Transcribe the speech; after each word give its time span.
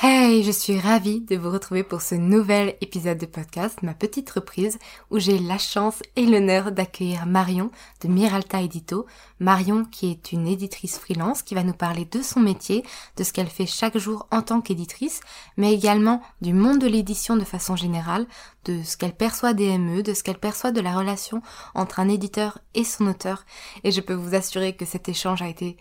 Hey, 0.00 0.42
je 0.42 0.50
suis 0.50 0.80
ravie 0.80 1.20
de 1.20 1.36
vous 1.36 1.50
retrouver 1.50 1.84
pour 1.84 2.02
ce 2.02 2.16
nouvel 2.16 2.76
épisode 2.80 3.18
de 3.18 3.26
podcast, 3.26 3.82
ma 3.82 3.94
petite 3.94 4.30
reprise, 4.30 4.78
où 5.10 5.20
j'ai 5.20 5.38
la 5.38 5.58
chance 5.58 6.02
et 6.16 6.26
l'honneur 6.26 6.72
d'accueillir 6.72 7.26
Marion 7.26 7.70
de 8.00 8.08
Miralta 8.08 8.62
Edito. 8.62 9.06
Marion 9.38 9.84
qui 9.84 10.10
est 10.10 10.32
une 10.32 10.48
éditrice 10.48 10.98
freelance 10.98 11.42
qui 11.42 11.54
va 11.54 11.62
nous 11.62 11.74
parler 11.74 12.04
de 12.06 12.20
son 12.20 12.40
métier, 12.40 12.84
de 13.16 13.22
ce 13.22 13.32
qu'elle 13.32 13.50
fait 13.50 13.66
chaque 13.66 13.96
jour 13.96 14.26
en 14.32 14.42
tant 14.42 14.60
qu'éditrice, 14.60 15.20
mais 15.56 15.72
également 15.72 16.22
du 16.40 16.52
monde 16.52 16.80
de 16.80 16.88
l'édition 16.88 17.36
de 17.36 17.44
façon 17.44 17.76
générale, 17.76 18.26
de 18.64 18.82
ce 18.82 18.96
qu'elle 18.96 19.14
perçoit 19.14 19.52
des 19.52 19.78
ME, 19.78 20.02
de 20.02 20.14
ce 20.14 20.24
qu'elle 20.24 20.40
perçoit 20.40 20.72
de 20.72 20.80
la 20.80 20.96
relation 20.96 21.42
entre 21.74 22.00
un 22.00 22.08
éditeur 22.08 22.58
et 22.74 22.84
son 22.84 23.06
auteur. 23.06 23.44
Et 23.84 23.92
je 23.92 24.00
peux 24.00 24.14
vous 24.14 24.34
assurer 24.34 24.74
que 24.74 24.86
cet 24.86 25.08
échange 25.08 25.42
a 25.42 25.48
été 25.48 25.76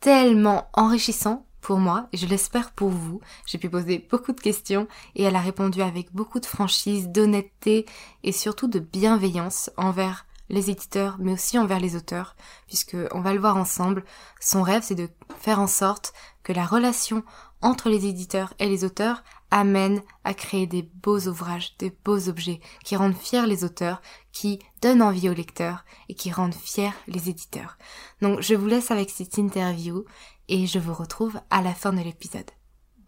tellement 0.00 0.68
enrichissant 0.72 1.44
pour 1.66 1.80
moi 1.80 2.06
et 2.12 2.16
je 2.16 2.26
l'espère 2.26 2.70
pour 2.70 2.90
vous. 2.90 3.20
J'ai 3.44 3.58
pu 3.58 3.68
poser 3.68 4.06
beaucoup 4.08 4.30
de 4.30 4.40
questions 4.40 4.86
et 5.16 5.24
elle 5.24 5.34
a 5.34 5.40
répondu 5.40 5.82
avec 5.82 6.12
beaucoup 6.14 6.38
de 6.38 6.46
franchise, 6.46 7.08
d'honnêteté 7.08 7.86
et 8.22 8.30
surtout 8.30 8.68
de 8.68 8.78
bienveillance 8.78 9.68
envers 9.76 10.26
les 10.48 10.70
éditeurs 10.70 11.16
mais 11.18 11.32
aussi 11.32 11.58
envers 11.58 11.80
les 11.80 11.96
auteurs 11.96 12.36
puisque 12.68 12.96
on 13.10 13.20
va 13.20 13.32
le 13.32 13.40
voir 13.40 13.56
ensemble. 13.56 14.04
Son 14.38 14.62
rêve 14.62 14.84
c'est 14.84 14.94
de 14.94 15.08
faire 15.40 15.58
en 15.58 15.66
sorte 15.66 16.12
que 16.44 16.52
la 16.52 16.64
relation 16.64 17.24
entre 17.62 17.88
les 17.88 18.06
éditeurs 18.06 18.54
et 18.60 18.68
les 18.68 18.84
auteurs 18.84 19.24
amène 19.50 20.02
à 20.22 20.34
créer 20.34 20.68
des 20.68 20.82
beaux 20.82 21.26
ouvrages, 21.26 21.76
des 21.78 21.92
beaux 22.04 22.28
objets 22.28 22.60
qui 22.84 22.94
rendent 22.94 23.16
fiers 23.16 23.46
les 23.46 23.64
auteurs, 23.64 24.00
qui 24.30 24.60
donnent 24.82 25.02
envie 25.02 25.28
aux 25.28 25.34
lecteurs 25.34 25.84
et 26.08 26.14
qui 26.14 26.30
rendent 26.30 26.54
fiers 26.54 26.92
les 27.08 27.28
éditeurs. 27.28 27.76
Donc 28.22 28.40
je 28.40 28.54
vous 28.54 28.66
laisse 28.66 28.92
avec 28.92 29.10
cette 29.10 29.36
interview 29.36 30.04
et 30.48 30.66
je 30.66 30.78
vous 30.78 30.94
retrouve 30.94 31.40
à 31.50 31.62
la 31.62 31.74
fin 31.74 31.92
de 31.92 32.02
l'épisode. 32.02 32.50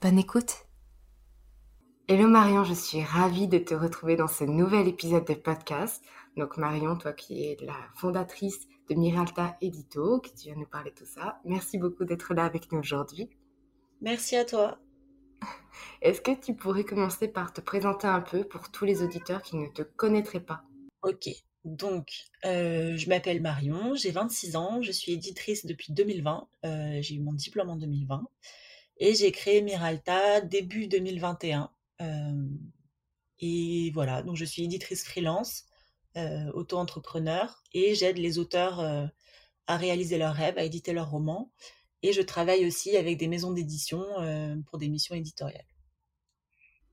Bonne 0.00 0.18
écoute 0.18 0.66
Hello 2.08 2.26
Marion, 2.26 2.64
je 2.64 2.72
suis 2.72 3.02
ravie 3.02 3.48
de 3.48 3.58
te 3.58 3.74
retrouver 3.74 4.16
dans 4.16 4.28
ce 4.28 4.44
nouvel 4.44 4.88
épisode 4.88 5.26
de 5.26 5.34
podcast. 5.34 6.02
Donc 6.36 6.56
Marion, 6.56 6.96
toi 6.96 7.12
qui 7.12 7.44
es 7.44 7.56
la 7.60 7.76
fondatrice 7.96 8.66
de 8.88 8.94
Miralta 8.94 9.56
Edito, 9.60 10.18
qui 10.20 10.32
tu 10.34 10.44
viens 10.44 10.56
nous 10.56 10.66
parler 10.66 10.90
de 10.90 10.96
tout 10.96 11.06
ça, 11.06 11.38
merci 11.44 11.78
beaucoup 11.78 12.04
d'être 12.04 12.32
là 12.34 12.44
avec 12.44 12.72
nous 12.72 12.78
aujourd'hui. 12.78 13.28
Merci 14.00 14.36
à 14.36 14.44
toi. 14.44 14.78
Est-ce 16.02 16.20
que 16.20 16.34
tu 16.34 16.54
pourrais 16.54 16.84
commencer 16.84 17.28
par 17.28 17.52
te 17.52 17.60
présenter 17.60 18.06
un 18.06 18.22
peu 18.22 18.44
pour 18.44 18.70
tous 18.70 18.84
les 18.84 19.02
auditeurs 19.02 19.42
qui 19.42 19.56
ne 19.56 19.68
te 19.68 19.82
connaîtraient 19.82 20.40
pas? 20.40 20.62
Ok, 21.02 21.28
donc, 21.68 22.24
euh, 22.44 22.96
je 22.96 23.08
m'appelle 23.08 23.40
Marion, 23.42 23.94
j'ai 23.94 24.10
26 24.10 24.56
ans, 24.56 24.82
je 24.82 24.90
suis 24.90 25.12
éditrice 25.12 25.66
depuis 25.66 25.92
2020, 25.92 26.48
euh, 26.64 26.98
j'ai 27.02 27.16
eu 27.16 27.20
mon 27.20 27.32
diplôme 27.32 27.68
en 27.70 27.76
2020 27.76 28.24
et 28.98 29.14
j'ai 29.14 29.30
créé 29.32 29.62
Miralta 29.62 30.40
début 30.40 30.88
2021. 30.88 31.70
Euh, 32.00 32.48
et 33.40 33.90
voilà, 33.92 34.22
donc 34.22 34.36
je 34.36 34.44
suis 34.44 34.64
éditrice 34.64 35.04
freelance, 35.04 35.64
auto-entrepreneur 36.52 37.62
et 37.72 37.94
j'aide 37.94 38.18
les 38.18 38.40
auteurs 38.40 38.80
à 39.68 39.76
réaliser 39.76 40.18
leurs 40.18 40.34
rêves, 40.34 40.58
à 40.58 40.64
éditer 40.64 40.92
leurs 40.92 41.10
romans. 41.10 41.52
Et 42.02 42.12
je 42.12 42.22
travaille 42.22 42.66
aussi 42.66 42.96
avec 42.96 43.18
des 43.18 43.28
maisons 43.28 43.52
d'édition 43.52 44.04
pour 44.66 44.78
des 44.78 44.88
missions 44.88 45.14
éditoriales. 45.14 45.68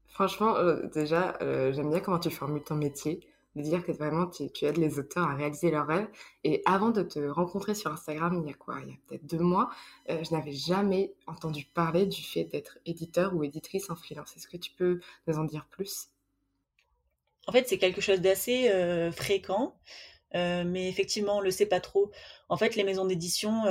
Franchement, 0.10 0.54
déjà, 0.94 1.36
j'aime 1.72 1.90
bien 1.90 2.02
comment 2.02 2.20
tu 2.20 2.30
formules 2.30 2.64
ton 2.64 2.76
métier 2.76 3.28
de 3.56 3.62
dire 3.62 3.86
que 3.86 3.92
vraiment 3.92 4.28
tu, 4.28 4.66
aides 4.66 4.78
les 4.78 5.00
auteurs 5.00 5.30
à 5.30 5.36
réaliser 5.36 5.72
leurs 5.72 5.88
rêves. 5.88 6.08
Et 6.44 6.62
avant 6.66 6.90
de 6.90 7.04
te 7.04 7.20
rencontrer 7.20 7.74
sur 7.74 7.92
Instagram, 7.92 8.42
il 8.44 8.50
y 8.50 8.54
a 8.54 8.56
quoi? 8.56 8.78
Il 8.84 8.90
y 8.90 8.94
a 8.94 8.98
peut-être 9.08 9.26
deux 9.26 9.40
mois, 9.40 9.70
euh, 10.10 10.24
je 10.24 10.34
n'avais 10.34 10.52
jamais 10.52 11.14
entendu 11.28 11.66
parler 11.66 12.06
du 12.06 12.22
fait 12.22 12.44
d'être 12.44 12.80
éditeur 12.86 13.34
ou 13.34 13.44
éditrice 13.44 13.90
en 13.90 13.96
freelance. 13.96 14.36
Est-ce 14.36 14.48
que 14.48 14.58
tu 14.58 14.72
peux 14.72 15.00
nous 15.28 15.38
en 15.38 15.46
dire 15.46 15.66
plus? 15.70 16.10
En 17.48 17.52
fait, 17.52 17.68
c'est 17.68 17.78
quelque 17.78 18.02
chose 18.02 18.22
d'assez 18.22 18.70
euh, 18.70 19.12
fréquent. 19.12 19.76
Euh, 20.34 20.66
mais 20.66 20.90
effectivement, 20.90 21.38
on 21.38 21.42
le 21.42 21.52
sait 21.52 21.68
pas 21.68 21.80
trop. 21.80 22.12
En 22.50 22.58
fait, 22.58 22.76
les 22.76 22.84
maisons 22.84 23.06
d'édition 23.06 23.64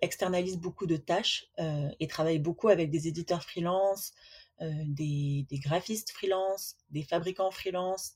externalisent 0.00 0.58
beaucoup 0.58 0.86
de 0.86 0.96
tâches 0.96 1.50
et 1.58 2.06
travaillent 2.06 2.38
beaucoup 2.38 2.68
avec 2.68 2.90
des 2.90 3.08
éditeurs 3.08 3.42
freelance, 3.42 4.12
des, 4.60 5.46
graphistes 5.52 6.12
freelance, 6.12 6.76
des 6.90 7.02
fabricants 7.02 7.50
freelance, 7.50 8.12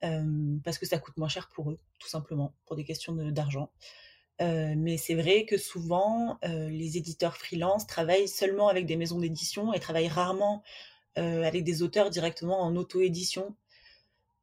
parce 0.00 0.78
que 0.78 0.86
ça 0.86 0.98
coûte 0.98 1.16
moins 1.16 1.28
cher 1.28 1.48
pour 1.48 1.70
eux, 1.70 1.78
tout 1.98 2.08
simplement, 2.08 2.54
pour 2.66 2.76
des 2.76 2.84
questions 2.84 3.14
d'argent. 3.14 3.70
mais 4.40 4.96
c'est 4.98 5.14
vrai 5.14 5.44
que 5.44 5.56
souvent, 5.56 6.38
les 6.42 6.96
éditeurs 6.96 7.36
freelance 7.36 7.86
travaillent 7.86 8.28
seulement 8.28 8.68
avec 8.68 8.86
des 8.86 8.96
maisons 8.96 9.18
d'édition 9.18 9.72
et 9.72 9.80
travaillent 9.80 10.08
rarement 10.08 10.62
avec 11.16 11.64
des 11.64 11.82
auteurs 11.82 12.10
directement 12.10 12.60
en 12.60 12.76
auto-édition, 12.76 13.56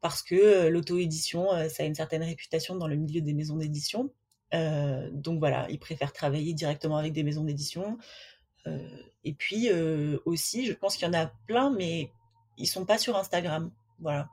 parce 0.01 0.24
que 0.24 0.68
l'auto-édition, 0.68 1.48
ça 1.69 1.83
a 1.83 1.86
une 1.86 1.95
certaine 1.95 2.24
réputation 2.24 2.75
dans 2.75 2.88
le 2.88 2.95
milieu 2.95 3.22
des 3.22 3.33
maisons 3.33 3.57
d'édition. 3.57 4.12
donc 4.51 5.39
voilà, 5.39 5.68
ils 5.69 5.80
préfèrent 5.80 6.13
travailler 6.13 6.54
directement 6.54 6.98
avec 6.98 7.13
des 7.13 7.24
maisons 7.24 7.44
d'édition. 7.44 7.98
et 9.24 9.33
puis 9.33 9.69
aussi, 10.25 10.66
je 10.66 10.74
pense 10.74 10.98
qu'il 10.98 11.06
y 11.06 11.10
en 11.10 11.13
a 11.13 11.27
plein, 11.48 11.69
mais 11.69 12.12
ils 12.57 12.68
sont 12.68 12.86
pas 12.86 12.98
sur 12.98 13.18
Instagram. 13.18 13.72
Voilà. 14.00 14.30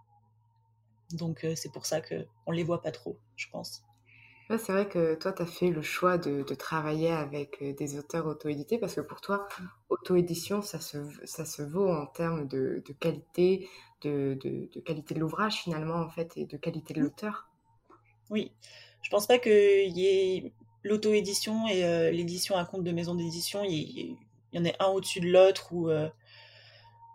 Donc 1.12 1.46
c'est 1.56 1.72
pour 1.72 1.86
ça 1.86 2.00
qu'on 2.00 2.52
ne 2.52 2.56
les 2.56 2.64
voit 2.64 2.82
pas 2.82 2.92
trop, 2.92 3.18
je 3.36 3.48
pense. 3.50 3.82
c'est 4.48 4.72
vrai 4.72 4.88
que 4.88 5.14
toi, 5.14 5.32
tu 5.32 5.42
as 5.42 5.46
fait 5.46 5.70
le 5.70 5.82
choix 5.82 6.18
de, 6.18 6.42
travailler 6.54 7.10
avec 7.10 7.62
des 7.62 7.98
auteurs 7.98 8.26
auto-édités 8.26 8.78
parce 8.78 8.94
que 8.94 9.00
pour 9.00 9.20
toi, 9.20 9.48
auto-édition, 9.88 10.62
ça 10.62 10.80
se, 10.80 10.98
ça 11.24 11.44
se 11.44 11.62
vaut 11.62 11.90
en 11.90 12.06
termes 12.06 12.46
de, 12.46 12.82
qualité, 13.00 13.68
de, 14.02 14.38
qualité 14.84 15.14
de 15.14 15.20
l'ouvrage 15.20 15.62
finalement, 15.62 15.96
en 15.96 16.08
fait, 16.10 16.36
et 16.36 16.46
de 16.46 16.56
qualité 16.56 16.94
de 16.94 17.00
l'auteur. 17.00 17.48
Oui, 18.30 18.52
je 19.02 19.10
pense 19.10 19.26
pas 19.26 19.38
qu'il 19.38 19.98
y 19.98 20.06
ait 20.06 20.52
l'auto-édition 20.82 21.66
et 21.68 21.84
euh, 21.84 22.10
l'édition 22.10 22.56
à 22.56 22.64
compte 22.64 22.84
de 22.84 22.92
maison 22.92 23.14
d'édition, 23.14 23.62
il 23.64 23.72
y, 23.72 24.16
y, 24.52 24.58
en 24.58 24.64
ait 24.64 24.76
un 24.78 24.86
au-dessus 24.86 25.20
de 25.20 25.30
l'autre 25.30 25.72
ou 25.72 25.90
euh, 25.90 26.08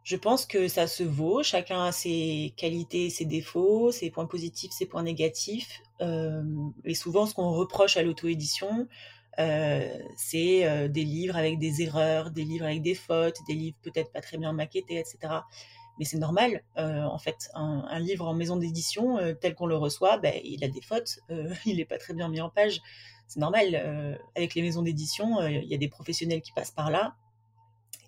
je 0.05 0.15
pense 0.15 0.45
que 0.45 0.67
ça 0.67 0.85
se 0.85 1.03
vaut. 1.03 1.41
Chacun 1.41 1.83
a 1.83 1.91
ses 1.91 2.53
qualités, 2.57 3.09
ses 3.09 3.25
défauts, 3.25 3.91
ses 3.91 4.11
points 4.11 4.27
positifs, 4.27 4.71
ses 4.71 4.85
points 4.85 5.01
négatifs. 5.01 5.81
Euh, 5.99 6.43
et 6.85 6.93
souvent, 6.93 7.25
ce 7.25 7.33
qu'on 7.33 7.49
reproche 7.49 7.97
à 7.97 8.03
l'auto-édition, 8.03 8.87
euh, 9.39 9.97
c'est 10.15 10.67
euh, 10.67 10.87
des 10.87 11.03
livres 11.03 11.35
avec 11.35 11.57
des 11.57 11.81
erreurs, 11.81 12.29
des 12.29 12.43
livres 12.43 12.65
avec 12.65 12.83
des 12.83 12.93
fautes, 12.93 13.37
des 13.47 13.55
livres 13.55 13.77
peut-être 13.81 14.11
pas 14.11 14.21
très 14.21 14.37
bien 14.37 14.53
maquettés, 14.53 14.99
etc. 14.99 15.17
Mais 15.97 16.05
c'est 16.05 16.19
normal, 16.19 16.61
en 16.75 17.17
fait. 17.17 17.49
Un, 17.55 17.99
livre 17.99 18.27
en 18.27 18.35
maison 18.35 18.57
d'édition, 18.57 19.17
tel 19.41 19.55
qu'on 19.55 19.65
le 19.65 19.77
reçoit, 19.77 20.17
ben, 20.17 20.39
il 20.43 20.63
a 20.63 20.67
des 20.67 20.81
fautes, 20.81 21.19
il 21.65 21.77
n'est 21.77 21.85
pas 21.85 21.97
très 21.97 22.13
bien 22.13 22.27
mis 22.27 22.41
en 22.41 22.49
page. 22.49 22.81
C'est 23.27 23.39
normal. 23.39 24.19
avec 24.35 24.53
les 24.55 24.61
maisons 24.61 24.81
d'édition, 24.81 25.41
il 25.47 25.63
y 25.63 25.73
a 25.73 25.77
des 25.77 25.87
professionnels 25.87 26.41
qui 26.41 26.51
passent 26.51 26.69
par 26.69 26.91
là 26.91 27.15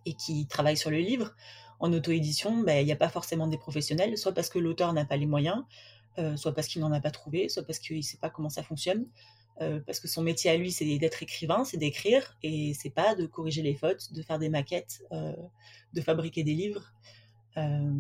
et 0.06 0.14
qui 0.14 0.48
travaillent 0.48 0.78
sur 0.78 0.92
le 0.92 0.98
livre. 0.98 1.34
En 1.80 1.94
auto-édition, 1.94 2.64
ben, 2.64 2.80
il 2.82 2.86
n'y 2.86 2.92
a 2.92 2.98
pas 2.98 3.10
forcément 3.10 3.48
des 3.48 3.58
professionnels, 3.58 4.18
soit 4.18 4.34
parce 4.34 4.50
que 4.50 4.60
l'auteur 4.60 4.94
n'a 4.94 5.06
pas 5.06 5.18
les 5.18 5.28
moyens, 5.28 5.64
soit 6.36 6.54
parce 6.54 6.68
qu'il 6.68 6.82
n'en 6.82 6.92
a 6.92 7.00
pas 7.00 7.12
trouvé, 7.12 7.48
soit 7.50 7.62
parce 7.64 7.78
qu'il 7.78 7.98
ne 7.98 8.02
sait 8.02 8.18
pas 8.18 8.32
comment 8.32 8.50
ça 8.50 8.64
fonctionne. 8.64 9.06
Euh, 9.62 9.80
parce 9.86 10.00
que 10.00 10.08
son 10.08 10.22
métier 10.22 10.52
à 10.52 10.58
lui, 10.58 10.72
c'est 10.72 10.98
d'être 10.98 11.24
écrivain, 11.24 11.64
c'est 11.64 11.78
d'écrire, 11.78 12.38
et 12.44 12.74
c'est 12.76 12.92
pas 12.92 13.16
de 13.16 13.26
corriger 13.26 13.64
les 13.64 13.74
fautes, 13.74 14.14
de 14.14 14.22
faire 14.22 14.38
des 14.38 14.50
maquettes, 14.50 15.04
euh, 15.12 15.36
de 15.94 16.02
fabriquer 16.02 16.44
des 16.44 16.54
livres. 16.54 16.94
Euh, 17.58 17.92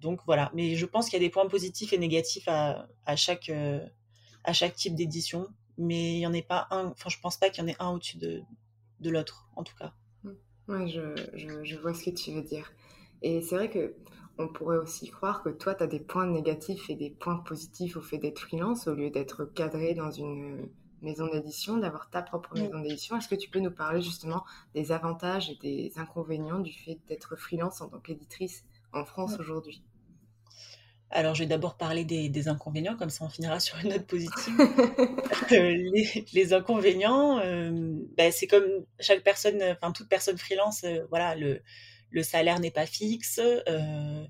donc 0.00 0.20
voilà. 0.26 0.52
Mais 0.54 0.76
je 0.76 0.86
pense 0.86 1.06
qu'il 1.06 1.14
y 1.20 1.24
a 1.24 1.26
des 1.26 1.30
points 1.30 1.48
positifs 1.48 1.92
et 1.92 1.98
négatifs 1.98 2.46
à, 2.46 2.86
chaque, 3.16 3.50
à 4.44 4.52
chaque 4.52 4.76
type 4.76 4.94
d'édition, 4.94 5.48
mais 5.78 6.14
il 6.14 6.20
y 6.20 6.26
en 6.26 6.34
a 6.34 6.42
pas 6.42 6.68
un. 6.70 6.86
Enfin, 6.88 7.10
je 7.10 7.18
pense 7.18 7.38
pas 7.38 7.50
qu'il 7.50 7.64
y 7.64 7.66
en 7.66 7.68
ait 7.68 7.76
un 7.80 7.90
au-dessus 7.90 8.18
de, 8.18 8.42
de 9.00 9.10
l'autre, 9.10 9.48
en 9.56 9.64
tout 9.64 9.74
cas. 9.74 9.92
Oui, 10.68 10.90
je, 10.90 11.14
je, 11.34 11.64
je, 11.64 11.76
vois 11.76 11.92
ce 11.92 12.04
que 12.04 12.10
tu 12.10 12.32
veux 12.32 12.42
dire. 12.42 12.72
Et 13.24 13.40
c'est 13.40 13.56
vrai 13.56 13.70
que 13.70 13.94
on 14.36 14.48
pourrait 14.48 14.76
aussi 14.76 15.08
croire 15.08 15.42
que 15.42 15.48
toi, 15.48 15.74
tu 15.74 15.82
as 15.82 15.86
des 15.86 15.98
points 15.98 16.26
négatifs 16.26 16.90
et 16.90 16.94
des 16.94 17.08
points 17.08 17.38
positifs 17.38 17.96
au 17.96 18.02
fait 18.02 18.18
d'être 18.18 18.38
freelance 18.38 18.86
au 18.86 18.94
lieu 18.94 19.08
d'être 19.08 19.46
cadré 19.46 19.94
dans 19.94 20.10
une 20.10 20.68
maison 21.00 21.26
d'édition, 21.28 21.78
d'avoir 21.78 22.10
ta 22.10 22.20
propre 22.20 22.54
maison 22.54 22.80
d'édition. 22.80 23.16
Est-ce 23.16 23.28
que 23.28 23.34
tu 23.34 23.48
peux 23.48 23.60
nous 23.60 23.70
parler 23.70 24.02
justement 24.02 24.44
des 24.74 24.92
avantages 24.92 25.48
et 25.48 25.56
des 25.56 25.92
inconvénients 25.96 26.60
du 26.60 26.72
fait 26.72 26.98
d'être 27.08 27.36
freelance 27.36 27.80
en 27.80 27.88
tant 27.88 27.98
qu'éditrice 27.98 28.64
en 28.92 29.06
France 29.06 29.38
aujourd'hui? 29.38 29.82
Alors, 31.10 31.34
je 31.34 31.44
vais 31.44 31.48
d'abord 31.48 31.76
parler 31.76 32.04
des, 32.04 32.28
des, 32.28 32.48
inconvénients, 32.48 32.96
comme 32.96 33.10
ça 33.10 33.24
on 33.24 33.28
finira 33.28 33.60
sur 33.60 33.78
une 33.78 33.90
note 33.90 34.06
positive. 34.06 34.54
euh, 35.52 35.70
les, 35.70 36.24
les, 36.32 36.52
inconvénients, 36.52 37.38
euh, 37.38 37.70
bah, 38.18 38.32
c'est 38.32 38.48
comme 38.48 38.64
chaque 38.98 39.22
personne, 39.22 39.62
enfin 39.62 39.92
toute 39.92 40.08
personne 40.08 40.36
freelance, 40.36 40.82
euh, 40.82 41.06
voilà, 41.10 41.36
le, 41.36 41.62
le 42.14 42.22
salaire 42.22 42.60
n'est 42.60 42.70
pas 42.70 42.86
fixe. 42.86 43.40
Euh, 43.68 44.24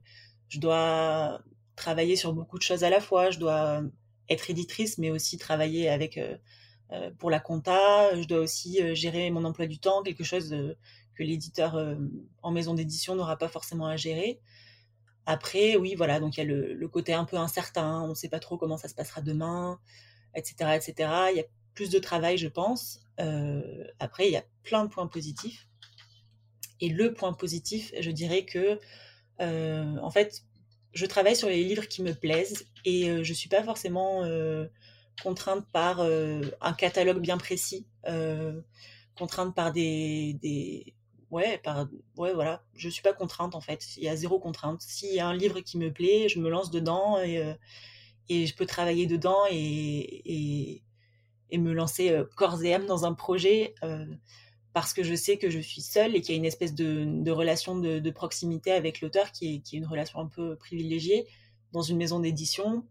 je 0.48 0.58
dois 0.58 1.40
travailler 1.76 2.16
sur 2.16 2.32
beaucoup 2.32 2.58
de 2.58 2.62
choses 2.62 2.82
à 2.82 2.90
la 2.90 3.00
fois. 3.00 3.31
Je 3.31 3.38
dois 3.38 3.82
être 4.28 4.50
éditrice, 4.50 4.98
mais 4.98 5.10
aussi 5.10 5.38
travailler 5.38 5.88
avec 5.88 6.19
euh, 6.92 7.10
pour 7.19 7.31
la 7.31 7.40
compta, 7.40 8.14
je 8.20 8.26
dois 8.26 8.38
aussi 8.38 8.82
euh, 8.82 8.94
gérer 8.94 9.31
mon 9.31 9.44
emploi 9.44 9.66
du 9.66 9.78
temps, 9.78 10.02
quelque 10.02 10.25
chose 10.25 10.52
euh, 10.52 10.76
que 11.14 11.22
l'éditeur 11.22 11.78
en 12.42 12.50
maison 12.50 12.75
d'édition 12.75 13.14
n'aura 13.14 13.36
pas 13.36 13.46
forcément 13.46 13.87
à 13.87 13.96
gérer. 13.96 14.40
Après, 15.26 15.76
oui, 15.76 15.94
voilà, 15.94 16.19
donc 16.19 16.37
il 16.37 16.40
y 16.40 16.42
a 16.42 16.44
le, 16.44 16.88
côté 16.88 17.14
un 17.14 17.25
peu 17.25 17.37
incertain, 17.37 18.02
on 18.02 18.08
ne 18.08 18.14
sait 18.14 18.28
pas 18.28 18.40
trop 18.40 18.58
comment 18.58 18.76
ça 18.76 18.88
se 18.88 18.96
passera 18.96 19.20
demain, 19.20 19.78
etc., 20.34 20.72
etc. 20.75 21.10
Il 21.30 21.37
y 21.37 21.40
a 21.40 21.44
plus 21.75 21.88
de 21.90 22.00
travail, 22.00 22.37
je 22.37 22.48
pense. 22.48 23.00
Euh, 23.20 23.84
après, 24.00 24.26
il 24.26 24.32
y 24.32 24.37
a 24.37 24.44
plein 24.64 24.84
de 24.84 24.90
points 24.90 25.06
positifs. 25.06 25.69
Et 26.81 26.88
le 26.88 27.12
point 27.15 27.32
positif, 27.32 27.93
je 27.99 28.11
dirais 28.11 28.44
que, 28.44 28.81
euh, 29.41 29.97
en 30.03 30.11
fait, 30.11 30.43
je 30.93 31.06
travaille 31.06 31.37
sur 31.37 31.49
les 31.49 31.65
livres 31.65 31.88
qui 31.88 32.03
me 32.03 32.12
plaisent 32.15 32.67
et 32.85 33.11
euh, 33.11 33.25
je 33.25 33.32
suis 33.32 33.49
pas 33.49 33.62
forcément 33.62 34.23
contrainte 35.23 35.67
par 35.73 36.00
euh, 36.00 36.43
un 36.61 36.73
catalogue 36.73 37.21
bien 37.21 37.38
précis, 37.38 37.87
euh, 38.06 38.61
contrainte 39.17 39.55
par 39.55 39.73
des, 39.73 40.35
des 40.43 40.94
ouais, 41.31 41.59
par 41.59 41.87
ouais 42.17 42.32
voilà, 42.32 42.65
je 42.75 42.88
suis 42.88 43.03
pas 43.03 43.12
contrainte 43.12 43.55
en 43.55 43.61
fait, 43.61 43.97
il 43.97 44.05
y 44.05 44.09
a 44.09 44.17
zéro 44.17 44.38
contrainte. 44.38 44.82
S'il 44.82 45.15
y 45.15 45.21
a 45.21 45.26
un 45.29 45.35
livre 45.35 45.61
qui 45.61 45.79
me 45.79 45.93
plaît, 45.93 46.29
je 46.29 46.41
me 46.41 46.49
lance 46.49 46.71
dedans 46.71 47.19
et 47.21 47.38
euh, 47.38 47.55
je 48.29 48.55
peux 48.55 48.67
travailler 48.67 49.06
dedans 49.06 49.41
et 49.50 50.81
et, 51.50 51.59
me 51.59 51.73
lancer 51.73 52.11
euh, 52.11 52.25
corps 52.37 52.65
et 52.65 52.75
âme 52.75 52.87
dans 52.87 53.05
un 53.05 53.15
projet 53.15 53.76
euh, 53.85 54.05
parce 54.75 54.93
que 54.93 55.03
je 55.03 55.15
sais 55.15 55.38
que 55.38 55.49
je 55.49 55.61
suis 55.61 55.81
seule 55.81 56.15
et 56.15 56.21
qu'il 56.21 56.35
y 56.35 56.37
a 56.37 56.38
une 56.38 56.44
espèce 56.44 56.75
de, 56.75 57.31
relation 57.31 57.79
de, 57.79 58.11
proximité 58.11 58.73
avec 58.73 59.00
l'auteur 59.00 59.32
qui 59.32 59.55
est, 59.55 59.73
une 59.73 59.87
relation 59.87 60.19
un 60.19 60.26
peu 60.26 60.56
privilégiée 60.56 61.26
dans 61.73 61.82
une 61.82 61.97
maison 61.97 62.21
d'édition 62.21 62.85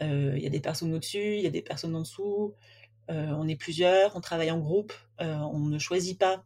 il 0.00 0.06
euh, 0.06 0.38
y 0.38 0.46
a 0.46 0.50
des 0.50 0.60
personnes 0.60 0.92
au-dessus, 0.92 1.36
il 1.36 1.42
y 1.42 1.46
a 1.46 1.50
des 1.50 1.62
personnes 1.62 1.94
en 1.94 2.00
dessous, 2.00 2.54
euh, 3.10 3.28
on 3.30 3.46
est 3.46 3.56
plusieurs, 3.56 4.16
on 4.16 4.20
travaille 4.20 4.50
en 4.50 4.58
groupe, 4.58 4.92
euh, 5.20 5.36
on 5.36 5.60
ne 5.60 5.78
choisit 5.78 6.18
pas 6.18 6.44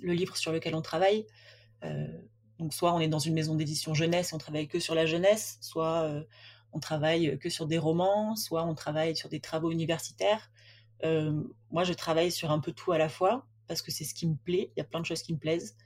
le 0.00 0.12
livre 0.12 0.36
sur 0.36 0.52
lequel 0.52 0.74
on 0.74 0.82
travaille. 0.82 1.26
donc 2.58 2.74
soit 2.74 2.92
on 2.92 3.00
est 3.00 3.08
dans 3.08 3.18
une 3.18 3.34
maison 3.34 3.54
d'édition 3.54 3.94
jeunesse 3.94 4.32
et 4.32 4.34
on 4.34 4.38
travaille 4.38 4.66
que 4.66 4.80
sur 4.80 4.94
la 4.94 5.06
jeunesse, 5.06 5.58
soit 5.60 6.10
on 6.72 6.80
travaille 6.80 7.38
que 7.38 7.48
sur 7.48 7.66
des 7.66 7.78
romans, 7.78 8.36
soit 8.36 8.64
on 8.64 8.74
travaille 8.74 9.16
sur 9.16 9.28
des 9.28 9.40
travaux 9.40 9.70
universitaires. 9.70 10.50
Moi, 11.02 11.84
je 11.84 11.92
travaille 11.94 12.30
sur 12.30 12.50
un 12.50 12.58
peu 12.58 12.72
tout 12.72 12.92
à 12.92 12.98
la 12.98 13.08
fois 13.08 13.46
parce 13.68 13.82
que 13.82 13.90
c'est 13.90 14.04
ce 14.04 14.14
qui 14.14 14.26
me 14.26 14.36
plaît. 14.36 14.70
Il 14.76 14.78
y 14.78 14.80
a 14.80 14.84
plein 14.84 15.00
de 15.00 15.06
choses 15.06 15.22
qui 15.22 15.32
me 15.32 15.38
plaisent. 15.38 15.76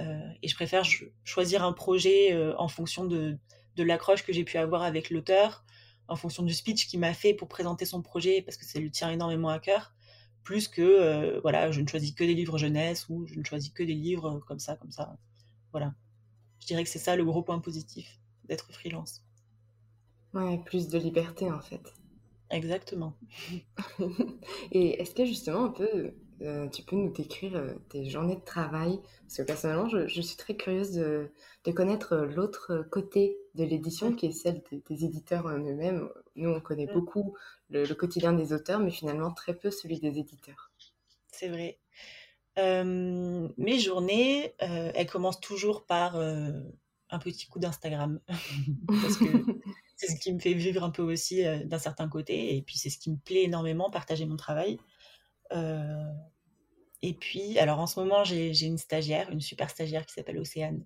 Euh, 0.00 0.28
et 0.42 0.48
je 0.48 0.54
préfère 0.54 0.84
choisir 1.24 1.64
un 1.64 1.72
projet 1.72 2.32
euh, 2.32 2.54
en 2.58 2.68
fonction 2.68 3.04
de, 3.04 3.36
de 3.76 3.82
l'accroche 3.82 4.24
que 4.24 4.32
j'ai 4.32 4.44
pu 4.44 4.56
avoir 4.56 4.82
avec 4.82 5.10
l'auteur, 5.10 5.64
en 6.08 6.16
fonction 6.16 6.42
du 6.42 6.54
speech 6.54 6.88
qu'il 6.88 7.00
m'a 7.00 7.14
fait 7.14 7.34
pour 7.34 7.48
présenter 7.48 7.84
son 7.84 8.02
projet, 8.02 8.42
parce 8.42 8.56
que 8.56 8.64
ça 8.64 8.78
lui 8.78 8.90
tient 8.90 9.10
énormément 9.10 9.48
à 9.48 9.58
cœur, 9.58 9.94
plus 10.42 10.68
que 10.68 10.82
euh, 10.82 11.40
voilà, 11.40 11.70
je 11.70 11.80
ne 11.80 11.86
choisis 11.86 12.12
que 12.12 12.24
des 12.24 12.34
livres 12.34 12.58
jeunesse 12.58 13.08
ou 13.08 13.26
je 13.26 13.38
ne 13.38 13.44
choisis 13.44 13.70
que 13.70 13.82
des 13.82 13.94
livres 13.94 14.42
comme 14.46 14.58
ça, 14.58 14.76
comme 14.76 14.90
ça. 14.90 15.16
Voilà. 15.72 15.94
Je 16.60 16.66
dirais 16.66 16.84
que 16.84 16.90
c'est 16.90 16.98
ça 16.98 17.16
le 17.16 17.24
gros 17.24 17.42
point 17.42 17.58
positif 17.60 18.18
d'être 18.44 18.72
freelance. 18.72 19.22
Ouais, 20.34 20.58
plus 20.64 20.88
de 20.88 20.98
liberté 20.98 21.50
en 21.50 21.60
fait. 21.60 21.82
Exactement. 22.50 23.16
Et 24.72 25.00
est-ce 25.00 25.14
que 25.14 25.24
justement 25.24 25.64
un 25.64 25.70
peu 25.70 26.14
euh, 26.42 26.68
tu 26.68 26.82
peux 26.82 26.96
nous 26.96 27.12
décrire 27.12 27.56
euh, 27.56 27.74
tes 27.88 28.04
journées 28.04 28.36
de 28.36 28.44
travail? 28.44 29.00
Parce 29.22 29.36
que 29.36 29.42
personnellement, 29.42 29.88
je, 29.88 30.06
je 30.06 30.20
suis 30.20 30.36
très 30.36 30.56
curieuse 30.56 30.92
de, 30.92 31.30
de 31.64 31.72
connaître 31.72 32.14
euh, 32.14 32.26
l'autre 32.26 32.86
côté 32.90 33.36
de 33.54 33.64
l'édition, 33.64 34.14
qui 34.14 34.26
est 34.26 34.32
celle 34.32 34.62
des, 34.70 34.82
des 34.88 35.04
éditeurs 35.04 35.48
eux-mêmes. 35.48 36.08
Nous, 36.36 36.50
on 36.50 36.60
connaît 36.60 36.86
mmh. 36.86 36.94
beaucoup 36.94 37.36
le, 37.70 37.84
le, 37.84 37.94
quotidien 37.94 38.32
des 38.32 38.52
auteurs, 38.52 38.80
mais 38.80 38.90
finalement 38.90 39.32
très 39.32 39.54
peu 39.54 39.70
celui 39.70 40.00
des 40.00 40.18
éditeurs. 40.18 40.72
C'est 41.28 41.48
vrai. 41.48 41.78
Euh, 42.58 43.48
mes 43.56 43.78
journées, 43.78 44.54
elles 44.58 45.06
commencent 45.06 45.40
toujours 45.40 45.86
par 45.86 46.16
un 46.16 47.18
petit 47.18 47.46
coup 47.46 47.58
d'Instagram. 47.58 48.20
Parce 48.88 49.16
que 49.16 49.24
c'est 49.96 50.08
ce 50.08 50.20
qui 50.20 50.32
me 50.34 50.38
fait 50.38 50.54
vivre 50.54 50.82
un 50.82 50.90
peu 50.90 51.02
aussi 51.02 51.44
d'un 51.64 51.78
certain 51.78 52.08
côté. 52.08 52.56
Et 52.56 52.62
puis, 52.62 52.76
c'est 52.76 52.90
ce 52.90 52.98
qui 52.98 53.10
me 53.10 53.16
plaît 53.16 53.44
énormément, 53.44 53.90
partager 53.90 54.26
mon 54.26 54.36
travail. 54.36 54.78
Euh, 55.52 56.12
et 57.02 57.14
puis, 57.14 57.58
alors 57.58 57.80
en 57.80 57.86
ce 57.88 57.98
moment, 57.98 58.22
j'ai 58.22 58.64
une 58.64 58.78
stagiaire, 58.78 59.28
une 59.30 59.40
super 59.40 59.68
stagiaire 59.68 60.06
qui 60.06 60.14
s'appelle 60.14 60.38
Océane. 60.38 60.84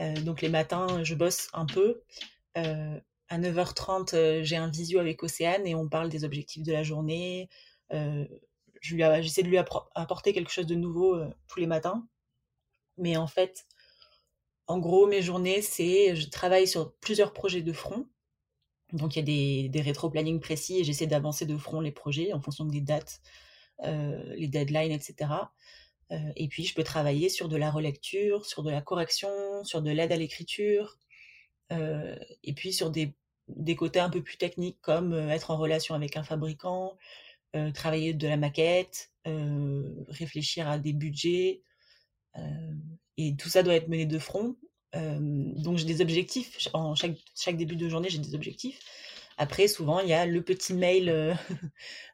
Euh, 0.00 0.14
donc 0.22 0.40
les 0.40 0.48
matins, 0.48 1.04
je 1.04 1.14
bosse 1.14 1.48
un 1.52 1.66
peu. 1.66 2.02
Euh, 2.56 2.98
à 3.28 3.38
9h30, 3.38 4.14
euh, 4.14 4.42
j'ai 4.42 4.56
un 4.56 4.70
visio 4.70 4.98
avec 4.98 5.22
Océane 5.22 5.66
et 5.66 5.74
on 5.74 5.88
parle 5.88 6.08
des 6.08 6.24
objectifs 6.24 6.62
de 6.62 6.72
la 6.72 6.82
journée. 6.82 7.50
J'essaie 8.80 9.42
de 9.42 9.48
lui 9.48 9.58
apporter 9.58 10.32
quelque 10.32 10.50
chose 10.50 10.66
de 10.66 10.74
nouveau 10.74 11.22
tous 11.46 11.60
les 11.60 11.66
matins. 11.66 12.06
Mais 12.96 13.16
en 13.18 13.26
fait, 13.26 13.66
en 14.66 14.78
gros, 14.78 15.06
mes 15.06 15.20
journées, 15.20 15.60
c'est 15.60 16.16
je 16.16 16.28
travaille 16.30 16.66
sur 16.68 16.94
plusieurs 17.00 17.34
projets 17.34 17.62
de 17.62 17.72
front. 17.72 18.08
Donc 18.92 19.14
il 19.14 19.18
y 19.18 19.22
a 19.22 19.24
des, 19.24 19.68
des 19.68 19.82
rétro-planning 19.82 20.40
précis 20.40 20.78
et 20.80 20.84
j'essaie 20.84 21.06
d'avancer 21.06 21.44
de 21.44 21.56
front 21.56 21.80
les 21.80 21.92
projets 21.92 22.32
en 22.32 22.40
fonction 22.40 22.64
des 22.64 22.80
dates 22.80 23.20
les 23.82 24.48
deadlines, 24.48 24.92
etc. 24.92 25.30
Euh, 26.12 26.32
et 26.36 26.48
puis, 26.48 26.64
je 26.64 26.74
peux 26.74 26.82
travailler 26.82 27.28
sur 27.28 27.48
de 27.48 27.56
la 27.56 27.70
relecture, 27.70 28.44
sur 28.46 28.62
de 28.62 28.70
la 28.70 28.80
correction, 28.80 29.64
sur 29.64 29.82
de 29.82 29.90
l'aide 29.90 30.12
à 30.12 30.16
l'écriture, 30.16 30.98
euh, 31.72 32.16
et 32.42 32.52
puis 32.52 32.72
sur 32.72 32.90
des, 32.90 33.14
côtés 33.76 34.00
un 34.00 34.10
peu 34.10 34.22
plus 34.22 34.36
techniques 34.36 34.78
comme 34.80 35.14
être 35.14 35.50
en 35.50 35.56
relation 35.56 35.94
avec 35.94 36.16
un 36.16 36.24
fabricant, 36.24 36.96
euh, 37.56 37.72
travailler 37.72 38.14
de 38.14 38.28
la 38.28 38.36
maquette, 38.36 39.10
euh, 39.26 40.04
réfléchir 40.08 40.68
à 40.68 40.78
des 40.78 40.92
budgets. 40.92 41.62
Euh, 42.38 42.74
et 43.16 43.36
tout 43.36 43.48
ça 43.48 43.62
doit 43.62 43.74
être 43.74 43.88
mené 43.88 44.06
de 44.06 44.18
front. 44.18 44.56
donc 44.94 45.78
j'ai 45.78 45.84
des 45.84 46.00
objectifs. 46.00 46.68
En 46.72 46.94
chaque 46.94 47.56
début 47.56 47.76
de 47.76 47.88
journée, 47.88 48.08
j'ai 48.08 48.18
des 48.18 48.34
objectifs 48.34 48.80
Après, 49.40 49.68
souvent, 49.68 50.00
il 50.00 50.08
y 50.08 50.12
a 50.12 50.26
le 50.26 50.42
petit 50.42 50.74
mail 50.74 51.34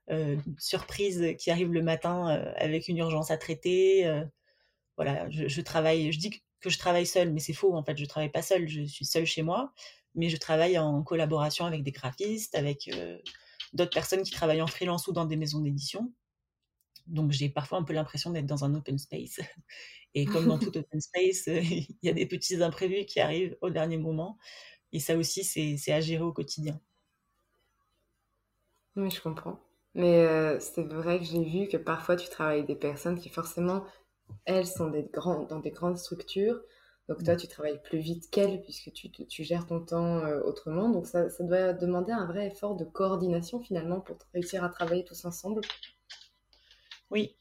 surprise 0.59 1.35
qui 1.39 1.51
arrive 1.51 1.73
le 1.73 1.83
matin 1.83 2.29
avec 2.57 2.87
une 2.87 2.99
urgence 2.99 3.33
à 3.33 3.37
traiter. 3.37 4.09
voilà, 4.97 5.29
je, 5.31 5.61
travaille, 5.61 6.13
je 6.13 6.21
dis 6.21 6.31
que 6.61 6.71
je 6.71 6.79
travaille 6.79 7.05
seule, 7.05 7.33
mais 7.33 7.41
c'est 7.41 7.53
faux, 7.53 7.75
en 7.75 7.83
fait, 7.83 7.99
je 7.99 8.05
travaille 8.05 8.31
pas 8.31 8.43
seule, 8.43 8.69
je 8.69 8.83
suis 8.83 9.05
seule 9.05 9.27
chez 9.27 9.43
moi, 9.43 9.73
mais 10.15 10.29
je 10.29 10.37
travaille 10.37 10.79
en 10.79 11.03
collaboration 11.03 11.65
avec 11.67 11.83
des 11.83 11.91
graphistes, 11.91 12.55
avec 12.55 12.89
d'autres 13.73 13.91
personnes 13.91 14.23
qui 14.23 14.31
travaillent 14.31 14.63
en 14.63 14.69
freelance 14.69 15.09
ou 15.09 15.13
dans 15.13 15.25
des 15.25 15.37
maisons 15.37 15.61
d'édition. 15.61 16.13
Donc 17.07 17.33
j'ai 17.33 17.49
parfois 17.49 17.79
un 17.79 17.83
peu 17.85 17.93
l'impression 17.93 18.31
d'être 18.31 18.47
dans 18.47 18.65
un 18.65 18.75
open 18.75 18.99
space. 18.99 19.41
Et 20.15 20.27
comme 20.27 20.47
dans 20.47 20.61
tout 20.61 20.69
open 20.79 21.01
space, 21.01 21.49
il 21.49 21.89
y 22.05 22.09
a 22.09 22.13
des 22.13 22.27
petits 22.27 22.63
imprévus 22.63 23.05
qui 23.07 23.19
arrivent 23.19 23.57
au 23.63 23.71
dernier 23.71 23.99
moment. 23.99 24.39
Et 24.93 25.01
ça 25.01 25.17
aussi, 25.17 25.45
c'est 25.45 25.93
à 25.93 26.01
gérer 26.01 26.23
au 26.23 26.33
quotidien. 26.33 26.81
Oui, 28.97 29.11
je 29.11 29.21
comprends. 29.21 29.61
Mais 29.95 30.27
euh, 30.27 30.59
c'est 30.61 30.83
vrai 30.83 31.19
que 31.19 31.25
j'ai 31.25 31.45
vu 31.45 31.69
que 31.69 31.77
parfois 31.77 32.17
tu 32.17 32.29
travailles 32.29 32.59
avec 32.59 32.67
des 32.67 32.77
personnes 32.77 33.19
qui 33.19 33.29
forcément, 33.29 33.85
elles 34.45 34.67
sont 34.67 34.91
des 34.91 35.05
grands, 35.05 35.45
dans 35.45 35.61
des 35.61 35.71
grandes 35.71 35.99
structures. 35.99 36.61
Donc 37.09 37.23
toi, 37.23 37.35
mmh. 37.35 37.39
tu 37.39 37.49
travailles 37.49 37.81
plus 37.83 37.99
vite 37.99 38.31
qu'elles 38.31 38.63
puisque 38.63 38.93
tu, 38.93 39.11
tu, 39.11 39.45
gères 39.45 39.67
ton 39.67 39.81
temps 39.81 40.25
euh, 40.25 40.41
autrement. 40.43 40.89
Donc 40.91 41.07
ça, 41.07 41.31
ça 41.31 41.45
doit 41.45 41.73
demander 41.73 42.13
un 42.13 42.27
vrai 42.27 42.49
effort 42.49 42.77
de 42.77 42.85
coordination 42.85 43.61
finalement 43.61 44.01
pour 44.01 44.19
réussir 44.35 44.65
à 44.65 44.69
travailler 44.69 45.05
tous 45.05 45.25
ensemble. 45.25 45.61
Oui, 47.11 47.37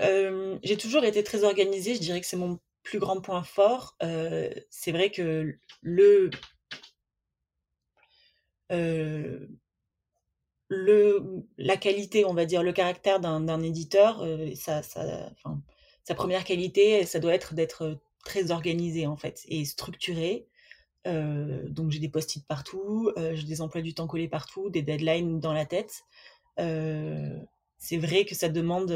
euh, 0.00 0.58
j'ai 0.62 0.76
toujours 0.76 1.04
été 1.04 1.24
très 1.24 1.42
organisée, 1.42 1.96
je 1.96 2.00
dirais 2.00 2.20
que 2.20 2.26
c'est 2.26 2.36
mon 2.36 2.60
plus 2.84 3.00
grand 3.00 3.20
point 3.20 3.42
fort. 3.42 3.96
C'est 4.70 4.92
vrai 4.92 5.10
que 5.10 5.56
le, 5.82 6.30
euh, 8.70 9.46
la 10.70 11.76
qualité, 11.76 12.24
on 12.24 12.34
va 12.34 12.44
dire, 12.46 12.62
le 12.62 12.72
caractère 12.72 13.20
d'un 13.20 13.62
éditeur, 13.62 14.24
ça, 14.54 14.82
sa 14.82 16.14
première 16.14 16.44
qualité, 16.44 17.04
ça 17.04 17.18
doit 17.18 17.34
être 17.34 17.54
d'être 17.54 17.98
très 18.24 18.50
organisé 18.50 19.06
en 19.06 19.16
fait 19.16 19.42
et 19.48 19.64
structuré. 19.64 20.46
donc 21.04 21.90
j'ai 21.90 21.98
des 21.98 22.08
post-it 22.08 22.46
partout, 22.46 23.12
j'ai 23.16 23.46
des 23.46 23.60
emplois 23.60 23.82
du 23.82 23.94
temps 23.94 24.06
collés 24.06 24.28
partout, 24.28 24.70
des 24.70 24.82
deadlines 24.82 25.40
dans 25.40 25.52
la 25.52 25.66
tête 25.66 26.04
c'est 27.80 27.96
vrai 27.96 28.26
que 28.26 28.34
ça 28.34 28.48
demande 28.48 28.92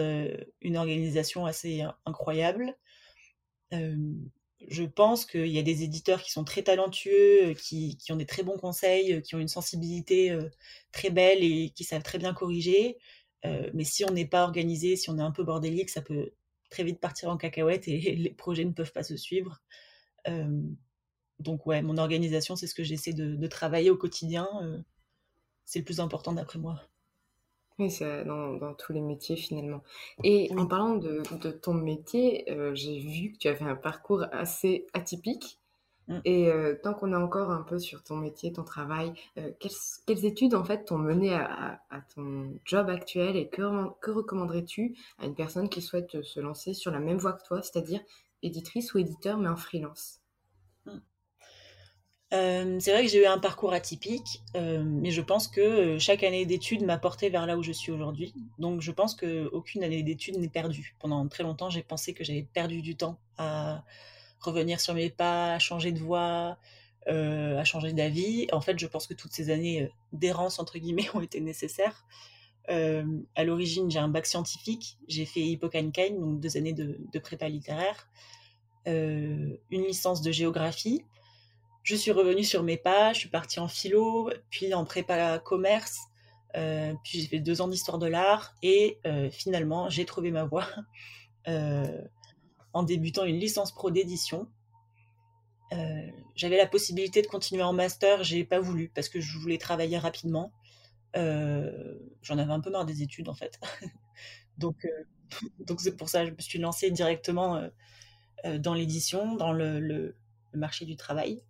une 0.61 0.76
organisation 0.76 1.47
assez 1.47 1.83
incroyable. 2.04 2.76
Je 4.68 4.85
pense 4.85 5.26
qu'il 5.26 5.49
y 5.49 5.59
a 5.59 5.62
des 5.62 5.83
éditeurs 5.83 6.23
qui 6.23 6.30
sont 6.30 6.44
très 6.44 6.62
talentueux, 6.62 7.54
qui, 7.54 7.99
ont 8.11 8.16
des 8.16 8.26
très 8.26 8.42
bons 8.42 8.56
conseils, 8.56 9.23
qui 9.23 9.35
ont 9.35 9.40
une 9.40 9.49
sensibilité 9.49 10.37
très 10.92 11.11
belle 11.11 11.42
et 11.42 11.71
qui 11.71 11.85
savent 11.85 12.02
très 12.02 12.18
bien 12.18 12.35
corriger. 12.35 12.99
mais 13.75 13.85
si 13.85 14.04
on 14.04 14.11
n'est 14.11 14.26
pas 14.26 14.44
organisé, 14.44 14.97
si 14.97 15.11
on 15.11 15.18
est 15.18 15.23
un 15.23 15.30
peu 15.30 15.44
bordélique, 15.44 15.90
ça 15.90 16.02
peut 16.02 16.33
très 16.71 16.85
vite 16.85 17.00
partir 17.00 17.30
en 17.30 17.37
cacahuète 17.37 17.88
et 17.88 17.99
les 18.16 18.30
projets 18.30 18.64
ne 18.64 18.73
peuvent 18.73 18.92
pas 18.92 19.04
se 19.04 19.16
suivre. 19.16 19.62
donc 21.40 21.66
ouais, 21.66 21.83
mon 21.83 21.99
organisation, 21.99 22.56
c'est 22.56 22.66
ce 22.66 22.75
que 22.75 22.85
j'essaie 22.85 23.12
de, 23.12 23.47
travailler 23.47 23.90
au 23.90 23.97
quotidien. 23.97 24.49
c'est 25.64 25.80
le 25.80 25.85
plus 25.85 26.00
important 26.00 26.33
d'après 26.33 26.59
moi. 26.59 26.80
Oui, 27.78 27.90
c'est 27.90 28.25
dans, 28.25 28.54
dans 28.54 28.73
tous 28.75 28.93
les 28.93 29.00
métiers 29.00 29.37
finalement. 29.37 29.83
Et 30.23 30.50
en 30.57 30.66
parlant 30.66 30.95
de, 30.95 31.23
de 31.40 31.50
ton 31.50 31.75
métier, 31.75 32.49
euh, 32.52 32.73
j'ai 32.75 33.00
vu 33.00 33.33
que 33.33 33.38
tu 33.38 33.49
avais 33.49 33.64
un 33.64 33.75
parcours 33.75 34.25
assez 34.33 34.87
atypique. 34.93 35.59
Mm. 36.07 36.19
Et 36.25 36.49
euh, 36.52 36.78
tant 36.83 36.95
qu'on 36.95 37.12
est 37.12 37.16
encore 37.16 37.50
un 37.50 37.62
peu 37.62 37.78
sur 37.81 38.04
ton 38.04 38.16
métier, 38.16 38.52
ton 38.52 38.62
travail, 38.62 39.12
euh, 39.38 39.50
quelles, 39.59 39.73
quelles 40.07 40.25
études 40.25 40.54
en 40.54 40.64
fait 40.64 40.85
t'ont 40.85 40.99
mené 40.99 41.35
à, 41.35 41.81
à, 41.90 42.00
ton 42.14 42.61
job 42.64 42.88
actuel 42.90 43.37
et 43.37 43.49
que, 43.49 43.62
que 44.00 44.11
recommanderais-tu 44.12 44.95
à 45.19 45.26
une 45.26 45.35
personne 45.35 45.69
qui 45.69 45.83
souhaite 45.83 46.23
se 46.23 46.40
lancer 46.40 46.75
sur 46.75 46.93
la 46.93 47.00
même 47.00 47.19
voie 47.19 47.33
que 47.33 47.45
toi, 47.45 47.62
c'est-à-dire 47.62 48.00
éditrice 48.43 48.95
ou 48.95 48.99
éditeur 48.99 49.38
mais 49.38 49.49
en 49.49 49.57
freelance? 49.57 50.24
Euh, 52.35 52.79
c'est 52.81 52.93
vrai 52.93 53.05
que 53.05 53.11
j'ai 53.11 53.23
eu 53.23 53.26
un 53.26 53.38
parcours 53.38 53.73
atypique, 53.73 54.43
euh, 54.57 54.83
mais 54.85 55.11
je 55.12 55.21
pense 55.21 55.47
que 55.47 55.61
euh, 55.61 55.99
chaque 56.00 56.25
année 56.25 56.47
d'études 56.47 56.83
m'a 56.83 56.99
porté 56.99 57.29
vers 57.29 57.47
là 57.47 57.57
où 57.57 57.62
je 57.62 57.71
suis 57.71 57.93
aujourd'hui. 57.93 58.35
Donc 58.59 58.81
je 58.81 58.91
pense 58.91 59.14
qu'aucune 59.14 59.85
année 59.85 60.03
d'études 60.03 60.38
n'est 60.38 60.49
perdue. 60.49 60.97
Pendant 60.99 61.26
très 61.29 61.45
longtemps, 61.45 61.71
j'ai 61.71 61.83
pensé 61.83 62.12
que 62.12 62.25
j'avais 62.25 62.43
perdu 62.43 62.83
du 62.83 62.97
temps 62.97 63.19
à 63.38 63.85
revenir 64.41 64.81
sur 64.81 64.95
mes 64.95 65.11
pas, 65.11 65.55
à 65.55 65.59
changer 65.61 65.93
de 65.93 66.00
voie, 66.00 66.59
à 67.07 67.64
changer 67.64 67.93
d'avis. 67.93 68.47
En 68.53 68.61
fait, 68.61 68.79
je 68.79 68.87
pense 68.87 69.07
que 69.07 69.14
toutes 69.14 69.33
ces 69.33 69.50
années 69.50 69.91
d'errance, 70.12 70.59
entre 70.59 70.79
guillemets, 70.79 71.07
ont 71.14 71.21
été 71.21 71.41
nécessaires. 71.41 72.05
à 72.69 73.45
l'origine, 73.45 73.91
j'ai 73.91 74.00
un 74.00 74.09
bac 74.09 74.26
scientifique. 74.26 74.99
J'ai 75.07 75.25
fait 75.25 75.41
Hippocagne-Cagne, 75.41 76.19
donc 76.19 76.41
deux 76.41 76.57
années 76.57 76.73
de, 76.73 76.99
de 77.12 77.19
prépa 77.21 77.49
littéraire. 77.49 78.09
une 78.87 79.57
licence 79.71 80.21
de 80.21 80.33
géographie 80.33 81.05
je 81.85 81.95
suis 81.95 82.11
revenue 82.11 82.45
sur 82.45 82.62
mes 82.62 82.79
pas, 82.79 83.12
je 83.12 83.21
suis 83.21 83.29
partie 83.29 83.61
en 83.61 83.69
philo, 83.69 84.31
puis 84.50 84.73
en 84.73 84.87
prépa 84.87 85.38
commerce, 85.38 85.99
euh, 86.57 86.95
puis 87.05 87.21
j'ai 87.21 87.29
fait 87.29 87.41
deux 87.41 87.61
ans 87.61 87.69
d'histoire 87.69 87.99
de 87.99 88.07
l'art, 88.07 88.55
et 88.62 88.99
euh, 89.07 89.31
finalement, 89.31 89.91
j'ai 89.91 90.07
trouvé 90.07 90.31
ma 90.31 90.45
voie 90.45 90.67
euh, 91.49 92.03
en 92.73 92.83
débutant 92.83 93.25
une 93.25 93.38
licence 93.38 93.73
pro 93.73 93.91
d'édition. 93.93 94.49
J'avais 96.37 96.57
la 96.57 96.67
possibilité 96.67 97.21
de 97.21 97.26
continuer 97.26 97.64
en 97.64 97.73
master, 97.73 98.23
j'ai 98.23 98.45
pas 98.45 98.61
voulu 98.61 98.93
parce 98.95 99.09
que 99.09 99.21
je 99.21 99.38
voulais 99.38 99.59
travailler 99.59 99.99
rapidement. 99.99 100.53
J'en 101.14 102.38
avais 102.38 102.53
un 102.53 102.61
peu 102.61 102.71
marre 102.71 102.85
des 102.85 103.03
études 103.03 103.29
en 103.29 103.35
fait. 103.35 103.59
donc 104.59 104.87
donc 105.59 105.81
c'est 105.81 105.97
pour 105.97 106.09
ça 106.09 106.23
que 106.23 106.31
je 106.31 106.35
me 106.35 106.41
suis 106.41 106.59
lancée 106.61 106.93
directement 106.93 107.69
dans 108.45 108.75
l'édition, 108.75 109.35
dans 109.35 109.53
le 109.53 110.17
marché 110.53 110.85
du 110.85 110.95
travail 110.95 111.43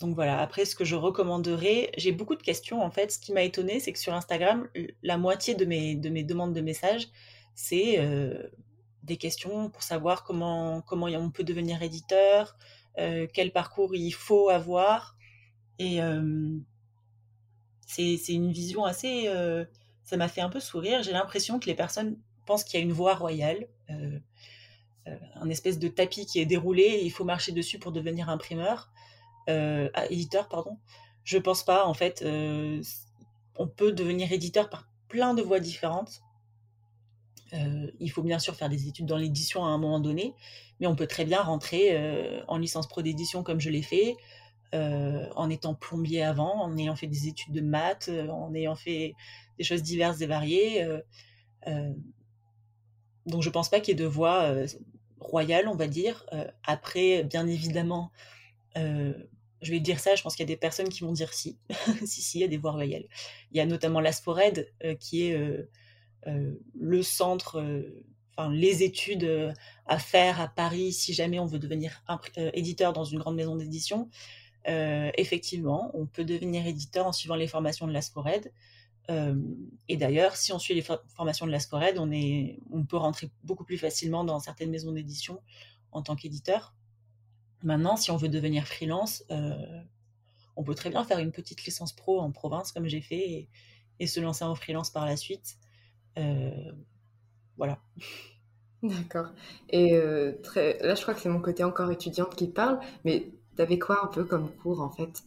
donc 0.00 0.14
voilà, 0.14 0.40
après 0.40 0.64
ce 0.64 0.76
que 0.76 0.84
je 0.84 0.94
recommanderais, 0.94 1.90
j'ai 1.96 2.12
beaucoup 2.12 2.36
de 2.36 2.42
questions 2.42 2.82
en 2.82 2.90
fait. 2.90 3.10
Ce 3.12 3.18
qui 3.18 3.32
m'a 3.32 3.42
étonné, 3.42 3.80
c'est 3.80 3.92
que 3.92 3.98
sur 3.98 4.14
Instagram, 4.14 4.68
la 5.02 5.18
moitié 5.18 5.54
de 5.54 5.64
mes, 5.64 5.96
de 5.96 6.08
mes 6.08 6.22
demandes 6.22 6.54
de 6.54 6.60
messages, 6.60 7.08
c'est 7.54 7.98
des 9.02 9.16
questions 9.16 9.70
pour 9.70 9.82
savoir 9.82 10.22
comment, 10.22 10.82
comment 10.82 11.06
on 11.06 11.30
peut 11.30 11.44
devenir 11.44 11.82
éditeur, 11.82 12.56
quel 12.96 13.52
parcours 13.52 13.94
il 13.94 14.12
faut 14.12 14.50
avoir. 14.50 15.16
Et 15.78 15.98
c'est 17.86 18.28
une 18.28 18.52
vision 18.52 18.84
assez... 18.84 19.26
ça 20.04 20.16
m'a 20.16 20.28
fait 20.28 20.42
un 20.42 20.48
peu 20.48 20.60
sourire. 20.60 21.02
J'ai 21.02 21.12
l'impression 21.12 21.58
que 21.58 21.66
les 21.66 21.74
personnes 21.74 22.18
pensent 22.46 22.64
qu'il 22.64 22.78
y 22.78 22.82
a 22.82 22.84
une 22.84 22.92
voie 22.92 23.14
royale 23.14 23.66
un 25.36 25.48
espèce 25.48 25.78
de 25.78 25.88
tapis 25.88 26.26
qui 26.26 26.40
est 26.40 26.46
déroulé 26.46 26.82
et 26.82 27.04
il 27.04 27.10
faut 27.10 27.24
marcher 27.24 27.52
dessus 27.52 27.78
pour 27.78 27.92
devenir 27.92 28.28
imprimeur, 28.28 28.90
euh, 29.48 29.88
ah, 29.94 30.06
éditeur, 30.10 30.48
pardon. 30.48 30.78
Je 31.24 31.38
pense 31.38 31.64
pas, 31.64 31.86
en 31.86 31.94
fait, 31.94 32.22
euh, 32.22 32.82
on 33.56 33.66
peut 33.66 33.92
devenir 33.92 34.30
éditeur 34.32 34.68
par 34.68 34.88
plein 35.08 35.34
de 35.34 35.42
voies 35.42 35.60
différentes. 35.60 36.20
Euh, 37.54 37.90
il 37.98 38.10
faut 38.10 38.22
bien 38.22 38.38
sûr 38.38 38.54
faire 38.54 38.68
des 38.68 38.88
études 38.88 39.06
dans 39.06 39.16
l'édition 39.16 39.64
à 39.64 39.68
un 39.68 39.78
moment 39.78 40.00
donné, 40.00 40.34
mais 40.80 40.86
on 40.86 40.94
peut 40.94 41.06
très 41.06 41.24
bien 41.24 41.42
rentrer 41.42 42.42
en 42.46 42.58
licence 42.58 42.86
pro 42.86 43.00
d'édition 43.02 43.42
comme 43.42 43.58
je 43.58 43.70
l'ai 43.70 43.82
fait, 43.82 44.16
en 44.72 45.48
étant 45.48 45.74
plombier 45.74 46.22
avant, 46.22 46.62
en 46.62 46.76
ayant 46.76 46.94
fait 46.94 47.06
des 47.06 47.26
études 47.26 47.54
de 47.54 47.62
maths, 47.62 48.10
en 48.30 48.54
ayant 48.54 48.76
fait 48.76 49.14
des 49.56 49.64
choses 49.64 49.82
diverses 49.82 50.20
et 50.20 50.26
variées. 50.26 50.86
donc 53.24 53.42
je 53.42 53.48
pense 53.48 53.70
pas 53.70 53.80
qu'il 53.80 53.98
y 53.98 54.00
ait 54.00 54.04
de 54.04 54.06
voies 54.06 54.54
royale, 55.20 55.68
on 55.68 55.74
va 55.74 55.86
dire. 55.86 56.26
Euh, 56.32 56.46
après, 56.64 57.24
bien 57.24 57.46
évidemment, 57.46 58.12
euh, 58.76 59.12
je 59.62 59.70
vais 59.70 59.80
dire 59.80 60.00
ça, 60.00 60.14
je 60.14 60.22
pense 60.22 60.36
qu'il 60.36 60.44
y 60.44 60.50
a 60.50 60.54
des 60.54 60.56
personnes 60.56 60.88
qui 60.88 61.00
vont 61.00 61.12
dire 61.12 61.32
si. 61.32 61.58
si, 62.04 62.22
si, 62.22 62.38
il 62.38 62.40
y 62.42 62.44
a 62.44 62.48
des 62.48 62.56
voies 62.56 62.72
royales. 62.72 63.04
Il 63.52 63.56
y 63.56 63.60
a 63.60 63.66
notamment 63.66 64.00
l'Aspored, 64.00 64.68
euh, 64.84 64.94
qui 64.94 65.28
est 65.28 65.38
le 66.74 67.02
centre, 67.02 67.64
enfin, 68.36 68.52
les 68.52 68.82
études 68.82 69.54
à 69.86 69.98
faire 69.98 70.40
à 70.40 70.48
Paris 70.48 70.92
si 70.92 71.14
jamais 71.14 71.38
on 71.38 71.46
veut 71.46 71.58
devenir 71.58 72.04
éditeur 72.52 72.92
dans 72.92 73.04
une 73.04 73.18
grande 73.18 73.36
maison 73.36 73.56
d'édition. 73.56 74.10
effectivement, 74.66 75.90
on 75.94 76.06
peut 76.06 76.24
devenir 76.24 76.66
éditeur 76.66 77.06
en 77.06 77.12
suivant 77.12 77.36
les 77.36 77.46
formations 77.46 77.86
de 77.86 77.92
l'Aspored 77.92 78.52
et 79.08 79.96
d'ailleurs, 79.96 80.36
si 80.36 80.52
on 80.52 80.58
suit 80.58 80.74
les 80.74 80.82
formations 80.82 81.46
de 81.46 81.50
l'Ascored, 81.50 81.98
on, 81.98 82.10
on 82.70 82.84
peut 82.84 82.96
rentrer 82.96 83.30
beaucoup 83.42 83.64
plus 83.64 83.78
facilement 83.78 84.24
dans 84.24 84.38
certaines 84.38 84.70
maisons 84.70 84.92
d'édition 84.92 85.40
en 85.92 86.02
tant 86.02 86.14
qu'éditeur. 86.14 86.74
Maintenant, 87.62 87.96
si 87.96 88.10
on 88.10 88.16
veut 88.16 88.28
devenir 88.28 88.66
freelance, 88.66 89.24
on 90.56 90.62
peut 90.62 90.74
très 90.74 90.90
bien 90.90 91.04
faire 91.04 91.18
une 91.20 91.32
petite 91.32 91.64
licence 91.64 91.92
pro 91.94 92.20
en 92.20 92.30
province, 92.32 92.72
comme 92.72 92.86
j'ai 92.86 93.00
fait, 93.00 93.48
et, 93.98 94.06
se 94.06 94.20
lancer 94.20 94.44
en 94.44 94.54
freelance 94.54 94.90
par 94.90 95.06
la 95.06 95.16
suite. 95.16 95.56
voilà. 97.56 97.80
D'accord. 98.82 99.28
Et 99.70 99.92
là, 99.92 100.94
je 100.94 101.02
crois 101.02 101.14
que 101.14 101.20
c'est 101.20 101.28
mon 101.30 101.40
côté 101.40 101.64
encore 101.64 101.90
étudiante 101.90 102.36
qui 102.36 102.46
parle, 102.46 102.78
mais 103.04 103.32
tu 103.56 103.62
avais 103.62 103.78
quoi 103.78 104.04
un 104.04 104.08
peu 104.08 104.24
comme 104.24 104.50
cours 104.50 104.80
en 104.82 104.90
fait? 104.90 105.22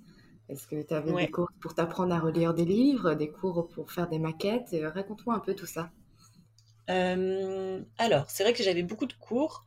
Est-ce 0.51 0.67
que 0.67 0.81
tu 0.81 0.93
avais 0.93 1.13
des 1.13 1.31
cours 1.31 1.49
pour 1.61 1.73
t'apprendre 1.73 2.13
à 2.13 2.19
relire 2.19 2.53
des 2.53 2.65
livres, 2.65 3.13
des 3.13 3.29
cours 3.29 3.69
pour 3.69 3.89
faire 3.89 4.09
des 4.09 4.19
maquettes? 4.19 4.75
Raconte-moi 4.93 5.33
un 5.33 5.39
peu 5.39 5.55
tout 5.55 5.65
ça. 5.65 5.91
alors, 6.87 8.29
c'est 8.29 8.43
vrai 8.43 8.51
que 8.51 8.61
j'avais 8.61 8.83
beaucoup 8.83 9.05
de 9.05 9.13
cours. 9.13 9.65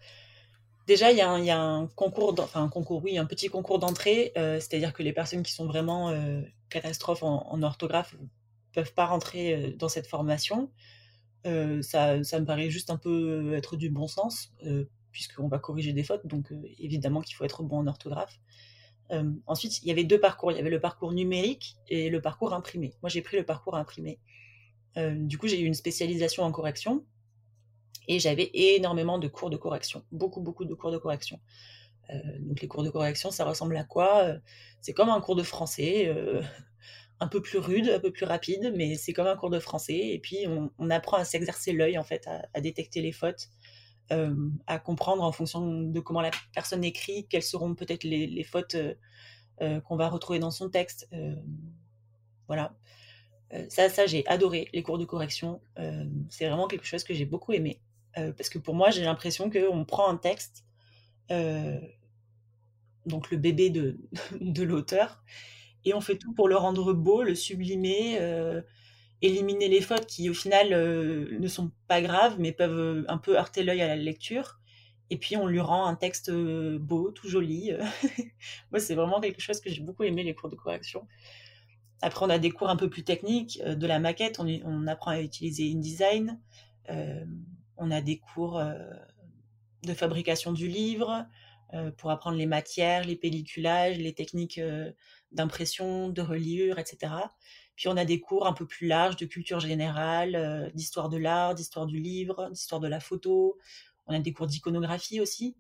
Déjà, 0.87 1.11
il 1.11 1.17
y, 1.17 1.23
a 1.23 1.59
un 1.59 1.87
concours, 1.87 2.35
enfin 2.39 2.63
un 2.63 2.69
concours, 2.69 3.03
oui, 3.03 3.17
un 3.17 3.25
petit 3.25 3.49
concours 3.49 3.79
d'entrée, 3.79 4.33
c'est-à-dire 4.35 4.93
que 4.93 5.03
les 5.03 5.15
personnes 5.15 5.43
qui 5.43 5.53
sont 5.53 5.67
vraiment 5.67 6.15
catastrophes 6.69 7.23
en, 7.23 7.51
en 7.51 7.63
orthographe 7.63 8.15
peuvent 8.75 8.93
pas 8.93 9.07
rentrer 9.07 9.75
dans 9.79 9.89
cette 9.89 10.07
formation. 10.07 10.71
ça, 11.45 12.23
ça 12.23 12.41
me 12.41 12.45
paraît 12.45 12.69
juste 12.69 12.91
un 12.91 12.99
peu 12.99 13.55
être 13.55 13.77
du 13.77 13.89
bon 13.89 14.07
sens, 14.07 14.53
puisqu'on 15.13 15.49
va 15.49 15.59
corriger 15.59 15.95
des 15.95 16.05
fautes, 16.05 16.27
donc 16.27 16.53
évidemment 16.79 17.23
qu'il 17.23 17.37
faut 17.37 17.45
être 17.45 17.63
bon 17.63 17.79
en 17.79 17.87
orthographe. 17.87 18.39
Ensuite, 19.47 19.83
il 19.83 19.89
y 19.89 19.91
avait 19.91 20.05
deux 20.05 20.21
parcours. 20.21 20.53
Il 20.53 20.57
y 20.57 20.61
avait 20.61 20.71
le 20.71 20.81
parcours 20.81 21.13
numérique 21.13 21.77
et 21.89 22.11
le 22.11 22.21
parcours 22.21 22.53
imprimé. 22.53 22.95
Moi, 23.03 23.09
j'ai 23.09 23.23
pris 23.23 23.37
le 23.37 23.45
parcours 23.45 23.77
imprimé. 23.77 24.19
du 24.97 25.39
coup, 25.39 25.49
j'ai 25.49 25.61
eu 25.61 25.65
une 25.67 25.75
spécialisation 25.75 26.43
en 26.43 26.53
correction 26.53 27.05
et 28.09 28.19
j'avais 28.19 28.51
énormément 28.53 29.19
de 29.19 29.29
cours 29.29 29.51
de 29.51 29.57
correction. 29.57 30.05
Beaucoup, 30.13 30.41
beaucoup 30.41 30.65
de 30.65 30.75
cours 30.75 30.91
de 30.91 30.99
correction. 30.99 31.41
donc, 32.41 32.61
les 32.61 32.69
cours 32.69 32.83
de 32.83 32.91
correction, 32.91 33.31
ça 33.31 33.45
ressemble 33.45 33.77
à 33.77 33.85
quoi? 33.85 34.35
C'est 34.81 34.93
comme 34.93 35.09
un 35.09 35.21
cours 35.21 35.37
de 35.37 35.43
français 35.43 36.15
un 37.21 37.29
peu 37.29 37.41
plus 37.41 37.59
rude, 37.59 37.89
un 37.89 38.01
peu 38.01 38.11
plus 38.11 38.27
rapide, 38.27 38.73
mais 38.77 38.97
c'est 38.97 39.13
comme 39.13 39.27
un 39.27 39.37
cours 39.37 39.51
de 39.51 39.59
français. 39.59 39.99
Et 39.99 40.19
puis, 40.19 40.47
on, 40.79 40.91
apprend 40.91 41.17
à 41.17 41.25
s'exercer 41.25 41.73
l'œil, 41.73 41.99
en 41.99 42.05
fait, 42.05 42.27
à, 42.27 42.61
détecter 42.61 43.01
les 43.01 43.13
fautes, 43.13 43.49
euh, 44.13 44.35
à 44.67 44.79
comprendre 44.79 45.23
en 45.23 45.33
fonction 45.33 45.83
de 45.83 45.99
comment 46.01 46.21
la 46.21 46.31
personne 46.53 46.85
écrit, 46.85 47.27
quelles 47.27 47.43
seront 47.43 47.75
peut-être 47.75 48.05
les, 48.05 48.45
fautes 48.45 48.75
euh, 48.75 48.95
euh, 49.63 49.81
qu'on 49.81 49.97
va 49.97 50.11
retrouver 50.11 50.39
dans 50.39 50.51
son 50.51 50.69
texte. 50.69 51.09
voilà. 52.47 52.75
ça, 53.71 53.89
ça 53.89 54.07
j'ai 54.07 54.27
adoré 54.27 54.69
les 54.75 54.83
cours 54.83 54.99
de 54.99 55.07
correction. 55.07 55.63
c'est 56.29 56.47
vraiment 56.47 56.67
quelque 56.67 56.85
chose 56.85 57.03
que 57.03 57.15
j'ai 57.15 57.25
beaucoup 57.25 57.53
aimé. 57.53 57.81
parce 58.15 58.51
que 58.51 58.59
pour 58.59 58.75
moi, 58.75 58.91
j'ai 58.91 59.03
l'impression 59.03 59.49
qu'on 59.49 59.87
prend 59.87 60.09
un 60.09 60.17
texte, 60.17 60.67
donc 63.07 63.31
le 63.31 63.39
bébé 63.39 63.71
de, 64.41 64.63
l'auteur, 64.63 65.25
et 65.87 65.95
on 65.95 66.03
fait 66.03 66.19
tout 66.19 66.35
pour 66.35 66.49
le 66.49 66.57
rendre 66.57 66.93
beau, 66.93 67.23
le 67.23 67.35
sublimer, 67.35 68.19
éliminer 69.23 69.69
les 69.69 69.81
fautes 69.81 70.07
qui 70.07 70.29
au 70.29 70.35
final 70.35 70.73
euh, 70.73 71.39
ne 71.39 71.49
sont 71.49 71.71
pas 71.89 72.03
graves 72.03 72.37
mais 72.39 72.53
peuvent 72.53 72.79
euh, 72.79 73.05
un 73.09 73.19
peu 73.19 73.39
heurter 73.39 73.63
l'œil 73.63 73.83
à 73.83 73.89
la 73.89 73.97
lecture. 73.97 74.61
Et 75.11 75.19
puis 75.19 75.37
on 75.37 75.47
lui 75.47 75.61
rend 75.61 75.87
un 75.87 75.95
texte 75.95 76.31
beau, 76.31 77.11
tout 77.11 77.29
joli. 77.29 77.73
Moi, 78.71 78.81
c'est 78.81 78.95
vraiment 78.95 79.21
quelque 79.21 79.41
chose 79.41 79.61
que 79.61 79.71
j'ai 79.71 79.83
beaucoup 79.83 80.03
aimé 80.03 80.23
les 80.23 80.35
cours 80.35 80.49
de 80.49 80.57
correction. 80.57 81.07
Après, 82.01 82.25
on 82.25 82.31
a 82.31 82.39
des 82.39 82.51
cours 82.51 82.71
un 82.71 82.77
peu 82.77 82.89
plus 82.89 83.05
techniques, 83.05 83.63
de 83.63 83.87
la 83.87 83.99
maquette, 83.99 84.41
on, 84.41 84.87
apprend 84.87 85.11
à 85.11 85.21
utiliser 85.21 85.71
InDesign. 85.71 86.41
on 87.77 87.91
a 87.91 88.01
des 88.01 88.19
cours 88.19 88.63
de 89.83 89.95
fabrication 89.95 90.53
du 90.53 90.69
livre 90.69 91.27
pour 91.99 92.11
apprendre 92.11 92.39
les 92.39 92.47
matières, 92.47 93.05
les 93.05 93.17
pelliculages, 93.17 93.99
les 93.99 94.15
techniques 94.15 94.61
d'impression, 95.33 96.09
de 96.09 96.23
reliure, 96.23 96.79
etc. 96.79 97.13
Puis 97.77 97.89
on 97.89 97.97
a 97.97 98.05
des 98.05 98.21
cours 98.21 98.47
un 98.47 98.53
peu 98.53 98.67
plus 98.67 98.87
larges 98.87 99.17
de 99.17 99.27
culture 99.27 99.61
générale, 99.61 100.37
euh, 100.37 100.71
d'histoire 100.75 101.09
de 101.09 101.17
l'art, 101.17 101.55
d'histoire 101.55 101.87
du 101.87 101.99
livre, 101.99 102.49
d'histoire 102.51 102.81
de 102.81 102.89
la 102.89 103.01
photo. 103.01 103.59
On 104.07 104.15
a 104.15 104.21
des 104.21 104.33
cours 104.33 104.47
d'iconographie 104.47 105.21
aussi. 105.21 105.57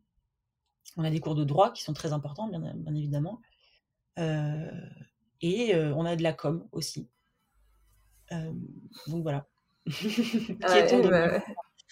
On 0.96 1.04
a 1.04 1.10
des 1.10 1.20
cours 1.20 1.34
de 1.34 1.44
droit 1.44 1.72
qui 1.72 1.82
sont 1.82 1.92
très 1.92 2.12
importants, 2.12 2.48
bien, 2.48 2.94
évidemment. 2.94 3.40
Euh, 4.18 4.70
et 5.40 5.74
euh, 5.74 5.92
on 5.94 6.04
a 6.04 6.14
de 6.14 6.22
la 6.22 6.32
com 6.32 6.68
aussi. 6.72 7.08
donc 8.30 9.22
voilà. 9.22 9.46
bah 10.60 11.42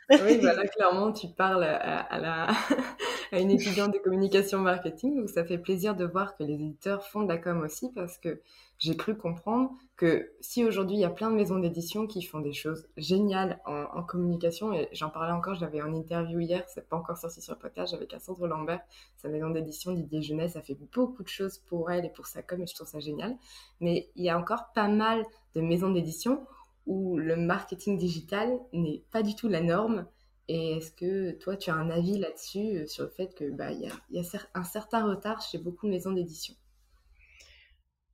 là, 0.09 0.67
clairement, 0.77 1.13
tu 1.13 1.29
parles 1.29 1.65
à, 1.65 2.19
la... 2.19 2.49
à, 3.33 3.41
une 3.41 3.51
étudiante 3.51 3.93
de 3.93 3.99
communication 3.99 4.59
marketing, 4.59 5.17
donc 5.17 5.31
ça 5.31 5.45
fait 5.45 5.59
plaisir 5.59 5.95
de 5.95 6.05
voir 6.05 6.37
que 6.37 6.45
les 6.45 6.55
éditeurs 6.55 7.05
font 7.07 7.23
de 7.23 7.29
la 7.29 7.39
com 7.39 7.61
aussi, 7.63 7.91
parce 7.93 8.19
que 8.19 8.41
j'ai 8.79 8.97
cru 8.97 9.17
comprendre 9.17 9.71
que 9.97 10.33
si 10.41 10.65
aujourd'hui 10.65 10.97
il 10.97 11.01
y 11.01 11.05
a 11.05 11.11
plein 11.11 11.31
de 11.31 11.37
maisons 11.37 11.61
d'édition 11.61 12.09
qui 12.09 12.21
font 12.21 12.41
des 12.41 12.53
choses 12.53 12.89
géniales 12.97 13.61
en, 13.65 14.03
communication, 14.03 14.73
et 14.73 14.89
j'en 14.93 15.09
parlais 15.09 15.33
encore, 15.33 15.55
je 15.55 15.61
l'avais 15.61 15.81
en 15.81 15.95
interview 15.95 16.41
hier, 16.41 16.65
c'est 16.67 16.89
pas 16.89 16.97
encore 16.97 17.17
sorti 17.17 17.41
sur 17.41 17.55
le 17.55 17.61
podcast, 17.61 17.95
avec 17.95 18.09
Cassandre 18.09 18.47
Lambert, 18.49 18.81
sa 19.19 19.29
maison 19.29 19.51
d'édition 19.51 19.93
Didier 19.93 20.23
Jeunesse, 20.23 20.57
a 20.57 20.63
fait 20.63 20.77
beaucoup 20.93 21.23
de 21.23 21.29
choses 21.29 21.59
pour 21.69 21.91
elle 21.91 22.05
et 22.05 22.11
pour 22.11 22.27
sa 22.27 22.43
com, 22.43 22.61
et 22.61 22.67
je 22.67 22.75
trouve 22.75 22.89
ça 22.89 22.99
génial. 22.99 23.37
Mais 23.81 24.09
il 24.17 24.25
y 24.25 24.31
a 24.31 24.39
encore 24.39 24.73
pas 24.75 24.89
mal 24.89 25.25
de 25.55 25.61
maisons 25.61 25.91
d'édition 25.91 26.45
où 26.87 27.17
le 27.17 27.37
marketing 27.37 27.99
digital 27.99 28.59
n'est 28.73 29.05
pas 29.11 29.23
du 29.23 29.35
tout 29.35 29.49
la 29.49 29.61
norme. 29.61 30.07
Et 30.49 30.77
est-ce 30.77 30.91
que 30.91 31.33
toi, 31.33 31.57
tu 31.57 31.71
as 31.71 31.75
un 31.75 31.91
avis 31.91 32.19
là-dessus, 32.19 32.79
euh, 32.79 32.87
sur 32.87 33.05
le 33.05 33.11
fait 33.11 33.35
qu'il 33.35 33.53
bah, 33.53 33.73
y, 33.73 33.87
a, 33.87 33.93
y 34.11 34.19
a 34.19 34.23
un 34.55 34.65
certain 34.65 35.09
retard 35.09 35.41
chez 35.41 35.59
beaucoup 35.59 35.87
de 35.87 35.93
maisons 35.93 36.13
d'édition? 36.13 36.55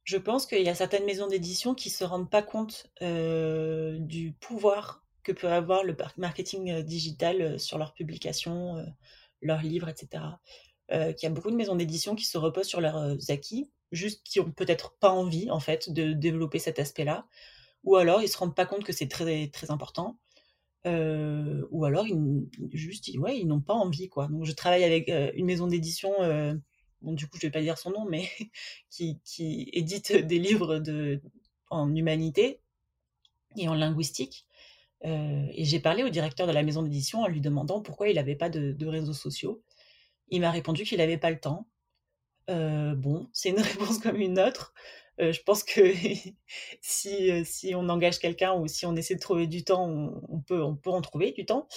Je 0.05 0.17
pense 0.17 0.47
qu'il 0.47 0.63
y 0.63 0.69
a 0.69 0.75
certaines 0.75 1.05
maisons 1.05 1.27
d'édition 1.27 1.75
qui 1.75 1.89
ne 1.89 1.95
se 1.95 2.05
rendent 2.05 2.31
pas 2.31 2.43
compte 2.43 2.87
euh, 3.03 3.99
du 3.99 4.33
pouvoir 4.33 5.05
que 5.23 5.33
peut 5.33 5.49
avoir 5.49 5.85
le 5.85 5.97
marketing 6.17 6.71
euh, 6.71 6.83
digital 6.83 7.59
sur 7.59 7.77
leurs 7.77 7.93
publications, 7.93 8.87
leurs 9.43 9.63
livres, 9.63 9.89
etc. 9.89 10.25
Il 10.91 11.17
y 11.23 11.27
a 11.27 11.31
beaucoup 11.31 11.51
de 11.51 11.57
maisons 11.57 11.77
d'édition 11.77 12.15
qui 12.15 12.25
se 12.25 12.39
reposent 12.39 12.69
sur 12.69 12.81
leurs 12.81 13.31
acquis, 13.31 13.71
juste 13.93 14.23
qui 14.25 14.41
ont 14.41 14.51
peut-être 14.51 14.97
pas 14.99 15.11
envie, 15.11 15.51
en 15.51 15.61
fait, 15.61 15.93
de 15.93 16.15
développer 16.15 16.59
cet 16.59 16.79
aspect-là 16.79 17.27
ou 17.85 17.97
alors 17.97 18.23
ils 18.23 18.29
se 18.29 18.37
rendent 18.37 18.55
pas 18.55 18.67
compte 18.67 18.85
que 18.85 18.93
c'est 18.93 19.09
très 19.09 19.49
très 19.49 19.71
important, 19.71 20.19
euh, 20.87 21.67
ou 21.71 21.85
alors 21.85 22.07
ils, 22.07 22.49
juste 22.73 23.11
ouais 23.19 23.39
ils 23.39 23.47
n'ont 23.47 23.61
pas 23.61 23.75
envie 23.75 24.09
quoi. 24.09 24.29
Donc 24.29 24.45
je 24.45 24.53
travaille 24.53 24.85
avec 24.85 25.09
euh, 25.09 25.31
une 25.35 25.47
maison 25.47 25.67
d'édition, 25.67 26.13
euh, 26.23 26.55
bon 27.03 27.13
du 27.13 27.27
coup 27.29 27.39
je 27.41 27.47
vais 27.47 27.51
pas 27.51 27.61
dire 27.61 27.79
son 27.79 27.91
nom, 27.91 28.07
mais 28.09 28.29
qui, 28.91 29.21
qui 29.25 29.69
édite 29.73 30.13
des 30.13 30.39
livres 30.39 30.79
de 30.79 31.21
en 31.71 31.95
humanité 31.95 32.61
et 33.57 33.69
en 33.69 33.75
linguistique. 33.75 34.47
et 35.03 35.65
j'ai 35.65 35.81
parlé 35.81 36.05
au 36.05 36.09
directeur 36.11 36.47
de 36.47 36.53
la 36.53 36.63
maison 36.63 36.83
d'édition 36.83 37.23
en 37.23 37.29
lui 37.29 37.41
demandant 37.41 37.81
pourquoi 37.83 38.09
il 38.09 38.17
n'avait 38.17 38.37
pas 38.37 38.51
de, 38.51 38.73
de, 38.73 38.87
réseaux 38.87 39.13
sociaux. 39.15 39.63
Il 40.31 40.41
m'a 40.43 40.51
répondu 40.51 40.85
qu'il 40.85 40.99
n'avait 40.99 41.19
pas 41.19 41.31
le 41.31 41.41
temps. 41.41 41.67
bon, 42.49 43.29
c'est 43.33 43.51
une 43.51 43.61
réponse 43.61 43.99
comme 43.99 44.21
une 44.21 44.39
autre. 44.39 44.75
Euh, 45.21 45.33
je 45.33 45.43
pense 45.43 45.65
que 45.65 45.81
si, 46.81 47.31
euh, 47.31 47.43
si 47.45 47.75
on 47.75 47.89
engage 47.89 48.19
quelqu'un 48.19 48.55
ou 48.55 48.69
si 48.69 48.87
on 48.87 48.97
essaie 48.97 49.15
de 49.15 49.21
trouver 49.21 49.47
du 49.47 49.65
temps, 49.65 49.89
on, 50.29 50.41
peut, 50.41 50.63
en 50.63 51.01
trouver 51.01 51.33
du 51.33 51.45
temps. 51.45 51.69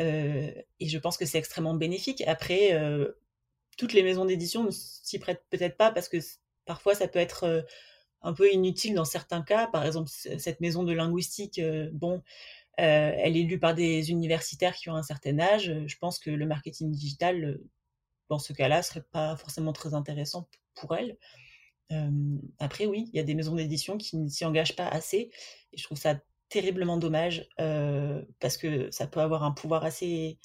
Euh, 0.00 0.52
et 0.80 0.88
je 0.88 0.98
pense 0.98 1.16
que 1.16 1.26
c'est 1.26 1.38
extrêmement 1.38 1.74
bénéfique. 1.74 2.22
Après, 2.26 2.78
toutes 3.76 3.92
les 3.92 4.02
maisons 4.02 4.24
d'édition 4.24 4.64
ne 4.64 4.70
s'y 4.70 5.18
prêtent 5.18 5.44
peut-être 5.50 5.76
pas 5.76 5.90
parce 5.92 6.08
que 6.08 6.18
parfois 6.64 6.94
ça 6.94 7.08
peut 7.08 7.18
être 7.18 7.66
un 8.22 8.32
peu 8.32 8.52
inutile 8.52 8.94
dans 8.94 9.04
certains 9.04 9.42
cas. 9.42 9.66
Par 9.68 9.84
exemple, 9.86 10.10
cette 10.10 10.60
maison 10.60 10.84
de 10.84 10.92
linguistique, 10.92 11.60
bon, 11.92 12.22
elle 12.76 13.36
est 13.36 13.42
lue 13.42 13.58
par 13.58 13.74
des 13.74 14.10
universitaires 14.10 14.76
qui 14.76 14.88
ont 14.90 14.94
un 14.94 15.02
certain 15.02 15.38
âge. 15.40 15.72
Je 15.86 15.96
pense 15.98 16.18
que 16.20 16.30
le 16.30 16.46
marketing 16.46 16.92
digital, 16.92 17.58
dans 18.28 18.38
ce 18.38 18.52
cas-là, 18.52 18.82
serait 18.82 19.04
pas 19.10 19.36
forcément 19.36 19.72
très 19.72 19.94
intéressant 19.94 20.48
pour 20.74 20.94
elle 20.96 21.16
après, 22.58 22.86
oui, 22.86 23.08
il 23.12 23.16
y 23.16 23.20
a 23.20 23.22
des 23.22 23.34
maisons 23.34 23.54
d'édition 23.54 23.96
qui 23.96 24.16
ne 24.16 24.28
s'y 24.28 24.44
engagent 24.44 24.76
pas 24.76 24.88
assez. 24.88 25.30
Et 25.72 25.78
je 25.78 25.84
trouve 25.84 25.98
ça 25.98 26.20
terriblement 26.48 26.96
dommage 26.96 27.48
parce 28.38 28.56
que 28.56 28.90
ça 28.90 29.06
peut 29.06 29.20
avoir 29.20 29.44
un 29.44 29.52
pouvoir 29.52 29.84
assez, 29.84 30.38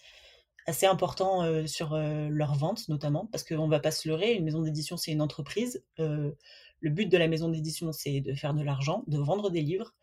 assez 0.65 0.85
important 0.85 1.65
sur 1.67 1.95
leur 1.95 2.55
vente, 2.55 2.87
notamment. 2.89 3.27
Parce 3.27 3.43
qu'on 3.43 3.65
ne 3.65 3.71
va 3.71 3.79
pas 3.79 3.91
se 3.91 4.07
leurrer, 4.07 4.33
une 4.33 4.45
maison 4.45 4.61
d'édition, 4.61 4.97
c'est 4.97 5.11
une 5.11 5.21
entreprise. 5.21 5.83
le 5.97 6.89
but 6.89 7.07
de 7.07 7.17
la 7.17 7.27
maison 7.27 7.49
d'édition, 7.49 7.91
c'est 7.91 8.21
de 8.21 8.33
faire 8.33 8.53
de 8.53 8.63
l'argent, 8.63 9.03
de 9.07 9.17
vendre 9.17 9.49
des 9.49 9.61
livres. 9.61 9.93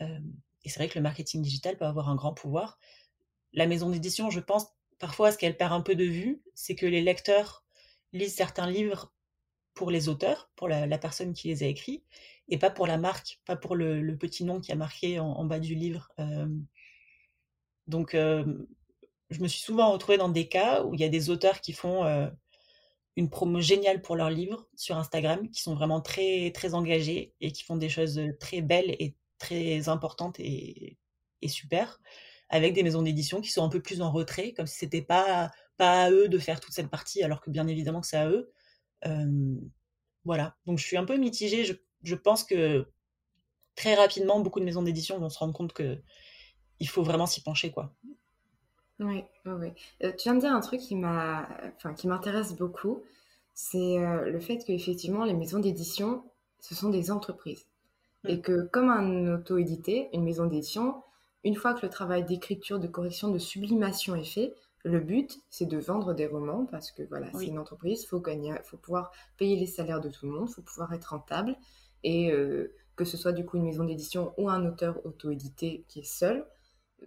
et 0.00 0.68
c'est 0.68 0.76
vrai 0.78 0.88
que 0.88 0.98
le 0.98 1.02
marketing 1.02 1.42
digital 1.42 1.76
peut 1.76 1.86
avoir 1.86 2.08
un 2.08 2.16
grand 2.16 2.34
pouvoir. 2.34 2.78
La 3.52 3.66
maison 3.66 3.90
d'édition, 3.90 4.30
je 4.30 4.40
pense, 4.40 4.66
parfois, 4.98 5.32
ce 5.32 5.38
qu'elle 5.38 5.56
perd 5.56 5.72
un 5.72 5.80
peu 5.80 5.94
de 5.94 6.04
vue, 6.04 6.42
c'est 6.54 6.74
que 6.74 6.86
les 6.86 7.02
lecteurs 7.02 7.64
lisent 8.12 8.34
certains 8.34 8.70
livres 8.70 9.12
pour 9.80 9.90
les 9.90 10.10
auteurs, 10.10 10.50
pour 10.56 10.68
la, 10.68 10.98
personne 10.98 11.32
qui 11.32 11.48
les 11.48 11.62
a 11.62 11.66
écrits, 11.66 12.04
et 12.48 12.58
pas 12.58 12.68
pour 12.68 12.86
la 12.86 12.98
marque, 12.98 13.40
pas 13.46 13.56
pour 13.56 13.74
le, 13.74 14.14
petit 14.14 14.44
nom 14.44 14.60
qui 14.60 14.72
a 14.72 14.74
marqué 14.74 15.18
en, 15.18 15.42
bas 15.46 15.58
du 15.58 15.74
livre. 15.74 16.10
donc, 17.86 18.10
je 18.12 19.40
me 19.40 19.48
suis 19.48 19.62
souvent 19.62 19.90
retrouvée 19.90 20.18
dans 20.18 20.28
des 20.28 20.48
cas 20.48 20.84
où 20.84 20.92
il 20.92 21.00
y 21.00 21.04
a 21.04 21.08
des 21.08 21.30
auteurs 21.30 21.62
qui 21.62 21.72
font 21.72 22.04
une 23.16 23.30
promo 23.30 23.62
géniale 23.62 24.02
pour 24.02 24.16
leur 24.16 24.28
livre 24.28 24.68
sur 24.76 24.98
Instagram, 24.98 25.48
qui 25.48 25.62
sont 25.62 25.74
vraiment 25.74 26.02
très, 26.02 26.50
très 26.50 26.74
engagés 26.74 27.32
et 27.40 27.50
qui 27.50 27.64
font 27.64 27.76
des 27.76 27.88
choses 27.88 28.20
très 28.38 28.60
belles 28.60 28.94
et 28.98 29.16
très 29.38 29.88
importantes 29.88 30.38
et, 30.40 30.98
et 31.40 31.48
super, 31.48 32.02
avec 32.50 32.74
des 32.74 32.82
maisons 32.82 33.00
d'édition 33.00 33.40
qui 33.40 33.50
sont 33.50 33.64
un 33.64 33.70
peu 33.70 33.80
plus 33.80 34.02
en 34.02 34.12
retrait, 34.12 34.52
comme 34.52 34.66
si 34.66 34.76
c'était 34.76 35.00
pas, 35.00 35.50
pas 35.78 36.02
à 36.02 36.10
eux 36.10 36.28
de 36.28 36.38
faire 36.38 36.60
toute 36.60 36.74
cette 36.74 36.90
partie, 36.90 37.22
alors 37.22 37.40
que 37.40 37.48
bien 37.48 37.66
évidemment 37.66 38.02
que 38.02 38.08
c'est 38.08 38.18
à 38.18 38.28
eux 38.28 38.52
voilà, 40.24 40.56
donc 40.66 40.78
je 40.78 40.84
suis 40.84 40.96
un 40.96 41.04
peu 41.04 41.16
mitigée. 41.16 41.64
je 42.02 42.14
pense 42.14 42.44
que 42.44 42.86
très 43.74 43.94
rapidement, 43.94 44.40
beaucoup 44.40 44.60
de 44.60 44.64
maisons 44.64 44.82
d'édition 44.82 45.18
vont 45.18 45.30
se 45.30 45.38
rendre 45.38 45.54
compte 45.54 45.72
que 45.72 45.98
il 46.80 46.88
faut 46.88 47.02
vraiment 47.02 47.26
s'y 47.26 47.42
pencher, 47.42 47.70
quoi. 47.70 47.94
Oui, 48.98 49.24
oui, 49.46 49.72
euh, 50.02 50.12
tu 50.12 50.24
viens 50.24 50.34
de 50.34 50.40
dire 50.40 50.52
un 50.52 50.60
truc 50.60 50.80
qui 50.80 50.94
m'a, 50.94 51.48
enfin, 51.76 51.94
qui 51.94 52.06
m'intéresse 52.06 52.54
beaucoup, 52.54 53.02
c'est 53.54 53.98
euh, 53.98 54.30
le 54.30 54.40
fait 54.40 54.58
qu'effectivement, 54.58 55.24
les 55.24 55.32
maisons 55.32 55.58
d'édition, 55.58 56.22
ce 56.60 56.74
sont 56.74 56.90
des 56.90 57.10
entreprises. 57.10 57.66
Et 58.28 58.36
mm. 58.36 58.42
que 58.42 58.66
comme 58.66 58.90
un 58.90 59.34
auto-édité, 59.34 60.08
une 60.12 60.24
maison 60.24 60.46
d'édition, 60.46 61.02
une 61.44 61.54
fois 61.54 61.72
que 61.72 61.86
le 61.86 61.90
travail 61.90 62.24
d'écriture, 62.24 62.78
de 62.78 62.86
correction, 62.86 63.30
de 63.30 63.38
sublimation 63.38 64.14
est 64.14 64.24
fait, 64.24 64.54
le 64.84 65.00
but, 65.00 65.40
c'est 65.50 65.66
de 65.66 65.78
vendre 65.78 66.14
des 66.14 66.26
romans 66.26 66.66
parce 66.66 66.90
que 66.90 67.02
voilà, 67.02 67.28
c'est 67.34 67.46
une 67.46 67.58
entreprise, 67.58 68.02
il 68.02 68.06
faut 68.06 68.20
gagner, 68.20 68.54
faut 68.64 68.78
pouvoir 68.78 69.10
payer 69.36 69.56
les 69.56 69.66
salaires 69.66 70.00
de 70.00 70.08
tout 70.08 70.26
le 70.26 70.32
monde, 70.32 70.48
il 70.48 70.54
faut 70.54 70.62
pouvoir 70.62 70.92
être 70.94 71.06
rentable 71.06 71.56
et 72.02 72.32
euh, 72.32 72.74
que 72.96 73.04
ce 73.04 73.16
soit 73.16 73.32
du 73.32 73.44
coup 73.44 73.56
une 73.56 73.64
maison 73.64 73.84
d'édition 73.84 74.32
ou 74.38 74.48
un 74.48 74.64
auteur 74.66 75.04
auto-édité 75.04 75.84
qui 75.88 76.00
est 76.00 76.04
seul, 76.04 76.46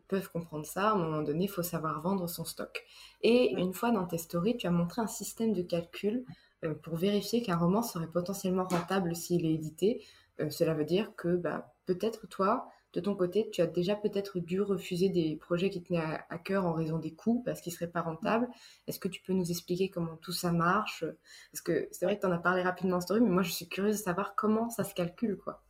peuvent 0.08 0.30
comprendre 0.32 0.66
ça. 0.66 0.90
À 0.90 0.94
un 0.94 0.98
moment 0.98 1.22
donné, 1.22 1.46
il 1.46 1.50
faut 1.50 1.64
savoir 1.64 2.02
vendre 2.02 2.28
son 2.28 2.46
stock. 2.46 2.84
Et 3.22 3.54
une 3.54 3.74
fois 3.74 3.92
dans 3.92 4.06
tes 4.06 4.18
stories, 4.18 4.58
tu 4.58 4.68
as 4.68 4.72
montré 4.72 5.02
un 5.02 5.08
système 5.08 5.54
de 5.54 5.62
calcul 5.62 6.26
euh, 6.64 6.74
pour 6.74 6.96
vérifier 6.96 7.42
qu'un 7.42 7.58
roman 7.58 7.84
serait 7.84 8.08
potentiellement 8.08 8.66
rentable 8.66 9.16
s'il 9.16 9.46
est 9.46 9.54
édité. 9.54 10.04
Euh, 10.40 10.50
cela 10.50 10.74
veut 10.74 10.86
dire 10.86 11.16
que 11.16 11.36
bah, 11.36 11.74
peut-être 11.86 12.28
toi, 12.28 12.70
de 12.94 13.00
ton 13.00 13.16
côté, 13.16 13.50
tu 13.52 13.62
as 13.62 13.68
déjà 13.68 13.96
peut-être 13.96 14.40
dû 14.40 14.62
refuser 14.62 15.10
des 15.10 15.36
projets 15.36 15.72
qui 15.72 15.82
tenaient 15.82 16.00
à, 16.30 16.38
cœur 16.38 16.66
en 16.66 16.74
raison 16.74 17.00
des 17.00 17.12
coûts 17.12 17.42
parce 17.44 17.60
qu'ils 17.60 17.72
ne 17.74 17.78
seraient 17.78 17.92
pas 17.92 18.02
rentables. 18.02 18.48
Est-ce 18.88 19.00
que 19.00 19.08
tu 19.08 19.22
peux 19.22 19.34
nous 19.34 19.50
expliquer 19.50 19.90
comment 19.90 20.16
tout 20.18 20.32
ça 20.32 20.52
marche? 20.52 21.04
Parce 21.52 21.62
que 21.62 21.88
c'est 21.92 22.06
vrai 22.06 22.18
que 22.18 22.22
tu 22.22 22.28
en 22.28 22.32
as 22.32 22.38
parlé 22.38 22.62
rapidement 22.62 22.98
en 22.98 23.02
story, 23.02 23.22
mais 23.22 23.30
moi 23.30 23.42
je 23.42 23.52
suis 23.52 23.68
curieuse 23.68 23.98
de 23.98 24.04
savoir 24.04 24.36
comment 24.36 24.70
ça 24.70 24.84
se 24.84 24.94
calcule. 24.94 25.38
quoi. 25.38 25.64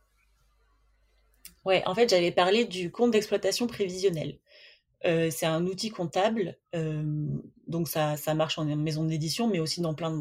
Ouais, 1.64 1.82
en 1.86 1.94
fait, 1.94 2.10
j'avais 2.10 2.30
parlé 2.30 2.66
du 2.66 2.92
compte 2.92 3.10
d'exploitation 3.10 3.66
prévisionnel. 3.66 4.38
Euh, 5.06 5.30
c'est 5.30 5.46
un 5.46 5.66
outil 5.66 5.90
comptable, 5.90 6.58
euh, 6.74 7.02
donc 7.66 7.88
ça, 7.88 8.16
ça 8.16 8.34
marche 8.34 8.58
en 8.58 8.64
maison 8.64 9.04
d'édition, 9.04 9.48
mais 9.48 9.60
aussi 9.60 9.80
dans 9.80 9.94
plein 9.94 10.12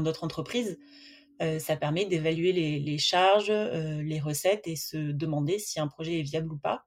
d'autres 0.00 0.24
entreprises. 0.24 0.78
Euh, 1.40 1.58
ça 1.58 1.76
permet 1.76 2.04
d'évaluer 2.04 2.52
les, 2.52 2.98
charges, 2.98 3.50
les 3.50 4.20
recettes 4.20 4.66
et 4.66 4.76
se 4.76 4.96
demander 4.96 5.58
si 5.58 5.80
un 5.80 5.88
projet 5.88 6.20
est 6.20 6.22
viable 6.22 6.52
ou 6.52 6.58
pas. 6.58 6.84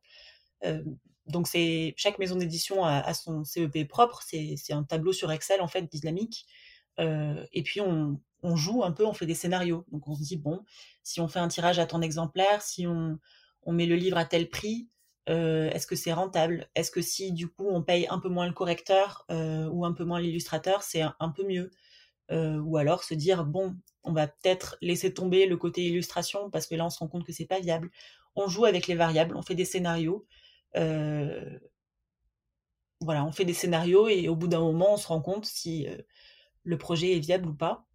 donc 1.27 1.47
c'est 1.47 1.93
chaque 1.97 2.19
maison 2.19 2.35
d'édition 2.35 2.83
a, 2.83 3.13
son 3.13 3.43
CEP 3.43 3.87
propre, 3.87 4.21
c'est 4.23 4.73
un 4.73 4.83
tableau 4.83 5.13
sur 5.13 5.31
Excel 5.31 5.61
en 5.61 5.67
fait 5.67 5.89
dynamique. 5.91 6.45
et 6.99 7.63
puis 7.63 7.81
on, 7.81 8.19
on, 8.43 8.55
joue 8.55 8.83
un 8.83 8.91
peu, 8.91 9.05
on 9.05 9.13
fait 9.13 9.25
des 9.25 9.35
scénarios. 9.35 9.85
Donc 9.91 10.07
on 10.07 10.15
se 10.15 10.23
dit 10.23 10.37
bon, 10.37 10.63
si 11.03 11.21
on 11.21 11.27
fait 11.27 11.39
un 11.39 11.47
tirage 11.47 11.79
à 11.79 11.85
tant 11.85 11.99
d'exemplaires, 11.99 12.61
si 12.61 12.85
on 12.87 13.17
on 13.63 13.73
met 13.73 13.85
le 13.85 13.95
livre 13.95 14.17
à 14.17 14.25
tel 14.25 14.49
prix, 14.49 14.89
euh, 15.29 15.69
est-ce 15.69 15.87
que 15.87 15.95
c'est 15.95 16.13
rentable? 16.13 16.69
Est-ce 16.75 16.91
que 16.91 17.01
si 17.01 17.31
du 17.31 17.47
coup 17.47 17.67
on 17.69 17.83
paye 17.83 18.07
un 18.09 18.19
peu 18.19 18.29
moins 18.29 18.47
le 18.47 18.53
correcteur 18.53 19.25
euh, 19.29 19.67
ou 19.67 19.85
un 19.85 19.93
peu 19.93 20.03
moins 20.03 20.19
l'illustrateur, 20.19 20.83
c'est 20.83 21.01
un, 21.01 21.29
peu 21.29 21.45
mieux? 21.45 21.71
Euh, 22.32 22.60
Ou 22.60 22.78
alors 22.78 23.04
se 23.04 23.13
dire 23.13 23.46
bon, 23.46 23.76
on 24.04 24.13
va 24.13 24.28
peut-être 24.28 24.78
laisser 24.82 25.13
tomber 25.13 25.46
le 25.46 25.58
côté 25.58 25.84
illustration 25.86 26.50
parce 26.50 26.67
que 26.67 26.76
là 26.76 26.86
on 26.86 26.89
se 26.89 27.00
rend 27.00 27.08
compte 27.08 27.26
que 27.26 27.34
c'est 27.34 27.46
pas 27.46 27.60
viable. 27.60 27.91
On 28.36 28.48
joue 28.48 28.65
avec 28.65 28.88
les 28.88 28.96
variables, 28.96 29.36
on 29.36 29.41
fait 29.41 29.56
des 29.56 29.65
scénarios. 29.65 30.26
voilà, 33.02 33.26
on 33.26 33.32
fait 33.32 33.46
des 33.46 33.54
scénarios 33.54 34.08
et 34.08 34.28
au 34.28 34.36
bout 34.36 34.48
d'un 34.48 34.60
moment 34.60 34.94
on 34.94 34.98
se 34.98 35.08
rend 35.08 35.22
compte 35.22 35.46
si 35.46 35.88
le 36.63 36.78
projet 36.78 37.15
est 37.15 37.20
viable 37.20 37.50
ou 37.50 37.54
pas. 37.54 37.86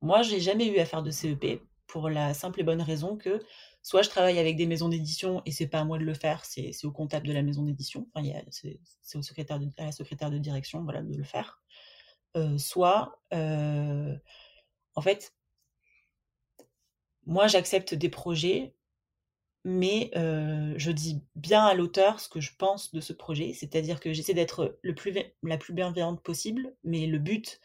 moi, 0.00 0.22
j'ai 0.22 0.40
jamais 0.40 0.66
eu 0.66 0.78
à 0.78 0.86
faire 0.86 1.02
de 1.02 1.10
CEP 1.10 1.62
pour 1.86 2.08
la 2.08 2.34
simple 2.34 2.60
et 2.60 2.64
bonne 2.64 2.80
raison 2.80 3.16
que 3.16 3.42
soit 3.82 4.02
je 4.02 4.08
travaille 4.08 4.38
avec 4.38 4.56
des 4.56 4.66
maisons 4.66 4.88
d'édition 4.88 5.42
et 5.44 5.50
c'est 5.50 5.66
pas 5.66 5.80
à 5.80 5.84
moi 5.84 5.98
de 5.98 6.04
le 6.04 6.14
faire, 6.14 6.44
c'est 6.44 6.72
au 6.84 6.92
comptable 6.92 7.26
de 7.26 7.32
la 7.32 7.42
maison 7.42 7.64
d'édition, 7.64 8.08
enfin, 8.14 8.26
c'est 8.50 9.18
au 9.18 9.22
secrétaire 9.22 9.60
à 9.78 9.84
la 9.84 9.92
secrétaire 9.92 10.30
de 10.30 10.38
direction 10.38 10.82
voilà, 10.84 11.02
de 11.02 11.14
le 11.14 11.24
faire. 11.24 11.61
Euh, 12.36 12.56
soit, 12.56 13.20
euh, 13.34 14.16
en 14.94 15.02
fait, 15.02 15.34
moi 17.26 17.46
j'accepte 17.46 17.94
des 17.94 18.08
projets, 18.08 18.74
mais 19.64 20.10
euh, 20.16 20.74
je 20.76 20.90
dis 20.90 21.22
bien 21.36 21.64
à 21.64 21.74
l'auteur 21.74 22.20
ce 22.20 22.28
que 22.28 22.40
je 22.40 22.52
pense 22.56 22.92
de 22.92 23.00
ce 23.00 23.12
projet, 23.12 23.52
c'est-à-dire 23.52 24.00
que 24.00 24.12
j'essaie 24.12 24.34
d'être 24.34 24.78
le 24.82 24.94
plus, 24.94 25.14
la 25.42 25.58
plus 25.58 25.74
bienveillante 25.74 26.22
possible, 26.22 26.74
mais 26.84 27.06
le 27.06 27.18
but, 27.18 27.60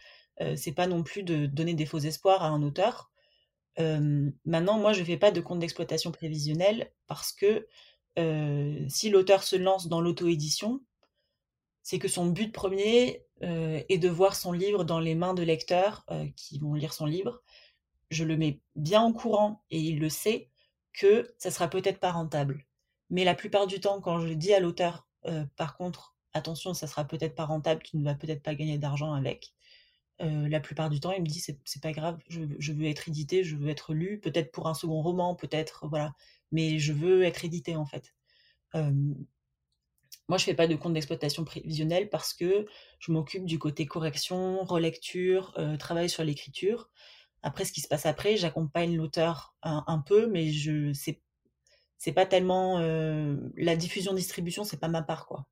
c'est 0.55 0.73
pas 0.73 0.85
non 0.85 1.01
plus 1.01 1.23
de 1.23 1.47
donner 1.47 1.73
des 1.73 1.87
faux 1.87 1.97
espoirs 1.97 2.43
à 2.43 2.49
un 2.49 2.61
auteur. 2.61 3.09
Maintenant, 4.45 4.77
moi, 4.77 4.93
je 4.93 4.99
ne 4.99 5.05
fais 5.05 5.17
pas 5.17 5.31
de 5.31 5.41
compte 5.41 5.59
d'exploitation 5.59 6.11
prévisionnel 6.11 6.91
parce 7.07 7.33
que 7.33 7.67
si 8.87 9.09
l'auteur 9.09 9.43
se 9.43 9.55
lance 9.55 9.87
dans 9.87 9.99
l'auto-édition, 9.99 10.81
c'est 11.81 11.97
que 11.97 12.07
son 12.07 12.27
but 12.27 12.53
premier 12.53 13.26
est 13.41 13.97
de 13.97 14.09
voir 14.09 14.35
son 14.35 14.51
livre 14.51 14.83
dans 14.83 14.99
les 14.99 15.15
mains 15.15 15.33
de 15.33 15.43
lecteurs 15.43 16.05
qui 16.35 16.59
vont 16.59 16.73
lire 16.73 16.93
son 16.93 17.05
livre. 17.05 17.41
Je 18.09 18.23
le 18.23 18.37
mets 18.37 18.61
bien 18.75 19.01
en 19.01 19.13
courant 19.13 19.63
et 19.69 19.79
il 19.79 19.99
le 19.99 20.09
sait 20.09 20.49
que 20.93 21.33
ça 21.37 21.51
sera 21.51 21.69
peut-être 21.69 21.99
pas 21.99 22.11
rentable. 22.11 22.65
Mais 23.09 23.23
la 23.23 23.35
plupart 23.35 23.67
du 23.67 23.79
temps, 23.79 24.01
quand 24.01 24.19
je 24.19 24.33
dis 24.33 24.53
à 24.53 24.59
l'auteur, 24.59 25.07
par 25.55 25.77
contre, 25.77 26.15
attention, 26.33 26.73
ça 26.73 26.87
sera 26.87 27.05
peut-être 27.05 27.35
pas 27.35 27.45
rentable, 27.45 27.83
tu 27.83 27.97
ne 27.97 28.03
vas 28.03 28.15
peut-être 28.15 28.43
pas 28.43 28.55
gagner 28.55 28.77
d'argent 28.77 29.13
avec, 29.13 29.53
euh, 30.21 30.49
la 30.49 30.59
plupart 30.59 30.89
du 30.89 30.99
temps, 30.99 31.11
il 31.11 31.21
me 31.21 31.27
dit 31.27 31.39
c'est 31.39 31.81
pas 31.81 31.91
grave, 31.91 32.19
je, 32.27 32.71
veux 32.73 32.85
être 32.85 33.07
édité, 33.07 33.43
je 33.43 33.55
veux 33.55 33.69
être 33.69 33.93
lu, 33.93 34.19
peut-être 34.19 34.51
pour 34.51 34.67
un 34.67 34.73
second 34.73 35.01
roman, 35.01 35.35
peut-être, 35.35 35.87
voilà, 35.87 36.15
mais 36.51 36.79
je 36.79 36.91
veux 36.93 37.23
être 37.23 37.45
édité 37.45 37.75
en 37.75 37.85
fait. 37.85 38.13
Moi, 40.27 40.37
je 40.37 40.43
fais 40.43 40.53
pas 40.53 40.67
de 40.67 40.75
compte 40.75 40.93
d'exploitation 40.93 41.45
prévisionnel 41.45 42.09
parce 42.09 42.33
que 42.33 42.65
je 42.99 43.11
m'occupe 43.11 43.45
du 43.45 43.59
côté 43.59 43.85
correction, 43.85 44.63
relecture, 44.65 45.53
euh, 45.57 45.77
travail 45.77 46.09
sur 46.09 46.23
l'écriture. 46.23 46.89
Après, 47.43 47.63
ce 47.63 47.71
qui 47.71 47.81
se 47.81 47.87
passe 47.87 48.05
après, 48.05 48.35
j'accompagne 48.35 48.95
l'auteur 48.97 49.55
un, 49.61 50.03
peu, 50.05 50.27
mais 50.27 50.51
je 50.51 50.91
c'est 50.93 52.11
pas 52.11 52.25
tellement 52.25 52.79
euh, 52.79 53.37
la 53.55 53.75
diffusion 53.75 54.13
distribution, 54.13 54.63
c'est 54.63 54.79
pas 54.79 54.87
ma 54.87 55.01
part 55.01 55.27
quoi. 55.27 55.45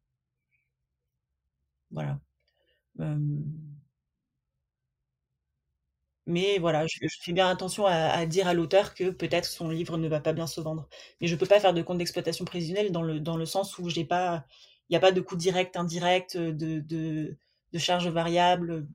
Voilà. 1.91 2.19
Mais 6.27 6.57
voilà, 6.57 6.87
je, 6.87 6.97
fais 7.21 7.33
bien 7.33 7.47
attention 7.47 7.85
à, 7.85 8.25
dire 8.25 8.47
à 8.47 8.53
l'auteur 8.53 8.95
que 8.95 9.11
peut-être 9.11 9.45
son 9.45 9.69
livre 9.69 9.97
ne 9.97 10.07
va 10.07 10.19
pas 10.19 10.33
bien 10.33 10.47
se 10.47 10.59
vendre. 10.59 10.89
Mais 11.21 11.27
je 11.27 11.35
ne 11.35 11.39
peux 11.39 11.45
pas 11.45 11.59
faire 11.59 11.73
de 11.73 11.81
compte 11.83 11.99
d'exploitation 11.99 12.45
prévisionnel 12.45 12.91
dans 12.91 13.03
le, 13.03 13.19
dans 13.19 13.37
le 13.37 13.45
sens 13.45 13.77
où 13.77 13.89
j'ai 13.89 14.05
pas, 14.05 14.43
il 14.89 14.93
n'y 14.93 14.97
a 14.97 14.99
pas 14.99 15.11
de 15.11 15.21
coût 15.21 15.35
direct, 15.35 15.77
indirect, 15.77 16.35
de, 16.35 16.79
de, 16.79 17.37
de 17.73 17.79
charges 17.79 18.07
variables. 18.07 18.87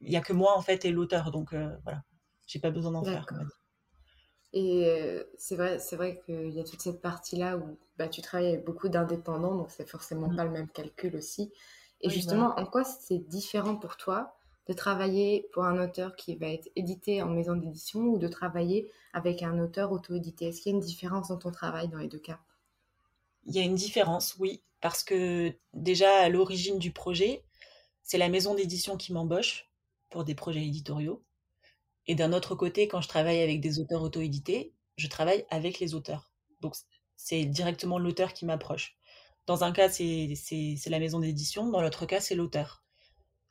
Il 0.00 0.10
n'y 0.10 0.16
a 0.16 0.20
que 0.20 0.32
moi 0.32 0.56
en 0.56 0.62
fait 0.62 0.84
et 0.84 0.92
l'auteur, 0.92 1.32
donc 1.32 1.50
voilà, 1.50 1.66
euh, 1.66 1.76
voilà, 1.82 2.02
j'ai 2.46 2.60
pas 2.60 2.70
besoin 2.70 2.92
d'en 2.92 3.02
faire. 3.02 3.26
Et 4.52 4.86
euh, 4.86 5.24
c'est 5.36 5.56
vrai, 5.56 5.78
c'est 5.78 5.96
vrai 5.96 6.22
qu'il 6.24 6.50
y 6.50 6.60
a 6.60 6.64
toute 6.64 6.80
cette 6.80 7.02
partie-là 7.02 7.56
où 7.58 7.78
bah, 7.98 8.08
tu 8.08 8.22
travailles 8.22 8.48
avec 8.48 8.64
beaucoup 8.64 8.88
d'indépendants, 8.88 9.56
donc 9.56 9.70
c'est 9.70 9.88
forcément 9.88 10.28
mmh. 10.28 10.36
pas 10.36 10.44
le 10.44 10.50
même 10.50 10.68
calcul 10.68 11.16
aussi. 11.16 11.52
Et 12.00 12.10
justement, 12.10 12.54
en 12.58 12.66
quoi 12.66 12.84
c'est 12.84 13.18
différent 13.18 13.76
pour 13.76 13.96
toi 13.96 14.36
de 14.68 14.72
travailler 14.72 15.48
pour 15.52 15.64
un 15.64 15.82
auteur 15.82 16.16
qui 16.16 16.36
va 16.36 16.48
être 16.48 16.68
édité 16.74 17.22
en 17.22 17.28
maison 17.28 17.54
d'édition 17.54 18.00
ou 18.00 18.18
de 18.18 18.28
travailler 18.28 18.90
avec 19.12 19.42
un 19.42 19.58
auteur 19.60 19.92
auto-édité 19.92 20.46
Est-ce 20.46 20.60
qu'il 20.60 20.72
y 20.72 20.74
a 20.74 20.78
une 20.78 20.84
différence 20.84 21.28
dans 21.28 21.36
ton 21.36 21.50
travail 21.50 21.88
dans 21.88 21.98
les 21.98 22.08
deux 22.08 22.18
cas? 22.18 22.40
Il 23.44 23.54
y 23.54 23.60
a 23.60 23.62
une 23.62 23.76
différence, 23.76 24.36
oui, 24.38 24.62
parce 24.80 25.04
que 25.04 25.52
déjà 25.72 26.10
à 26.18 26.28
l'origine 26.28 26.78
du 26.78 26.90
projet, 26.90 27.44
c'est 28.02 28.18
la 28.18 28.28
maison 28.28 28.54
d'édition 28.54 28.96
qui 28.96 29.12
m'embauche 29.12 29.70
pour 30.10 30.24
des 30.24 30.34
projets 30.34 30.64
éditoriaux. 30.64 31.22
Et 32.08 32.14
d'un 32.14 32.32
autre 32.32 32.54
côté, 32.54 32.88
quand 32.88 33.00
je 33.00 33.08
travaille 33.08 33.40
avec 33.40 33.60
des 33.60 33.78
auteurs 33.78 34.02
auto-édités, 34.02 34.72
je 34.96 35.06
travaille 35.06 35.44
avec 35.50 35.78
les 35.78 35.94
auteurs. 35.94 36.32
Donc 36.60 36.74
c'est 37.16 37.44
directement 37.44 37.98
l'auteur 37.98 38.32
qui 38.32 38.46
m'approche. 38.46 38.96
Dans 39.46 39.62
un 39.62 39.72
cas, 39.72 39.88
c'est 39.88 40.34
la 40.86 40.98
maison 40.98 41.20
d'édition, 41.20 41.68
dans 41.68 41.80
l'autre 41.80 42.06
cas, 42.06 42.20
c'est 42.20 42.34
l'auteur 42.34 42.85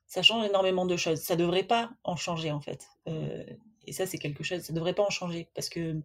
ça 0.08 0.22
change 0.22 0.46
énormément 0.46 0.86
de 0.86 0.98
choses. 0.98 1.20
Ça 1.22 1.36
devrait 1.36 1.64
pas 1.64 1.92
en 2.04 2.16
changer 2.16 2.52
en 2.52 2.62
fait. 2.62 2.88
Euh, 3.08 3.44
et 3.86 3.94
ça, 3.94 4.06
c'est 4.06 4.18
quelque 4.18 4.44
chose, 4.44 4.62
ça 4.62 4.74
devrait 4.74 4.94
pas 4.94 5.04
en 5.04 5.10
changer 5.10 5.50
parce 5.54 5.70
que 5.70 6.02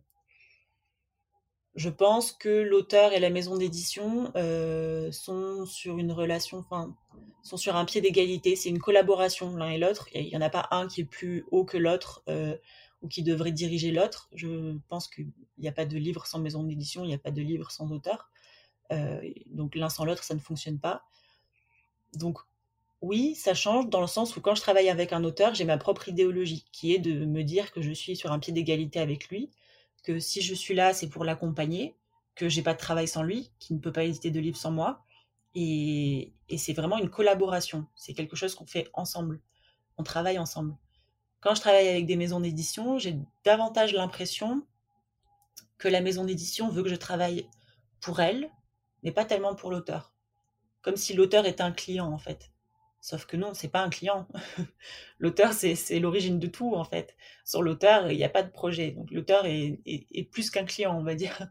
je 1.77 1.89
pense 1.89 2.33
que 2.33 2.49
l'auteur 2.49 3.13
et 3.13 3.21
la 3.21 3.31
maison 3.31 3.57
d'édition 3.57 4.33
euh, 4.37 5.13
sont 5.13 5.65
sur 5.67 5.99
une 5.99 6.13
relation, 6.13 6.59
enfin, 6.59 6.97
sont 7.43 7.57
sur 7.57 7.77
un 7.77 7.85
pied 7.85 8.01
d'égalité. 8.01 8.57
C'est 8.57 8.69
une 8.69 8.81
collaboration 8.81 9.57
l'un 9.57 9.71
et 9.71 9.79
l'autre. 9.79 10.09
Il 10.15 10.27
n'y 10.27 10.37
en 10.37 10.41
a 10.41 10.51
pas 10.51 10.67
un 10.73 10.89
qui 10.89 11.03
est 11.03 11.05
plus 11.05 11.45
haut 11.51 11.65
que 11.65 11.79
l'autre 11.79 12.23
euh, 12.29 12.57
ou 13.03 13.09
qui 13.09 13.23
devrait 13.23 13.53
diriger 13.53 13.93
l'autre. 13.93 14.29
Je 14.35 14.77
pense 14.89 15.09
qu'il 15.09 15.31
n'y 15.59 15.69
a 15.69 15.73
pas 15.73 15.87
de 15.87 15.97
livre 15.97 16.27
sans 16.27 16.41
maison 16.41 16.65
d'édition, 16.65 17.05
il 17.05 17.09
n'y 17.09 17.15
a 17.15 17.19
pas 17.19 17.31
de 17.31 17.41
livre 17.41 17.71
sans 17.71 17.91
auteur. 17.93 18.31
donc 19.47 19.77
l'un 19.77 19.89
sans 19.89 20.05
l'autre, 20.05 20.25
ça 20.25 20.35
ne 20.35 20.41
fonctionne 20.41 20.81
pas. 20.81 21.05
Donc 22.15 22.41
oui, 23.03 23.35
ça 23.35 23.55
change 23.55 23.89
dans 23.89 24.01
le 24.01 24.07
sens 24.07 24.37
où 24.37 24.41
quand 24.41 24.55
je 24.55 24.61
travaille 24.61 24.89
avec 24.89 25.13
un 25.13 25.25
auteur, 25.25 25.55
j'ai 25.55 25.65
ma 25.65 25.79
propre 25.79 26.09
idéologie, 26.09 26.67
qui 26.73 26.95
est 26.95 26.99
de 26.99 27.25
me 27.25 27.43
dire 27.43 27.73
que 27.73 27.81
je 27.81 27.93
suis 27.93 28.17
sur 28.17 28.33
un 28.33 28.39
pied 28.39 28.53
d'égalité 28.53 29.01
avec 29.01 29.29
lui, 29.29 29.51
que 30.05 30.19
si 30.19 30.43
je 30.43 30.55
suis 30.55 30.75
là, 30.75 30.93
c'est 30.93 31.09
pour 31.09 31.25
l'accompagner, 31.25 31.97
que 32.35 32.49
j'ai 32.49 32.63
pas 32.63 32.75
de 32.75 32.79
travail 32.79 33.09
sans 33.09 33.23
lui, 33.23 33.51
qu'il 33.59 33.77
ne 33.77 33.81
peut 33.81 33.93
pas 33.93 34.05
éditer 34.05 34.31
de 34.31 34.41
livres 34.41 34.57
sans 34.57 34.71
moi. 34.71 35.03
Et, 35.55 36.33
et 36.49 36.59
c'est 36.59 36.73
vraiment 36.73 36.99
une 36.99 37.11
collaboration. 37.11 37.87
C'est 37.97 38.15
quelque 38.15 38.37
chose 38.37 38.55
qu'on 38.55 38.67
fait 38.67 38.89
ensemble. 38.93 39.41
On 39.99 40.03
travaille 40.03 40.39
ensemble. 40.39 40.77
Quand 41.41 41.55
je 41.55 41.61
travaille 41.61 41.89
avec 41.89 42.07
des 42.07 42.17
maisons 42.17 42.41
d'édition, 42.41 42.99
j'ai 42.99 43.19
davantage 43.45 43.95
l'impression 43.95 44.63
que 45.79 45.89
la 45.89 46.03
maison 46.03 46.25
d'édition 46.25 46.69
veut 46.69 46.83
que 46.83 46.91
je 46.91 46.97
travaille 46.97 47.49
pour 48.01 48.21
elle, 48.21 48.51
mais 49.03 49.13
pas 49.13 49.25
tellement 49.25 49.55
pour 49.55 49.71
l'auteur. 49.71 50.15
Comme 50.83 50.97
si 50.97 51.15
l'auteur 51.15 51.47
était 51.47 51.63
un 51.63 51.73
client, 51.73 52.13
en 52.13 52.19
fait. 52.19 52.51
Sauf 53.01 53.25
que 53.25 53.37
non, 53.37 53.55
c'est 53.55 53.69
pas 53.69 53.83
un 53.83 53.89
client. 53.89 54.29
l'auteur, 55.19 55.53
c'est 55.53 55.99
l'origine 55.99 56.39
de 56.39 56.47
tout, 56.47 56.75
en 56.75 56.85
fait. 56.85 57.17
Sur 57.45 57.63
l'auteur, 57.63 58.11
il 58.11 58.17
n'y 58.17 58.25
a 58.25 58.29
pas 58.29 58.43
de 58.43 58.51
projet. 58.51 58.91
Donc 58.91 59.11
l'auteur 59.11 59.47
est, 59.47 60.31
plus 60.31 60.51
qu'un 60.51 60.65
client, 60.65 60.97
on 60.99 61.03
va 61.03 61.15
dire. 61.15 61.49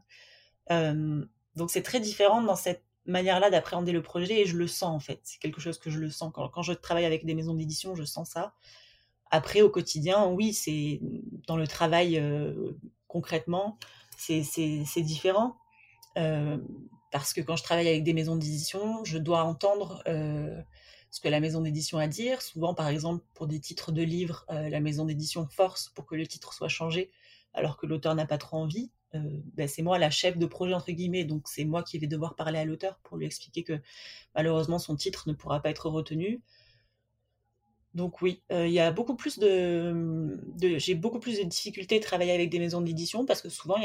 Donc 0.70 1.72
c'est 1.72 1.82
très 1.82 2.00
différent 2.00 2.42
dans 2.42 2.56
cette 2.56 2.84
manière-là 3.06 3.50
d'appréhender 3.50 3.92
le 3.92 4.04
projet 4.04 4.42
et 4.42 4.46
je 4.46 4.56
le 4.56 4.68
sens, 4.68 4.96
en 4.96 5.00
fait. 5.00 5.20
C'est 5.24 5.40
quelque 5.40 5.60
chose 5.60 5.80
que 5.80 5.90
je 5.90 5.98
le 5.98 6.12
sens. 6.12 6.32
Quand, 6.34 6.48
quand 6.50 6.62
je 6.62 6.74
travaille 6.74 7.06
avec 7.06 7.26
des 7.26 7.34
maisons 7.34 7.56
d'édition, 7.56 7.96
je 7.96 8.04
sens 8.04 8.30
ça. 8.30 8.54
Après, 9.32 9.62
au 9.62 9.70
quotidien, 9.70 10.28
oui, 10.28 10.54
c'est 10.54 11.00
dans 11.48 11.58
le 11.58 11.68
travail 11.68 12.22
concrètement, 13.08 13.80
c'est 14.18 15.02
différent. 15.02 15.58
Parce 17.12 17.34
que 17.34 17.42
quand 17.42 17.56
je 17.56 17.64
travaille 17.64 17.88
avec 17.88 18.04
des 18.04 18.14
maisons 18.14 18.36
d'édition, 18.36 19.04
je 19.04 19.18
dois 19.18 19.44
entendre 19.44 20.04
ce 21.12 21.19
que 21.19 21.28
la 21.28 21.39
maison 21.39 21.62
d'édition 21.62 21.98
a 21.98 22.04
à 22.04 22.08
dire. 22.08 22.41
Souvent, 22.41 22.74
par 22.74 22.88
exemple, 22.88 23.24
pour 23.34 23.48
des 23.48 23.60
titres 23.60 23.91
de 23.91 24.02
livres, 24.02 24.45
euh, 24.50 24.69
la 24.69 24.80
maison 24.80 25.06
d'édition 25.06 25.48
force 25.48 25.89
pour 25.89 26.06
que 26.06 26.15
le 26.15 26.28
titre 26.28 26.54
soit 26.54 26.67
changé, 26.67 27.12
alors 27.54 27.78
que 27.78 27.86
l'auteur 27.86 28.15
n'a 28.15 28.26
pas 28.26 28.38
trop 28.38 28.58
envie. 28.58 28.91
Euh, 29.15 29.19
ben, 29.56 29.67
c'est 29.67 29.82
moi 29.82 29.98
la 29.98 30.12
chef 30.12 30.38
de 30.38 30.45
projet, 30.45 30.74
entre 30.74 30.91
guillemets, 30.91 31.24
donc 31.24 31.48
c'est 31.48 31.65
moi 31.65 31.84
qui 31.84 31.98
vais 31.98 32.08
devoir 32.08 32.36
parler 32.36 32.60
à 32.60 32.65
l'auteur 32.65 33.00
pour 33.04 33.17
lui 33.17 33.26
expliquer 33.26 33.63
que 33.63 33.82
malheureusement 34.36 34.78
son 34.80 34.95
titre 34.95 35.28
ne 35.28 35.34
pourra 35.34 35.62
pas 35.62 35.69
être 35.69 35.89
retenu. 35.89 36.41
Donc 37.95 38.22
oui, 38.22 38.43
euh, 38.52 38.67
il 38.67 38.74
y 38.74 38.80
a 38.80 38.91
beaucoup 38.91 39.15
plus 39.15 39.39
de, 39.39 40.39
j'ai 40.78 40.93
beaucoup 40.93 41.19
plus 41.19 41.39
de 41.39 41.43
difficultés 41.43 41.98
à 41.98 42.00
travailler 42.00 42.32
avec 42.32 42.52
des 42.52 42.60
maisons 42.60 42.82
d'édition 42.82 43.26
parce 43.26 43.41
que 43.41 43.50
souvent 43.50 43.78
il 43.78 43.84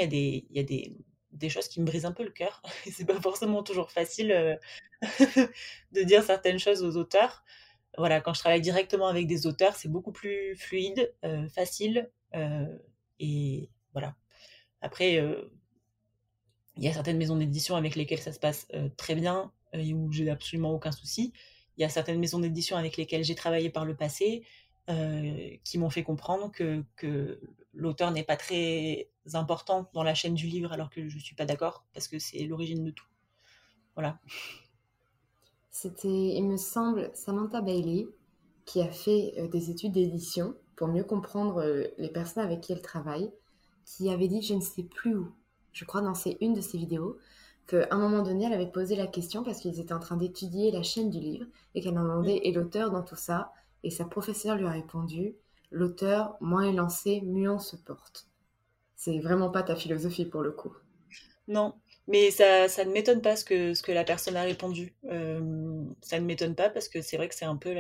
y 0.51 0.59
a 0.59 0.63
des, 0.63 0.97
des 1.35 1.49
choses 1.49 1.69
qui 1.69 1.81
me 1.81 1.87
brisent 1.87 2.05
un 2.05 2.13
peu 2.13 2.25
le 2.25 2.31
cœur. 2.31 2.63
c'est 2.91 3.05
pas 3.05 3.21
forcément 3.21 3.63
toujours 3.63 3.91
facile 3.91 4.33
euh, 4.33 4.57
de 5.93 6.03
dire 6.03 6.23
certaines 6.23 6.59
choses 6.59 6.83
aux 6.83 6.97
auteurs. 6.97 7.45
Voilà, 7.99 8.21
quand 8.21 8.35
je 8.35 8.41
travaille 8.41 8.61
directement 8.61 9.07
avec 9.07 9.27
des 9.27 9.47
auteurs, 9.47 9.77
c'est 9.77 9.89
beaucoup 9.89 10.13
plus 10.13 10.57
fluide, 10.57 11.15
euh, 11.25 11.49
facile. 11.49 12.11
Euh, 12.35 12.67
et 13.21 13.71
voilà. 13.93 14.17
Après, 14.81 15.15
il 16.77 16.83
y 16.83 16.89
a 16.89 16.93
certaines 16.93 17.17
maisons 17.17 17.37
d'édition 17.37 17.77
avec 17.77 17.95
lesquelles 17.95 18.21
ça 18.21 18.33
se 18.33 18.41
passe 18.41 18.67
très 18.99 19.15
bien 19.15 19.51
et 19.73 19.95
où 19.95 20.13
j'ai 20.13 20.29
absolument 20.29 20.73
aucun 20.73 20.93
souci. 20.93 21.33
Il 21.79 21.83
y 21.83 21.85
a 21.85 21.89
certaines 21.89 22.19
maisons 22.19 22.41
d'édition 22.41 22.77
avec 22.77 22.99
lesquelles 22.99 23.25
j'ai 23.25 23.35
travaillé 23.35 23.71
par 23.71 23.87
le 23.87 23.97
passé 23.97 24.45
qui 25.65 25.79
m'ont 25.79 25.89
fait 25.89 26.03
comprendre 26.03 26.53
que 26.53 26.85
l'auteur 27.75 28.11
n'est 28.11 28.25
pas 28.25 28.37
très 28.37 29.09
important 29.33 29.91
dans 29.93 30.03
la 30.03 30.15
chaîne 30.15 30.35
du 30.35 30.47
livre, 30.47 30.73
alors 30.73 30.91
que 30.91 31.09
je 31.09 31.17
ne 31.17 31.21
suis 31.21 31.35
pas 31.35 31.47
d'accord, 31.47 31.85
parce 31.93 32.09
que 32.09 32.19
c'est 32.19 32.45
l'origine 32.45 32.85
de 32.85 32.91
tout. 32.91 33.07
Voilà. 33.95 34.19
C'était, 35.71 36.09
il 36.09 36.45
me 36.45 36.57
semble, 36.57 37.11
Samantha 37.15 37.61
Bailey 37.61 38.07
qui 38.65 38.81
a 38.81 38.91
fait 38.91 39.35
euh, 39.39 39.49
des 39.49 39.71
études 39.71 39.93
d'édition 39.93 40.55
pour 40.77 40.89
mieux 40.89 41.05
comprendre 41.05 41.61
euh, 41.61 41.85
les 41.99 42.09
personnes 42.09 42.45
avec 42.45 42.61
qui 42.61 42.73
elle 42.73 42.83
travaille, 42.83 43.31
qui 43.85 44.11
avait 44.11 44.29
dit, 44.29 44.43
je 44.43 44.55
ne 44.55 44.61
sais 44.61 44.83
plus 44.83 45.17
où, 45.17 45.33
je 45.73 45.85
crois 45.85 46.01
dans 46.01 46.15
une 46.41 46.55
de 46.55 46.61
ses 46.61 46.79
vidéos, 46.79 47.19
qu'à 47.67 47.87
un 47.91 47.99
moment 47.99 48.23
donné, 48.23 48.47
elle 48.47 48.53
avait 48.53 48.71
posé 48.71 48.97
la 48.97 49.07
question 49.07 49.43
parce 49.43 49.61
qu'ils 49.61 49.81
étaient 49.81 49.93
en 49.93 50.01
train 50.01 50.17
d'étudier 50.17 50.71
la 50.71 50.83
chaîne 50.83 51.11
du 51.11 51.21
livre 51.21 51.47
et 51.75 51.81
qu'elle 51.81 51.97
a 51.97 52.01
demandé, 52.01 52.41
et 52.43 52.53
l'auteur 52.53 52.91
dans 52.91 53.03
tout 53.03 53.17
ça 53.17 53.53
Et 53.83 53.91
sa 53.91 54.05
professeure 54.05 54.57
lui 54.57 54.67
a 54.67 54.71
répondu, 54.71 55.35
l'auteur, 55.75 56.37
moins 56.41 56.73
lancé, 56.73 57.21
mieux 57.23 57.51
on 57.51 57.59
se 57.59 57.77
porte. 57.77 58.29
C'est 58.97 59.19
vraiment 59.19 59.51
pas 59.51 59.63
ta 59.63 59.77
philosophie 59.77 60.25
pour 60.25 60.43
le 60.43 60.53
coup. 60.53 60.73
Non, 61.49 61.75
mais 62.09 62.31
ça, 62.31 62.69
ça 62.69 62.85
ne 62.85 62.93
m'étonne 62.93 63.21
pas 63.21 63.37
ce 63.37 63.45
que, 63.45 63.75
ce 63.75 63.83
que 63.83 63.93
la 63.93 64.05
personne 64.05 64.37
a 64.37 64.43
répondu. 64.43 64.95
Euh, 65.11 65.85
ça 66.01 66.19
ne 66.21 66.25
m'étonne 66.25 66.55
pas 66.55 66.71
parce 66.71 66.89
que 66.89 67.03
c'est 67.03 67.17
vrai 67.17 67.29
que 67.29 67.35
c'est 67.35 67.45
un 67.45 67.57
peu 67.57 67.75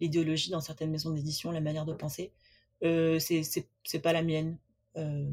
l'idéologie 0.00 0.50
dans 0.50 0.60
certaines 0.60 0.90
maisons 0.90 1.10
d'édition, 1.10 1.50
la 1.50 1.60
manière 1.60 1.84
de 1.84 1.94
penser. 1.94 2.32
Euh, 2.82 3.18
c'est 3.18 4.02
pas 4.02 4.12
la 4.12 4.22
mienne. 4.22 4.58
Euh, 4.96 5.30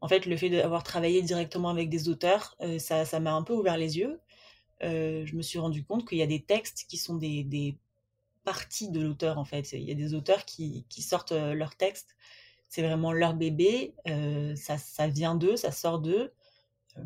en 0.00 0.08
fait, 0.08 0.26
le 0.26 0.36
fait 0.36 0.50
d'avoir 0.50 0.82
travaillé 0.84 1.22
directement 1.22 1.70
avec 1.70 1.88
des 1.88 2.08
auteurs, 2.08 2.56
euh, 2.60 2.78
ça 2.78 3.20
m'a 3.20 3.32
un 3.32 3.42
peu 3.42 3.54
ouvert 3.54 3.76
les 3.76 3.98
yeux. 3.98 4.20
je 4.80 5.34
me 5.34 5.42
suis 5.42 5.58
rendu 5.58 5.84
compte 5.84 6.08
qu'il 6.08 6.18
y 6.18 6.22
a 6.22 6.26
des 6.26 6.42
textes 6.42 6.86
qui 6.88 6.98
sont 6.98 7.16
des, 7.16 7.44
des 7.44 7.78
parties 8.50 8.90
de 8.90 9.00
l'auteur, 9.00 9.38
en 9.38 9.44
fait. 9.44 9.72
Il 9.72 9.82
y 9.82 9.90
a 9.90 9.94
des 9.94 10.14
auteurs 10.14 10.44
qui, 10.44 10.84
sortent 11.02 11.32
leurs 11.32 11.76
textes 11.76 12.16
c'est 12.68 12.82
vraiment 12.82 13.12
leur 13.12 13.34
bébé, 13.34 13.94
euh, 14.08 14.54
ça, 14.56 15.08
vient 15.08 15.34
d'eux, 15.34 15.56
ça 15.56 15.72
sort 15.72 15.98
d'eux. 15.98 16.32
Euh, 16.96 17.02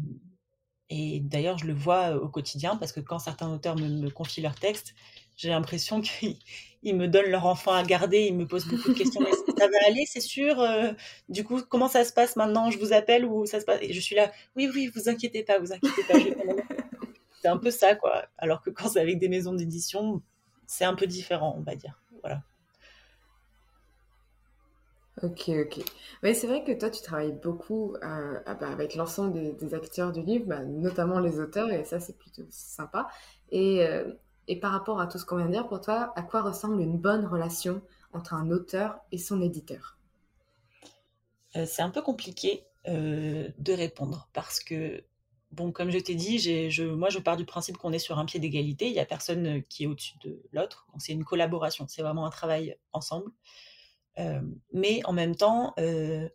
et 0.90 1.20
d'ailleurs, 1.20 1.57
je 1.57 1.66
le 1.66 1.72
vois 1.72 2.16
au 2.16 2.28
quotidien 2.28 2.76
parce 2.76 2.92
que 2.92 3.00
quand 3.00 3.18
certains 3.18 3.50
auteurs 3.50 3.76
me, 3.76 4.11
confient 4.11 4.42
leurs 4.42 4.57
textes, 4.57 4.94
j'ai 5.37 5.48
l'impression 5.48 6.00
qu'ils 6.83 6.96
me 6.96 7.07
donnent 7.07 7.31
leur 7.31 7.46
enfant 7.46 7.72
à 7.72 7.83
garder, 7.85 8.26
ils 8.26 8.37
me 8.37 8.46
posent 8.46 8.66
beaucoup 8.66 8.88
de 8.88 8.98
questions. 8.98 9.20
Mais 9.20 9.31
ça 9.31 9.68
va 9.68 9.78
aller, 9.87 10.05
c'est 10.07 10.20
sûr. 10.20 10.61
Euh, 10.61 10.92
du 11.28 11.44
coup, 11.44 11.62
comment 11.62 11.88
ça 11.88 12.05
se 12.05 12.12
passe 12.12 12.37
maintenant? 12.37 12.70
Je 12.70 12.78
vous 12.78 12.92
appelle 12.92 13.24
ou 13.24 13.46
ça 13.46 13.61
se 13.61 13.64
passe? 13.64 13.78
Et 13.83 13.92
je 13.92 14.00
suis 14.00 14.16
là, 14.16 14.33
oui, 14.57 14.68
oui, 14.74 14.90
vous 14.94 15.09
inquiétez 15.09 15.44
pas, 15.44 15.61
vous 15.61 15.72
inquiétez 15.72 16.02
pas. 16.09 16.18
c'est 17.40 17.48
un 17.48 17.57
peu 17.57 17.70
ça, 17.70 17.94
quoi. 17.94 18.26
Alors 18.37 18.62
que 18.62 18.70
quand 18.70 18.88
c'est 18.88 19.00
avec 19.00 19.18
des 19.18 19.28
maisons 19.28 19.55
d'édition, 19.55 20.22
c'est 20.72 20.85
un 20.85 20.94
peu 20.94 21.06
différent, 21.06 21.54
on 21.58 21.61
va 21.61 21.76
dire. 21.76 22.00
Voilà. 22.22 22.42
Ok, 25.22 25.50
ok. 25.50 25.85
Mais 26.22 26.32
c'est 26.32 26.46
vrai 26.46 26.64
que 26.64 26.72
toi, 26.72 26.88
tu 26.88 27.02
travailles 27.02 27.32
beaucoup 27.32 27.94
euh, 28.02 28.40
ah 28.46 28.54
bah, 28.54 28.70
avec 28.70 28.94
l'ensemble 28.94 29.54
des, 29.56 29.74
acteurs 29.74 30.12
du 30.12 30.22
livre, 30.22 30.46
bah, 30.46 30.64
notamment 30.64 31.20
les 31.20 31.38
auteurs, 31.38 31.70
et 31.70 31.85
ça, 31.85 32.00
c'est 32.00 32.16
plutôt 32.16 32.44
sympa. 32.48 33.08
Et, 33.50 33.87
euh, 33.87 34.14
et 34.48 34.58
par 34.58 34.72
rapport 34.72 34.98
à 35.00 35.06
tout 35.06 35.18
ce 35.18 35.26
qu'on 35.26 35.37
vient 35.37 35.46
de 35.46 35.52
dire, 35.52 35.68
pour 35.68 35.82
toi, 35.82 36.12
à 36.16 36.22
quoi 36.22 36.40
ressemble 36.40 36.80
une 36.80 36.96
bonne 36.96 37.26
relation 37.26 37.82
entre 38.14 38.32
un 38.32 38.50
auteur 38.50 38.98
et 39.12 39.18
son 39.18 39.42
éditeur? 39.42 39.98
Euh, 41.56 41.66
C'est 41.66 41.82
un 41.82 41.90
peu 41.90 42.02
compliqué 42.02 42.64
de 42.85 43.72
répondre 43.72 44.28
parce 44.32 44.58
que, 44.58 45.04
bon, 45.53 45.73
comme 45.73 45.91
je 45.91 45.99
t'ai 45.99 46.15
dit, 46.15 46.38
je, 46.38 46.83
moi, 46.85 47.09
je 47.11 47.19
pars 47.19 47.37
du 47.37 47.45
principe 47.45 47.77
qu'on 47.77 47.93
est 47.93 47.99
sur 47.99 48.19
un 48.19 48.25
pied 48.25 48.41
d'égalité. 48.41 48.87
Il 48.88 48.93
n'y 48.93 48.99
a 49.01 49.07
personne 49.07 49.62
qui 49.65 49.85
est 49.85 49.87
au-dessus 49.87 50.19
de 50.25 50.43
l'autre. 50.53 50.87
C'est 50.99 51.12
une 51.12 51.25
collaboration, 51.25 51.87
c'est 51.88 52.03
vraiment 52.03 52.27
un 52.27 52.31
travail 52.31 52.77
ensemble 52.93 53.31
mais 54.73 55.01
en 55.05 55.12
même 55.12 55.37
temps, 55.37 55.75
il 55.79 56.31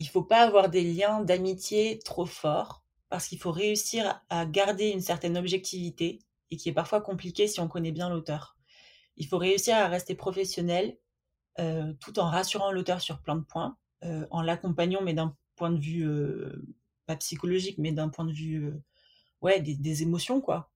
il 0.00 0.08
faut 0.08 0.22
pas 0.22 0.42
avoir 0.42 0.68
des 0.68 0.84
liens 0.84 1.22
d'amitié 1.22 1.98
trop 1.98 2.24
forts 2.24 2.84
parce 3.08 3.26
qu'il 3.26 3.38
faut 3.40 3.50
réussir 3.50 4.22
à 4.30 4.46
garder 4.46 4.90
une 4.90 5.00
certaine 5.00 5.36
objectivité 5.36 6.20
et 6.52 6.56
qui 6.56 6.68
est 6.68 6.72
parfois 6.72 7.00
compliqué 7.00 7.48
si 7.48 7.58
on 7.58 7.66
connaît 7.66 7.90
bien 7.90 8.08
l'auteur. 8.08 8.56
Il 9.16 9.26
faut 9.26 9.38
réussir 9.38 9.76
à 9.76 9.88
rester 9.88 10.14
professionnel 10.14 10.96
tout 12.00 12.18
en 12.20 12.30
rassurant 12.30 12.70
l'auteur 12.70 13.00
sur 13.00 13.20
plein 13.20 13.34
de 13.34 13.42
points, 13.42 13.76
en 14.30 14.42
l'accompagnant 14.42 15.02
mais 15.02 15.14
d'un 15.14 15.36
point 15.56 15.70
de 15.70 15.80
vue 15.80 16.06
pas 17.08 17.16
psychologique 17.16 17.78
mais 17.78 17.90
d'un 17.90 18.08
point 18.08 18.24
de 18.24 18.32
vue 18.32 18.70
ouais 19.42 19.60
des, 19.60 20.02
émotions 20.02 20.40
quoi. 20.40 20.70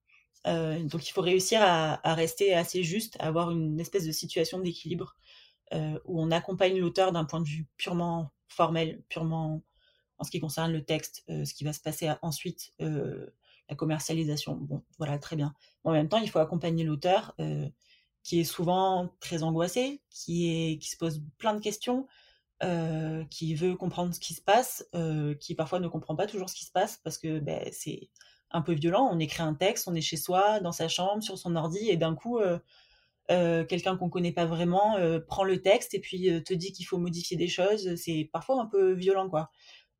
donc 0.45 1.07
il 1.07 1.11
faut 1.13 1.21
réussir 1.21 1.61
à, 1.61 2.13
rester 2.13 2.53
assez 2.53 2.83
juste, 2.83 3.15
avoir 3.19 3.51
une 3.51 3.79
espèce 3.79 4.05
de 4.05 4.11
situation 4.11 4.59
d'équilibre 4.59 5.15
euh, 5.73 5.97
où 6.05 6.21
on 6.21 6.29
accompagne 6.29 6.77
l'auteur 6.77 7.11
d'un 7.11 7.25
point 7.25 7.41
de 7.41 7.47
vue 7.47 7.65
purement 7.77 8.31
formel, 8.47 9.01
purement 9.09 9.63
en 10.19 10.23
ce 10.23 10.29
qui 10.29 10.39
concerne 10.39 10.71
le 10.71 10.83
texte, 10.83 11.23
euh, 11.29 11.45
ce 11.45 11.53
qui 11.55 11.63
va 11.63 11.73
se 11.73 11.79
passer 11.79 12.11
ensuite, 12.21 12.71
euh, 12.81 13.27
la 13.69 13.75
commercialisation. 13.75 14.55
Bon, 14.55 14.83
voilà, 14.99 15.17
très 15.17 15.35
bien. 15.35 15.55
en 15.83 15.91
même 15.91 16.09
temps, 16.09 16.19
il 16.19 16.29
faut 16.29 16.39
accompagner 16.39 16.83
l'auteur 16.83 17.35
qui 18.23 18.39
est 18.39 18.45
souvent 18.45 19.13
très 19.19 19.43
angoissé, 19.43 20.01
qui, 20.09 20.49
est, 20.49 20.77
qui 20.77 20.89
se 20.89 20.97
pose 20.97 21.23
plein 21.37 21.53
de 21.53 21.59
questions, 21.59 22.07
qui 23.29 23.55
veut 23.55 23.75
comprendre 23.75 24.13
ce 24.13 24.19
qui 24.19 24.33
se 24.33 24.41
passe, 24.41 24.87
qui 25.39 25.55
parfois 25.55 25.79
ne 25.79 25.87
comprend 25.87 26.15
pas 26.15 26.27
toujours 26.27 26.49
ce 26.49 26.55
qui 26.55 26.65
se 26.65 26.71
passe 26.71 26.99
parce 27.03 27.17
que 27.17 27.39
ben, 27.39 27.61
c'est 27.71 28.09
un 28.51 28.61
peu 28.61 28.73
violent. 28.73 29.09
On 29.11 29.19
écrit 29.19 29.43
un 29.43 29.53
texte, 29.53 29.87
on 29.87 29.95
est 29.95 30.01
chez 30.01 30.17
soi, 30.17 30.59
dans 30.61 30.71
sa 30.71 30.87
chambre, 30.87 31.21
sur 31.21 31.37
son 31.37 31.55
ordi, 31.55 31.89
et 31.89 31.97
d'un 31.97 32.15
coup, 32.15 32.39
euh, 33.31 33.63
quelqu'un 33.65 33.95
qu'on 33.95 34.09
connaît 34.09 34.33
pas 34.33 34.45
vraiment 34.45 34.97
euh, 34.97 35.19
prend 35.19 35.45
le 35.45 35.61
texte 35.61 35.93
et 35.93 35.99
puis 35.99 36.29
euh, 36.29 36.41
te 36.41 36.53
dit 36.53 36.73
qu'il 36.73 36.85
faut 36.85 36.97
modifier 36.97 37.37
des 37.37 37.47
choses, 37.47 37.95
c'est 37.95 38.29
parfois 38.33 38.61
un 38.61 38.65
peu 38.65 38.91
violent, 38.91 39.29
quoi. 39.29 39.49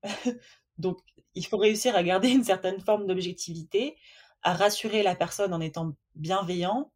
Donc, 0.77 0.99
il 1.33 1.45
faut 1.45 1.57
réussir 1.57 1.95
à 1.95 2.03
garder 2.03 2.29
une 2.29 2.43
certaine 2.43 2.81
forme 2.81 3.07
d'objectivité, 3.07 3.95
à 4.41 4.53
rassurer 4.53 5.03
la 5.03 5.15
personne 5.15 5.53
en 5.53 5.61
étant 5.61 5.93
bienveillant, 6.15 6.91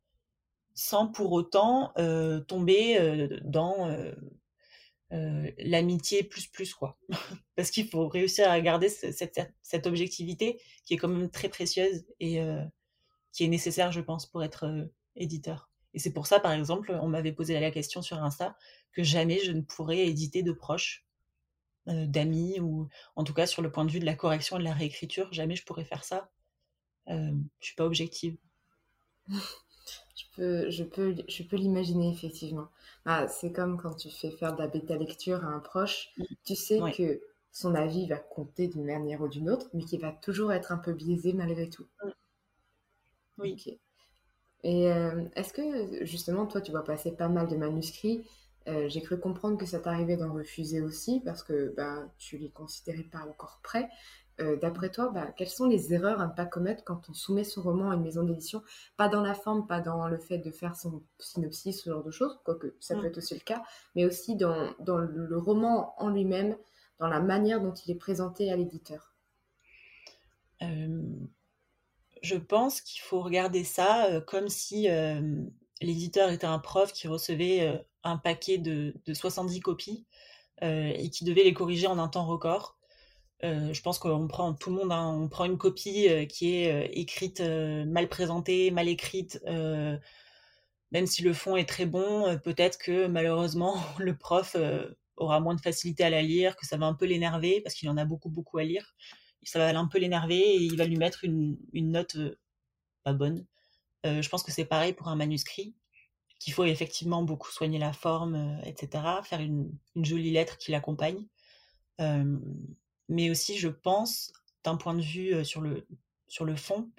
sans 0.74 1.08
pour 1.08 1.32
autant 1.32 1.94
tomber 2.48 3.30
dans 3.44 3.90
l'amitié 5.10 6.24
plus 6.24 6.48
plus 6.48 6.74
quoi. 6.74 6.98
Parce 7.56 7.72
qu'il 7.72 7.88
faut 7.88 8.08
réussir 8.08 8.50
à 8.50 8.60
garder 8.60 8.90
cette, 8.90 9.40
cette, 9.62 9.88
objectivité 9.88 10.60
qui 10.86 10.94
est 10.94 10.98
quand 10.98 11.08
même 11.08 11.30
très 11.30 11.50
précieuse 11.50 12.06
et 12.20 12.40
qui 13.32 13.46
est 13.46 13.48
nécessaire, 13.48 13.92
je 13.92 14.02
pense, 14.02 14.26
pour 14.26 14.44
être 14.44 14.90
éditeur. 15.16 15.70
Et 15.94 16.00
c'est 16.00 16.14
pour 16.14 16.28
ça, 16.28 16.40
par 16.40 16.52
exemple, 16.52 16.98
on 17.02 17.08
m'avait 17.08 17.32
posé 17.32 17.60
la 17.60 17.72
question 17.72 18.02
sur 18.02 18.22
Insta 18.22 18.58
que 18.92 19.04
jamais 19.04 19.40
je 19.40 19.52
ne 19.52 19.62
pourrais 19.62 20.08
éditer 20.08 20.44
de 20.44 20.52
proches, 20.52 21.06
d'amis, 21.88 22.60
ou 22.60 22.90
en 23.16 23.24
tout 23.24 23.34
cas 23.34 23.48
sur 23.48 23.62
le 23.62 23.72
point 23.72 23.86
de 23.86 23.92
vue 23.92 24.00
de 24.00 24.06
la 24.06 24.16
correction 24.16 24.58
et 24.58 24.60
de 24.60 24.66
la 24.66 24.74
réécriture, 24.74 25.32
jamais 25.32 25.56
je 25.56 25.64
pourrais 25.64 25.86
faire 25.86 26.04
ça. 26.04 26.30
Euh, 27.10 27.32
je 27.60 27.66
suis 27.66 27.76
pas 27.76 27.86
objective. 27.86 28.38
je 30.18 30.26
peux, 30.36 30.70
je 30.70 30.84
peux, 30.84 31.16
je 31.28 31.44
peux 31.44 31.58
l'imaginer 31.58 32.12
effectivement. 32.12 32.70
Bah, 33.06 33.28
c'est 33.28 33.52
comme 33.52 33.78
quand 33.78 33.94
tu 33.94 34.10
fais 34.10 34.32
faire 34.32 34.56
de 34.56 34.62
la 34.62 34.68
bêta 34.68 34.98
lecture 34.98 35.46
à 35.46 35.48
un 35.48 35.60
proche, 35.60 36.10
mmh. 36.18 36.24
tu 36.44 36.56
sais 36.56 36.80
que 36.96 37.22
son 37.52 37.76
avis 37.76 38.08
va 38.08 38.18
compter 38.18 38.68
d'une 38.68 38.86
manière 38.86 39.22
ou 39.22 39.28
d'une 39.28 39.50
autre, 39.50 39.70
mais 39.74 39.84
qu'il 39.84 40.02
va 40.02 40.12
toujours 40.12 40.52
être 40.52 40.72
un 40.72 40.78
peu 40.78 40.94
biaisé 40.94 41.34
malgré 41.34 41.70
tout. 41.70 41.86
Mmh. 42.04 42.10
Oui. 43.38 43.80
Et 44.64 44.92
euh, 44.92 45.24
est-ce 45.36 45.54
que 45.54 46.04
justement, 46.04 46.48
toi, 46.48 46.62
tu 46.62 46.72
vois 46.72 46.84
passer 46.84 47.12
pas 47.12 47.30
mal 47.30 47.48
de 47.48 47.56
manuscrits 47.56 48.28
euh, 48.68 48.90
J'ai 48.90 49.02
cru 49.02 49.20
comprendre 49.20 49.58
que 49.58 49.68
ça 49.68 49.80
t'arrivait 49.80 50.18
d'en 50.18 50.34
refuser 50.34 50.82
aussi 50.82 51.22
parce 51.24 51.44
que 51.44 51.74
bah, 51.78 52.12
tu 52.18 52.40
les 52.40 52.50
considérais 52.50 53.04
pas 53.04 53.20
encore 53.20 53.60
prêts. 53.62 53.88
Euh, 54.40 54.56
d'après 54.56 54.92
toi, 54.92 55.10
bah, 55.10 55.28
quelles 55.36 55.50
sont 55.50 55.68
les 55.68 55.94
erreurs 55.94 56.22
à 56.22 56.28
ne 56.28 56.32
pas 56.32 56.46
commettre 56.46 56.84
quand 56.84 57.10
on 57.10 57.14
soumet 57.14 57.44
son 57.44 57.64
roman 57.64 57.90
à 57.90 57.96
une 57.96 58.04
maison 58.04 58.24
d'édition? 58.24 58.62
Pas 58.96 59.10
dans 59.10 59.22
la 59.22 59.34
forme, 59.34 59.66
pas 59.66 59.82
dans 59.82 60.08
le 60.08 60.20
fait 60.20 60.38
de 60.38 60.52
faire 60.52 60.76
son 60.76 61.02
synopsis, 61.18 61.82
ce 61.82 61.90
genre 61.90 62.04
de 62.04 62.12
choses, 62.12 62.40
quoique 62.46 62.76
ça 62.80 62.96
peut 62.96 63.02
mm. 63.02 63.06
être 63.06 63.18
aussi 63.18 63.34
le 63.34 63.40
cas, 63.40 63.64
mais 63.96 64.06
aussi 64.06 64.36
dans, 64.36 64.72
dans 64.80 64.98
le, 64.98 65.38
roman 65.38 65.96
en 65.98 66.10
lui-même, 66.10 66.56
dans 67.00 67.08
la 67.08 67.20
manière 67.20 67.62
dont 67.62 67.74
il 67.74 67.92
est 67.92 67.96
présenté 67.96 68.52
à 68.52 68.56
l'éditeur. 68.56 69.16
Euh, 70.62 71.02
je 72.22 72.36
pense 72.36 72.82
qu'il 72.82 73.02
faut 73.02 73.22
regarder 73.22 73.64
ça 73.64 74.06
euh, 74.08 74.22
comme 74.22 74.50
si 74.50 74.88
l'éditeur 75.82 76.30
était 76.30 76.46
un 76.46 76.60
prof 76.60 76.94
qui 76.94 77.08
recevait 77.08 77.84
un 78.04 78.18
paquet 78.18 78.60
de, 78.60 78.94
de 79.04 79.14
70 79.16 79.62
copies 79.62 80.06
et 80.62 81.10
qui 81.12 81.24
devait 81.24 81.44
les 81.44 81.54
corriger 81.54 81.88
en 81.88 81.98
un 81.98 82.08
temps 82.08 82.26
record. 82.26 82.77
Euh, 83.44 83.72
je 83.72 83.82
pense 83.82 84.00
qu'on 84.00 84.28
prend 84.28 84.54
tout 84.54 84.72
le 84.72 84.78
monde, 84.78 84.92
hein, 84.92 85.16
on 85.16 85.28
prend 85.28 85.46
une 85.46 85.58
copie 85.60 86.08
euh, 86.10 86.26
qui 86.26 86.56
est 86.56 86.72
euh, 86.72 86.88
écrite 86.92 87.40
mal 87.42 88.10
présentée, 88.10 88.72
mal 88.72 88.88
écrite, 88.88 89.40
même 90.92 91.06
si 91.06 91.22
le 91.22 91.34
fond 91.34 91.56
est 91.58 91.68
très 91.68 91.86
bon, 91.86 92.40
peut-être 92.44 92.78
que 92.78 93.08
malheureusement 93.08 93.76
le 94.00 94.18
prof 94.18 94.56
aura 95.18 95.40
moins 95.40 95.56
de 95.56 95.62
facilité 95.62 96.04
à 96.04 96.10
la 96.10 96.22
lire, 96.22 96.56
que 96.56 96.66
ça 96.66 96.78
va 96.78 96.86
un 96.86 96.94
peu 96.94 97.06
l'énerver 97.06 97.62
parce 97.62 97.76
qu'il 97.76 97.90
en 97.90 97.98
a 97.98 98.06
beaucoup 98.06 98.30
beaucoup 98.30 98.58
à 98.58 98.64
lire. 98.64 98.96
Ça 99.44 99.60
va 99.60 99.78
un 99.78 99.88
peu 99.88 100.00
l'énerver 100.00 100.40
et 100.40 100.62
il 100.62 100.76
va 100.78 100.86
lui 100.86 100.98
mettre 100.98 101.24
une, 101.24 101.58
note 101.74 102.18
pas 103.04 103.14
bonne. 103.14 103.46
je 104.04 104.28
pense 104.30 104.44
que 104.44 104.52
c'est 104.52 104.66
pareil 104.66 104.94
pour 104.94 105.08
un 105.10 105.16
manuscrit, 105.16 105.76
qu'il 106.40 106.54
faut 106.54 106.66
effectivement 106.66 107.24
beaucoup 107.24 107.52
soigner 107.52 107.80
la 107.80 107.94
forme, 107.94 108.60
etc., 108.66 109.04
faire 109.24 109.42
une, 109.42 109.72
une 109.96 110.06
jolie 110.06 110.32
lettre 110.32 110.58
qui 110.58 110.72
l'accompagne 110.72 111.26
mais 113.10 113.30
aussi, 113.30 113.58
je 113.58 113.70
pense, 113.70 114.34
d'un 114.64 114.76
point 114.76 114.94
de 114.94 115.02
vue 115.02 115.46
sur, 115.46 115.62
le, 115.62 115.88
sur 116.28 116.46
le 116.46 116.56
fond, 116.56 116.90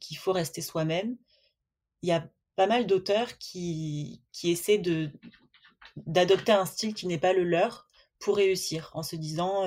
qu'il 0.00 0.16
faut 0.16 0.32
rester 0.32 0.62
soi-même. 0.62 1.16
Il 2.02 2.08
y 2.08 2.12
a 2.12 2.28
pas 2.56 2.66
mal 2.66 2.86
d'auteurs 2.86 3.38
qui, 3.38 4.22
qui 4.32 4.50
essaient 4.50 4.78
de, 4.78 5.10
d'adopter 6.06 6.52
un 6.52 6.66
style 6.66 6.94
qui 6.94 7.06
n'est 7.06 7.18
pas 7.18 7.32
le 7.32 7.44
leur 7.44 7.88
pour 8.18 8.36
réussir, 8.36 8.90
en 8.94 9.02
se 9.02 9.16
disant 9.16 9.64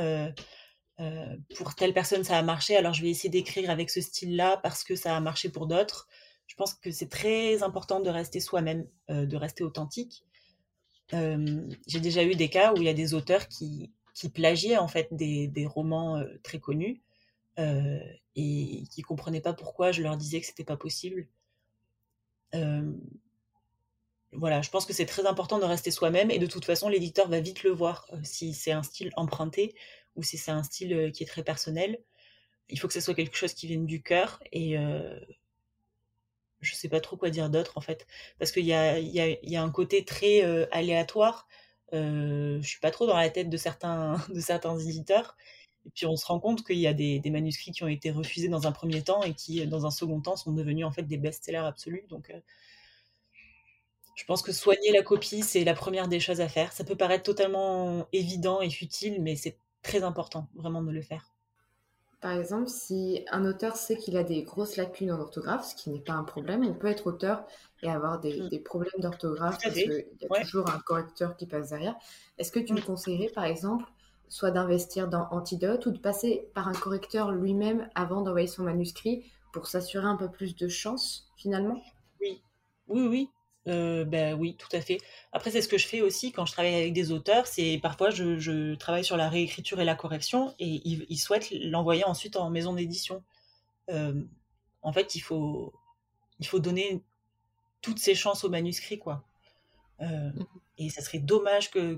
pour 1.56 1.76
telle 1.76 1.94
personne 1.94 2.24
ça 2.24 2.38
a 2.38 2.42
marché, 2.44 2.76
alors 2.76 2.94
je 2.94 3.02
vais 3.02 3.10
essayer 3.10 3.30
d'écrire 3.30 3.70
avec 3.70 3.90
ce 3.90 4.02
style-là 4.02 4.58
parce 4.58 4.84
que 4.84 4.96
ça 4.96 5.16
a 5.16 5.20
marché 5.20 5.50
pour 5.50 5.68
d'autres. 5.68 6.08
Je 6.48 6.56
pense 6.56 6.74
que 6.74 6.92
c'est 6.92 7.10
très 7.10 7.64
important 7.64 8.02
de 8.02 8.10
rester 8.10 8.40
soi-même, 8.40 8.86
de 9.10 9.38
rester 9.38 9.64
authentique. 9.64 10.26
J'ai 11.12 12.00
déjà 12.00 12.24
eu 12.24 12.36
des 12.36 12.50
cas 12.50 12.74
où 12.74 12.78
il 12.78 12.84
y 12.84 12.90
a 12.90 12.94
des 12.94 13.14
auteurs 13.14 13.48
qui, 13.48 13.92
qui 14.14 14.30
plagiaient 14.30 14.78
en 14.78 14.88
fait 14.88 15.08
des, 15.12 15.48
des 15.48 15.66
romans 15.66 16.24
très 16.44 16.60
connus 16.60 17.02
et 17.58 18.84
qui 18.90 19.02
comprenaient 19.04 19.42
pas 19.42 19.54
pourquoi 19.54 19.92
je 19.92 20.02
leur 20.02 20.18
disais 20.18 20.40
que 20.42 20.48
c'était 20.48 20.64
pas 20.64 20.78
possible. 20.78 21.28
voilà, 24.32 24.62
je 24.62 24.70
pense 24.70 24.86
que 24.86 24.94
c'est 24.94 25.06
très 25.06 25.26
important 25.26 25.60
de 25.60 25.66
rester 25.66 25.92
soi-même 25.92 26.32
et 26.32 26.40
de 26.40 26.48
toute 26.48 26.66
façon 26.66 26.90
l'éditeur 26.90 27.28
va 27.28 27.40
vite 27.40 27.64
le 27.64 27.72
voir 27.72 28.08
si 28.24 28.54
c'est 28.54 28.72
un 28.72 28.84
style 28.84 29.12
emprunté 29.16 29.76
ou 30.16 30.24
si 30.24 30.38
c'est 30.38 30.52
un 30.52 30.64
style 30.64 31.12
qui 31.14 31.24
est 31.24 31.28
très 31.28 31.44
personnel. 31.44 32.00
Il 32.70 32.80
faut 32.80 32.88
que 32.88 32.94
ce 32.94 33.02
soit 33.02 33.14
quelque 33.14 33.36
chose 33.36 33.54
qui 33.54 33.68
vienne 33.68 33.86
du 33.86 34.02
cœur 34.02 34.42
et 34.52 34.78
je 36.62 36.76
sais 36.76 36.90
pas 36.90 37.02
trop 37.02 37.18
quoi 37.18 37.30
dire 37.30 37.50
d'autre 37.50 37.78
en 37.78 37.82
fait 37.82 38.08
parce 38.40 38.52
qu'il 38.52 38.66
y 38.66 38.74
a, 38.74 39.00
y, 39.00 39.20
a, 39.20 39.28
y 39.44 39.56
a, 39.56 39.64
un 39.64 39.72
côté 39.72 40.06
très 40.06 40.42
aléatoire 40.72 41.48
je 41.92 42.68
suis 42.68 42.80
pas 42.80 42.92
trop 42.92 43.08
dans 43.08 43.18
la 43.18 43.30
tête 43.30 43.50
de 43.50 43.58
certains, 43.58 44.18
de 44.34 44.40
certains 44.40 44.78
éditeurs. 44.78 45.36
Et 45.86 45.90
puis 45.90 46.06
on 46.06 46.16
se 46.16 46.26
rend 46.26 46.40
compte 46.40 46.64
qu'il 46.64 46.78
y 46.78 46.88
a 46.88 46.94
des, 46.94 47.22
manuscrits 47.32 47.72
qui 47.72 47.84
ont 47.84 47.88
été 47.88 48.12
refusés 48.12 48.50
dans 48.50 48.68
un 48.68 48.72
premier 48.72 49.02
temps 49.02 49.24
et 49.24 49.34
qui, 49.34 49.66
dans 49.68 49.86
un 49.86 49.92
second 49.92 50.22
temps, 50.22 50.36
sont 50.36 50.52
devenus 50.52 50.86
en 50.86 50.92
fait 50.92 51.04
des 51.04 51.18
best-sellers 51.18 51.58
absolus. 51.58 52.06
Donc, 52.10 52.30
euh, 52.30 52.40
je 54.16 54.26
pense 54.26 54.42
que 54.44 54.52
soigner 54.52 54.92
la 54.92 55.02
copie, 55.02 55.42
c'est 55.42 55.64
la 55.64 55.74
première 55.74 56.08
des 56.08 56.20
choses 56.20 56.42
à 56.42 56.48
faire. 56.48 56.74
Ça 56.74 56.84
peut 56.84 56.96
paraître 56.96 57.24
totalement 57.24 58.08
évident 58.14 58.62
et 58.62 58.70
futile, 58.70 59.22
mais 59.22 59.36
c'est 59.36 59.58
très 59.82 60.04
important 60.04 60.48
vraiment 60.54 60.84
de 60.84 60.92
le 60.92 61.02
faire. 61.02 61.31
Par 62.22 62.34
exemple, 62.34 62.70
si 62.70 63.26
un 63.32 63.46
auteur 63.46 63.76
sait 63.76 63.98
qu'il 63.98 64.16
a 64.16 64.24
des 64.24 64.44
grosses 64.44 64.78
lacunes 64.78 65.12
en 65.12 65.20
orthographe, 65.20 65.66
ce 65.66 65.76
qui 65.76 65.90
n'est 65.90 66.00
pas 66.00 66.14
un 66.14 66.24
problème, 66.24 66.64
on 66.64 66.76
peut 66.76 66.88
être 66.88 67.08
auteur 67.08 67.44
et 67.82 67.90
avoir 67.90 68.20
des, 68.20 68.40
mm. 68.40 68.64
problèmes 68.64 69.00
d'orthographe 69.00 69.58
parce 69.62 69.74
qu'il 69.74 70.06
y 70.22 70.26
a 70.26 70.42
toujours 70.42 70.70
un 70.70 70.80
correcteur 70.80 71.36
qui 71.36 71.48
passe 71.48 71.70
derrière. 71.70 71.96
Est-ce 72.38 72.52
que 72.52 72.60
tu 72.60 72.74
me 72.74 72.80
mm. 72.80 72.84
conseillerais, 72.84 73.30
par 73.34 73.46
exemple, 73.46 73.86
soit 74.30 74.52
d'investir 74.52 75.08
dans 75.08 75.28
Antidote 75.32 75.88
ou 75.88 75.92
de 75.92 75.98
passer 75.98 76.48
par 76.54 76.68
un 76.68 76.74
correcteur 76.74 77.32
lui-même 77.32 77.90
avant 77.96 78.22
d'envoyer 78.22 78.48
son 78.48 78.64
manuscrit 78.64 79.26
pour 79.52 79.66
s'assurer 79.66 80.06
un 80.06 80.16
peu 80.16 80.30
plus 80.30 80.56
de 80.56 80.68
chance 80.68 81.28
finalement? 81.36 81.82
Oui, 82.22 82.44
oui, 82.88 83.08
oui. 83.08 83.30
Euh, 83.68 84.06
ben 84.06 84.34
oui, 84.34 84.56
tout 84.56 84.70
à 84.72 84.82
fait. 84.82 84.98
Après, 85.32 85.52
c'est 85.52 85.62
ce 85.62 85.68
que 85.68 85.78
je 85.78 85.88
fais 85.88 86.02
aussi 86.02 86.32
quand 86.32 86.46
je 86.46 86.52
travaille 86.52 86.74
avec 86.74 86.94
des 86.94 87.12
auteurs. 87.12 87.48
C'est 87.48 87.80
parfois 87.82 88.10
je, 88.10 88.76
travaille 88.76 89.06
sur 89.06 89.18
la 89.18 89.30
réécriture 89.30 89.80
et 89.80 89.86
la 89.86 89.96
correction 89.96 90.56
et 90.60 90.82
ils, 90.86 91.18
souhaitent 91.18 91.52
l'envoyer 91.52 92.04
ensuite 92.04 92.36
en 92.36 92.50
maison 92.50 92.74
d'édition. 92.74 93.24
Euh, 93.90 94.22
en 94.82 94.92
fait, 94.94 95.16
il 95.16 95.22
faut 95.22 95.74
il 96.40 96.48
faut 96.48 96.60
donner 96.60 97.04
toutes 97.82 98.00
ses 98.00 98.16
chances 98.16 98.44
au 98.44 98.50
manuscrit, 98.50 99.00
quoi. 99.00 99.24
Euh, 100.02 100.06
mmh 100.32 100.46
et 100.78 100.90
ça 100.90 101.04
serait 101.04 101.20
dommage 101.20 101.70
que 101.70 101.94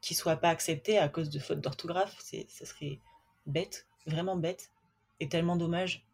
qu'il 0.00 0.16
soit 0.16 0.36
pas 0.36 0.48
accepté 0.48 0.96
à 0.96 1.10
cause 1.10 1.28
de 1.28 1.38
fautes 1.38 1.60
d'orthographe. 1.60 2.16
C'est 2.20 2.46
ça 2.48 2.64
serait 2.64 3.00
bête, 3.44 3.86
vraiment 4.06 4.34
bête, 4.34 4.70
et 5.20 5.28
tellement 5.28 5.56
dommage. 5.56 6.06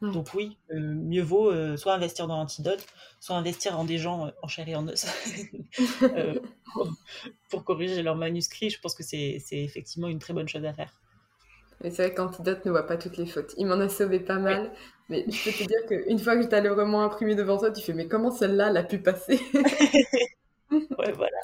Mmh. 0.00 0.12
Donc 0.12 0.34
oui, 0.34 0.58
euh, 0.70 0.78
mieux 0.78 1.22
vaut 1.22 1.50
euh, 1.50 1.76
soit 1.76 1.94
investir 1.94 2.26
dans 2.26 2.36
l'antidote, 2.36 2.84
soit 3.20 3.36
investir 3.36 3.78
en 3.78 3.84
des 3.84 3.98
gens 3.98 4.30
en 4.42 4.48
chair 4.48 4.68
et 4.68 4.74
en 4.74 4.86
os 4.88 5.06
pour, 7.50 7.64
corriger 7.64 8.02
leur 8.02 8.16
manuscrit. 8.16 8.70
Je 8.70 8.80
pense 8.80 8.94
que 8.94 9.02
c'est 9.02 9.40
effectivement 9.50 10.08
une 10.08 10.18
très 10.18 10.34
bonne 10.34 10.48
chose 10.48 10.64
à 10.64 10.72
faire. 10.72 10.92
c'est 11.82 11.90
vrai 11.90 12.14
qu'Antidote 12.14 12.64
ne 12.64 12.70
voit 12.70 12.86
pas 12.86 12.96
toutes 12.96 13.16
les 13.16 13.26
fautes. 13.26 13.54
Il 13.56 13.66
m'en 13.66 13.80
a 13.80 13.88
sauvé 13.88 14.20
pas 14.20 14.38
mal. 14.38 14.72
Mais 15.10 15.24
je 15.28 15.44
peux 15.44 15.52
te 15.52 15.68
dire 15.68 15.86
qu'une 15.86 16.18
fois 16.18 16.36
que 16.36 16.46
tu 16.46 16.54
as 16.54 16.60
le 16.60 16.72
roman 16.72 17.02
imprimé 17.02 17.34
devant 17.34 17.58
toi, 17.58 17.70
tu 17.70 17.82
fais 17.82 17.92
mais 17.92 18.08
comment 18.08 18.30
celle-là 18.30 18.70
l'a 18.72 18.82
pu 18.82 18.98
passer? 18.98 19.40
Ouais, 20.98 21.12
voilà. 21.12 21.36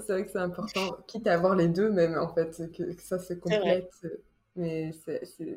C'est 0.00 0.12
vrai 0.12 0.24
que 0.24 0.30
c'est 0.32 0.38
important, 0.38 0.96
quitte 1.06 1.26
à 1.28 1.34
avoir 1.34 1.54
les 1.54 1.68
deux 1.68 1.88
même 1.90 2.18
en 2.18 2.34
fait, 2.34 2.62
que, 2.76 2.82
ça 3.00 3.20
se 3.20 3.34
complète. 3.34 3.90
Mais 4.60 4.90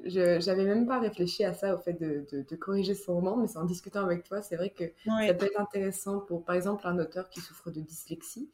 j'avais 0.05 0.63
même 0.63 0.87
pas 0.87 0.99
réfléchi 0.99 1.43
à 1.43 1.53
ça, 1.53 1.75
au 1.75 1.77
fait 1.77 1.93
de, 1.93 2.25
de, 2.31 2.55
corriger 2.55 2.95
son 2.95 3.15
roman, 3.15 3.35
mais 3.35 3.57
en 3.57 3.65
discutant 3.65 4.01
avec 4.01 4.23
toi, 4.23 4.41
c'est 4.41 4.55
vrai 4.55 4.69
que 4.69 4.85
ça 5.05 5.33
peut 5.33 5.45
être 5.45 5.59
intéressant 5.59 6.19
pour, 6.19 6.45
par 6.45 6.55
exemple, 6.55 6.87
un 6.87 6.97
auteur 6.99 7.29
qui 7.29 7.41
souffre 7.41 7.69
de 7.69 7.81
dyslexie 7.81 8.49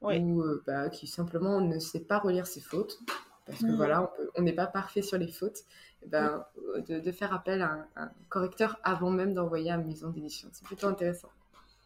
ou 0.00 0.42
euh, 0.42 0.62
bah, 0.66 0.88
qui 0.88 1.06
simplement 1.06 1.60
ne 1.60 1.78
sait 1.78 2.00
pas 2.00 2.18
relire 2.18 2.48
ses 2.48 2.60
fautes, 2.60 2.98
parce 3.46 3.60
que 3.60 3.66
mmh. 3.66 3.76
voilà, 3.76 4.12
on 4.34 4.42
n'est 4.42 4.52
pas 4.52 4.66
parfait 4.66 5.02
sur 5.02 5.18
les 5.18 5.28
fautes. 5.28 5.64
Eh 6.04 6.08
ben, 6.08 6.44
de, 6.88 7.12
faire 7.12 7.32
appel 7.32 7.62
à 7.62 7.86
un, 7.94 8.10
correcteur 8.28 8.80
avant 8.82 9.10
même 9.10 9.34
d'envoyer 9.34 9.70
à 9.70 9.76
une 9.76 9.86
maison 9.86 10.10
d'édition. 10.10 10.48
C'est 10.52 10.64
plutôt 10.64 10.88
intéressant. 10.88 11.28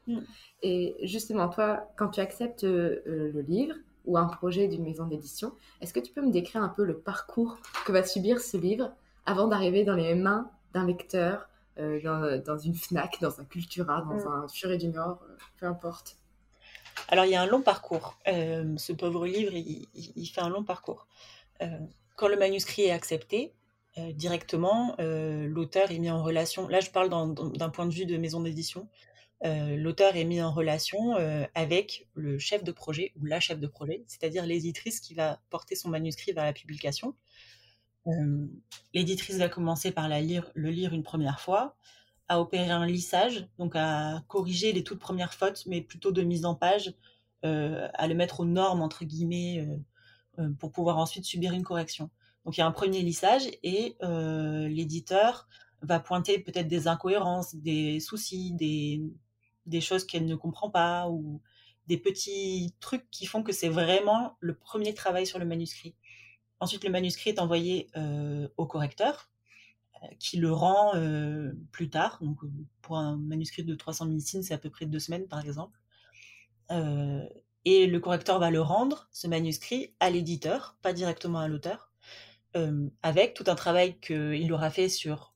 Mm. 0.07 0.21
Et 0.63 0.97
justement, 1.03 1.51
toi, 1.51 1.87
quand 1.97 2.09
tu 2.09 2.21
acceptes 2.21 2.65
euh, 2.65 3.03
le 3.05 3.41
livre 3.43 3.75
ou 4.07 4.17
un 4.17 4.27
projet 4.27 4.69
d'une 4.69 4.83
maison 4.83 5.07
d'édition, 5.07 5.53
est-ce 5.81 5.93
que 5.93 6.01
tu 6.01 6.13
peux 6.13 6.23
me 6.23 6.31
décrire 6.31 6.63
un 6.63 6.69
peu 6.69 6.85
le 6.85 6.99
parcours 6.99 7.59
que 7.85 7.93
va 7.93 8.03
subir 8.03 8.41
ce 8.41 8.57
livre 8.57 8.93
avant 9.27 9.49
d'arriver 9.49 9.85
dans 9.85 9.95
les 9.95 10.15
mains 10.15 10.51
d'un 10.73 10.87
lecteur, 10.87 11.49
euh, 11.79 12.41
dans, 12.43 12.59
une 12.59 12.75
FNAC, 12.75 13.19
dans 13.21 13.41
un 13.41 13.45
Cultura, 13.45 14.03
dans 14.03 14.15
mm. 14.15 14.45
un 14.45 14.49
Furet 14.49 14.79
du 14.79 14.89
Nord, 14.89 15.21
euh, 15.29 15.37
peu 15.59 15.67
importe? 15.67 16.17
Alors, 17.09 17.25
il 17.25 17.33
y 17.33 17.35
a 17.35 17.43
un 17.43 17.47
long 17.47 17.61
parcours. 17.61 18.19
Euh, 18.27 18.75
ce 18.79 18.93
pauvre 18.93 19.27
livre, 19.27 19.53
il, 19.53 20.27
fait 20.27 20.41
un 20.41 20.49
long 20.49 20.65
parcours. 20.65 21.07
Euh, 21.63 21.67
quand 22.17 22.29
le 22.29 22.37
manuscrit 22.37 22.83
est 22.83 22.91
accepté, 22.91 23.53
directement, 24.15 24.95
l'auteur 24.99 25.91
est 25.91 25.99
mis 25.99 26.11
en 26.11 26.23
relation. 26.23 26.69
Là, 26.69 26.81
je 26.81 26.91
parle 26.91 27.09
d'un 27.09 27.69
point 27.71 27.87
de 27.87 27.95
vue 27.95 28.05
de 28.05 28.19
maison 28.19 28.41
d'édition. 28.41 28.89
L'auteur 29.43 30.17
est 30.17 30.25
mis 30.25 30.41
en 30.41 30.51
relation 30.51 31.15
avec 31.55 32.09
le 32.15 32.39
chef 32.39 32.65
de 32.65 32.73
projet 32.73 33.13
ou 33.21 33.27
la 33.27 33.39
chef 33.39 33.61
de 33.61 33.67
projet, 33.67 34.03
c'est-à-dire 34.07 34.47
l'éditrice 34.47 35.01
qui 35.01 35.15
va 35.15 35.41
porter 35.51 35.77
son 35.77 35.91
manuscrit 35.91 36.33
vers 36.33 36.45
la 36.45 36.53
publication. 36.53 37.15
l'éditrice 38.95 39.37
va 39.37 39.49
commencer 39.49 39.93
par 39.93 40.09
le 40.09 40.71
lire 40.71 40.95
une 40.95 41.03
première 41.03 41.41
fois, 41.41 41.77
à 42.29 42.41
opérer 42.41 42.71
un 42.71 42.87
lissage, 42.87 43.49
donc 43.59 43.75
à 43.77 44.23
corriger 44.29 44.73
les 44.73 44.83
toutes 44.83 44.99
premières 44.99 45.35
fautes, 45.35 45.65
mais 45.67 45.81
plutôt 45.81 46.13
de 46.13 46.23
mise 46.23 46.45
en 46.45 46.55
page, 46.55 46.95
euh, 47.45 47.89
à 47.95 48.09
le 48.09 48.15
mettre 48.15 48.41
aux 48.41 48.45
normes, 48.45 48.83
entre 48.83 49.05
guillemets, 49.05 49.61
euh, 49.61 50.43
euh, 50.43 50.51
pour 50.59 50.73
pouvoir 50.73 50.99
ensuite 50.99 51.25
subir 51.25 51.53
une 51.53 51.63
correction. 51.63 52.11
Donc 52.45 52.57
il 52.57 52.61
y 52.61 52.63
a 52.63 52.67
un 52.67 52.73
premier 52.73 53.03
lissage 53.03 53.43
et 53.63 53.97
l'éditeur 54.69 55.49
va 55.83 55.99
pointer 55.99 56.39
peut-être 56.39 56.69
des 56.69 56.87
incohérences, 56.87 57.55
des 57.57 57.99
soucis, 57.99 58.53
des, 58.53 59.03
des 59.67 59.81
choses 59.81 60.07
qu'elle 60.07 60.27
ne 60.27 60.35
comprend 60.35 60.71
pas 60.71 61.09
ou 61.09 61.43
des 61.87 61.99
petits 61.99 62.75
trucs 62.81 63.11
qui 63.11 63.27
font 63.27 63.43
que 63.43 63.53
c'est 63.53 63.69
vraiment 63.69 64.37
le 64.41 64.57
premier 64.57 64.95
travail 64.95 65.27
sur 65.27 65.39
le 65.39 65.45
manuscrit. 65.45 65.95
Ensuite, 66.59 66.85
le 66.85 66.91
manuscrit 66.91 67.31
est 67.31 67.39
envoyé 67.39 67.91
au 68.57 68.67
correcteur 68.67 69.31
qui 70.19 70.37
le 70.37 70.53
rend 70.53 70.93
plus 71.73 71.91
tard. 71.91 72.21
Pour 72.83 72.97
un 72.97 73.17
manuscrit 73.17 73.65
de 73.65 73.75
300 73.75 74.07
000 74.07 74.19
signes, 74.21 74.43
c'est 74.43 74.55
à 74.55 74.59
peu 74.59 74.71
près 74.71 74.87
deux 74.87 75.01
semaines, 75.01 75.29
par 75.29 75.45
exemple. 75.45 75.79
et 77.65 77.87
le 77.87 78.01
correcteur 78.01 78.39
va 78.39 78.51
le 78.51 78.61
rendre, 78.61 79.09
ce 79.13 79.27
manuscrit, 79.27 79.95
à 80.01 80.11
l'éditeur, 80.11 80.77
pas 80.83 80.93
directement 80.93 81.41
à 81.41 81.49
l'auteur, 81.49 81.93
avec 83.03 83.35
tout 83.35 83.45
un 83.49 83.55
travail 83.55 83.99
qu'il 84.01 84.53
aura 84.53 84.71
fait 84.71 84.89
sur 84.89 85.35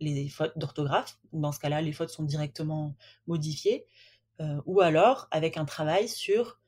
les 0.00 0.28
fautes 0.28 0.56
d'orthographe. 0.56 1.18
Dans 1.32 1.52
ce 1.52 1.58
cas-là, 1.58 1.80
les 1.82 1.92
fautes 1.92 2.10
sont 2.10 2.24
directement 2.24 2.94
modifiées. 3.26 3.86
ou 4.66 4.80
alors 4.80 5.26
avec 5.32 5.56
un 5.56 5.64
travail 5.64 6.08
sur 6.08 6.60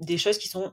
des 0.00 0.18
choses 0.18 0.38
qui 0.38 0.48
sont 0.48 0.72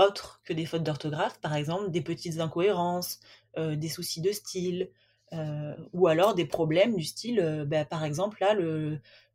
autres 0.00 0.40
que 0.44 0.52
des 0.52 0.66
fautes 0.66 0.82
d'orthographe, 0.82 1.40
par 1.40 1.54
exemple 1.54 1.90
des 1.90 2.00
petites 2.00 2.40
incohérences, 2.40 3.20
euh, 3.58 3.76
des 3.76 3.88
soucis 3.88 4.20
de 4.20 4.32
style, 4.32 4.90
euh, 5.32 5.74
ou 5.92 6.08
alors 6.08 6.34
des 6.34 6.46
problèmes 6.46 6.96
du 6.96 7.04
style, 7.04 7.40
euh, 7.40 7.64
bah, 7.64 7.84
par 7.84 8.04
exemple, 8.04 8.38
là, 8.40 8.54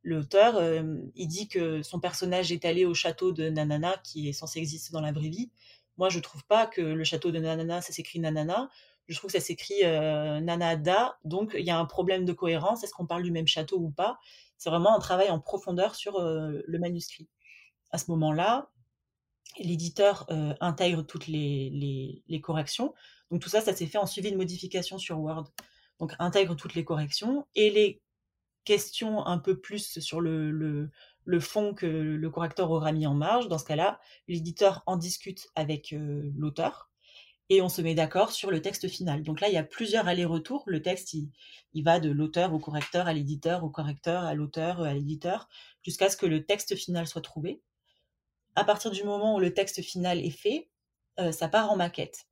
l'auteur, 0.03 0.61
il 1.15 1.27
dit 1.27 1.47
que 1.47 1.81
son 1.81 1.99
personnage 1.99 2.51
est 2.51 2.65
allé 2.65 2.85
au 2.85 2.93
château 2.93 3.31
de 3.31 3.49
Nanana, 3.49 3.95
qui 4.03 4.29
est 4.29 4.33
censé 4.33 4.59
exister 4.59 4.91
dans 4.91 5.01
la 5.01 5.11
vraie 5.11 5.29
vie. 5.29 5.49
Moi, 5.97 6.09
je 6.09 6.19
trouve 6.19 6.43
pas 6.45 6.67
que 6.67 6.81
le 6.81 7.03
château 7.03 7.31
de 7.31 7.39
Nanana, 7.39 7.81
ça 7.81 7.93
s'écrit 7.93 8.19
Nanana. 8.19 8.69
Je 9.07 9.17
trouve 9.17 9.31
que 9.31 9.39
ça 9.39 9.45
s'écrit 9.45 9.81
Nanada. 9.83 11.17
Donc, 11.23 11.55
il 11.57 11.65
y 11.65 11.69
a 11.69 11.77
un 11.77 11.85
problème 11.85 12.25
de 12.25 12.33
cohérence. 12.33 12.83
Est-ce 12.83 12.93
qu'on 12.93 13.05
parle 13.05 13.23
du 13.23 13.31
même 13.31 13.47
château 13.47 13.77
ou 13.77 13.91
pas? 13.91 14.17
C'est 14.57 14.69
vraiment 14.69 14.95
un 14.95 14.99
travail 14.99 15.29
en 15.29 15.39
profondeur 15.39 15.95
sur 15.95 16.19
le 16.19 16.79
manuscrit. 16.79 17.27
À 17.91 17.97
ce 17.97 18.09
moment-là, 18.11 18.69
l'éditeur 19.59 20.25
intègre 20.59 21.03
toutes 21.03 21.27
les, 21.27 22.23
corrections. 22.41 22.93
Donc 23.31 23.41
tout 23.41 23.49
ça, 23.49 23.61
ça 23.61 23.75
s'est 23.75 23.87
fait 23.87 23.97
en 23.97 24.05
suivi 24.05 24.31
de 24.31 24.37
modification 24.37 24.97
sur 24.97 25.19
Word. 25.19 25.45
Donc 25.99 26.13
intègre 26.19 26.55
toutes 26.55 26.75
les 26.75 26.83
corrections 26.83 27.47
et 27.55 27.69
les 27.69 28.01
questions 28.65 29.25
un 29.25 29.37
peu 29.37 29.59
plus 29.59 29.99
sur 29.99 30.19
le, 30.19 30.51
le, 31.23 31.39
fond 31.39 31.73
que 31.73 31.85
le 31.85 32.29
correcteur 32.29 32.71
aura 32.71 32.91
mis 32.91 33.07
en 33.07 33.13
marge. 33.13 33.47
Dans 33.47 33.57
ce 33.57 33.65
cas-là, 33.65 33.99
l'éditeur 34.27 34.83
en 34.87 34.97
discute 34.97 35.47
avec 35.55 35.93
euh, 35.93 36.31
l'auteur 36.35 36.89
et 37.49 37.61
on 37.61 37.69
se 37.69 37.81
met 37.81 37.95
d'accord 37.95 38.31
sur 38.31 38.49
le 38.51 38.61
texte 38.61 38.87
final. 38.87 39.23
Donc 39.23 39.39
là, 39.41 39.47
il 39.47 39.53
y 39.53 39.57
a 39.57 39.63
plusieurs 39.63 40.07
allers-retours. 40.07 40.63
Le 40.65 40.81
texte, 40.81 41.13
il, 41.13 41.83
va 41.83 41.99
de 41.99 42.09
l'auteur 42.09 42.53
au 42.53 42.59
correcteur, 42.59 43.07
à 43.07 43.13
l'éditeur, 43.13 43.63
au 43.63 43.69
correcteur, 43.69 44.23
à 44.23 44.33
l'auteur, 44.33 44.81
à 44.81 44.93
l'éditeur, 44.93 45.47
jusqu'à 45.83 46.09
ce 46.09 46.17
que 46.17 46.25
le 46.25 46.45
texte 46.45 46.75
final 46.75 47.07
soit 47.07 47.21
trouvé. 47.21 47.61
À 48.55 48.63
partir 48.63 48.91
du 48.91 49.03
moment 49.03 49.35
où 49.35 49.39
le 49.39 49.53
texte 49.53 49.81
final 49.81 50.19
est 50.19 50.31
fait, 50.31 50.69
euh, 51.19 51.31
ça 51.31 51.47
part 51.47 51.71
en 51.71 51.75
maquette. 51.75 52.27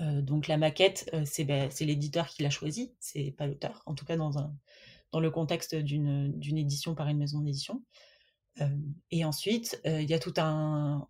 Euh, 0.00 0.20
donc 0.20 0.48
la 0.48 0.56
maquette, 0.56 1.08
euh, 1.14 1.24
ben, 1.44 1.70
c'est 1.70 1.84
l'éditeur 1.84 2.26
qui 2.28 2.42
l'a 2.42 2.50
choisi, 2.50 2.92
c'est 3.00 3.34
pas 3.36 3.46
l'auteur, 3.46 3.82
en 3.86 3.94
tout 3.94 4.04
cas 4.04 4.16
dans, 4.16 4.30
le 5.18 5.30
contexte 5.30 5.74
d'une 5.74 6.58
édition 6.58 6.94
par 6.94 7.08
une 7.08 7.18
maison 7.18 7.40
d'édition. 7.40 7.82
Euh, 8.60 8.68
et 9.10 9.24
ensuite, 9.24 9.80
il 9.84 10.08
y 10.08 10.14
a 10.14 10.18
tout 10.18 10.34
un, 10.36 11.08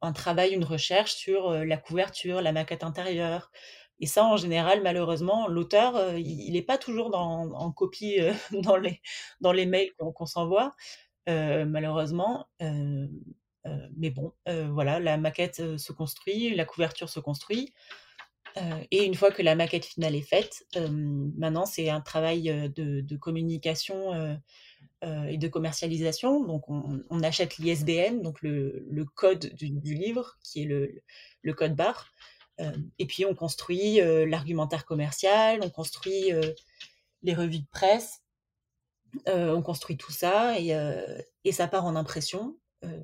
un, 0.00 0.12
travail, 0.12 0.52
une 0.52 0.64
recherche 0.64 1.14
sur 1.14 1.52
la 1.52 1.76
couverture, 1.76 2.42
la 2.42 2.52
maquette 2.52 2.84
intérieure. 2.84 3.50
Et 4.00 4.06
ça, 4.06 4.24
en 4.24 4.36
général, 4.36 4.82
malheureusement, 4.82 5.46
l'auteur, 5.48 6.16
il 6.16 6.52
n'est 6.52 6.62
pas 6.62 6.78
toujours 6.78 7.14
en 7.14 7.72
copie 7.72 8.18
dans, 8.52 8.76
les, 8.76 9.00
dans 9.40 9.52
les 9.52 9.66
mails 9.66 9.92
qu'on 10.14 10.26
s'envoie, 10.26 10.74
malheureusement. 11.26 12.46
mais 12.60 14.10
bon, 14.10 14.32
voilà, 14.46 15.00
la 15.00 15.16
maquette 15.18 15.76
se 15.76 15.92
construit, 15.92 16.54
la 16.54 16.64
couverture 16.64 17.08
se 17.08 17.20
construit. 17.20 17.72
Euh, 18.56 18.82
et 18.90 19.04
une 19.04 19.14
fois 19.14 19.30
que 19.30 19.42
la 19.42 19.54
maquette 19.54 19.84
finale 19.84 20.14
est 20.14 20.22
faite, 20.22 20.66
euh, 20.76 20.88
maintenant 20.90 21.66
c'est 21.66 21.88
un 21.88 22.00
travail 22.00 22.50
euh, 22.50 22.68
de, 22.68 23.16
communication 23.16 24.38
et 25.02 25.38
de 25.38 25.48
commercialisation. 25.48 26.44
Donc 26.44 26.64
on, 26.68 27.22
achète 27.22 27.56
l'ISBN, 27.56 28.20
donc 28.22 28.42
le, 28.42 29.04
code 29.14 29.52
du, 29.54 29.94
livre, 29.94 30.36
qui 30.42 30.62
est 30.62 30.66
le, 30.66 31.52
code 31.54 31.74
barre. 31.74 32.12
et 32.98 33.06
puis 33.06 33.24
on 33.24 33.34
construit 33.34 34.00
l'argumentaire 34.26 34.84
commercial, 34.84 35.60
on 35.62 35.70
construit 35.70 36.32
les 37.22 37.34
revues 37.34 37.60
de 37.60 37.68
presse, 37.72 38.20
on 39.26 39.62
construit 39.62 39.96
tout 39.96 40.12
ça 40.12 40.60
et, 40.60 40.76
et 41.44 41.52
ça 41.52 41.66
part 41.66 41.86
en 41.86 41.96
impression. 41.96 42.58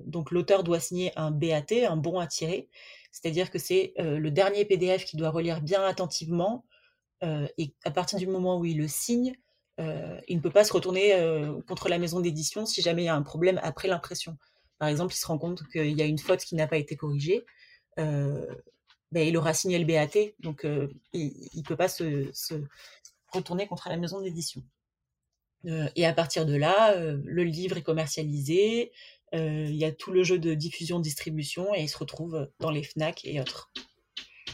donc 0.04 0.32
l'auteur 0.32 0.64
doit 0.64 0.80
signer 0.80 1.12
un 1.16 1.30
BAT, 1.30 1.86
un 1.88 1.96
bon 1.96 2.18
à 2.18 2.26
tirer, 2.26 2.68
c'est-à-dire 3.16 3.50
que 3.50 3.58
c'est 3.58 3.94
euh, 3.98 4.18
le 4.18 4.30
dernier 4.30 4.66
PDF 4.66 5.06
qu'il 5.06 5.18
doit 5.18 5.30
relire 5.30 5.62
bien 5.62 5.82
attentivement. 5.82 6.66
Euh, 7.24 7.48
et 7.56 7.72
à 7.84 7.90
partir 7.90 8.18
du 8.18 8.26
moment 8.26 8.58
où 8.58 8.66
il 8.66 8.76
le 8.76 8.88
signe, 8.88 9.34
euh, 9.78 10.20
il 10.28 10.36
ne 10.36 10.42
peut 10.42 10.50
pas 10.50 10.64
se 10.64 10.72
retourner 10.72 11.12
contre 11.66 11.88
la 11.88 11.98
maison 11.98 12.20
d'édition 12.20 12.66
si 12.66 12.82
jamais 12.82 13.02
il 13.02 13.06
y 13.06 13.10
a 13.10 13.14
un 13.14 13.22
problème 13.22 13.60
après 13.62 13.88
l'impression. 13.88 14.36
Par 14.78 14.88
exemple, 14.88 15.14
il 15.14 15.18
se 15.18 15.26
rend 15.26 15.38
compte 15.38 15.66
qu'il 15.68 15.96
y 15.96 16.02
a 16.02 16.06
une 16.06 16.18
faute 16.18 16.40
qui 16.40 16.54
n'a 16.54 16.66
pas 16.66 16.76
été 16.76 16.96
corrigée. 16.96 17.44
Ben, 17.96 19.26
il 19.26 19.36
aura 19.36 19.54
signé 19.54 19.78
le 19.78 19.84
BAT, 19.84 20.32
donc 20.40 20.66
il 21.12 21.48
ne 21.54 21.62
peut 21.62 21.76
pas 21.76 21.88
se, 21.88 22.30
retourner 23.32 23.66
contre 23.66 23.88
la 23.88 23.96
maison 23.96 24.20
d'édition. 24.20 24.62
et 25.64 26.06
à 26.06 26.12
partir 26.12 26.46
de 26.46 26.54
là, 26.54 26.94
le 26.96 27.44
livre 27.44 27.76
est 27.76 27.82
commercialisé, 27.82 28.92
euh, 29.34 29.66
il 29.68 29.76
y 29.76 29.84
a 29.84 29.92
tout 29.92 30.12
le 30.12 30.22
jeu 30.22 30.38
de 30.38 30.54
diffusion-distribution 30.54 31.74
et 31.74 31.82
il 31.82 31.88
se 31.88 31.98
retrouve 31.98 32.48
dans 32.60 32.70
les 32.70 32.82
FNAC 32.82 33.24
et 33.24 33.40
autres. 33.40 33.70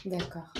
D'accord. 0.05 0.51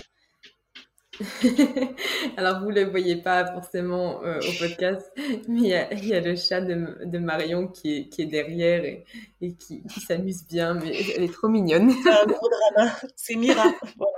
Alors, 2.37 2.61
vous 2.61 2.71
ne 2.71 2.81
le 2.81 2.89
voyez 2.89 3.17
pas 3.17 3.45
forcément 3.45 4.23
euh, 4.23 4.39
au 4.39 4.59
podcast, 4.59 5.11
mais 5.47 5.59
il 5.59 6.05
y, 6.07 6.13
a 6.13 6.19
le 6.19 6.35
chat 6.35 6.61
de, 6.61 7.17
Marion 7.19 7.67
qui 7.67 7.97
est, 7.97 8.09
qui 8.09 8.23
est 8.23 8.27
derrière 8.27 8.83
et, 8.83 9.05
et 9.41 9.53
qui, 9.55 9.83
qui 9.83 9.99
s'amuse 9.99 10.47
bien, 10.47 10.73
mais 10.73 10.91
elle 11.15 11.23
est 11.23 11.33
trop 11.33 11.49
mignonne. 11.49 11.91
C'est 12.03 12.09
un 12.09 12.25
gros 12.25 12.49
drama. 12.49 12.91
C'est 13.15 13.35
Mira. 13.35 13.65
Voilà. 13.97 14.17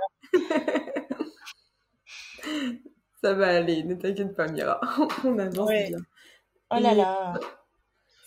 Ça 3.22 3.34
va 3.34 3.48
aller, 3.56 3.82
ne 3.82 3.94
t'inquiète 3.94 4.34
pas, 4.34 4.46
Mira. 4.46 4.80
On 5.24 5.38
avance 5.38 5.70
bien. 5.70 5.98
Oh 6.70 6.78
là 6.80 6.94
là. 6.94 7.34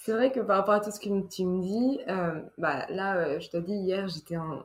C'est 0.01 0.13
vrai 0.13 0.31
que 0.31 0.39
par 0.39 0.59
rapport 0.59 0.75
à 0.75 0.79
tout 0.79 0.91
ce 0.91 0.99
que 0.99 1.09
tu 1.27 1.43
me 1.45 1.61
dis, 1.61 1.99
euh, 2.07 2.41
bah, 2.57 2.85
là, 2.89 3.17
euh, 3.17 3.39
je 3.41 3.49
te 3.49 3.57
dis, 3.57 3.73
hier, 3.73 4.07
j'étais 4.07 4.37
en, 4.37 4.63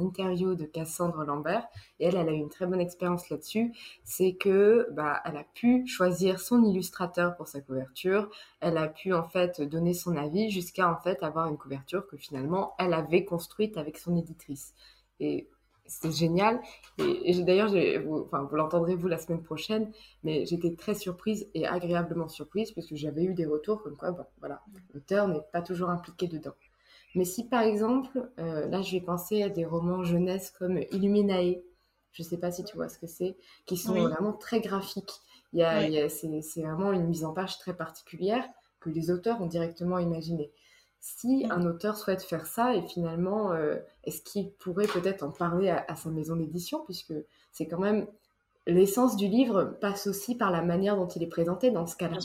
interview 0.00 0.56
de 0.56 0.64
Cassandre 0.64 1.24
Lambert 1.24 1.64
et 2.00 2.06
elle, 2.06 2.16
elle 2.16 2.28
a 2.28 2.32
eu 2.32 2.36
une 2.38 2.48
très 2.48 2.66
bonne 2.66 2.80
expérience 2.80 3.30
là-dessus. 3.30 3.72
C'est 4.02 4.34
que 4.34 4.88
bah, 4.90 5.22
elle 5.24 5.36
a 5.36 5.44
pu 5.54 5.86
choisir 5.86 6.40
son 6.40 6.64
illustrateur 6.64 7.36
pour 7.36 7.46
sa 7.46 7.60
couverture. 7.60 8.28
Elle 8.60 8.76
a 8.76 8.88
pu 8.88 9.14
en 9.14 9.22
fait 9.22 9.60
donner 9.60 9.94
son 9.94 10.16
avis 10.16 10.50
jusqu'à 10.50 10.90
en 10.90 10.96
fait 10.96 11.22
avoir 11.22 11.46
une 11.48 11.56
couverture 11.56 12.08
que 12.08 12.16
finalement 12.16 12.74
elle 12.80 12.94
avait 12.94 13.24
construite 13.24 13.76
avec 13.76 13.96
son 13.96 14.16
éditrice. 14.16 14.74
C'est 15.86 16.12
génial. 16.12 16.60
Et, 16.98 17.42
d'ailleurs, 17.42 17.70
vous, 18.04 18.22
enfin, 18.24 18.46
vous 18.48 18.56
l'entendrez 18.56 18.94
vous 18.94 19.08
la 19.08 19.18
semaine 19.18 19.42
prochaine, 19.42 19.90
mais 20.22 20.46
j'étais 20.46 20.74
très 20.74 20.94
surprise 20.94 21.48
et 21.54 21.66
agréablement 21.66 22.28
surprise 22.28 22.72
puisque 22.72 22.94
j'avais 22.94 23.24
eu 23.24 23.34
des 23.34 23.46
retours 23.46 23.82
comme 23.82 23.96
quoi, 23.96 24.10
bon, 24.10 24.24
voilà, 24.40 24.62
l'auteur 24.92 25.28
n'est 25.28 25.42
pas 25.52 25.62
toujours 25.62 25.90
impliqué 25.90 26.28
dedans. 26.28 26.54
Mais 27.14 27.24
si 27.24 27.46
par 27.46 27.62
exemple, 27.62 28.28
euh, 28.38 28.66
là 28.68 28.82
je 28.82 28.92
vais 28.92 29.00
penser 29.00 29.42
à 29.42 29.48
des 29.48 29.64
romans 29.64 30.02
jeunesse 30.02 30.50
comme 30.50 30.80
Illuminae, 30.90 31.60
je 32.12 32.22
ne 32.22 32.28
sais 32.28 32.38
pas 32.38 32.50
si 32.50 32.64
tu 32.64 32.76
vois 32.76 32.88
ce 32.88 32.98
que 32.98 33.06
c'est, 33.06 33.36
qui 33.66 33.76
sont 33.76 33.94
vraiment 33.94 34.32
très 34.32 34.60
graphiques. 34.60 35.20
Il 35.52 35.62
a, 35.62 36.08
c'est, 36.08 36.62
vraiment 36.62 36.92
une 36.92 37.06
mise 37.06 37.24
en 37.24 37.32
page 37.32 37.58
très 37.58 37.76
particulière 37.76 38.44
que 38.80 38.90
les 38.90 39.10
auteurs 39.10 39.40
ont 39.40 39.46
directement 39.46 39.98
imaginée 39.98 40.50
si 41.04 41.44
un 41.50 41.66
auteur 41.66 41.98
souhaite 41.98 42.22
faire 42.22 42.46
ça, 42.46 42.74
et 42.74 42.80
finalement, 42.80 43.52
est-ce 44.04 44.22
qu'il 44.22 44.50
pourrait 44.52 44.86
peut-être 44.86 45.22
en 45.22 45.30
parler 45.30 45.68
à, 45.68 45.96
sa 45.96 46.08
maison 46.08 46.34
d'édition, 46.34 46.82
puisque 46.86 47.12
c'est 47.52 47.66
quand 47.66 47.78
même 47.78 48.06
l'essence 48.66 49.14
du 49.14 49.28
livre 49.28 49.76
passe 49.82 50.06
aussi 50.06 50.34
par 50.34 50.50
la 50.50 50.62
manière 50.62 50.96
dont 50.96 51.06
il 51.06 51.22
est 51.22 51.28
présenté 51.28 51.70
dans 51.70 51.86
ce 51.86 51.96
cas-là. 51.96 52.16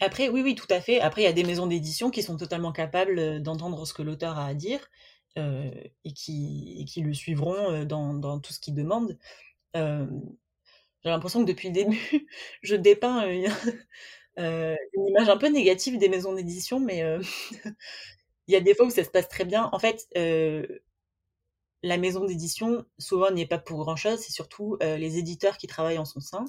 Après, 0.00 0.30
oui, 0.30 0.40
oui, 0.40 0.54
tout 0.54 0.66
à 0.70 0.80
fait. 0.80 0.98
Après, 1.00 1.20
il 1.20 1.24
y 1.26 1.28
a 1.28 1.34
des 1.34 1.44
maisons 1.44 1.66
d'édition 1.66 2.10
qui 2.10 2.22
sont 2.22 2.38
totalement 2.38 2.72
capables 2.72 3.42
d'entendre 3.42 3.86
ce 3.86 3.92
que 3.92 4.00
l'auteur 4.00 4.38
a 4.38 4.46
à 4.46 4.54
dire 4.54 4.80
et, 5.36 6.12
qui, 6.14 6.86
qui 6.88 7.02
le 7.02 7.12
suivront 7.12 7.84
dans, 7.84 8.40
tout 8.40 8.54
ce 8.54 8.60
qu'il 8.60 8.72
demande. 8.74 9.18
j'ai 9.74 10.06
l'impression 11.04 11.44
que 11.44 11.48
depuis 11.48 11.68
le 11.68 11.74
début, 11.74 12.26
je 12.62 12.76
dépeins 12.76 13.28
une, 13.28 13.52
une, 14.36 15.08
image 15.08 15.28
un 15.28 15.36
peu 15.36 15.48
négative 15.48 15.98
des 15.98 16.08
maisons 16.08 16.34
d'édition, 16.34 16.80
mais 16.80 17.02
il 18.48 18.52
y 18.52 18.56
a 18.56 18.60
des 18.60 18.74
fois 18.74 18.86
où 18.86 18.90
ça 18.90 19.04
se 19.04 19.10
passe 19.10 19.28
très 19.28 19.44
bien. 19.44 19.68
En 19.72 19.78
fait, 19.78 20.06
la 21.82 21.98
maison 21.98 22.24
d'édition, 22.24 22.84
souvent, 22.98 23.30
n'y 23.30 23.42
est 23.42 23.46
pas 23.46 23.58
pour 23.58 23.84
grand-chose, 23.84 24.18
c'est 24.20 24.32
surtout 24.32 24.76
les 24.80 25.18
éditeurs 25.18 25.56
qui 25.56 25.66
travaillent 25.66 25.98
en 25.98 26.04
son 26.04 26.20
sein 26.20 26.44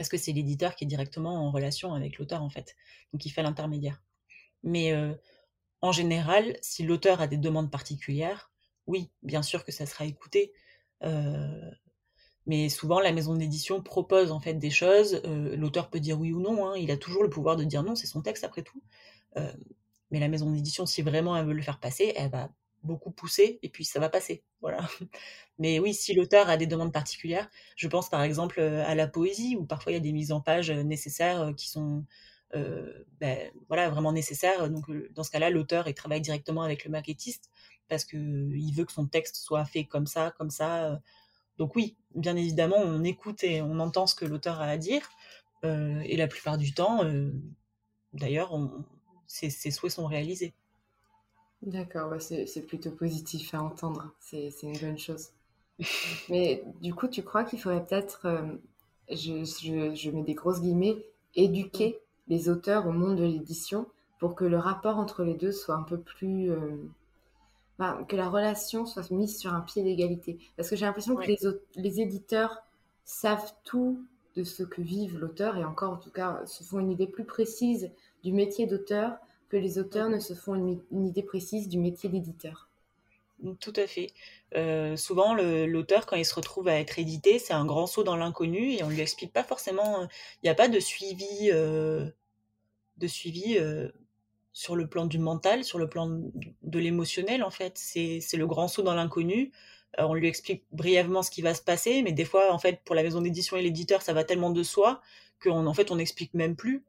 parce 0.00 0.08
que 0.08 0.16
c'est 0.16 0.32
l'éditeur 0.32 0.76
qui 0.76 0.84
est 0.84 0.86
directement 0.86 1.46
en 1.46 1.50
relation 1.50 1.92
avec 1.92 2.16
l'auteur 2.16 2.42
en 2.42 2.48
fait, 2.48 2.74
donc 3.12 3.26
il 3.26 3.28
fait 3.28 3.42
l'intermédiaire. 3.42 4.02
Mais 4.62 4.94
euh, 4.94 5.12
en 5.82 5.92
général, 5.92 6.56
si 6.62 6.84
l'auteur 6.84 7.20
a 7.20 7.26
des 7.26 7.36
demandes 7.36 7.70
particulières, 7.70 8.50
oui, 8.86 9.10
bien 9.22 9.42
sûr 9.42 9.62
que 9.62 9.72
ça 9.72 9.84
sera 9.84 10.06
écouté. 10.06 10.54
Euh, 11.02 11.70
mais 12.50 12.68
souvent, 12.68 12.98
la 12.98 13.12
maison 13.12 13.36
d'édition 13.36 13.80
propose 13.80 14.32
en 14.32 14.40
fait 14.40 14.54
des 14.54 14.70
choses. 14.70 15.22
Euh, 15.24 15.54
l'auteur 15.56 15.88
peut 15.88 16.00
dire 16.00 16.18
oui 16.18 16.32
ou 16.32 16.40
non. 16.40 16.66
Hein, 16.66 16.76
il 16.76 16.90
a 16.90 16.96
toujours 16.96 17.22
le 17.22 17.30
pouvoir 17.30 17.54
de 17.54 17.62
dire 17.62 17.84
non, 17.84 17.94
c'est 17.94 18.08
son 18.08 18.22
texte 18.22 18.42
après 18.42 18.62
tout. 18.62 18.82
mais 20.10 20.18
la 20.18 20.26
maison 20.28 20.50
d'édition, 20.50 20.84
si 20.84 21.02
vraiment 21.02 21.36
elle 21.36 21.46
veut 21.46 21.52
le 21.52 21.62
faire 21.62 21.78
passer, 21.78 22.12
elle 22.16 22.30
va 22.30 22.50
beaucoup 22.82 23.12
pousser 23.12 23.60
et 23.62 23.68
puis 23.68 23.84
ça 23.84 24.00
va 24.00 24.08
passer. 24.08 24.42
Voilà. 24.60 24.80
Mais 25.58 25.78
oui, 25.78 25.94
si 25.94 26.12
l'auteur 26.12 26.48
a 26.48 26.56
des 26.56 26.66
demandes 26.66 26.92
particulières, 26.92 27.48
je 27.76 27.86
pense 27.86 28.08
par 28.08 28.22
exemple 28.22 28.60
à 28.60 28.94
la 28.96 29.06
poésie 29.06 29.56
où 29.56 29.64
parfois 29.64 29.92
il 29.92 29.94
y 29.94 29.98
a 29.98 30.00
des 30.00 30.12
mises 30.12 30.32
en 30.32 30.40
page 30.40 30.72
nécessaires 30.72 31.52
qui 31.56 31.68
sont 31.68 32.04
ben, 32.52 33.52
voilà, 33.68 33.90
vraiment 33.90 34.12
nécessaires. 34.12 34.68
Donc 34.70 34.86
dans 35.14 35.22
ce 35.22 35.30
cas-là, 35.30 35.50
l'auteur 35.50 35.86
il 35.86 35.94
travaille 35.94 36.22
directement 36.22 36.62
avec 36.62 36.84
le 36.84 36.90
maquettiste 36.90 37.50
parce 37.88 38.04
qu'il 38.04 38.72
veut 38.74 38.84
que 38.84 38.92
son 38.92 39.06
texte 39.06 39.36
soit 39.36 39.64
fait 39.66 39.84
comme 39.84 40.06
ça, 40.08 40.32
comme 40.36 40.50
ça. 40.50 41.00
Donc 41.60 41.76
oui, 41.76 41.94
bien 42.16 42.34
évidemment, 42.36 42.78
on 42.78 43.04
écoute 43.04 43.44
et 43.44 43.60
on 43.60 43.78
entend 43.78 44.06
ce 44.06 44.16
que 44.16 44.24
l'auteur 44.24 44.60
a 44.60 44.64
à 44.64 44.78
dire. 44.78 45.02
et 45.62 46.16
la 46.16 46.26
plupart 46.26 46.56
du 46.56 46.72
temps, 46.72 47.04
d'ailleurs, 48.14 48.58
ses 49.26 49.70
souhaits 49.70 49.92
sont 49.92 50.06
réalisés. 50.06 50.54
D'accord, 51.62 52.14
c'est 52.18 52.66
plutôt 52.66 52.92
positif 52.92 53.52
à 53.52 53.62
entendre, 53.62 54.14
c'est 54.18 54.50
une 54.62 54.78
bonne 54.78 54.98
chose. 54.98 55.28
Mais 56.30 56.64
du 56.80 56.94
coup, 56.94 57.08
tu 57.08 57.22
crois 57.22 57.44
qu'il 57.44 57.60
faudrait 57.60 57.84
peut-être, 57.84 58.26
euh, 58.26 58.56
je, 59.10 60.10
mets 60.10 60.22
des 60.22 60.34
grosses 60.34 60.62
guillemets, 60.62 60.96
éduquer 61.34 62.00
les 62.28 62.48
auteurs 62.48 62.86
au 62.86 62.92
monde 62.92 63.18
de 63.18 63.24
l'édition 63.24 63.86
pour 64.18 64.34
que 64.34 64.44
le 64.44 64.58
rapport 64.58 64.96
entre 64.96 65.22
les 65.22 65.34
deux 65.34 65.52
soit 65.52 65.74
un 65.74 65.82
peu 65.82 66.00
plus... 66.00 66.50
Euh, 67.80 68.04
que 68.04 68.16
la 68.16 68.28
relation 68.28 68.86
soit 68.86 69.10
mise 69.10 69.38
sur 69.38 69.54
un 69.54 69.60
pied 69.60 69.82
d'égalité. 69.82 70.38
Parce 70.56 70.68
que 70.68 70.76
j'ai 70.76 70.84
l'impression 70.84 71.16
que 71.16 71.26
les, 71.26 71.38
les 71.76 72.00
éditeurs 72.00 72.62
savent 73.04 73.52
tout 73.64 74.04
de 74.36 74.44
ce 74.44 74.62
que 74.62 74.80
vive 74.80 75.18
l'auteur 75.18 75.56
et 75.56 75.64
encore 75.64 75.92
en 75.92 75.96
tout 75.96 76.10
cas 76.10 76.40
se 76.46 76.62
font 76.62 76.78
une 76.78 76.90
idée 76.90 77.06
plus 77.06 77.24
précise 77.24 77.90
du 78.22 78.32
métier 78.32 78.66
d'auteur 78.66 79.18
que 79.48 79.56
les 79.56 79.78
auteurs 79.78 80.08
ne 80.08 80.20
se 80.20 80.34
font 80.34 80.54
une, 80.54 81.06
idée 81.06 81.22
précise 81.22 81.68
du 81.68 81.78
métier 81.78 82.08
d'éditeur. 82.08 82.68
Tout 83.58 83.72
à 83.76 83.86
fait. 83.86 84.12
Euh, 84.54 84.96
souvent, 84.96 85.34
l'auteur, 85.34 86.06
quand 86.06 86.16
il 86.16 86.26
se 86.26 86.34
retrouve 86.34 86.68
à 86.68 86.78
être 86.78 86.98
édité, 86.98 87.38
c'est 87.38 87.54
un 87.54 87.64
grand 87.64 87.86
saut 87.86 88.04
dans 88.04 88.16
l'inconnu 88.16 88.74
et 88.74 88.84
on 88.84 88.88
ne 88.88 88.92
lui 88.92 89.00
explique 89.00 89.32
pas 89.32 89.42
forcément. 89.42 90.02
Il 90.02 90.44
n'y 90.44 90.50
a 90.50 90.54
pas 90.54 90.68
de 90.68 90.78
suivi, 90.78 91.50
euh, 91.50 92.08
de 92.98 93.06
suivi 93.06 93.56
euh, 93.58 93.88
sur 94.52 94.76
le 94.76 94.88
plan 94.88 95.06
du 95.06 95.18
mental, 95.18 95.64
sur 95.64 95.78
le 95.78 95.88
plan 95.88 96.08
de 96.08 96.78
l'émotionnel, 96.78 97.42
en 97.42 97.50
fait. 97.50 97.78
C'est 97.78 98.36
le 98.36 98.46
grand 98.46 98.68
saut 98.68 98.82
dans 98.82 98.94
l'inconnu. 98.94 99.52
on 99.98 100.14
lui 100.14 100.28
explique 100.28 100.64
brièvement 100.72 101.22
ce 101.22 101.30
qui 101.30 101.42
va 101.42 101.54
se 101.54 101.62
passer, 101.62 102.02
mais 102.02 102.12
des 102.12 102.24
fois, 102.24 102.52
en 102.52 102.58
fait, 102.58 102.80
pour 102.84 102.94
la 102.94 103.02
maison 103.02 103.20
d'édition 103.20 103.56
et 103.56 103.62
l'éditeur, 103.62 104.02
ça 104.02 104.12
va 104.12 104.24
tellement 104.24 104.50
de 104.50 104.62
soi 104.62 105.00
qu'en 105.40 105.66
en 105.66 105.74
fait, 105.74 105.90
on 105.90 105.96
n'explique 105.96 106.34
même 106.34 106.56
plus 106.56 106.84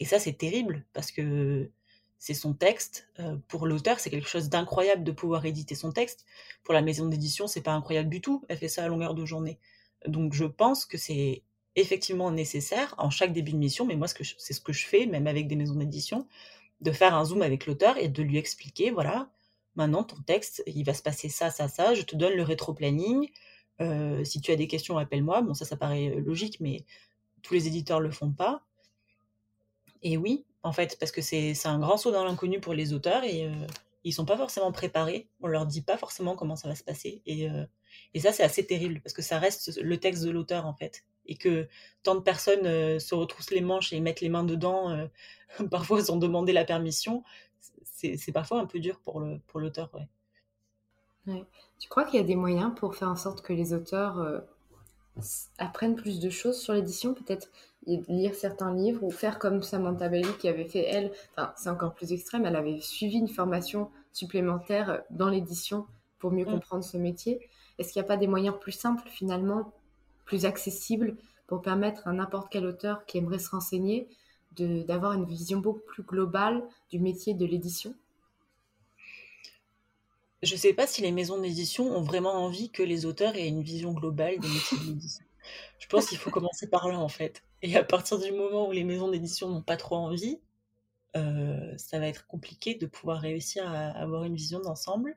et 0.00 0.04
ça, 0.04 0.18
c'est 0.18 0.34
terrible 0.34 0.84
parce 0.92 1.10
que 1.10 1.70
c'est 2.18 2.34
son 2.34 2.54
texte. 2.54 3.08
pour 3.48 3.66
l'auteur, 3.66 4.00
c'est 4.00 4.10
quelque 4.10 4.28
chose 4.28 4.48
d'incroyable 4.48 5.04
de 5.04 5.12
pouvoir 5.12 5.44
éditer 5.46 5.74
son 5.74 5.92
texte. 5.92 6.24
Pour 6.64 6.74
la 6.74 6.82
maison 6.82 7.06
d'édition, 7.06 7.46
c'est 7.46 7.62
pas 7.62 7.72
incroyable 7.72 8.08
du 8.08 8.20
tout. 8.20 8.44
Elle 8.48 8.58
fait 8.58 8.68
ça 8.68 8.84
à 8.84 8.88
longueur 8.88 9.14
de 9.14 9.24
journée. 9.24 9.58
Donc, 10.06 10.34
je 10.34 10.44
pense 10.44 10.84
que 10.86 10.98
c'est 10.98 11.42
effectivement 11.76 12.30
nécessaire 12.30 12.94
en 12.98 13.10
chaque 13.10 13.32
début 13.32 13.52
de 13.52 13.58
mission, 13.58 13.86
mais 13.86 13.96
moi, 13.96 14.08
c'est 14.08 14.52
ce 14.52 14.60
que 14.60 14.72
je 14.72 14.86
fais, 14.86 15.06
même 15.06 15.26
avec 15.26 15.46
des 15.46 15.56
maisons 15.56 15.74
d'édition, 15.74 16.26
de 16.80 16.92
faire 16.92 17.14
un 17.14 17.24
zoom 17.24 17.42
avec 17.42 17.66
l'auteur 17.66 17.96
et 17.98 18.08
de 18.08 18.22
lui 18.22 18.38
expliquer, 18.38 18.90
voilà, 18.90 19.30
maintenant 19.76 20.02
ton 20.02 20.16
texte, 20.22 20.62
il 20.66 20.84
va 20.84 20.94
se 20.94 21.02
passer 21.02 21.28
ça, 21.28 21.50
ça, 21.50 21.68
ça, 21.68 21.94
je 21.94 22.02
te 22.02 22.16
donne 22.16 22.34
le 22.34 22.42
rétro-planning. 22.42 23.30
si 24.24 24.40
tu 24.40 24.50
as 24.50 24.56
des 24.56 24.66
questions, 24.66 24.98
appelle-moi. 24.98 25.42
Bon, 25.42 25.54
ça, 25.54 25.64
ça 25.64 25.76
paraît 25.76 26.16
logique, 26.16 26.60
mais 26.60 26.84
tous 27.42 27.54
les 27.54 27.66
éditeurs 27.66 28.00
le 28.00 28.10
font 28.10 28.32
pas. 28.32 28.62
Et 30.02 30.16
oui, 30.16 30.44
en 30.62 30.72
fait, 30.72 30.98
parce 30.98 31.12
que 31.12 31.22
c'est 31.22 31.54
un 31.66 31.78
grand 31.78 31.96
saut 31.96 32.10
dans 32.10 32.24
l'inconnu 32.24 32.60
pour 32.60 32.74
les 32.74 32.92
auteurs 32.92 33.24
et 33.24 33.40
ils 33.40 33.46
euh, 33.46 33.66
ils 34.04 34.12
sont 34.12 34.24
pas 34.24 34.36
forcément 34.36 34.70
préparés. 34.72 35.28
On 35.40 35.48
leur 35.48 35.66
dit 35.66 35.82
pas 35.82 35.96
forcément 35.96 36.36
comment 36.36 36.56
ça 36.56 36.68
va 36.68 36.74
se 36.74 36.84
passer. 36.84 37.22
Et, 37.26 37.50
euh, 37.50 37.64
et 38.14 38.20
ça, 38.20 38.32
c'est 38.32 38.44
assez 38.44 38.64
terrible 38.64 39.00
parce 39.00 39.12
que 39.12 39.22
ça 39.22 39.38
reste 39.38 39.80
le 39.80 39.96
texte 39.98 40.22
de 40.24 40.30
l'auteur, 40.30 40.66
en 40.66 40.74
fait. 40.74 41.04
Et 41.26 41.36
que 41.36 41.68
tant 42.02 42.14
de 42.14 42.20
personnes 42.20 42.66
euh, 42.66 42.98
se 42.98 43.14
retroussent 43.14 43.50
les 43.50 43.60
manches 43.60 43.92
et 43.92 44.00
mettent 44.00 44.20
les 44.20 44.28
mains 44.28 44.44
dedans, 44.44 45.08
parfois 45.70 46.00
ils 46.00 46.12
ont 46.12 46.16
demandé 46.16 46.52
la 46.52 46.64
permission. 46.64 47.22
C'est 47.92 48.32
parfois 48.32 48.60
un 48.60 48.66
peu 48.66 48.78
dur 48.78 49.00
pour 49.00 49.20
l'auteur, 49.20 49.88
pour 49.88 50.00
ouais. 50.00 51.32
ouais. 51.32 51.44
Tu 51.78 51.88
crois 51.88 52.04
qu'il 52.04 52.20
y 52.20 52.22
a 52.22 52.26
des 52.26 52.36
moyens 52.36 52.72
pour 52.76 52.94
faire 52.94 53.08
en 53.08 53.16
sorte 53.16 53.42
que 53.42 53.52
les 53.52 53.72
auteurs 53.72 54.44
apprennent 55.58 55.96
plus 55.96 56.20
de 56.20 56.30
choses 56.30 56.60
sur 56.60 56.74
l'édition, 56.74 57.14
peut-être 57.14 57.50
lire 57.86 58.34
certains 58.34 58.74
livres 58.74 59.02
ou 59.02 59.10
faire 59.10 59.38
comme 59.38 59.62
Samantha 59.62 60.08
Bailey 60.08 60.32
qui 60.38 60.48
avait 60.48 60.66
fait 60.66 60.84
elle, 60.86 61.12
enfin 61.32 61.52
c'est 61.56 61.70
encore 61.70 61.94
plus 61.94 62.12
extrême, 62.12 62.44
elle 62.44 62.56
avait 62.56 62.80
suivi 62.80 63.16
une 63.18 63.28
formation 63.28 63.90
supplémentaire 64.12 65.02
dans 65.10 65.28
l'édition 65.28 65.86
pour 66.18 66.32
mieux 66.32 66.44
mm. 66.44 66.50
comprendre 66.50 66.84
ce 66.84 66.96
métier. 66.96 67.48
Est-ce 67.78 67.92
qu'il 67.92 68.00
n'y 68.00 68.06
a 68.06 68.08
pas 68.08 68.16
des 68.16 68.26
moyens 68.26 68.56
plus 68.58 68.72
simples 68.72 69.08
finalement, 69.08 69.72
plus 70.26 70.44
accessibles 70.44 71.16
pour 71.46 71.62
permettre 71.62 72.06
à 72.06 72.12
n'importe 72.12 72.48
quel 72.50 72.66
auteur 72.66 73.06
qui 73.06 73.16
aimerait 73.16 73.38
se 73.38 73.50
renseigner 73.50 74.08
d'avoir 74.52 75.12
une 75.12 75.24
vision 75.26 75.58
beaucoup 75.58 75.84
plus 75.86 76.02
globale 76.02 76.62
du 76.90 76.98
métier 76.98 77.34
de 77.34 77.46
l'édition 77.46 77.94
je 80.42 80.54
ne 80.54 80.58
sais 80.58 80.74
pas 80.74 80.86
si 80.86 81.02
les 81.02 81.12
maisons 81.12 81.40
d'édition 81.40 81.96
ont 81.96 82.02
vraiment 82.02 82.34
envie 82.34 82.70
que 82.70 82.82
les 82.82 83.06
auteurs 83.06 83.34
aient 83.36 83.48
une 83.48 83.62
vision 83.62 83.92
globale 83.92 84.38
des 84.38 84.48
métiers 84.48 84.78
de 84.78 84.84
l'édition. 84.84 85.24
Je 85.78 85.86
pense 85.86 86.06
qu'il 86.06 86.18
faut 86.18 86.30
commencer 86.30 86.68
par 86.68 86.88
là, 86.88 86.98
en 86.98 87.08
fait. 87.08 87.42
Et 87.62 87.76
à 87.76 87.84
partir 87.84 88.18
du 88.18 88.30
moment 88.32 88.68
où 88.68 88.72
les 88.72 88.84
maisons 88.84 89.10
d'édition 89.10 89.48
n'ont 89.48 89.62
pas 89.62 89.76
trop 89.76 89.96
envie, 89.96 90.38
euh, 91.16 91.72
ça 91.78 91.98
va 91.98 92.06
être 92.06 92.26
compliqué 92.26 92.74
de 92.74 92.86
pouvoir 92.86 93.20
réussir 93.20 93.66
à 93.66 93.88
avoir 93.88 94.24
une 94.24 94.36
vision 94.36 94.60
d'ensemble. 94.60 95.16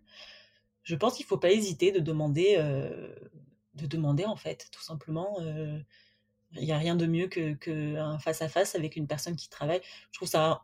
Je 0.84 0.96
pense 0.96 1.16
qu'il 1.16 1.26
ne 1.26 1.30
faut 1.30 1.38
pas 1.38 1.52
hésiter 1.52 1.92
de 1.92 2.00
demander, 2.00 2.56
euh, 2.58 3.14
de 3.76 3.86
demander 3.88 4.26
en 4.26 4.36
fait, 4.36 4.68
tout 4.72 4.84
simplement. 4.84 5.38
Euh, 5.42 5.80
il 6.54 6.66
n'y 6.66 6.72
a 6.72 6.78
rien 6.78 6.96
de 6.96 7.06
mieux 7.06 7.28
qu'un 7.28 7.56
que 7.56 7.96
face-à-face 8.20 8.74
avec 8.74 8.96
une 8.96 9.08
personne 9.08 9.36
qui 9.36 9.50
travaille. 9.50 9.82
Je 10.12 10.18
trouve 10.18 10.28
ça 10.28 10.64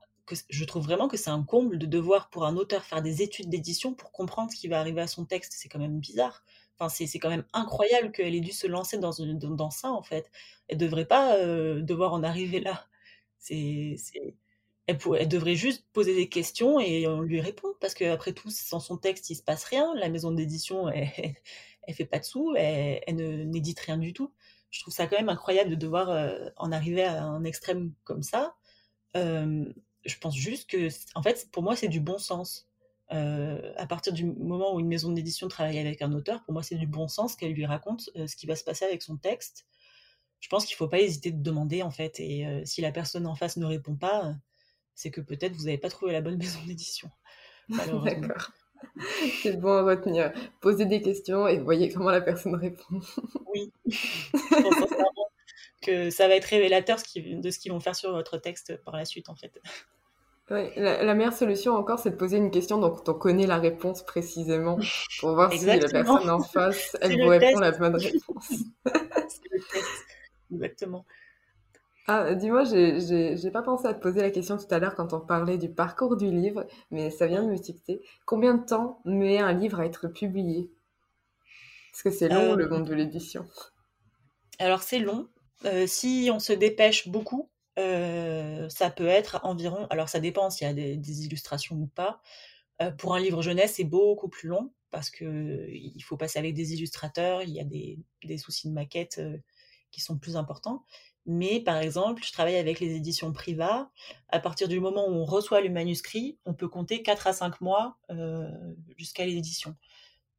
je 0.49 0.65
trouve 0.65 0.83
vraiment 0.83 1.07
que 1.07 1.17
c'est 1.17 1.29
un 1.29 1.43
comble 1.43 1.77
de 1.77 1.85
devoir 1.85 2.29
pour 2.29 2.45
un 2.45 2.55
auteur 2.57 2.83
faire 2.83 3.01
des 3.01 3.21
études 3.21 3.49
d'édition 3.49 3.93
pour 3.93 4.11
comprendre 4.11 4.51
ce 4.51 4.55
qui 4.57 4.67
va 4.67 4.79
arriver 4.79 5.01
à 5.01 5.07
son 5.07 5.25
texte. 5.25 5.53
C'est 5.55 5.69
quand 5.69 5.79
même 5.79 5.99
bizarre. 5.99 6.43
Enfin, 6.77 6.89
c'est 6.89 7.19
quand 7.19 7.29
même 7.29 7.45
incroyable 7.53 8.11
qu'elle 8.11 8.35
ait 8.35 8.41
dû 8.41 8.51
se 8.51 8.67
lancer 8.67 8.97
dans, 8.97 9.11
dans, 9.11 9.69
ça, 9.69 9.91
en 9.91 10.03
fait. 10.03 10.29
Elle 10.67 10.77
devrait 10.77 11.05
pas 11.05 11.37
euh, 11.37 11.81
devoir 11.81 12.13
en 12.13 12.23
arriver 12.23 12.59
là. 12.59 12.87
C'est, 13.37 13.97
elle, 14.87 14.97
elle, 15.19 15.27
devrait 15.29 15.55
juste 15.55 15.85
poser 15.93 16.15
des 16.15 16.27
questions 16.27 16.79
et 16.79 17.07
on 17.07 17.21
lui 17.21 17.39
répond. 17.39 17.73
Parce 17.79 17.93
qu'après 17.93 18.33
tout, 18.33 18.49
sans 18.49 18.79
son 18.79 18.97
texte, 18.97 19.29
il 19.29 19.35
se 19.35 19.43
passe 19.43 19.63
rien. 19.65 19.93
La 19.95 20.09
maison 20.09 20.31
d'édition, 20.31 20.89
elle, 20.89 21.35
elle, 21.87 21.93
fait 21.93 22.05
pas 22.05 22.19
de 22.19 22.25
sous, 22.25 22.53
elle, 22.55 23.01
elle 23.07 23.49
n'édite 23.49 23.79
rien 23.79 23.97
du 23.97 24.13
tout. 24.13 24.31
Je 24.75 24.81
trouve 24.81 24.93
ça 24.93 25.07
quand 25.07 25.17
même 25.17 25.29
incroyable 25.29 25.69
de 25.69 25.75
devoir 25.75 26.09
euh, 26.09 26.49
en 26.57 26.71
arriver 26.73 27.03
à 27.03 27.23
un 27.23 27.45
extrême 27.45 27.93
comme 28.03 28.23
ça. 28.23 28.55
Je 29.13 30.19
pense 30.19 30.35
juste 30.35 30.69
que, 30.69 30.89
en 31.15 31.23
fait, 31.23 31.49
pour 31.51 31.63
moi, 31.63 31.75
c'est 31.75 31.87
du 31.87 31.99
bon 31.99 32.17
sens. 32.17 32.67
Euh, 33.11 33.73
à 33.77 33.87
partir 33.87 34.13
du 34.13 34.25
moment 34.25 34.75
où 34.75 34.79
une 34.79 34.87
maison 34.87 35.11
d'édition 35.11 35.47
travaille 35.47 35.79
avec 35.79 36.01
un 36.01 36.11
auteur, 36.11 36.43
pour 36.43 36.53
moi, 36.53 36.61
c'est 36.61 36.75
du 36.75 36.87
bon 36.87 37.07
sens 37.07 37.35
qu'elle 37.35 37.53
lui 37.53 37.65
raconte 37.65 38.09
euh, 38.17 38.27
ce 38.27 38.35
qui 38.35 38.47
va 38.47 38.55
se 38.55 38.63
passer 38.63 38.83
avec 38.83 39.01
son 39.01 39.15
texte. 39.15 39.65
Je 40.41 40.49
pense 40.49 40.65
qu'il 40.65 40.73
ne 40.73 40.77
faut 40.77 40.89
pas 40.89 40.99
hésiter 40.99 41.31
de 41.31 41.41
demander, 41.41 41.81
en 41.81 41.91
fait. 41.91 42.19
Et 42.19 42.45
si 42.65 42.81
la 42.81 42.91
personne 42.91 43.25
en 43.25 43.35
face 43.35 43.57
ne 43.57 43.65
répond 43.65 43.95
pas, 43.95 44.35
c'est 44.93 45.09
que 45.09 45.21
peut-être 45.21 45.55
vous 45.55 45.65
n'avez 45.65 45.77
pas 45.77 45.89
trouvé 45.89 46.11
la 46.11 46.21
bonne 46.21 46.37
maison 46.37 46.59
d'édition. 46.65 47.09
D'accord. 47.69 48.51
C'est 49.43 49.59
bon 49.59 49.73
à 49.73 49.83
retenir. 49.83 50.31
Posez 50.61 50.85
des 50.85 51.01
questions 51.01 51.47
et 51.47 51.59
voyez 51.59 51.91
comment 51.91 52.11
la 52.11 52.21
personne 52.21 52.55
répond. 52.55 52.99
oui. 53.53 53.71
Je 53.85 54.61
pense 54.61 54.89
que 55.81 56.09
ça 56.09 56.27
va 56.27 56.35
être 56.35 56.45
révélateur 56.45 56.97
de 56.97 57.51
ce 57.51 57.59
qu'ils 57.59 57.71
vont 57.71 57.79
faire 57.79 57.95
sur 57.95 58.11
votre 58.11 58.37
texte 58.37 58.77
par 58.83 58.95
la 58.95 59.05
suite, 59.05 59.29
en 59.29 59.35
fait. 59.35 59.61
Oui, 60.51 60.69
la, 60.75 61.15
meilleure 61.15 61.33
solution 61.33 61.73
encore, 61.73 61.97
c'est 61.97 62.11
de 62.11 62.15
poser 62.15 62.37
une 62.37 62.51
question 62.51 62.77
dont 62.77 62.95
on 63.07 63.13
connaît 63.13 63.47
la 63.47 63.57
réponse 63.57 64.03
précisément 64.03 64.77
pour 65.19 65.33
voir 65.33 65.51
si 65.51 65.65
la 65.65 65.79
personne 65.79 66.29
en 66.29 66.39
face, 66.39 66.95
elle 67.01 67.19
vous 67.19 67.29
répond 67.29 67.59
la 67.59 67.71
bonne 67.71 67.95
réponse. 67.95 68.49
c'est 68.49 69.51
le 69.51 69.59
test. 69.59 70.05
Exactement. 70.51 71.03
Ah, 72.07 72.35
dis-moi, 72.35 72.63
j'ai 72.65 73.51
pas 73.51 73.63
pensé 73.63 73.87
à 73.87 73.93
te 73.93 73.99
poser 73.99 74.21
la 74.21 74.29
question 74.29 74.57
tout 74.57 74.67
à 74.69 74.77
l'heure 74.77 74.93
quand 74.93 75.13
on 75.13 75.19
parlait 75.19 75.57
du 75.57 75.69
parcours 75.69 76.17
du 76.17 76.29
livre, 76.29 76.67
mais 76.91 77.09
ça 77.09 77.25
vient 77.25 77.43
de 77.43 77.49
me 77.49 77.57
citer. 77.57 78.01
Combien 78.25 78.53
de 78.53 78.63
temps 78.63 79.01
met 79.05 79.39
un 79.39 79.53
livre 79.53 79.79
à 79.79 79.85
être 79.85 80.07
publié? 80.07 80.69
Parce 81.91 82.03
que 82.03 82.11
c'est 82.11 82.29
long, 82.29 82.53
le 82.53 82.65
euh, 82.65 82.69
monde 82.69 82.85
de 82.85 82.93
l'édition? 82.93 83.47
Alors, 84.59 84.83
c'est 84.83 84.99
long. 84.99 85.29
Euh, 85.63 85.87
si 85.87 86.29
on 86.31 86.39
se 86.39 86.53
dépêche 86.53 87.07
beaucoup, 87.07 87.49
euh, 87.79 88.69
ça 88.69 88.91
peut 88.91 89.07
être 89.07 89.39
environ, 89.43 89.87
alors 89.89 90.07
ça 90.07 90.19
dépend 90.19 90.51
s'il 90.51 90.67
y 90.67 90.69
a 90.69 90.73
des, 90.73 91.25
illustrations 91.25 91.75
ou 91.75 91.87
pas. 91.87 92.21
Pour 92.97 93.15
un 93.15 93.19
livre 93.19 93.41
jeunesse, 93.41 93.75
c'est 93.77 93.85
beaucoup 93.85 94.27
plus 94.27 94.49
long 94.49 94.73
parce 94.91 95.09
que 95.09 95.69
il 95.71 96.01
faut 96.01 96.17
passer 96.17 96.39
avec 96.39 96.53
des 96.53 96.73
illustrateurs, 96.73 97.41
il 97.41 97.51
y 97.51 97.61
a 97.61 97.63
des, 97.63 98.37
soucis 98.37 98.67
de 98.67 98.73
maquette 98.73 99.21
qui 99.91 100.01
sont 100.01 100.17
plus 100.17 100.35
importants. 100.35 100.83
Mais 101.25 101.59
par 101.59 101.77
exemple, 101.77 102.23
je 102.23 102.31
travaille 102.31 102.57
avec 102.57 102.79
les 102.79 102.95
éditions 102.95 103.33
Priva. 103.33 103.89
À 104.29 104.39
partir 104.39 104.67
du 104.67 104.79
moment 104.79 105.07
où 105.07 105.13
on 105.13 105.25
reçoit 105.25 105.61
le 105.61 105.69
manuscrit, 105.69 106.37
on 106.45 106.53
peut 106.53 106.67
compter 106.67 107.01
4 107.01 107.27
à 107.27 107.33
5 107.33 107.61
mois 107.61 107.97
jusqu'à 108.97 109.25
l'édition. 109.25 109.75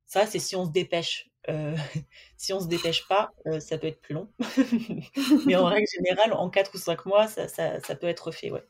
Ça, 0.07 0.25
c'est 0.25 0.39
si 0.39 0.57
on 0.57 0.65
se 0.65 0.71
dépêche. 0.71 1.31
Euh, 1.49 1.77
si 2.37 2.53
on 2.53 2.61
se 2.61 2.69
dépêche 2.69 3.07
pas, 3.09 3.33
euh, 3.47 3.61
ça 3.61 3.77
peut 3.79 3.89
être 3.89 4.01
plus 4.01 4.15
long. 4.15 4.29
Mais 5.47 5.57
en 5.57 5.67
règle 5.67 5.87
générale, 5.95 6.33
en 6.33 6.49
4 6.49 6.75
ou 6.75 6.79
5 6.79 7.07
mois, 7.07 7.27
ça, 7.27 7.49
ça, 7.49 7.81
ça 7.81 7.95
peut 7.97 8.07
être 8.07 8.31
fait, 8.31 8.51
ouais. 8.51 8.65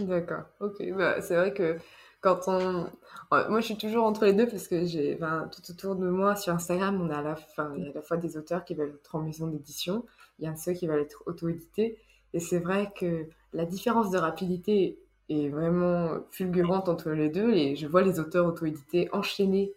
D'accord, 0.00 0.44
ok. 0.60 0.76
Bah, 0.92 1.20
c'est 1.20 1.34
vrai 1.34 1.52
que 1.52 1.78
quand 2.20 2.48
on... 2.48 2.86
Moi, 3.30 3.60
je 3.60 3.66
suis 3.66 3.76
toujours 3.76 4.04
entre 4.04 4.24
les 4.24 4.32
deux 4.32 4.46
parce 4.46 4.68
que 4.68 4.84
j'ai 4.84 5.14
ben, 5.14 5.50
tout 5.52 5.70
autour 5.70 5.96
de 5.96 6.08
moi 6.08 6.34
sur 6.34 6.54
Instagram, 6.54 7.00
on 7.00 7.10
a 7.10 7.18
à 7.18 7.22
la, 7.22 7.36
fin, 7.36 7.72
il 7.76 7.84
y 7.84 7.86
a 7.86 7.90
à 7.90 7.94
la 7.94 8.02
fois 8.02 8.16
des 8.16 8.36
auteurs 8.36 8.64
qui 8.64 8.74
veulent 8.74 8.94
être 8.94 9.14
en 9.14 9.20
maison 9.20 9.46
d'édition, 9.46 10.04
il 10.38 10.46
y 10.46 10.48
a 10.48 10.56
ceux 10.56 10.72
qui 10.72 10.86
veulent 10.86 11.02
être 11.02 11.22
auto-édités. 11.26 11.98
Et 12.34 12.40
c'est 12.40 12.58
vrai 12.58 12.90
que 12.98 13.26
la 13.52 13.64
différence 13.64 14.10
de 14.10 14.18
rapidité 14.18 14.98
est 15.28 15.48
vraiment 15.48 16.20
fulgurante 16.30 16.88
entre 16.88 17.10
les 17.10 17.28
deux. 17.28 17.52
Et 17.52 17.76
je 17.76 17.86
vois 17.86 18.02
les 18.02 18.20
auteurs 18.20 18.46
auto-édités 18.46 19.08
enchaîner 19.12 19.72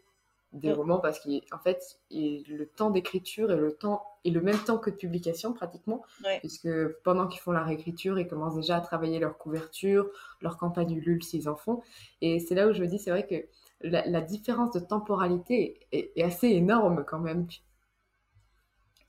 des 0.53 0.73
romans 0.73 0.99
parce 0.99 1.19
qu'en 1.19 1.59
fait, 1.59 1.99
le 2.11 2.65
temps 2.65 2.89
d'écriture 2.89 3.51
et 3.51 3.55
le 3.55 3.73
temps 3.73 4.05
et 4.23 4.31
le 4.31 4.41
même 4.41 4.57
temps 4.57 4.77
que 4.77 4.89
de 4.89 4.95
publication 4.95 5.53
pratiquement, 5.53 6.03
puisque 6.39 6.69
pendant 7.03 7.27
qu'ils 7.27 7.41
font 7.41 7.51
la 7.51 7.63
réécriture, 7.63 8.19
ils 8.19 8.27
commencent 8.27 8.55
déjà 8.55 8.77
à 8.77 8.81
travailler 8.81 9.19
leur 9.19 9.37
couverture, 9.37 10.09
leur 10.41 10.57
campagne 10.57 10.91
Ulule 10.91 11.23
s'ils 11.23 11.47
en 11.47 11.55
font. 11.55 11.81
Et 12.21 12.39
c'est 12.39 12.55
là 12.55 12.67
où 12.67 12.73
je 12.73 12.81
me 12.81 12.87
dis, 12.87 12.99
c'est 12.99 13.11
vrai 13.11 13.25
que 13.25 13.45
la, 13.81 14.21
différence 14.21 14.71
de 14.71 14.79
temporalité 14.79 15.79
est, 15.91 16.21
assez 16.21 16.47
énorme 16.49 17.03
quand 17.07 17.19
même. 17.19 17.47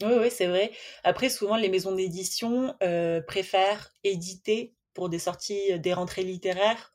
Oui, 0.03 0.13
oui, 0.19 0.31
c'est 0.31 0.47
vrai. 0.47 0.73
Après, 1.05 1.29
souvent, 1.29 1.57
les 1.57 1.69
maisons 1.69 1.95
d'édition 1.95 2.75
euh, 2.83 3.21
préfèrent 3.21 3.93
éditer 4.03 4.75
pour 4.95 5.09
des 5.09 5.19
sorties, 5.19 5.79
des 5.79 5.93
rentrées 5.93 6.25
littéraires, 6.25 6.92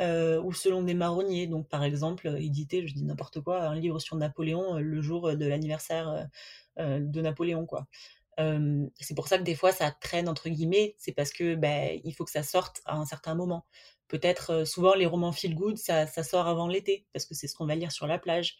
euh, 0.00 0.40
ou 0.42 0.52
selon 0.52 0.82
des 0.82 0.94
marronniers. 0.94 1.46
Donc, 1.46 1.68
par 1.68 1.84
exemple, 1.84 2.26
euh, 2.26 2.36
éditer, 2.36 2.86
je 2.86 2.94
dis 2.94 3.04
n'importe 3.04 3.40
quoi, 3.40 3.62
un 3.62 3.76
livre 3.76 4.00
sur 4.00 4.16
Napoléon 4.16 4.76
euh, 4.76 4.80
le 4.80 5.00
jour 5.00 5.36
de 5.36 5.46
l'anniversaire 5.46 6.28
de 6.76 7.20
Napoléon, 7.20 7.66
quoi. 7.66 7.86
c'est 8.98 9.14
pour 9.14 9.28
ça 9.28 9.38
que 9.38 9.44
des 9.44 9.54
fois 9.54 9.70
ça 9.72 9.92
traîne 9.92 10.28
entre 10.28 10.48
guillemets, 10.48 10.96
c'est 10.98 11.12
parce 11.12 11.32
que 11.32 11.54
ben, 11.54 12.00
il 12.04 12.12
faut 12.14 12.24
que 12.24 12.32
ça 12.32 12.42
sorte 12.42 12.82
à 12.84 12.96
un 12.96 13.06
certain 13.06 13.36
moment. 13.36 13.64
Peut-être 14.08 14.64
souvent 14.64 14.94
les 14.94 15.06
romans 15.06 15.32
feel 15.32 15.54
good, 15.54 15.78
ça, 15.78 16.06
ça 16.08 16.24
sort 16.24 16.48
avant 16.48 16.66
l'été 16.66 17.06
parce 17.12 17.26
que 17.26 17.34
c'est 17.34 17.46
ce 17.46 17.54
qu'on 17.54 17.66
va 17.66 17.76
lire 17.76 17.92
sur 17.92 18.08
la 18.08 18.18
plage. 18.18 18.56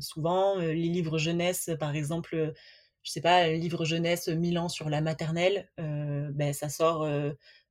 souvent 0.00 0.56
les 0.58 0.74
livres 0.74 1.18
jeunesse, 1.18 1.70
par 1.78 1.94
exemple, 1.94 2.54
je 3.02 3.10
sais 3.10 3.20
pas, 3.20 3.48
livre 3.48 3.84
jeunesse 3.84 4.28
Milan 4.28 4.70
sur 4.70 4.88
la 4.88 5.02
maternelle, 5.02 5.70
ben 5.76 6.54
ça 6.54 6.70
sort 6.70 7.06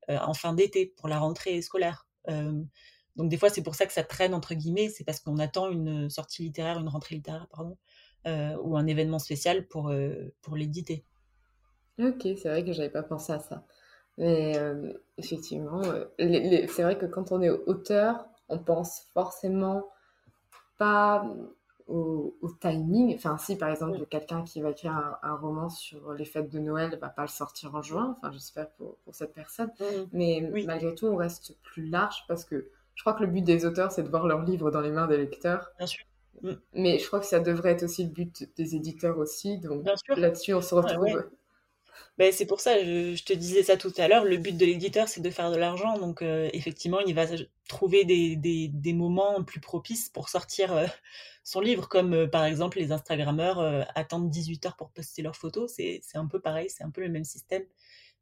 en 0.07 0.33
fin 0.35 0.53
d'été 0.53 0.93
pour 0.97 1.07
la 1.07 1.17
rentrée 1.19 1.61
scolaire 1.63 2.07
donc 2.27 3.29
des 3.29 3.37
fois, 3.37 3.49
c'est 3.49 3.63
pour 3.63 3.75
ça 3.75 3.85
que 3.85 3.93
ça 3.93 4.03
traîne 4.03 4.33
entre 4.33 4.53
guillemets, 4.53 4.89
c'est 4.89 5.03
parce 5.03 5.19
qu'on 5.19 5.37
attend 5.39 5.69
une 5.69 6.09
sortie 6.09 6.43
littéraire, 6.43 6.79
une 6.79 6.89
rentrée 6.89 7.15
littéraire, 7.15 7.47
pardon, 7.49 7.77
ou 8.25 8.77
un 8.77 8.87
événement 8.87 9.19
spécial 9.19 9.67
pour, 9.67 9.93
pour 10.41 10.55
l'éditer. 10.55 11.05
Ok, 11.99 12.21
c'est 12.23 12.49
vrai 12.49 12.65
que 12.65 12.73
j'avais 12.73 12.89
pas 12.89 13.03
pensé 13.03 13.33
à 13.33 13.39
ça. 13.39 13.65
Mais 14.17 14.53
effectivement, 15.17 15.81
c'est 16.17 16.83
vrai 16.83 16.97
que 16.97 17.05
quand 17.05 17.31
on 17.31 17.41
est 17.41 17.49
auteur, 17.49 18.25
on 18.49 18.57
pense 18.59 19.01
forcément 19.13 19.83
pas 20.77 21.25
au, 21.87 22.35
timing. 22.59 23.15
Enfin, 23.15 23.37
si 23.37 23.57
par 23.57 23.69
exemple, 23.69 24.05
quelqu'un 24.09 24.43
qui 24.43 24.61
va 24.61 24.69
écrire 24.69 25.17
un, 25.21 25.35
roman 25.35 25.69
sur 25.69 26.13
les 26.13 26.25
fêtes 26.25 26.49
de 26.49 26.59
Noël 26.59 26.97
va 27.01 27.09
pas 27.09 27.23
le 27.23 27.27
sortir 27.27 27.75
en 27.75 27.81
juin, 27.81 28.15
enfin, 28.17 28.31
j'espère 28.31 28.69
pour, 28.71 28.97
pour, 29.03 29.15
cette 29.15 29.33
personne. 29.33 29.71
Mmh. 29.79 29.85
Mais 30.13 30.51
malgré 30.65 30.93
tout, 30.95 31.07
on 31.07 31.15
reste 31.15 31.57
plus 31.63 31.85
large 31.85 32.23
parce 32.27 32.45
que 32.45 32.69
je 32.95 33.03
crois 33.03 33.13
que 33.13 33.23
le 33.23 33.29
but 33.29 33.43
des 33.43 33.65
auteurs, 33.65 33.91
c'est 33.91 34.03
de 34.03 34.09
voir 34.09 34.27
leur 34.27 34.43
livre 34.43 34.71
dans 34.71 34.81
les 34.81 34.91
mains 34.91 35.07
des 35.07 35.17
lecteurs. 35.17 35.71
Bien 35.77 35.87
sûr. 35.87 36.05
Mmh. 36.41 36.51
Mais 36.73 36.99
je 36.99 37.07
crois 37.07 37.19
que 37.19 37.25
ça 37.25 37.39
devrait 37.39 37.71
être 37.71 37.83
aussi 37.83 38.03
le 38.03 38.09
but 38.09 38.49
des 38.55 38.75
éditeurs 38.75 39.17
aussi. 39.17 39.59
Donc 39.59 39.85
là-dessus, 40.15 40.53
on 40.53 40.61
se 40.61 40.75
retrouve. 40.75 41.23
Ben, 42.17 42.31
c'est 42.31 42.45
pour 42.45 42.59
ça, 42.59 42.79
je, 42.79 43.23
te 43.23 43.33
disais 43.33 43.63
ça 43.63 43.77
tout 43.77 43.93
à 43.97 44.07
l'heure, 44.07 44.23
le 44.23 44.37
but 44.37 44.55
de 44.55 44.65
l'éditeur, 44.65 45.07
c'est 45.07 45.21
de 45.21 45.29
faire 45.29 45.51
de 45.51 45.57
l'argent. 45.57 45.97
Donc, 45.97 46.21
euh, 46.21 46.49
effectivement, 46.53 46.99
il 46.99 47.15
va 47.15 47.25
trouver 47.67 48.05
des, 48.05 48.35
des, 48.35 48.93
moments 48.93 49.43
plus 49.43 49.59
propices 49.59 50.09
pour 50.09 50.29
sortir 50.29 50.73
euh, 50.73 50.85
son 51.43 51.59
livre, 51.59 51.87
comme 51.89 52.13
euh, 52.13 52.27
par 52.27 52.45
exemple 52.45 52.77
les 52.77 52.91
Instagrammeurs 52.91 53.87
attendent 53.95 54.29
18 54.29 54.65
heures 54.67 54.75
pour 54.77 54.91
poster 54.91 55.21
leurs 55.21 55.35
photos. 55.35 55.73
C'est 55.73 56.01
un 56.15 56.27
peu 56.27 56.39
pareil, 56.39 56.69
c'est 56.69 56.83
un 56.83 56.91
peu 56.91 57.01
le 57.01 57.09
même 57.09 57.23
système. 57.23 57.63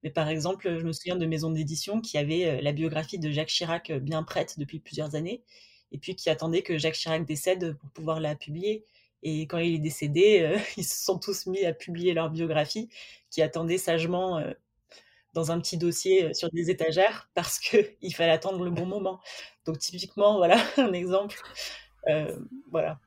Mais 0.03 0.09
par 0.09 0.29
exemple, 0.29 0.79
je 0.79 0.83
me 0.83 0.93
souviens 0.93 1.15
de 1.15 1.25
maisons 1.25 1.51
d'édition 1.51 2.01
qui 2.01 2.17
avaient 2.17 2.61
la 2.61 2.71
biographie 2.71 3.19
de 3.19 3.29
Jacques 3.31 3.49
Chirac 3.49 3.91
bien 3.91 4.23
prête 4.23 4.57
depuis 4.57 4.79
plusieurs 4.79 5.15
années, 5.15 5.43
et 5.91 5.97
puis 5.97 6.15
qui 6.15 6.29
attendaient 6.29 6.63
que 6.63 6.77
Jacques 6.77 6.95
Chirac 6.95 7.25
décède 7.25 7.77
pour 7.77 7.89
pouvoir 7.91 8.19
la 8.19 8.35
publier. 8.35 8.85
Et 9.23 9.45
quand 9.47 9.57
il 9.57 9.75
est 9.75 9.79
décédé, 9.79 10.41
euh, 10.41 10.57
ils 10.77 10.85
se 10.85 11.03
sont 11.03 11.17
tous 11.17 11.45
mis 11.45 11.65
à 11.65 11.73
publier 11.73 12.13
leur 12.13 12.29
biographie, 12.29 12.89
qui 13.29 13.41
attendait 13.41 13.77
sagement 13.77 14.39
euh, 14.39 14.51
dans 15.33 15.51
un 15.51 15.59
petit 15.59 15.77
dossier 15.77 16.25
euh, 16.25 16.33
sur 16.33 16.49
des 16.51 16.69
étagères 16.69 17.29
parce 17.35 17.59
qu'il 17.59 17.87
fallait 18.15 18.31
attendre 18.31 18.63
le 18.63 18.71
bon 18.71 18.85
moment. 18.85 19.19
Donc 19.65 19.79
typiquement, 19.79 20.37
voilà 20.37 20.57
un 20.77 20.93
exemple. 20.93 21.37
voilà. 22.71 22.99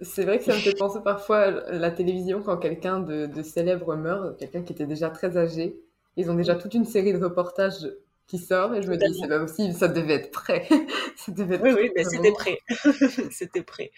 C'est 0.00 0.24
vrai 0.24 0.38
que 0.38 0.44
ça 0.44 0.54
me 0.54 0.58
fait 0.58 0.74
penser 0.74 0.98
parfois 1.04 1.38
à 1.38 1.72
la 1.72 1.90
télévision 1.92 2.42
quand 2.42 2.56
quelqu'un 2.56 2.98
de, 2.98 3.42
célèbre 3.42 3.94
meurt, 3.94 4.36
quelqu'un 4.36 4.62
qui 4.62 4.72
était 4.72 4.86
déjà 4.86 5.10
très 5.10 5.36
âgé. 5.36 5.76
Ils 6.16 6.28
ont 6.30 6.34
déjà 6.34 6.56
toute 6.56 6.74
une 6.74 6.84
série 6.84 7.12
de 7.12 7.22
reportages 7.22 7.88
qui 8.26 8.38
sort 8.38 8.74
et 8.74 8.82
je 8.82 8.88
me 8.88 8.96
dis 8.96 9.04
c'est 9.20 9.28
pas 9.28 9.38
possible, 9.38 9.72
ça 9.74 9.88
devait 9.88 10.14
être 10.14 10.30
prêt. 10.32 10.66
ça 11.16 11.30
devait 11.30 11.54
être 11.56 11.62
oui, 11.62 11.72
oui, 11.74 11.90
mais 11.94 12.04
c'était 12.04 12.32
prêt. 12.32 12.58
c'était 13.30 13.62
prêt. 13.62 13.92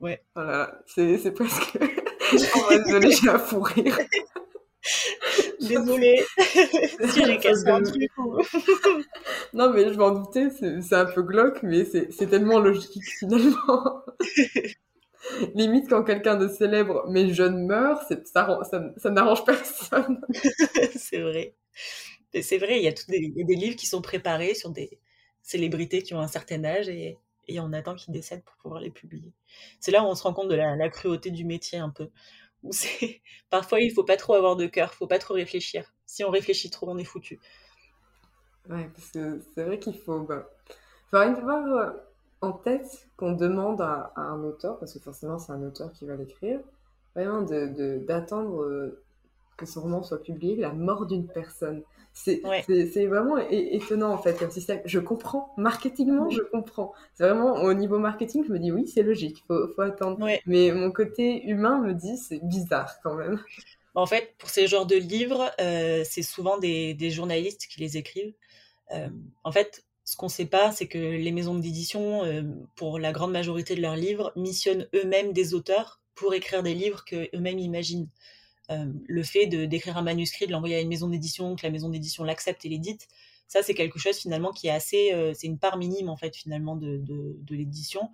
Ouais. 0.00 0.22
Voilà, 0.34 0.80
c'est 0.86 1.32
presque. 1.32 1.78
oh, 2.56 2.68
désolée, 2.84 3.12
j'ai 3.12 3.28
un 3.28 3.38
fou 3.38 3.60
rire. 3.60 3.98
Désolée 5.60 6.24
si 7.10 7.24
j'ai 7.24 7.38
cassé 7.38 7.68
un 7.68 7.82
truc. 7.82 8.10
non, 9.52 9.72
mais 9.72 9.92
je 9.92 9.98
m'en 9.98 10.10
doutais, 10.10 10.48
c'est 10.50 10.94
un 10.94 11.06
peu 11.06 11.22
glauque, 11.22 11.62
mais 11.62 11.84
c'est 11.84 12.26
tellement 12.28 12.60
logique 12.60 13.04
finalement. 13.18 14.02
Limite, 15.54 15.88
quand 15.88 16.04
quelqu'un 16.04 16.36
de 16.36 16.48
célèbre 16.48 17.04
mais 17.08 17.34
jeune 17.34 17.66
meurt, 17.66 18.02
ça, 18.24 18.62
ça, 18.70 18.92
ça 18.96 19.10
n'arrange 19.10 19.44
personne. 19.44 20.20
c'est 20.96 21.20
vrai. 21.20 21.54
C'est 22.40 22.58
vrai, 22.58 22.78
il 22.78 22.84
y, 22.84 22.88
a 22.88 22.92
des, 23.08 23.44
des 23.44 23.54
livres 23.56 23.76
qui 23.76 23.86
sont 23.86 24.02
préparés 24.02 24.54
sur 24.54 24.70
des 24.70 24.98
célébrités 25.42 26.02
qui 26.02 26.14
ont 26.14 26.20
un 26.20 26.28
certain 26.28 26.62
âge 26.64 26.88
et 26.88 27.16
et 27.48 27.60
on 27.60 27.72
attend 27.72 27.94
qu'ils 27.94 28.12
décèdent 28.12 28.44
pour 28.44 28.56
pouvoir 28.56 28.80
les 28.80 28.90
publier. 28.90 29.32
C'est 29.80 29.90
là 29.90 30.02
où 30.02 30.06
on 30.06 30.14
se 30.14 30.22
rend 30.22 30.32
compte 30.32 30.48
de 30.48 30.54
la, 30.54 30.88
cruauté 30.88 31.30
du 31.30 31.44
métier 31.44 31.78
un 31.78 31.90
peu. 31.90 32.10
Parfois 33.50 33.80
il 33.80 33.92
faut 33.92 34.04
pas 34.04 34.16
trop 34.16 34.34
avoir 34.34 34.56
de 34.56 34.66
cœur, 34.66 34.94
faut 34.94 35.06
pas 35.06 35.18
trop 35.18 35.34
réfléchir. 35.34 35.92
Si 36.06 36.24
on 36.24 36.30
réfléchit 36.30 36.70
trop, 36.70 36.88
on 36.90 36.98
est 36.98 37.04
foutu. 37.04 37.40
Ouais, 38.68 38.90
parce 38.94 39.10
que 39.10 39.40
c'est 39.54 39.64
vrai 39.64 39.78
qu'il 39.78 39.98
faut, 39.98 40.20
bah, 40.20 40.48
faut 41.10 41.16
avoir 41.16 41.66
euh, 41.66 41.90
en 42.40 42.52
tête 42.52 43.08
qu'on 43.16 43.32
demande 43.32 43.80
à, 43.80 44.12
un 44.16 44.42
auteur, 44.42 44.78
parce 44.78 44.92
que 44.92 44.98
forcément 44.98 45.38
c'est 45.38 45.52
un 45.52 45.62
auteur 45.62 45.92
qui 45.92 46.06
va 46.06 46.16
l'écrire, 46.16 46.60
vraiment 47.14 47.42
d'attendre 47.42 48.64
de, 48.64 48.70
euh, 48.70 49.04
que 49.56 49.66
son 49.66 49.82
roman 49.82 50.02
soit 50.02 50.22
publié 50.22 50.56
la 50.56 50.72
mort 50.72 51.06
d'une 51.06 51.26
personne. 51.26 51.82
C'est 52.24 53.06
vraiment 53.06 53.38
étonnant 53.50 54.12
en 54.12 54.18
fait 54.18 54.38
comme 54.38 54.50
système. 54.50 54.80
Je 54.84 54.98
comprends, 54.98 55.52
marketingement, 55.56 56.28
je 56.30 56.42
comprends. 56.42 56.92
C'est 57.14 57.24
vraiment 57.24 57.62
au 57.62 57.74
niveau 57.74 57.98
marketing, 57.98 58.44
je 58.46 58.52
me 58.52 58.58
dis 58.58 58.72
oui, 58.72 58.88
c'est 58.88 59.02
logique, 59.02 59.44
faut, 59.46 59.68
faut 59.74 59.82
attendre. 59.82 60.26
Mais 60.46 60.72
mon 60.72 60.90
côté 60.90 61.46
humain 61.46 61.80
me 61.80 61.94
dit 61.94 62.16
c'est 62.16 62.44
bizarre 62.44 63.00
quand 63.02 63.14
même. 63.14 63.40
En 63.94 64.06
fait, 64.06 64.34
pour 64.38 64.48
ces 64.48 64.68
genres 64.68 64.86
de 64.86 64.94
livres, 64.94 65.50
euh, 65.60 66.04
c'est 66.04 66.22
souvent 66.22 66.58
des, 66.58 67.10
journalistes 67.10 67.66
qui 67.68 67.80
les 67.80 67.96
écrivent. 67.96 68.34
Euh, 68.92 69.08
en 69.42 69.50
fait, 69.50 69.84
ce 70.04 70.16
qu'on 70.16 70.26
ne 70.26 70.30
sait 70.30 70.46
pas, 70.46 70.70
c'est 70.70 70.86
que 70.86 70.98
les 70.98 71.32
maisons 71.32 71.56
d'édition, 71.56 72.24
euh, 72.24 72.42
pour 72.76 73.00
la 73.00 73.10
grande 73.12 73.32
majorité 73.32 73.74
de 73.74 73.80
leurs 73.80 73.96
livres, 73.96 74.32
missionnent 74.36 74.86
eux-mêmes 74.94 75.32
des 75.32 75.52
auteurs 75.52 76.00
pour 76.14 76.32
écrire 76.34 76.62
des 76.62 76.74
livres 76.74 77.04
qu'eux-mêmes 77.04 77.58
imaginent. 77.58 78.08
Le 78.68 79.22
fait 79.22 79.46
d'écrire 79.46 79.96
un 79.96 80.02
manuscrit, 80.02 80.46
de 80.46 80.52
l'envoyer 80.52 80.76
à 80.76 80.80
une 80.80 80.88
maison 80.88 81.08
d'édition, 81.08 81.56
que 81.56 81.64
la 81.66 81.70
maison 81.70 81.88
d'édition 81.88 82.24
l'accepte 82.24 82.64
et 82.64 82.68
l'édite, 82.68 83.08
ça 83.46 83.62
c'est 83.62 83.74
quelque 83.74 83.98
chose 83.98 84.18
finalement 84.18 84.52
qui 84.52 84.66
est 84.66 84.70
assez, 84.70 85.12
c'est 85.34 85.46
une 85.46 85.58
part 85.58 85.78
minime 85.78 86.08
en 86.08 86.16
fait 86.16 86.36
finalement 86.36 86.76
de, 86.76 87.02
l'édition 87.50 88.10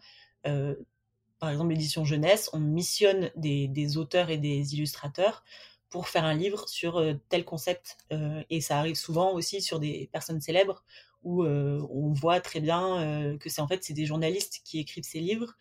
par 1.45 1.51
exemple 1.51 1.73
l'édition 1.73 2.07
jeunesse, 2.07 2.49
on 2.55 2.59
missionne 2.59 3.31
des, 3.37 3.97
auteurs 3.99 4.31
et 4.31 4.39
des 4.39 4.75
illustrateurs 4.75 5.45
pour 5.91 6.09
faire 6.09 6.25
un 6.25 6.33
livre 6.33 6.67
sur 6.71 6.97
euh, 6.97 7.15
tel 7.29 7.45
concept. 7.45 7.99
Euh, 8.13 8.43
et 8.49 8.63
ça 8.63 8.79
arrive 8.79 8.95
souvent 8.95 9.33
aussi 9.35 9.61
sur 9.61 9.79
des 9.79 10.09
personnes 10.11 10.41
célèbres 10.41 10.83
où 11.23 11.45
euh, 11.45 11.87
on 11.91 12.15
voit 12.15 12.41
très 12.41 12.61
bien 12.61 13.37
que 13.39 13.51
c'est 13.51 13.61
en 13.61 13.69
fait 13.69 13.85
c'est 13.85 13.93
des 13.93 14.07
journalistes 14.07 14.63
qui 14.65 14.79
écrivent 14.79 15.05
ces 15.05 15.21
livres 15.21 15.55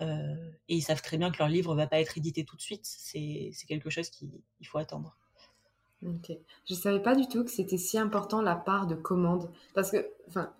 et 0.00 0.74
ils 0.74 0.82
savent 0.82 1.02
très 1.02 1.18
bien 1.18 1.30
que 1.30 1.38
leur 1.38 1.48
livre 1.48 1.74
va 1.74 1.86
pas 1.86 2.00
être 2.00 2.18
édité 2.18 2.44
tout 2.44 2.56
de 2.56 2.62
suite. 2.62 2.84
C'est 2.84 3.52
quelque 3.68 3.90
chose 3.90 4.10
qu'il 4.10 4.42
faut 4.64 4.78
attendre. 4.78 5.16
Ok. 6.04 6.32
Je 6.68 6.74
savais 6.74 7.00
pas 7.00 7.14
du 7.14 7.26
tout 7.28 7.44
que 7.44 7.50
c'était 7.50 7.78
si 7.78 7.98
important 7.98 8.42
la 8.42 8.56
part 8.56 8.86
de 8.86 8.94
commande 8.94 9.50
parce 9.74 9.90
que 9.90 10.06
enfin 10.28 10.52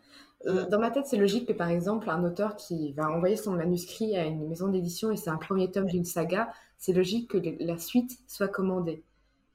euh, 0.46 0.68
dans 0.68 0.78
ma 0.78 0.90
tête, 0.90 1.06
c'est 1.06 1.16
logique 1.16 1.48
que 1.48 1.52
par 1.52 1.68
exemple, 1.68 2.10
un 2.10 2.22
auteur 2.24 2.56
qui 2.56 2.92
va 2.92 3.10
envoyer 3.10 3.36
son 3.36 3.52
manuscrit 3.52 4.16
à 4.16 4.24
une 4.24 4.46
maison 4.48 4.68
d'édition 4.68 5.10
et 5.10 5.16
c'est 5.16 5.30
un 5.30 5.38
premier 5.38 5.70
tome 5.70 5.86
d'une 5.86 6.04
saga, 6.04 6.52
c'est 6.76 6.92
logique 6.92 7.30
que 7.30 7.38
la 7.60 7.78
suite 7.78 8.18
soit 8.26 8.48
commandée. 8.48 9.02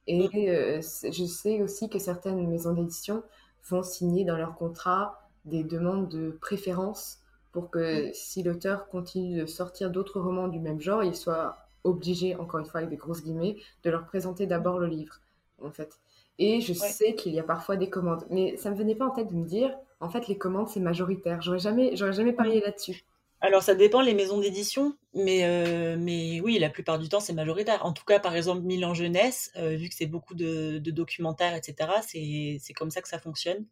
Et 0.06 0.50
euh, 0.50 0.80
je 0.80 1.24
sais 1.24 1.62
aussi 1.62 1.88
que 1.88 1.98
certaines 1.98 2.48
maisons 2.48 2.72
d'édition 2.72 3.22
vont 3.68 3.82
signer 3.82 4.24
dans 4.24 4.36
leur 4.36 4.56
contrat 4.56 5.28
des 5.44 5.62
demandes 5.62 6.08
de 6.08 6.36
préférence 6.40 7.18
pour 7.52 7.70
que 7.70 8.10
si 8.12 8.42
l'auteur 8.42 8.88
continue 8.88 9.40
de 9.40 9.46
sortir 9.46 9.90
d'autres 9.90 10.20
romans 10.20 10.48
du 10.48 10.60
même 10.60 10.80
genre, 10.80 11.02
il 11.02 11.14
soit 11.14 11.56
obligé, 11.84 12.36
encore 12.36 12.60
une 12.60 12.66
fois 12.66 12.78
avec 12.78 12.90
des 12.90 12.96
grosses 12.96 13.22
guillemets, 13.22 13.56
de 13.82 13.90
leur 13.90 14.06
présenter 14.06 14.46
d'abord 14.46 14.78
le 14.78 14.86
livre, 14.86 15.20
en 15.62 15.70
fait. 15.70 15.98
Et 16.38 16.60
je 16.60 16.72
sais 16.72 17.14
qu'il 17.14 17.34
y 17.34 17.40
a 17.40 17.42
parfois 17.42 17.76
des 17.76 17.90
commandes, 17.90 18.24
mais 18.30 18.56
ça 18.56 18.70
me 18.70 18.76
venait 18.76 18.94
pas 18.94 19.06
en 19.06 19.10
tête 19.10 19.28
de 19.28 19.34
me 19.34 19.44
dire, 19.44 19.76
en 20.00 20.08
fait, 20.08 20.26
les 20.28 20.38
commandes, 20.38 20.68
c'est 20.68 20.80
majoritaire. 20.80 21.42
J'aurais 21.42 21.58
jamais, 21.58 21.94
j'aurais 21.96 22.14
jamais 22.14 22.32
parié 22.32 22.60
là-dessus. 22.60 23.04
Alors, 23.42 23.62
ça 23.62 23.74
dépend 23.74 24.02
les 24.02 24.14
maisons 24.14 24.38
d'édition, 24.38 24.96
mais, 25.14 25.44
euh, 25.44 25.96
mais 25.98 26.40
oui, 26.40 26.58
la 26.58 26.68
plupart 26.68 26.98
du 26.98 27.08
temps, 27.08 27.20
c'est 27.20 27.32
majoritaire. 27.32 27.84
En 27.84 27.92
tout 27.92 28.04
cas, 28.04 28.20
par 28.20 28.34
exemple, 28.36 28.62
Milan 28.62 28.92
Jeunesse, 28.92 29.50
euh, 29.56 29.76
vu 29.76 29.88
que 29.88 29.94
c'est 29.94 30.06
beaucoup 30.06 30.34
de, 30.34 30.78
documentaires, 30.78 31.54
etc., 31.54 31.90
c'est 32.06 32.72
comme 32.74 32.90
ça 32.90 33.00
que 33.00 33.08
ça 33.08 33.18
fonctionne. 33.18 33.66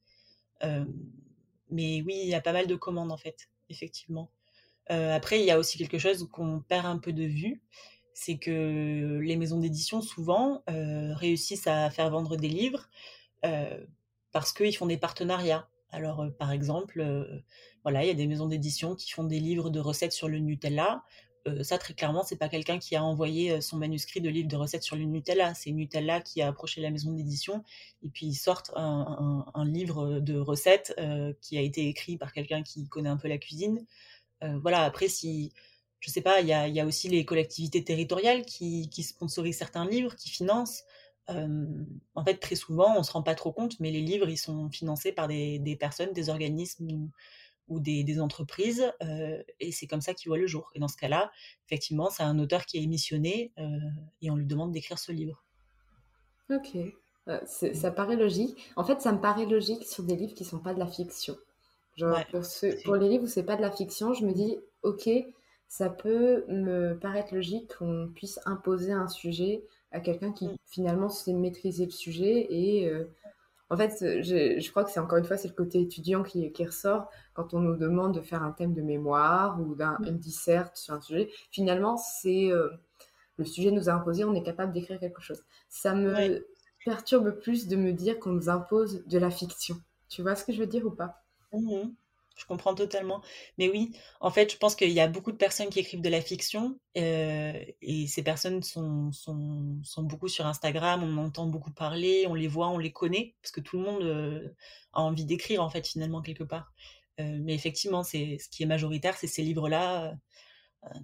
Euh, 0.65 0.85
mais 1.71 2.03
oui, 2.07 2.19
il 2.23 2.29
y 2.29 2.35
a 2.35 2.41
pas 2.41 2.53
mal 2.53 2.67
de 2.67 2.77
commandes, 2.77 3.13
en 3.13 3.19
fait, 3.19 3.49
effectivement. 3.71 4.31
après, 4.89 5.41
il 5.41 5.47
y 5.47 5.51
a 5.51 5.59
aussi 5.59 5.79
quelque 5.79 5.99
chose 5.99 6.29
qu'on 6.33 6.61
perd 6.61 6.87
un 6.87 6.99
peu 6.99 7.13
de 7.13 7.25
vue, 7.25 7.63
c'est 8.15 8.39
que 8.39 9.21
les 9.23 9.37
maisons 9.37 9.59
d'édition, 9.59 10.01
souvent, 10.01 10.63
réussissent 10.67 11.67
à 11.67 11.91
faire 11.91 12.11
vendre 12.11 12.37
des 12.37 12.49
livres 12.49 12.89
parce 14.33 14.53
qu'ils 14.53 14.77
font 14.77 14.87
des 14.87 14.99
partenariats. 14.99 15.69
Alors, 15.91 16.27
par 16.39 16.53
exemple, 16.53 17.03
voilà, 17.83 18.05
il 18.05 18.09
y 18.09 18.11
a 18.11 18.15
des 18.15 18.27
maisons 18.27 18.47
d'édition 18.47 18.95
qui 18.95 19.11
font 19.11 19.25
des 19.25 19.41
livres 19.41 19.71
de 19.71 19.81
recettes 19.81 20.13
sur 20.13 20.29
le 20.29 20.39
Nutella. 20.39 21.03
Ça, 21.63 21.79
très 21.79 21.95
clairement, 21.95 22.23
c'est 22.25 22.37
pas 22.37 22.49
quelqu'un 22.49 22.79
qui 22.79 22.97
a 22.97 23.03
envoyé 23.05 23.61
son 23.61 23.77
manuscrit 23.77 24.21
de 24.21 24.29
livre 24.29 24.49
de 24.49 24.57
recettes 24.57 24.83
sur 24.83 24.97
le 24.97 25.05
Nutella. 25.05 25.55
C'est 25.55 25.71
Nutella 25.71 26.21
qui 26.21 26.43
a 26.43 26.49
approché 26.49 26.81
la 26.81 26.91
maison 26.91 27.13
d'édition 27.13 27.63
et 28.03 28.09
puis 28.09 28.27
ils 28.27 28.35
sortent 28.35 28.73
un, 28.75 29.65
livre 29.65 30.21
de 30.21 30.39
recettes 30.39 30.95
qui 31.41 31.59
a 31.59 31.61
été 31.61 31.89
écrit 31.89 32.17
par 32.17 32.33
quelqu'un 32.33 32.63
qui 32.63 32.89
connaît 32.89 33.09
un 33.09 33.17
peu 33.17 33.29
la 33.29 33.39
cuisine. 33.39 33.85
voilà, 34.43 34.83
après, 34.85 35.09
si, 35.09 35.53
je 36.01 36.11
sais 36.11 36.23
pas, 36.23 36.41
il 36.41 36.47
y 36.49 36.53
a, 36.53 36.87
aussi 36.87 37.09
les 37.09 37.25
collectivités 37.25 37.85
territoriales 37.85 38.45
qui, 38.45 38.89
qui 38.91 39.03
sponsorisent 39.03 39.59
certains 39.59 39.87
livres, 39.87 40.17
qui 40.17 40.31
financent 40.31 40.85
en 42.15 42.25
fait, 42.25 42.37
très 42.37 42.57
souvent, 42.57 42.97
on 42.97 43.03
se 43.03 43.13
rend 43.13 43.23
pas 43.23 43.35
trop 43.35 43.53
compte, 43.53 43.79
mais 43.81 43.91
les 43.91 44.01
livres, 44.01 44.29
ils 44.29 44.39
sont 44.39 44.71
financés 44.71 45.13
par 45.13 45.29
des, 45.29 45.77
personnes, 45.79 46.13
des 46.13 46.31
organismes 46.31 47.11
ou, 47.69 47.81
des, 47.81 48.21
entreprises, 48.21 48.93
et 49.61 49.73
c'est 49.73 49.87
comme 49.87 50.01
ça 50.01 50.15
qu'ils 50.15 50.29
voient 50.29 50.39
le 50.39 50.47
jour. 50.47 50.71
Et 50.75 50.81
dans 50.81 50.89
ce 50.89 50.97
cas-là, 50.97 51.31
effectivement, 51.67 52.11
c'est 52.11 52.23
un 52.23 52.39
auteur 52.39 52.67
qui 52.67 52.79
est 52.79 52.83
émissionné 52.83 53.53
et 54.21 54.31
on 54.31 54.37
lui 54.37 54.47
demande 54.47 54.73
d'écrire 54.73 54.99
ce 54.99 55.13
livre. 55.13 55.45
Ok, 56.51 56.75
mmh. 57.27 57.75
ça 57.75 57.91
paraît 57.91 58.17
logique. 58.17 58.71
En 58.77 58.85
fait, 58.85 59.01
ça 59.01 59.13
me 59.13 59.21
paraît 59.21 59.47
logique 59.47 59.85
sur 59.87 60.05
des 60.05 60.17
livres 60.17 60.35
qui 60.35 60.45
sont 60.45 60.59
pas 60.59 60.73
de 60.73 60.79
la 60.79 60.87
fiction. 60.87 61.37
pour, 61.99 62.43
pour, 62.85 62.97
les 62.97 63.09
livres 63.09 63.25
où 63.25 63.27
c'est 63.27 63.45
pas 63.45 63.57
de 63.57 63.63
la 63.63 63.71
fiction, 63.71 64.15
je 64.15 64.25
me 64.25 64.33
dis, 64.33 64.59
ok, 64.83 65.11
ça 65.69 65.91
peut 65.91 66.45
me 66.49 66.99
paraître 66.99 67.35
logique 67.35 67.75
qu'on 67.77 68.11
puisse 68.15 68.41
imposer 68.47 68.93
un 68.93 69.09
sujet 69.09 69.63
à 69.93 70.01
quelqu'un 70.01 70.33
qui 70.33 70.47
mmh. 70.49 70.57
finalement 70.67 71.09
sait 71.11 71.35
maîtriser 71.35 71.85
le 71.85 71.91
sujet 71.91 72.47
et 72.51 72.89
euh, 72.89 73.05
en 73.71 73.77
fait 73.77 74.23
je, 74.23 74.71
crois 74.71 74.85
que 74.85 74.91
c'est 74.91 75.01
encore 75.01 75.19
une 75.19 75.25
fois 75.25 75.37
c'est 75.37 75.49
le 75.49 75.55
côté 75.55 75.81
étudiant 75.81 76.23
qui, 76.23 76.53
qui, 76.53 76.65
ressort 76.65 77.11
quand 77.35 77.55
on 77.55 77.61
nous 77.61 77.77
demande 77.77 78.15
de 78.15 78.21
faire 78.21 78.43
un 78.43 78.53
thème 78.53 78.75
de 78.75 78.83
mémoire 78.83 79.61
ou 79.61 79.75
d'un 79.75 79.99
mmh. 80.01 80.19
dissert 80.19 80.71
sur 80.75 80.95
un 80.95 81.01
sujet. 81.01 81.31
Finalement 81.51 81.97
c'est 81.97 82.51
euh, 82.51 82.69
le 83.37 83.45
sujet 83.45 83.71
nous 83.71 83.89
a 83.89 83.93
imposé 83.93 84.25
on 84.25 84.35
est 84.35 84.43
capable 84.43 84.73
d'écrire 84.73 84.99
quelque 84.99 85.23
chose. 85.23 85.43
Ça 85.69 85.95
me 85.95 86.47
perturbe 86.85 87.39
plus 87.41 87.69
de 87.69 87.77
me 87.77 87.93
dire 87.93 88.19
qu'on 88.19 88.31
nous 88.31 88.49
impose 88.49 89.05
de 89.07 89.19
la 89.19 89.31
fiction. 89.31 89.77
Tu 90.09 90.23
vois 90.23 90.35
ce 90.35 90.45
que 90.45 90.53
je 90.53 90.61
veux 90.61 90.67
dire 90.67 90.87
ou 90.87 90.91
pas? 90.91 91.23
Mmh 91.53 91.89
je 92.39 92.47
comprends 92.47 92.75
totalement. 92.75 93.23
Mais 93.59 93.69
oui, 93.69 93.91
en 94.21 94.31
fait, 94.31 94.53
je 94.53 94.57
pense 94.57 94.77
qu'il 94.77 94.91
y 94.91 95.01
a 95.01 95.09
beaucoup 95.09 95.33
de 95.33 95.37
personnes 95.37 95.69
qui 95.69 95.81
écrivent 95.81 96.01
de 96.01 96.09
la 96.09 96.21
fiction 96.21 96.79
euh, 96.97 97.53
et 97.83 98.07
ces 98.07 98.23
personnes 98.23 98.63
sont, 98.63 99.13
sont, 99.13 99.81
sont, 99.83 100.05
beaucoup 100.05 100.29
sur 100.29 100.47
Instagram, 100.47 101.03
on 101.03 101.19
entend 101.19 101.47
beaucoup 101.47 101.73
parler, 101.73 102.27
on 102.29 102.35
les 102.35 102.49
voit, 102.49 102.69
on 102.69 102.79
les 102.79 102.93
connaît, 102.93 103.35
parce 103.43 103.53
que 103.53 103.61
tout 103.61 103.79
le 103.79 103.85
monde 103.85 104.03
euh, 104.03 104.49
a 104.93 105.03
envie 105.03 105.25
d'écrire, 105.27 105.63
en 105.63 105.71
fait, 105.71 105.87
finalement, 105.87 106.23
quelque 106.23 106.45
part. 106.45 106.73
Euh, 107.21 107.39
mais 107.43 107.55
effectivement, 107.55 108.05
ce 108.05 108.49
qui 108.49 108.63
est 108.63 108.67
majoritaire, 108.67 109.17
c'est 109.17 109.27
ces 109.27 109.43
livres-là, 109.43 110.15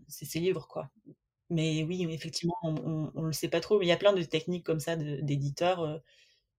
c'est 0.09 0.24
ces 0.24 0.41
livres, 0.41 0.68
quoi. 0.68 0.91
Mais 1.51 1.82
oui, 1.85 2.07
effectivement, 2.11 2.57
on 2.62 3.11
ne 3.14 3.26
le 3.26 3.32
sait 3.32 3.49
pas 3.49 3.61
trop, 3.61 3.78
mais 3.78 3.87
il 3.87 3.89
y 3.89 3.93
a 3.93 3.97
plein 3.97 4.12
de 4.12 4.22
techniques 4.22 4.64
comme 4.64 4.80
ça 4.80 4.97
d'éditeurs 4.97 6.01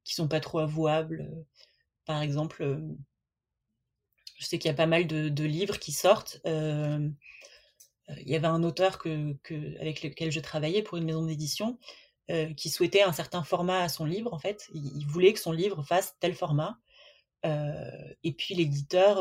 qui 0.04 0.14
sont 0.16 0.28
pas 0.28 0.40
trop 0.40 0.60
avouables. 0.60 1.28
Par 2.06 2.22
exemple 2.22 2.80
je 4.36 4.46
sais 4.46 4.60
qu'il 4.60 4.70
y 4.70 4.74
a 4.74 4.78
pas 4.78 4.86
mal 4.86 5.08
de, 5.08 5.44
livres 5.44 5.80
qui 5.80 5.92
sortent. 5.92 6.40
Euh, 6.46 7.10
il 8.20 8.30
y 8.30 8.36
avait 8.36 8.48
un 8.48 8.64
auteur 8.64 9.00
que, 9.00 9.36
avec 9.80 10.04
lequel 10.04 10.32
je 10.32 10.40
travaillais 10.40 10.84
pour 10.84 10.98
une 10.98 11.06
maison 11.06 11.26
d'édition 11.26 11.80
euh, 12.30 12.54
qui 12.54 12.70
souhaitait 12.70 13.02
un 13.02 13.14
certain 13.14 13.44
format 13.44 13.82
à 13.82 13.90
son 13.90 14.06
livre, 14.06 14.34
en 14.34 14.40
fait. 14.40 14.68
Il, 14.74 15.06
voulait 15.08 15.34
que 15.34 15.40
son 15.40 15.52
livre 15.52 15.84
fasse 15.84 16.16
tel 16.20 16.36
format. 16.36 16.78
Euh, 17.46 18.14
et 18.24 18.34
puis 18.34 18.56
l'éditeur, 18.56 19.18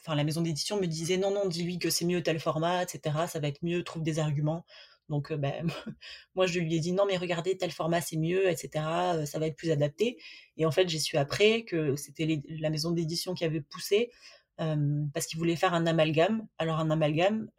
enfin 0.00 0.14
la 0.14 0.24
maison 0.24 0.40
d'édition 0.40 0.80
me 0.80 0.86
disait 0.86 1.16
non, 1.16 1.32
non, 1.32 1.46
dis-lui 1.46 1.78
que 1.78 1.90
c'est 1.90 2.04
mieux 2.04 2.22
tel 2.22 2.40
format, 2.40 2.82
etc. 2.82 3.26
Ça 3.28 3.40
va 3.40 3.48
être 3.48 3.62
mieux, 3.62 3.84
trouve 3.84 4.02
des 4.02 4.18
arguments. 4.18 4.64
Donc, 5.08 5.32
ben, 5.32 5.66
moi, 6.34 6.46
je 6.46 6.60
lui 6.60 6.74
ai 6.74 6.80
dit 6.80 6.92
non, 6.92 7.06
mais 7.06 7.16
regardez, 7.16 7.56
tel 7.56 7.70
format, 7.70 8.00
c'est 8.00 8.16
mieux, 8.16 8.48
etc. 8.48 8.84
Ça 9.26 9.38
va 9.38 9.46
être 9.46 9.56
plus 9.56 9.70
adapté. 9.70 10.18
Et 10.56 10.66
en 10.66 10.70
fait, 10.70 10.88
j'ai 10.88 10.98
su 10.98 11.16
après 11.16 11.64
que 11.64 11.96
c'était 11.96 12.42
la 12.48 12.70
maison 12.70 12.90
d'édition 12.90 13.34
qui 13.34 13.44
avait 13.44 13.60
poussé 13.60 14.10
parce 14.56 15.26
qu'il 15.26 15.38
voulait 15.38 15.56
faire 15.56 15.74
un 15.74 15.86
amalgame. 15.86 16.46
Alors, 16.58 16.78
un 16.78 16.90
amalgame, 16.90 17.50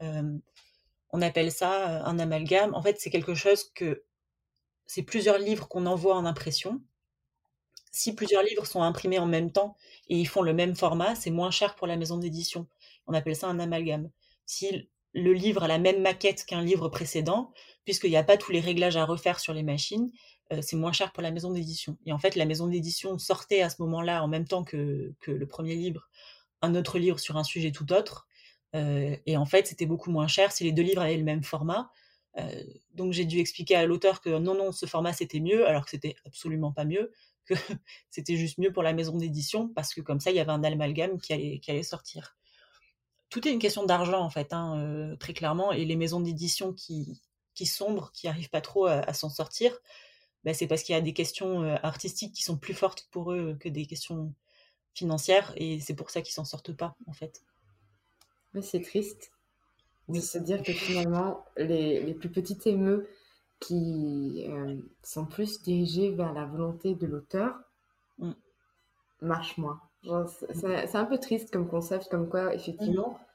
on 1.12 1.22
appelle 1.22 1.52
ça 1.52 2.06
un 2.06 2.20
amalgame. 2.20 2.74
En 2.74 2.82
fait, 2.82 3.00
c'est 3.00 3.10
quelque 3.10 3.36
chose 3.36 3.72
que 3.74 4.04
c'est 4.86 5.04
plusieurs 5.04 5.38
livres 5.38 5.68
qu'on 5.68 5.86
envoie 5.86 6.16
en 6.16 6.26
impression. 6.26 6.82
Si 7.92 8.14
plusieurs 8.14 8.44
livres 8.44 8.66
sont 8.66 8.82
imprimés 8.84 9.20
en 9.20 9.26
même 9.26 9.52
temps 9.52 9.78
et 10.10 10.18
ils 10.18 10.28
font 10.28 10.42
le 10.42 10.54
même 10.54 10.76
format, 10.76 11.16
c'est 11.16 11.32
moins 11.32 11.52
cher 11.52 11.76
pour 11.76 11.88
la 11.88 11.96
maison 11.96 12.18
d'édition. 12.18 12.68
On 13.08 13.14
appelle 13.14 13.36
ça 13.36 13.48
un 13.48 13.60
amalgame. 13.60 14.10
Si 14.46 14.90
le 15.16 15.32
livre 15.32 15.64
a 15.64 15.68
la 15.68 15.80
même 15.80 16.02
maquette 16.02 16.46
qu'un 16.46 16.62
livre 16.62 16.90
précédent, 16.90 17.54
puisqu'il 17.86 18.10
n'y 18.10 18.18
a 18.18 18.24
pas 18.24 18.38
tous 18.38 18.52
les 18.52 18.60
réglages 18.60 18.98
à 18.98 19.06
refaire 19.06 19.40
sur 19.40 19.54
les 19.54 19.64
machines, 19.64 20.12
euh, 20.52 20.62
c'est 20.62 20.76
moins 20.76 20.92
cher 20.92 21.14
pour 21.14 21.24
la 21.24 21.32
maison 21.32 21.52
d'édition. 21.52 21.98
Et 22.06 22.12
en 22.12 22.20
fait, 22.20 22.36
la 22.36 22.46
maison 22.46 22.68
d'édition 22.68 23.18
sortait 23.18 23.62
à 23.62 23.70
ce 23.70 23.82
moment-là, 23.82 24.24
en 24.24 24.28
même 24.28 24.46
temps 24.46 24.64
que, 24.64 25.14
le 25.26 25.48
premier 25.48 25.76
livre, 25.76 26.10
un 26.62 26.76
autre 26.76 27.00
livre 27.00 27.20
sur 27.20 27.38
un 27.38 27.46
sujet 27.46 27.72
tout 27.72 27.94
autre. 27.94 28.28
Euh, 28.76 29.16
et 29.26 29.38
en 29.38 29.46
fait, 29.46 29.68
c'était 29.68 29.86
beaucoup 29.86 30.12
moins 30.12 30.28
cher 30.28 30.52
si 30.52 30.66
les 30.66 30.74
deux 30.74 30.84
livres 30.84 31.02
avaient 31.02 31.18
le 31.18 31.24
même 31.24 31.44
format. 31.44 31.92
donc 32.94 33.14
j'ai 33.14 33.26
dû 33.26 33.40
expliquer 33.40 33.76
à 33.76 33.86
l'auteur 33.86 34.20
que 34.20 34.30
non, 34.30 34.56
non, 34.56 34.74
ce 34.74 34.86
format 34.86 35.14
c'était 35.14 35.40
mieux, 35.40 35.66
alors 35.68 35.86
que 35.86 35.92
c'était 35.92 36.16
absolument 36.26 36.74
pas 36.74 36.84
mieux, 36.84 37.12
que 37.46 37.54
c'était 38.10 38.36
juste 38.36 38.58
mieux 38.58 38.74
pour 38.74 38.84
la 38.84 38.94
maison 38.94 39.18
d'édition, 39.18 39.70
parce 39.70 39.94
que 39.94 40.02
comme 40.02 40.20
ça, 40.20 40.32
il 40.32 40.36
y 40.38 40.40
avait 40.42 40.52
un 40.52 40.64
amalgame 40.64 41.18
qui 41.20 41.34
allait 41.34 41.84
sortir. 41.84 42.36
Tout 43.30 43.48
est 43.48 43.52
une 43.52 43.60
question 43.60 43.86
d'argent, 43.86 44.22
en 44.22 44.30
fait, 44.30 44.54
hein, 44.54 45.16
très 45.20 45.34
clairement, 45.34 45.72
et 45.72 45.86
les 45.86 45.96
maisons 45.96 46.20
d'édition 46.20 46.74
qui, 46.74 47.22
qui 47.54 47.66
sombrent, 47.66 48.12
qui 48.12 48.28
n'arrivent 48.28 48.50
pas 48.50 48.62
trop 48.62 48.86
à, 48.86 49.14
s'en 49.14 49.30
sortir, 49.30 49.78
bah, 50.44 50.54
c'est 50.54 50.68
parce 50.68 50.84
qu'il 50.84 50.94
y 50.94 50.98
a 50.98 51.02
des 51.02 51.14
questions 51.14 51.64
artistiques 51.84 52.34
qui 52.34 52.44
sont 52.44 52.58
plus 52.58 52.74
fortes 52.74 53.08
pour 53.12 53.32
eux 53.34 53.58
que 53.60 53.68
des 53.68 53.86
questions 53.88 54.34
financières, 54.94 55.54
et 55.58 55.80
c'est 55.80 55.96
pour 55.96 56.10
ça 56.10 56.22
qu'ils 56.22 56.34
s'en 56.34 56.46
sortent 56.46 56.74
pas, 56.74 56.96
en 57.08 57.14
fait. 57.14 57.42
Mais 58.54 58.62
c'est 58.62 58.82
triste. 58.82 59.32
Oui. 60.08 60.22
C'est-à-dire 60.22 60.62
que 60.62 60.72
finalement, 60.72 61.44
les, 61.58 62.02
les, 62.04 62.14
plus 62.14 62.30
petites 62.30 62.68
émeux 62.68 63.10
qui 63.60 64.46
euh, 64.48 64.78
sont 65.04 65.26
plus 65.26 65.62
dirigées 65.62 66.12
vers 66.12 66.34
la 66.34 66.46
volonté 66.46 66.96
de 66.96 67.08
l'auteur 67.08 67.56
mm. 68.20 68.32
marchent 69.22 69.58
moins. 69.58 69.82
C'est 70.54 70.96
un 70.96 71.06
peu 71.06 71.18
triste 71.18 71.52
comme 71.52 71.68
concept, 71.68 72.10
comme 72.10 72.30
quoi, 72.30 72.54
effectivement, 72.54 73.12
mm. 73.12 73.26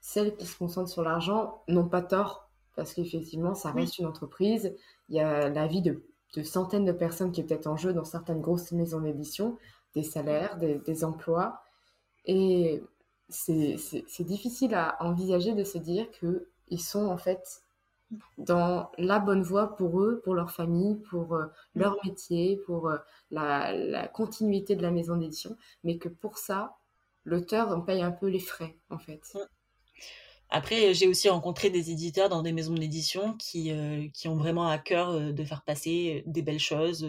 celles 0.00 0.36
qui 0.36 0.46
se 0.46 0.56
concentrent 0.56 0.90
sur 0.90 1.02
l'argent 1.02 1.62
n'ont 1.68 1.88
pas 1.88 2.02
tort, 2.02 2.48
parce 2.76 2.94
qu'effectivement, 2.94 3.54
ça 3.54 3.70
reste 3.70 3.98
une 3.98 4.06
entreprise. 4.06 4.74
Il 5.08 5.16
y 5.16 5.20
a 5.20 5.48
la 5.48 5.66
vie 5.66 5.82
de, 5.82 6.02
de, 6.36 6.42
centaines 6.42 6.84
de 6.84 6.92
personnes 6.92 7.32
qui 7.32 7.40
est 7.40 7.44
peut-être 7.44 7.66
en 7.66 7.76
jeu 7.76 7.92
dans 7.92 8.04
certaines 8.04 8.40
grosses 8.40 8.72
maisons 8.72 9.00
d'édition, 9.00 9.56
des 9.94 10.02
salaires, 10.02 10.56
des, 10.56 10.78
des 10.78 11.04
emplois. 11.04 11.62
Et 12.26 12.82
c'est 13.28 13.76
difficile 14.20 14.74
à 14.74 14.96
envisager 15.00 15.54
de 15.54 15.64
se 15.64 15.78
dire 15.78 16.06
qu'ils 16.10 16.80
sont 16.80 17.06
en 17.06 17.16
fait 17.16 17.62
dans 18.38 18.90
la 18.98 19.18
bonne 19.18 19.42
voie 19.42 19.76
pour 19.76 20.00
eux, 20.00 20.20
pour 20.24 20.34
leur 20.34 20.50
famille, 20.50 20.96
pour 21.10 21.34
euh, 21.34 21.46
leur 21.74 21.96
métier, 22.04 22.56
pour 22.66 22.88
euh, 22.88 22.98
la, 23.30 24.08
continuité 24.08 24.76
de 24.76 24.82
la 24.82 24.90
maison 24.90 25.16
d'édition, 25.16 25.56
mais 25.84 25.98
que 25.98 26.08
pour 26.08 26.38
ça, 26.38 26.76
l'auteur 27.24 27.84
paye 27.84 28.02
un 28.02 28.10
peu 28.10 28.26
les 28.26 28.40
frais, 28.40 28.76
en 28.90 28.98
fait. 28.98 29.20
Après, 30.48 30.94
j'ai 30.94 31.06
aussi 31.06 31.28
rencontré 31.28 31.70
des 31.70 31.92
éditeurs 31.92 32.28
dans 32.28 32.42
des 32.42 32.52
maisons 32.52 32.74
d'édition 32.74 33.34
qui, 33.34 33.70
euh, 33.70 34.08
qui 34.12 34.26
ont 34.26 34.36
vraiment 34.36 34.66
à 34.66 34.78
cœur 34.78 35.32
de 35.32 35.44
faire 35.44 35.62
passer 35.62 36.24
des 36.26 36.42
belles 36.42 36.58
choses 36.58 37.08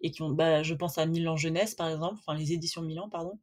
et 0.00 0.10
qui 0.10 0.22
ont, 0.22 0.30
bah, 0.30 0.62
je 0.62 0.72
pense 0.72 0.96
à 0.96 1.04
Milan 1.04 1.36
Jeunesse, 1.36 1.74
par 1.74 1.90
exemple, 1.90 2.16
enfin 2.20 2.36
les 2.36 2.52
éditions 2.52 2.80
Milan, 2.80 3.10
pardon, 3.10 3.38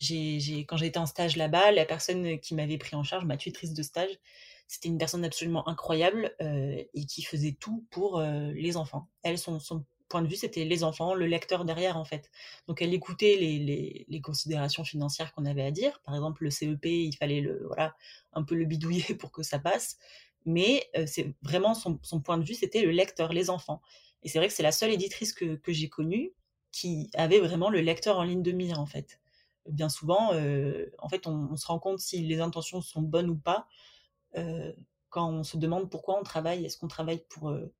j'ai, 0.00 0.64
quand 0.66 0.76
j'étais 0.76 0.98
en 0.98 1.06
stage 1.06 1.36
là-bas, 1.36 1.70
la 1.70 1.84
personne 1.84 2.40
qui 2.40 2.56
m'avait 2.56 2.78
pris 2.78 2.96
en 2.96 3.04
charge, 3.04 3.24
ma 3.24 3.36
tutrice 3.36 3.72
de 3.72 3.82
stage, 3.84 4.18
c'était 4.72 4.88
une 4.88 4.96
personne 4.96 5.22
absolument 5.22 5.68
incroyable 5.68 6.34
euh, 6.40 6.82
et 6.94 7.04
qui 7.04 7.22
faisait 7.22 7.52
tout 7.52 7.84
pour 7.90 8.18
euh, 8.18 8.52
les 8.52 8.78
enfants. 8.78 9.06
Elle, 9.22 9.36
son, 9.36 9.60
point 10.08 10.22
de 10.22 10.26
vue, 10.26 10.36
c'était 10.36 10.64
les 10.64 10.82
enfants, 10.82 11.12
le 11.12 11.26
lecteur 11.26 11.66
derrière, 11.66 11.98
en 11.98 12.06
fait. 12.06 12.30
Donc, 12.68 12.80
elle 12.80 12.94
écoutait 12.94 13.36
les, 13.36 14.20
considérations 14.22 14.82
financières 14.82 15.34
qu'on 15.34 15.44
avait 15.44 15.62
à 15.62 15.70
dire. 15.70 16.00
Par 16.06 16.14
exemple, 16.14 16.44
le 16.44 16.48
CEP, 16.48 16.86
il 16.86 17.14
fallait 17.14 17.42
le, 17.42 17.68
un 18.32 18.42
peu 18.44 18.54
le 18.54 18.64
bidouiller 18.64 19.14
pour 19.20 19.30
que 19.30 19.42
ça 19.42 19.58
passe. 19.58 19.98
Mais 20.46 20.88
euh, 20.96 21.04
c'est 21.06 21.34
vraiment 21.42 21.74
son, 21.74 21.98
point 22.24 22.38
de 22.38 22.44
vue, 22.44 22.54
c'était 22.54 22.80
le 22.80 22.92
lecteur, 22.92 23.34
les 23.34 23.50
enfants. 23.50 23.82
Et 24.22 24.30
c'est 24.30 24.38
vrai 24.38 24.48
que 24.48 24.54
c'est 24.54 24.62
la 24.62 24.72
seule 24.72 24.90
éditrice 24.90 25.34
que, 25.34 25.60
j'ai 25.68 25.90
connue 25.90 26.32
qui 26.70 27.10
avait 27.12 27.40
vraiment 27.40 27.68
le 27.68 27.82
lecteur 27.82 28.16
en 28.16 28.22
ligne 28.22 28.42
de 28.42 28.52
mire, 28.52 28.80
en 28.80 28.86
fait 28.86 29.18
bien 29.68 29.88
souvent, 29.88 30.32
en 30.98 31.08
fait, 31.08 31.28
on, 31.28 31.54
se 31.56 31.66
rend 31.68 31.78
compte 31.78 32.00
si 32.00 32.18
les 32.26 32.40
intentions 32.40 32.80
sont 32.80 33.00
bonnes 33.00 33.30
ou 33.30 33.36
pas 33.36 33.68
quand 35.10 35.28
on 35.30 35.44
se 35.44 35.56
demande 35.56 35.90
pourquoi 35.90 36.18
on 36.18 36.22
travaille. 36.22 36.64
Est-ce 36.64 36.78
qu'on 36.78 36.88
travaille 36.88 37.22
pour 37.28 37.50
euh, 37.50 37.72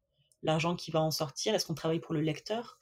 l'argent 0.42 0.76
qui 0.76 0.90
va 0.90 1.00
en 1.00 1.11
sortir 1.11 1.55
Est-ce 1.55 1.66
qu'on 1.66 1.74
travaille 1.74 2.00
pour 2.00 2.14
le 2.14 2.20
lecteur 2.20 2.78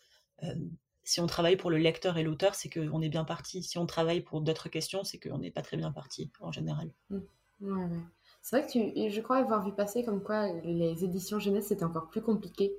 Si 1.04 1.20
on 1.20 1.26
travaille 1.26 1.56
pour 1.56 1.70
le 1.70 1.78
lecteur 1.78 2.18
et 2.18 2.22
l'auteur, 2.22 2.54
c'est 2.54 2.68
qu'on 2.68 3.00
est 3.00 3.08
bien 3.08 3.24
parti. 3.24 3.62
Si 3.62 3.78
on 3.78 3.86
travaille 3.86 4.20
pour 4.20 4.40
d'autres 4.40 4.68
questions, 4.68 5.04
c'est 5.04 5.18
qu'on 5.18 5.38
n'est 5.38 5.50
pas 5.50 5.62
très 5.62 5.76
bien 5.76 5.92
parti 5.92 6.30
en 6.40 6.52
général. 6.52 6.90
Mmh. 7.10 8.00
C'est 8.42 8.58
vrai 8.58 8.66
que 8.66 8.72
tu, 8.72 9.10
je 9.10 9.20
crois 9.20 9.36
avoir 9.36 9.64
vu 9.64 9.72
passer 9.72 10.02
comme 10.02 10.22
quoi 10.22 10.50
les 10.64 11.04
éditions 11.04 11.38
jeunesse 11.38 11.66
c'était 11.66 11.84
encore 11.84 12.08
plus 12.08 12.22
compliqué 12.22 12.72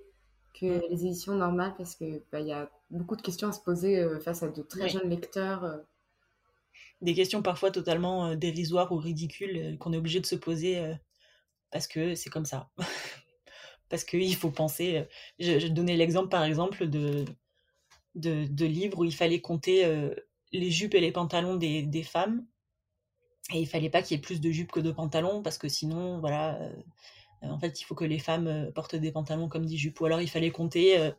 que 0.60 0.66
mmh. 0.66 0.82
les 0.89 1.06
éditions 1.06 1.36
normales 1.36 1.76
parce 1.78 1.96
que 1.96 2.24
bah, 2.32 2.39
il 2.39 2.48
y 2.48 2.52
a 2.52 2.68
beaucoup 2.89 3.16
de 3.16 3.22
questions 3.22 3.50
à 3.50 3.52
se 3.52 3.62
poser 3.62 4.20
face 4.22 4.42
à 4.42 4.48
de 4.50 4.62
très 4.64 4.89
jeunes 4.89 5.08
lecteurs 5.08 5.82
des 7.02 7.14
questions 7.14 7.41
parfois 7.41 7.72
totalement 7.72 8.28
euh, 8.28 8.36
dérisoires 8.36 8.91
ou 8.91 8.97
ridicules 8.97 9.58
euh, 9.58 9.78
qu'on 9.78 9.93
est 9.93 9.97
obligé 9.97 10.20
de 10.20 10.26
se 10.26 10.36
poser 10.36 10.78
euh, 10.78 10.93
parce 11.72 11.88
que 11.88 12.16
c'est 12.16 12.30
comme 12.30 12.45
ça. 12.45 12.70
parce 13.89 14.04
qu'il 14.04 14.36
faut 14.36 14.52
penser. 14.52 15.06
Je, 15.39 15.68
donnais 15.68 15.97
l'exemple, 15.97 16.30
par 16.30 16.43
exemple, 16.43 16.88
de, 16.88 17.26
de, 18.16 18.66
livres 18.66 18.99
où 18.99 19.04
il 19.04 19.14
fallait 19.14 19.41
compter 19.41 19.86
les 20.54 20.72
jupes 20.72 20.95
et 20.95 21.02
les 21.02 21.12
pantalons 21.12 21.58
des, 21.58 22.04
femmes. 22.04 22.45
Et 23.54 23.60
il 23.60 23.68
fallait 23.68 23.89
pas 23.89 24.02
qu'il 24.02 24.16
y 24.16 24.20
ait 24.20 24.22
plus 24.22 24.39
de 24.39 24.49
jupes 24.49 24.72
que 24.72 24.80
de 24.80 24.91
pantalons 24.91 25.41
parce 25.41 25.58
que 25.58 25.68
sinon, 25.68 26.20
voilà, 26.20 26.58
en 27.50 27.60
fait, 27.60 27.82
il 27.82 27.86
faut 27.86 27.96
que 27.96 28.06
les 28.06 28.20
femmes 28.20 28.48
euh, 28.48 28.72
portent 28.72 28.96
des 28.96 29.12
pantalons 29.12 29.50
comme 29.50 29.66
des 29.66 29.78
jupes. 29.78 30.00
Ou 30.02 30.06
alors, 30.06 30.22
il 30.22 30.30
fallait 30.30 30.52
compter 30.52 31.00
euh, 31.00 31.12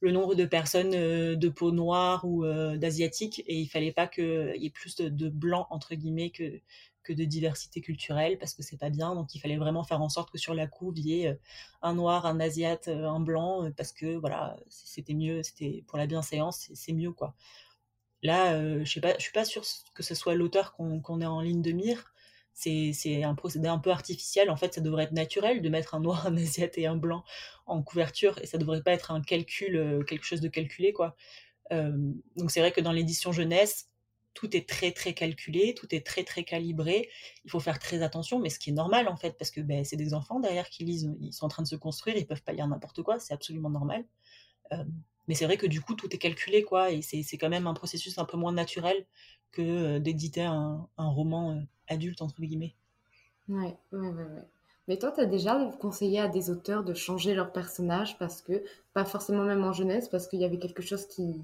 le 0.00 0.12
nombre 0.12 0.34
de 0.34 0.44
personnes 0.44 0.90
de 0.90 1.48
peau 1.48 1.72
noire 1.72 2.24
ou 2.24 2.44
d'asiatiques, 2.76 3.42
et 3.46 3.58
il 3.58 3.68
fallait 3.68 3.92
pas 3.92 4.06
qu'il 4.06 4.54
y 4.56 4.66
ait 4.66 4.70
plus 4.70 4.96
de, 4.96 5.28
blancs, 5.28 5.66
entre 5.70 5.94
guillemets, 5.94 6.30
que, 6.30 6.60
de 7.08 7.24
diversité 7.24 7.80
culturelle, 7.80 8.38
parce 8.38 8.54
que 8.54 8.62
c'est 8.62 8.76
pas 8.76 8.90
bien. 8.90 9.14
Donc, 9.14 9.34
il 9.34 9.40
fallait 9.40 9.56
vraiment 9.56 9.82
faire 9.82 10.02
en 10.02 10.10
sorte 10.10 10.30
que 10.30 10.38
sur 10.38 10.54
la 10.54 10.66
couve, 10.66 10.98
il 10.98 11.06
y 11.06 11.22
ait 11.22 11.38
un 11.80 11.94
noir, 11.94 12.26
un 12.26 12.38
asiate, 12.38 12.88
un 12.88 13.20
blanc, 13.20 13.70
parce 13.76 13.92
que, 13.92 14.14
voilà, 14.16 14.56
c'était 14.68 15.14
mieux, 15.14 15.42
c'était 15.42 15.84
pour 15.86 15.96
la 15.98 16.06
bienséance, 16.06 16.70
c'est 16.74 16.92
mieux, 16.92 17.12
quoi. 17.12 17.34
Là, 18.22 18.84
je 18.84 18.90
sais 18.92 19.00
pas, 19.00 19.14
je 19.16 19.22
suis 19.22 19.32
pas 19.32 19.44
sûre 19.46 19.64
que 19.94 20.02
ce 20.02 20.14
soit 20.14 20.34
l'auteur 20.34 20.74
qu'on 20.74 21.20
est 21.20 21.26
en 21.26 21.40
ligne 21.40 21.62
de 21.62 21.72
mire, 21.72 22.13
c'est 22.54 23.24
un 23.24 23.34
procédé 23.34 23.68
un 23.68 23.78
peu 23.78 23.90
artificiel. 23.90 24.50
En 24.50 24.56
fait, 24.56 24.74
ça 24.74 24.80
devrait 24.80 25.04
être 25.04 25.12
naturel 25.12 25.60
de 25.60 25.68
mettre 25.68 25.94
un 25.94 26.00
noir, 26.00 26.26
un 26.26 26.36
asiate 26.36 26.78
et 26.78 26.86
un 26.86 26.96
blanc 26.96 27.24
en 27.66 27.82
couverture, 27.82 28.38
et 28.42 28.46
ça 28.46 28.58
devrait 28.58 28.82
pas 28.82 28.92
être 28.92 29.10
un 29.10 29.20
calcul, 29.20 29.76
euh, 29.76 30.02
quelque 30.04 30.24
chose 30.24 30.40
de 30.40 30.48
calculé, 30.48 30.92
quoi. 30.92 31.16
Euh, 31.72 31.92
donc 32.36 32.50
c'est 32.50 32.60
vrai 32.60 32.72
que 32.72 32.80
dans 32.80 32.92
l'édition 32.92 33.32
jeunesse, 33.32 33.90
tout 34.34 34.56
est 34.56 34.68
très 34.68 34.92
très 34.92 35.14
calculé, 35.14 35.74
tout 35.74 35.92
est 35.94 36.04
très 36.04 36.24
très 36.24 36.44
calibré. 36.44 37.08
Il 37.44 37.50
faut 37.50 37.60
faire 37.60 37.78
très 37.78 38.02
attention, 38.02 38.40
mais 38.40 38.50
ce 38.50 38.58
qui 38.58 38.70
est 38.70 38.74
normal 38.74 39.08
en 39.08 39.16
fait, 39.16 39.36
parce 39.38 39.50
que 39.50 39.60
ben, 39.60 39.84
c'est 39.84 39.96
des 39.96 40.12
enfants 40.12 40.40
derrière 40.40 40.68
qui 40.68 40.84
lisent, 40.84 41.10
ils 41.20 41.32
sont 41.32 41.46
en 41.46 41.48
train 41.48 41.62
de 41.62 41.68
se 41.68 41.76
construire, 41.76 42.16
ils 42.16 42.26
peuvent 42.26 42.42
pas 42.42 42.52
lire 42.52 42.66
n'importe 42.66 43.02
quoi, 43.02 43.18
c'est 43.18 43.32
absolument 43.32 43.70
normal. 43.70 44.04
Euh, 44.72 44.84
mais 45.28 45.34
c'est 45.34 45.46
vrai 45.46 45.56
que 45.56 45.66
du 45.66 45.80
coup 45.80 45.94
tout 45.94 46.12
est 46.14 46.18
calculé 46.18 46.62
quoi, 46.62 46.90
et 46.90 47.00
c'est 47.00 47.38
quand 47.38 47.48
même 47.48 47.66
un 47.66 47.74
processus 47.74 48.18
un 48.18 48.24
peu 48.24 48.36
moins 48.36 48.52
naturel 48.52 49.06
que 49.54 49.98
d'éditer 49.98 50.42
un, 50.42 50.86
un, 50.98 51.08
roman 51.08 51.62
adulte, 51.88 52.22
entre 52.22 52.40
guillemets. 52.40 52.74
Ouais, 53.48 53.76
ouais, 53.92 53.98
ouais. 53.98 54.08
ouais. 54.08 54.48
Mais 54.88 54.98
toi, 54.98 55.12
tu 55.12 55.20
as 55.20 55.26
déjà 55.26 55.58
conseillé 55.80 56.20
à 56.20 56.28
des 56.28 56.50
auteurs 56.50 56.84
de 56.84 56.92
changer 56.92 57.34
leur 57.34 57.52
personnage 57.52 58.18
parce 58.18 58.42
que, 58.42 58.62
pas 58.92 59.04
forcément 59.04 59.44
même 59.44 59.64
en 59.64 59.72
jeunesse, 59.72 60.08
parce 60.08 60.26
qu'il 60.26 60.40
y 60.40 60.44
avait 60.44 60.58
quelque 60.58 60.82
chose 60.82 61.06
qui 61.06 61.42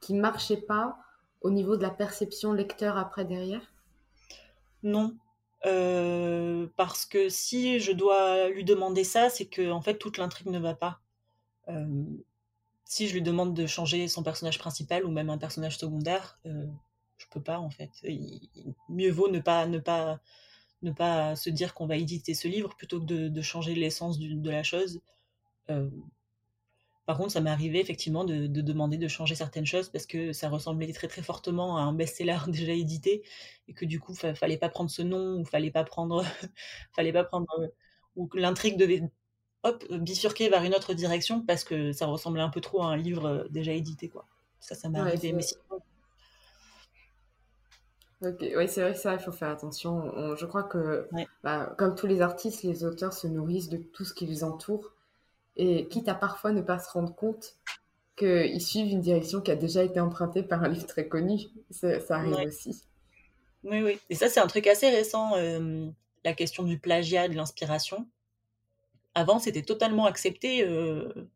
qui 0.00 0.14
marchait 0.14 0.60
pas 0.60 0.98
au 1.40 1.50
niveau 1.50 1.76
de 1.76 1.82
la 1.82 1.90
perception 1.90 2.52
lecteur 2.52 2.96
après 2.96 3.24
derrière? 3.24 3.72
Non. 4.82 5.16
Euh, 5.64 6.66
parce 6.76 7.06
que 7.06 7.28
si 7.28 7.80
je 7.80 7.92
dois 7.92 8.48
lui 8.50 8.64
demander 8.64 9.04
ça, 9.04 9.30
c'est 9.30 9.46
que 9.46 9.70
en 9.70 9.80
fait 9.80 9.98
toute 9.98 10.18
l'intrigue 10.18 10.48
ne 10.48 10.58
va 10.58 10.74
pas. 10.74 11.00
Euh, 11.68 12.04
si 12.84 13.08
je 13.08 13.14
lui 13.14 13.22
demande 13.22 13.54
de 13.54 13.66
changer 13.66 14.06
son 14.06 14.22
personnage 14.22 14.58
principal 14.58 15.04
ou 15.04 15.10
même 15.10 15.30
un 15.30 15.38
personnage 15.38 15.78
secondaire, 15.78 16.38
euh, 16.46 16.66
je 17.18 17.26
peux 17.30 17.42
pas 17.42 17.58
en 17.58 17.70
fait. 17.70 17.90
mieux 18.88 19.10
vaut 19.10 19.30
ne 19.30 19.40
pas 19.40 19.66
ne 19.66 19.78
pas 19.78 20.20
ne 20.82 20.92
pas 20.92 21.36
se 21.36 21.50
dire 21.50 21.74
qu'on 21.74 21.86
va 21.86 21.96
éditer 21.96 22.34
ce 22.34 22.48
livre 22.48 22.74
plutôt 22.76 23.00
que 23.00 23.06
de, 23.06 23.42
changer 23.42 23.74
l'essence 23.74 24.18
de 24.18 24.50
la 24.50 24.62
chose. 24.62 25.00
Euh, 25.70 25.88
par 27.06 27.16
contre, 27.18 27.32
ça 27.32 27.40
m'est 27.40 27.50
arrivé 27.50 27.80
effectivement 27.80 28.24
de, 28.24 28.46
demander 28.46 28.98
de 28.98 29.08
changer 29.08 29.34
certaines 29.36 29.64
choses 29.64 29.88
parce 29.88 30.06
que 30.06 30.32
ça 30.32 30.48
ressemblait 30.48 30.92
très 30.92 31.08
très 31.08 31.22
fortement 31.22 31.78
à 31.78 31.82
un 31.82 31.92
best-seller 31.92 32.38
déjà 32.48 32.72
édité 32.72 33.22
et 33.68 33.74
que 33.74 33.84
du 33.84 34.00
coup, 34.00 34.12
ne 34.24 34.34
fallait 34.34 34.58
pas 34.58 34.68
prendre 34.68 34.90
ce 34.90 35.02
nom 35.02 35.38
ou 35.38 35.44
fallait 35.44 35.70
pas 35.70 35.84
prendre, 35.84 36.24
fallait 36.94 37.12
pas 37.12 37.24
prendre 37.24 37.46
ou 38.16 38.26
que 38.26 38.38
l'intrigue 38.38 38.76
devait 38.76 39.02
hop 39.62 39.84
bifurquer 39.92 40.48
vers 40.48 40.64
une 40.64 40.74
autre 40.74 40.94
direction 40.94 41.42
parce 41.42 41.64
que 41.64 41.92
ça 41.92 42.06
ressemblait 42.06 42.42
un 42.42 42.50
peu 42.50 42.60
trop 42.60 42.82
à 42.82 42.86
un 42.86 42.96
livre 42.96 43.46
déjà 43.50 43.72
édité 43.72 44.08
quoi. 44.08 44.26
Ça, 44.58 44.74
ça 44.74 44.88
m'est 44.88 44.98
arrivé. 44.98 45.32
Mais 45.32 45.44
Ok, 48.22 48.38
oui, 48.40 48.68
c'est 48.68 48.80
vrai 48.80 48.92
que 48.92 48.98
ça, 48.98 49.12
il 49.12 49.18
faut 49.18 49.32
faire 49.32 49.50
attention. 49.50 50.36
je 50.36 50.46
crois 50.46 50.62
que, 50.62 51.08
bah, 51.42 51.74
comme 51.76 51.94
tous 51.94 52.06
les 52.06 52.22
artistes, 52.22 52.62
les 52.62 52.84
auteurs 52.84 53.12
se 53.12 53.26
nourrissent 53.26 53.68
de 53.68 53.76
tout 53.76 54.04
ce 54.04 54.14
qui 54.14 54.26
les 54.26 54.42
entoure. 54.42 54.92
Et 55.56 55.86
quitte 55.88 56.08
à 56.08 56.14
parfois 56.14 56.52
ne 56.52 56.60
pas 56.60 56.78
se 56.78 56.90
rendre 56.90 57.14
compte 57.14 57.56
qu'ils 58.16 58.60
suivent 58.60 58.90
une 58.90 59.00
direction 59.00 59.40
qui 59.40 59.50
a 59.50 59.56
déjà 59.56 59.82
été 59.82 60.00
empruntée 60.00 60.42
par 60.42 60.62
un 60.62 60.68
livre 60.68 60.86
très 60.86 61.08
connu. 61.08 61.40
Ça, 61.70 61.98
arrive 62.10 62.36
aussi. 62.46 62.82
Oui, 63.64 63.82
oui. 63.82 63.98
Et 64.08 64.14
ça, 64.14 64.28
c'est 64.28 64.40
un 64.40 64.46
truc 64.46 64.66
assez 64.66 64.88
récent, 64.88 65.36
euh, 65.36 65.86
la 66.24 66.32
question 66.32 66.62
du 66.62 66.78
plagiat, 66.78 67.28
de 67.28 67.34
l'inspiration. 67.34 68.06
avant, 69.14 69.38
c'était 69.38 69.62
totalement 69.62 70.06
accepté, 70.06 70.66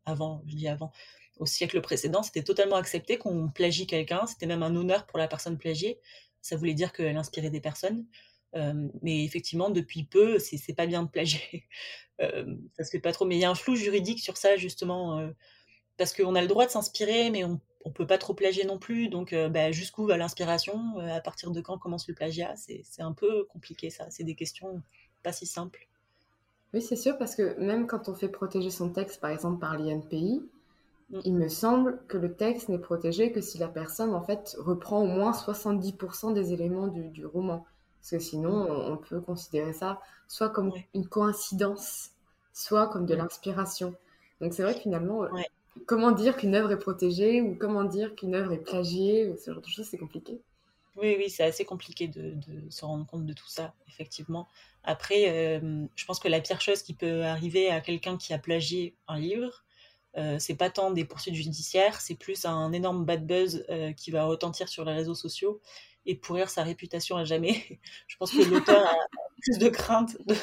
avant, 0.05 0.43
je 0.47 0.55
dis 0.55 0.67
avant, 0.67 0.91
au 1.39 1.47
siècle 1.47 1.81
précédent, 1.81 2.21
c'était 2.21 2.43
totalement 2.43 2.75
accepté 2.75 3.17
qu'on 3.17 3.49
plagie 3.49 3.87
quelqu'un, 3.87 4.27
c'était 4.27 4.45
même 4.45 4.61
un 4.61 4.75
honneur 4.75 5.07
pour 5.07 5.17
la 5.17 5.27
personne 5.27 5.57
plagiée, 5.57 5.99
ça 6.41 6.55
voulait 6.55 6.73
dire 6.73 6.93
qu'elle 6.93 7.17
inspirait 7.17 7.49
des 7.49 7.61
personnes. 7.61 8.05
mais 9.01 9.23
effectivement, 9.23 9.69
depuis 9.69 10.03
peu, 10.03 10.39
c'est 10.39 10.75
pas 10.75 10.85
bien 10.87 11.03
de 11.03 11.09
plagier. 11.09 11.67
ça 12.19 12.83
se 12.83 12.91
fait 12.91 12.99
pas 12.99 13.11
trop. 13.13 13.25
Mais 13.25 13.35
il 13.35 13.41
y 13.41 13.45
a 13.45 13.49
un 13.49 13.55
flou 13.55 13.75
juridique 13.75 14.19
sur 14.19 14.37
ça, 14.37 14.57
justement, 14.57 15.29
parce 15.97 16.13
qu'on 16.13 16.35
a 16.35 16.41
le 16.41 16.47
droit 16.47 16.65
de 16.65 16.71
s'inspirer, 16.71 17.29
mais 17.31 17.43
on 17.43 17.59
on 17.85 17.91
peut 17.91 18.05
pas 18.05 18.17
trop 18.17 18.33
plagier 18.33 18.65
non 18.65 18.77
plus. 18.77 19.09
Donc, 19.09 19.33
bah, 19.33 19.71
jusqu'où 19.71 20.05
va 20.05 20.17
l'inspiration 20.17 20.97
À 20.99 21.21
partir 21.21 21.51
de 21.51 21.61
quand 21.61 21.77
commence 21.77 22.07
le 22.07 22.13
plagiat? 22.13 22.53
C'est 22.55 23.01
un 23.01 23.13
peu 23.13 23.45
compliqué, 23.45 23.89
ça. 23.89 24.05
C'est 24.09 24.23
des 24.23 24.35
questions 24.35 24.81
pas 25.23 25.31
si 25.31 25.45
simples. 25.45 25.87
Oui, 26.73 26.81
c'est 26.81 26.95
sûr, 26.95 27.17
parce 27.17 27.35
que 27.35 27.59
même 27.59 27.85
quand 27.85 28.07
on 28.07 28.13
fait 28.13 28.29
protéger 28.29 28.69
son 28.69 28.89
texte, 28.89 29.19
par 29.19 29.31
exemple 29.31 29.59
par 29.59 29.77
l'INPI. 29.77 30.41
Il 31.25 31.35
me 31.35 31.49
semble 31.49 31.99
que 32.07 32.17
le 32.17 32.33
texte 32.33 32.69
n'est 32.69 32.79
protégé 32.79 33.31
que 33.31 33.41
si 33.41 33.57
la 33.57 33.67
personne, 33.67 34.13
en 34.13 34.21
fait, 34.21 34.55
reprend 34.59 35.01
au 35.01 35.07
moins 35.07 35.31
70% 35.31 36.33
des 36.33 36.53
éléments 36.53 36.87
du, 36.87 37.25
roman. 37.25 37.65
Parce 37.99 38.11
que 38.11 38.19
sinon, 38.19 38.63
mm. 38.63 38.91
on, 38.91 38.97
peut 38.97 39.21
considérer 39.21 39.73
ça 39.73 39.99
soit 40.27 40.49
comme 40.49 40.71
une 40.93 41.07
coïncidence, 41.07 42.11
soit 42.53 42.87
comme 42.87 43.05
de 43.05 43.13
l'inspiration. 43.13 43.93
Donc 44.39 44.53
c'est 44.53 44.63
vrai 44.63 44.73
que 44.73 44.79
finalement, 44.79 45.27
comment 45.85 46.11
dire 46.11 46.37
qu'une 46.37 46.55
œuvre 46.55 46.71
est 46.71 46.79
protégée 46.79 47.41
ou 47.41 47.55
comment 47.55 47.83
dire 47.83 48.15
qu'une 48.15 48.33
œuvre 48.33 48.53
est 48.53 48.63
plagiée, 48.63 49.35
ce 49.37 49.51
genre 49.51 49.61
de 49.61 49.67
choses, 49.67 49.87
c'est 49.87 49.97
compliqué. 49.97 50.39
Oui, 50.97 51.15
oui, 51.17 51.29
c'est 51.29 51.43
assez 51.43 51.65
compliqué 51.65 52.07
de, 52.07 52.35
se 52.69 52.85
rendre 52.85 53.05
compte 53.05 53.25
de 53.25 53.33
tout 53.33 53.47
ça, 53.47 53.73
effectivement. 53.87 54.47
Après, 54.83 55.59
euh, 55.59 55.85
je 55.95 56.05
pense 56.05 56.19
que 56.19 56.27
la 56.27 56.41
pire 56.41 56.61
chose 56.61 56.81
qui 56.81 56.93
peut 56.93 57.23
arriver 57.23 57.69
à 57.69 57.81
quelqu'un 57.81 58.17
qui 58.17 58.33
a 58.33 58.39
plagié 58.39 58.95
un 59.07 59.19
livre, 59.19 59.63
euh, 60.17 60.37
c'est 60.39 60.55
pas 60.55 60.69
tant 60.69 60.91
des 60.91 61.05
poursuites 61.05 61.35
judiciaires, 61.35 62.01
c'est 62.01 62.15
plus 62.15 62.45
un 62.45 62.71
énorme 62.73 63.05
bad 63.05 63.25
buzz 63.25 63.65
euh, 63.69 63.93
qui 63.93 64.11
va 64.11 64.25
retentir 64.25 64.67
sur 64.67 64.83
les 64.83 64.93
réseaux 64.93 65.15
sociaux 65.15 65.61
et 66.05 66.15
pourrir 66.15 66.49
sa 66.49 66.63
réputation 66.63 67.15
à 67.15 67.23
jamais. 67.23 67.79
je 68.07 68.17
pense 68.17 68.31
que 68.31 68.43
l'auteur 68.43 68.85
a 68.85 68.95
plus 69.41 69.57
de 69.57 69.69
crainte 69.69 70.17
de, 70.27 70.35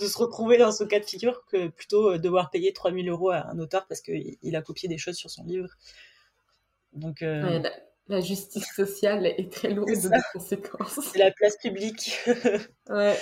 de, 0.00 0.06
se 0.06 0.18
retrouver 0.18 0.58
dans 0.58 0.72
ce 0.72 0.84
cas 0.84 1.00
de 1.00 1.04
figure 1.04 1.44
que 1.46 1.68
plutôt 1.68 2.18
devoir 2.18 2.50
payer 2.50 2.72
3000 2.72 3.08
euros 3.08 3.30
à 3.30 3.48
un 3.48 3.58
auteur 3.58 3.86
parce 3.86 4.00
qu'il 4.00 4.54
a 4.54 4.62
copié 4.62 4.88
des 4.88 4.98
choses 4.98 5.16
sur 5.16 5.30
son 5.30 5.44
livre. 5.44 5.70
Donc, 6.92 7.22
la 8.08 8.20
justice 8.20 8.72
sociale 8.74 9.26
est 9.26 9.52
très 9.52 9.68
lourde 9.70 9.90
de 9.90 10.32
conséquences. 10.32 10.98
C'est 11.12 11.18
la 11.18 11.30
place 11.30 11.56
publique. 11.58 12.18
ouais. 12.88 13.18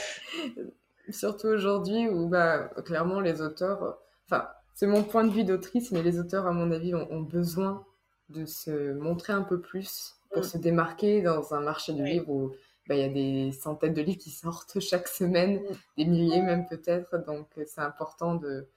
Surtout 1.11 1.49
aujourd'hui 1.49 2.09
où 2.09 2.29
bah, 2.29 2.71
clairement 2.85 3.21
les 3.21 3.41
auteurs, 3.41 3.99
enfin 4.27 4.49
c'est 4.77 4.87
mon 4.87 5.03
point 5.03 5.25
de 5.25 5.31
vue 5.31 5.43
d'autrice, 5.43 5.91
mais 5.91 6.03
les 6.03 6.21
auteurs 6.21 6.47
à 6.47 6.53
mon 6.53 6.71
avis 6.71 6.95
ont, 6.95 7.23
besoin 7.23 7.87
de 8.29 8.45
se 8.45 8.93
montrer 8.93 9.33
un 9.33 9.41
peu 9.43 9.59
plus 9.59 10.17
pour 10.31 10.43
mm. 10.43 10.45
se 10.45 10.59
démarquer 10.59 11.23
dans 11.23 11.55
un 11.55 11.61
marché 11.61 11.95
du 11.95 12.05
livre 12.05 12.29
où 12.29 12.53
bah, 12.87 12.95
il 12.95 13.01
y 13.01 13.05
a 13.05 13.09
des 13.09 13.53
centaines 13.53 13.95
de 13.95 14.03
livres 14.03 14.19
qui 14.19 14.31
sortent 14.31 14.79
chaque 14.81 15.09
semaine, 15.09 15.63
mm. 15.63 15.77
des 15.97 16.05
milliers 16.05 16.43
même 16.43 16.67
peut-être, 16.69 17.17
donc 17.25 17.49
c'est 17.65 17.81
important 17.81 18.35
de, 18.35 18.69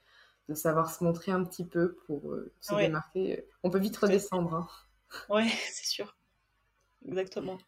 de, 0.48 0.54
savoir 0.54 0.90
se 0.90 1.04
montrer 1.04 1.32
un 1.32 1.44
petit 1.44 1.66
peu 1.66 1.96
pour 2.06 2.32
euh, 2.32 2.50
se 2.62 2.74
démarquer. 2.74 3.44
On 3.62 3.68
peut 3.68 3.78
vite 3.78 3.98
redescendre. 3.98 4.54
Hein. 4.54 4.68
Ouais, 5.28 5.48
c'est 5.70 5.86
sûr. 5.86 6.16
Exactement. 7.06 7.58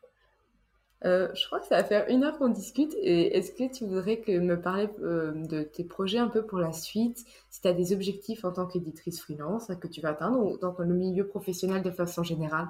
Euh, 1.05 1.29
je 1.35 1.47
crois 1.47 1.59
que 1.59 1.67
ça 1.67 1.77
va 1.77 1.85
faire 1.85 2.09
une 2.09 2.23
heure 2.25 2.39
qu'on 2.39 2.49
discute. 2.49 2.95
Et 3.01 3.37
est-ce 3.37 3.53
que 3.53 3.73
tu 3.73 3.85
voudrais 3.87 4.19
que 4.19 4.39
me 4.39 4.61
parler 4.61 4.89
euh, 5.01 5.33
de 5.35 5.63
tes 5.63 5.85
projets 5.85 6.19
un 6.19 6.29
peu 6.29 6.45
pour 6.45 6.59
la 6.59 6.73
suite? 6.73 7.25
Si 7.51 7.61
tu 7.61 7.69
as 7.69 7.73
des 7.73 7.93
objectifs 7.93 8.45
en 8.45 8.53
tant 8.53 8.67
qu'éditrice 8.67 9.21
freelance 9.21 9.71
que 9.81 9.89
tu 9.89 10.01
vas 10.01 10.11
atteindre 10.11 10.39
ou 10.39 10.59
dans 10.59 10.75
le 10.79 10.95
milieu 10.95 11.27
professionnel 11.27 11.83
de 11.83 11.91
façon 11.91 12.23
générale? 12.23 12.69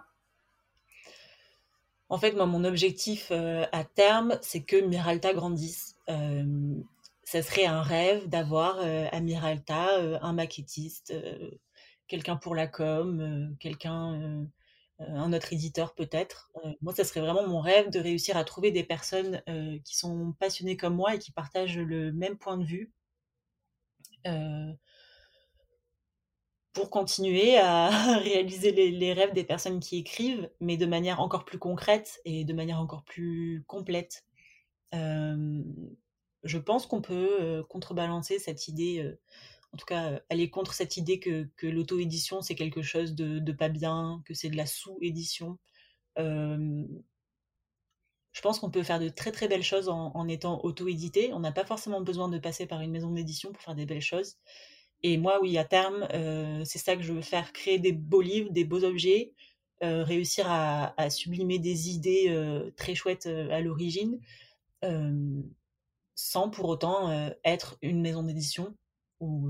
En 2.08 2.18
fait, 2.18 2.32
moi, 2.32 2.46
mon 2.46 2.64
objectif 2.64 3.28
euh, 3.30 3.64
à 3.72 3.84
terme, 3.84 4.38
c'est 4.40 4.62
que 4.62 4.76
Miralta 4.76 5.32
grandisse. 5.34 5.96
ça 7.24 7.42
serait 7.42 7.66
un 7.66 7.82
rêve 7.82 8.28
d'avoir 8.28 8.78
à 8.80 9.20
Miralta 9.20 10.18
un 10.20 10.32
maquettiste, 10.32 11.14
quelqu'un 12.08 12.36
pour 12.36 12.54
la 12.54 12.66
com, 12.66 13.56
quelqu'un 13.58 14.46
un 15.08 15.32
autre 15.32 15.52
éditeur 15.52 15.94
peut-être. 15.94 16.50
Euh, 16.64 16.72
moi, 16.80 16.94
ça 16.94 17.04
serait 17.04 17.20
vraiment 17.20 17.46
mon 17.46 17.60
rêve 17.60 17.90
de 17.90 18.00
réussir 18.00 18.36
à 18.36 18.44
trouver 18.44 18.70
des 18.70 18.84
personnes 18.84 19.42
euh, 19.48 19.78
qui 19.84 19.96
sont 19.96 20.34
passionnées 20.38 20.76
comme 20.76 20.94
moi 20.94 21.14
et 21.14 21.18
qui 21.18 21.32
partagent 21.32 21.78
le 21.78 22.12
même 22.12 22.38
point 22.38 22.56
de 22.58 22.64
vue 22.64 22.92
pour 26.72 26.90
continuer 26.90 27.58
à 27.58 27.88
réaliser 28.20 28.70
les, 28.72 29.12
rêves 29.12 29.32
des 29.34 29.44
personnes 29.44 29.80
qui 29.80 29.98
écrivent, 29.98 30.48
mais 30.60 30.76
de 30.76 30.86
manière 30.86 31.20
encore 31.20 31.44
plus 31.44 31.58
concrète 31.58 32.20
et 32.24 32.44
de 32.44 32.52
manière 32.52 32.78
encore 32.80 33.04
plus 33.04 33.64
complète. 33.66 34.24
je 34.92 36.58
pense 36.58 36.86
qu'on 36.86 37.02
peut 37.02 37.64
contrebalancer 37.68 38.38
cette 38.38 38.68
idée 38.68 39.12
en 39.72 39.76
tout 39.78 39.86
cas, 39.86 40.20
aller 40.28 40.50
contre 40.50 40.74
cette 40.74 40.96
idée 40.96 41.18
que, 41.18 41.48
l'auto-édition, 41.62 42.42
c'est 42.42 42.54
quelque 42.54 42.82
chose 42.82 43.14
de, 43.14 43.52
pas 43.52 43.70
bien, 43.70 44.22
que 44.26 44.34
c'est 44.34 44.50
de 44.50 44.56
la 44.56 44.66
sous-édition. 44.66 45.58
je 46.16 46.90
pense 48.42 48.60
qu'on 48.60 48.70
peut 48.70 48.82
faire 48.82 49.00
de 49.00 49.08
très 49.08 49.32
très 49.32 49.48
belles 49.48 49.62
choses 49.62 49.88
en, 49.88 50.28
étant 50.28 50.62
auto-édité. 50.62 51.32
On 51.32 51.40
n'a 51.40 51.52
pas 51.52 51.64
forcément 51.64 52.02
besoin 52.02 52.28
de 52.28 52.38
passer 52.38 52.66
par 52.66 52.82
une 52.82 52.90
maison 52.90 53.10
d'édition 53.10 53.52
pour 53.52 53.62
faire 53.62 53.74
des 53.74 53.86
belles 53.86 54.02
choses. 54.02 54.36
Et 55.02 55.16
moi, 55.16 55.40
oui, 55.42 55.56
à 55.58 55.64
terme, 55.64 56.06
c'est 56.64 56.78
ça 56.78 56.96
que 56.96 57.02
je 57.02 57.12
veux 57.12 57.22
faire, 57.22 57.52
créer 57.52 57.78
des 57.78 57.92
beaux 57.92 58.22
livres, 58.22 58.50
des 58.50 58.64
beaux 58.64 58.84
objets, 58.84 59.32
réussir 59.80 60.46
à, 60.48 61.10
sublimer 61.10 61.58
des 61.58 61.90
idées 61.90 62.70
très 62.76 62.94
chouettes 62.94 63.26
à 63.26 63.60
l'origine, 63.62 64.20
sans 66.14 66.50
pour 66.50 66.68
autant 66.68 67.32
être 67.42 67.78
une 67.80 68.02
maison 68.02 68.22
d'édition 68.22 68.76
ou 69.22 69.48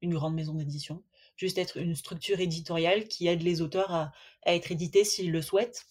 une 0.00 0.14
grande 0.14 0.34
maison 0.34 0.54
d'édition. 0.54 1.02
Juste 1.36 1.58
être 1.58 1.76
une 1.76 1.94
structure 1.94 2.40
éditoriale 2.40 3.06
qui 3.06 3.28
aide 3.28 3.42
les 3.42 3.60
auteurs 3.60 3.92
à, 3.92 4.12
être 4.46 4.72
édités 4.72 5.04
s'ils 5.04 5.30
le 5.30 5.42
souhaitent 5.42 5.84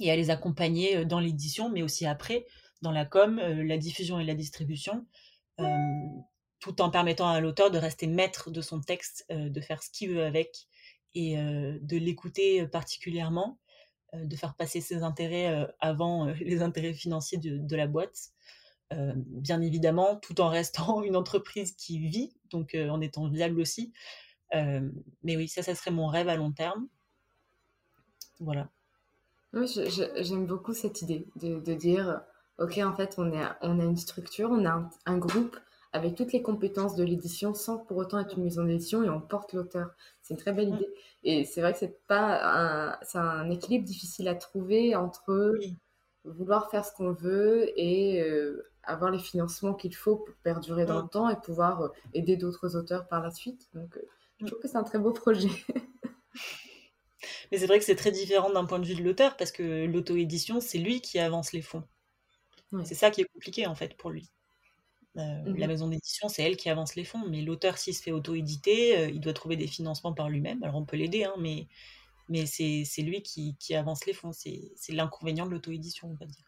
et 0.00 0.10
à 0.10 0.16
les 0.16 0.30
accompagner 0.30 1.04
dans 1.04 1.20
l'édition, 1.20 1.70
mais 1.70 1.82
aussi 1.82 2.06
après, 2.06 2.46
dans 2.82 2.92
la 2.92 3.04
com, 3.04 3.36
la 3.38 3.78
diffusion 3.78 4.20
et 4.20 4.24
la 4.24 4.34
distribution, 4.34 5.06
tout 6.60 6.80
en 6.80 6.90
permettant 6.90 7.28
à 7.28 7.40
l'auteur 7.40 7.70
de 7.70 7.78
rester 7.78 8.06
maître 8.06 8.50
de 8.50 8.60
son 8.60 8.80
texte, 8.80 9.24
de 9.30 9.60
faire 9.60 9.82
ce 9.82 9.90
qu'il 9.90 10.10
veut 10.10 10.24
avec 10.24 10.66
et 11.14 11.36
de 11.36 11.96
l'écouter 11.96 12.66
particulièrement, 12.66 13.58
de 14.12 14.36
faire 14.36 14.54
passer 14.54 14.80
ses 14.80 15.02
intérêts 15.02 15.66
avant 15.80 16.26
les 16.40 16.62
intérêts 16.62 16.94
financiers 16.94 17.38
de 17.38 17.76
la 17.76 17.86
boîte 17.86 18.32
euh, 18.94 19.12
bien 19.16 19.60
évidemment, 19.60 20.16
tout 20.16 20.40
en 20.40 20.48
restant 20.48 21.02
une 21.02 21.16
entreprise 21.16 21.72
qui 21.72 21.98
vit, 21.98 22.32
donc 22.50 22.74
euh, 22.74 22.88
en 22.88 23.00
étant 23.00 23.28
viable 23.28 23.60
aussi. 23.60 23.92
Euh, 24.54 24.88
mais 25.22 25.36
oui, 25.36 25.48
ça, 25.48 25.62
ça 25.62 25.74
serait 25.74 25.90
mon 25.90 26.06
rêve 26.06 26.28
à 26.28 26.36
long 26.36 26.52
terme. 26.52 26.88
Voilà. 28.40 28.70
Oui, 29.52 29.66
j'aime 29.66 30.46
beaucoup 30.46 30.72
cette 30.72 31.02
idée 31.02 31.26
de, 31.36 31.74
dire, 31.74 32.20
ok, 32.58 32.78
en 32.78 32.94
fait, 32.94 33.14
on, 33.18 33.32
est, 33.32 33.44
on 33.62 33.80
a 33.80 33.84
une 33.84 33.96
structure, 33.96 34.50
on 34.50 34.64
a 34.66 34.88
un, 35.06 35.18
groupe 35.18 35.56
avec 35.92 36.14
toutes 36.14 36.32
les 36.32 36.42
compétences 36.42 36.94
de 36.94 37.02
l'édition 37.02 37.54
sans 37.54 37.78
pour 37.78 37.96
autant 37.96 38.18
être 38.18 38.36
une 38.36 38.44
maison 38.44 38.62
d'édition 38.64 39.02
et 39.02 39.08
on 39.08 39.20
porte 39.20 39.54
l'auteur. 39.54 39.90
C'est 40.22 40.34
une 40.34 40.40
très 40.40 40.52
belle 40.52 40.70
mm. 40.70 40.76
idée. 40.76 40.88
Et 41.24 41.44
c'est 41.44 41.60
vrai 41.60 41.72
que 41.72 41.78
c'est 41.78 42.06
pas 42.06 42.92
un, 42.92 42.98
c'est 43.02 43.18
un 43.18 43.50
équilibre 43.50 43.84
difficile 43.84 44.28
à 44.28 44.34
trouver 44.34 44.94
entre 44.94 45.58
vouloir 46.24 46.70
faire 46.70 46.84
ce 46.84 46.92
qu'on 46.92 47.12
veut 47.12 47.68
et 47.78 48.22
avoir 48.82 49.10
les 49.10 49.18
financements 49.18 49.74
qu'il 49.74 49.94
faut 49.94 50.16
pour 50.16 50.34
perdurer 50.42 50.86
dans 50.86 51.02
le 51.02 51.08
temps 51.08 51.28
et 51.28 51.36
pouvoir 51.36 51.82
euh, 51.82 51.88
aider 52.14 52.36
d'autres 52.36 52.76
auteurs 52.76 53.06
par 53.08 53.22
la 53.22 53.30
suite. 53.30 53.68
Donc, 53.74 53.96
euh, 53.96 54.02
je 54.40 54.46
trouve 54.46 54.60
que 54.60 54.68
c'est 54.68 54.76
un 54.76 54.84
très 54.84 54.98
beau 54.98 55.12
projet. 55.12 55.48
Mais 57.50 57.58
c'est 57.58 57.66
vrai 57.66 57.78
que 57.78 57.84
c'est 57.84 57.96
très 57.96 58.12
différent 58.12 58.50
d'un 58.50 58.64
point 58.64 58.78
de 58.78 58.86
vue 58.86 58.94
de 58.94 59.02
l'auteur 59.02 59.36
parce 59.36 59.52
que 59.52 59.86
l'auto-édition, 59.86 60.60
c'est 60.60 60.78
lui 60.78 61.00
qui 61.00 61.18
avance 61.18 61.52
les 61.52 61.62
fonds. 61.62 61.84
C'est 62.84 62.94
ça 62.94 63.10
qui 63.10 63.22
est 63.22 63.24
compliqué 63.24 63.66
en 63.66 63.74
fait 63.74 63.96
pour 63.96 64.10
lui. 64.10 64.30
Euh, 65.16 65.20
la 65.20 65.52
mhm. 65.52 65.66
maison 65.66 65.88
d'édition, 65.88 66.28
c'est 66.28 66.42
elle 66.42 66.58
qui 66.58 66.68
avance 66.68 66.94
les 66.94 67.04
fonds, 67.04 67.26
mais 67.26 67.40
l'auteur, 67.40 67.78
s'il 67.78 67.94
se 67.94 68.02
fait 68.02 68.12
auto-éditer, 68.12 69.08
il 69.08 69.20
doit 69.20 69.32
trouver 69.32 69.56
des 69.56 69.66
financements 69.66 70.12
par 70.12 70.28
lui-même. 70.28 70.62
Alors 70.62 70.76
on 70.76 70.84
peut 70.84 70.98
l'aider, 70.98 71.24
hein, 71.24 71.32
mais, 71.38 71.66
mais 72.28 72.46
c'est 72.46 73.02
lui 73.02 73.22
qui, 73.22 73.56
qui, 73.58 73.74
avance 73.74 74.06
les 74.06 74.12
fonds. 74.12 74.32
C'est 74.32 74.72
l'inconvénient 74.90 75.46
de 75.46 75.52
l'auto-édition, 75.52 76.08
on 76.08 76.14
va 76.14 76.26
dire. 76.26 76.44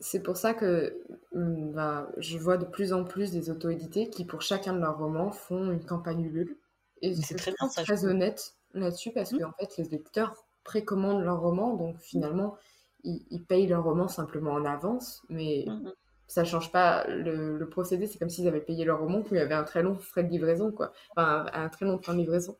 C'est 0.00 0.22
pour 0.22 0.36
ça 0.36 0.54
que 0.54 1.00
mm, 1.34 1.72
bah, 1.72 2.08
je 2.18 2.36
vois 2.38 2.58
de 2.58 2.64
plus 2.64 2.92
en 2.92 3.04
plus 3.04 3.30
des 3.30 3.50
auto-édités 3.50 4.10
qui, 4.10 4.24
pour 4.24 4.42
chacun 4.42 4.72
de 4.74 4.80
leurs 4.80 4.98
romans, 4.98 5.30
font 5.30 5.70
une 5.70 5.84
campagne 5.84 6.24
Ulule. 6.24 6.56
Et 7.00 7.14
c'est 7.14 7.34
très 7.34 7.52
bien, 7.58 7.68
ça, 7.68 7.82
très 7.82 8.04
honnête 8.04 8.54
là-dessus 8.74 9.12
parce 9.12 9.32
mmh. 9.32 9.38
qu'en 9.38 9.52
fait, 9.52 9.76
les 9.76 9.88
lecteurs 9.88 10.34
précommandent 10.64 11.24
leurs 11.24 11.40
romans, 11.40 11.74
donc 11.74 11.98
finalement, 11.98 12.56
ils, 13.02 13.44
payent 13.44 13.66
leur 13.66 13.82
roman 13.82 14.06
simplement 14.06 14.52
en 14.52 14.64
avance, 14.64 15.22
mais 15.28 15.64
mmh 15.66 15.92
ça 16.32 16.44
change 16.44 16.72
pas 16.72 17.04
le, 17.08 17.62
procédé. 17.66 18.06
C'est 18.06 18.18
comme 18.18 18.30
s'ils 18.30 18.48
avaient 18.48 18.62
payé 18.62 18.86
leur 18.86 19.00
remonte 19.00 19.30
où 19.30 19.34
il 19.34 19.38
y 19.38 19.40
avait 19.42 19.54
un 19.54 19.64
très 19.64 19.82
long 19.82 19.98
frais 19.98 20.24
de 20.24 20.30
livraison, 20.30 20.72
quoi. 20.72 20.94
Enfin, 21.14 21.44
un, 21.52 21.68
très 21.68 21.84
long 21.84 21.98
temps 21.98 22.14
de 22.14 22.18
livraison. 22.18 22.56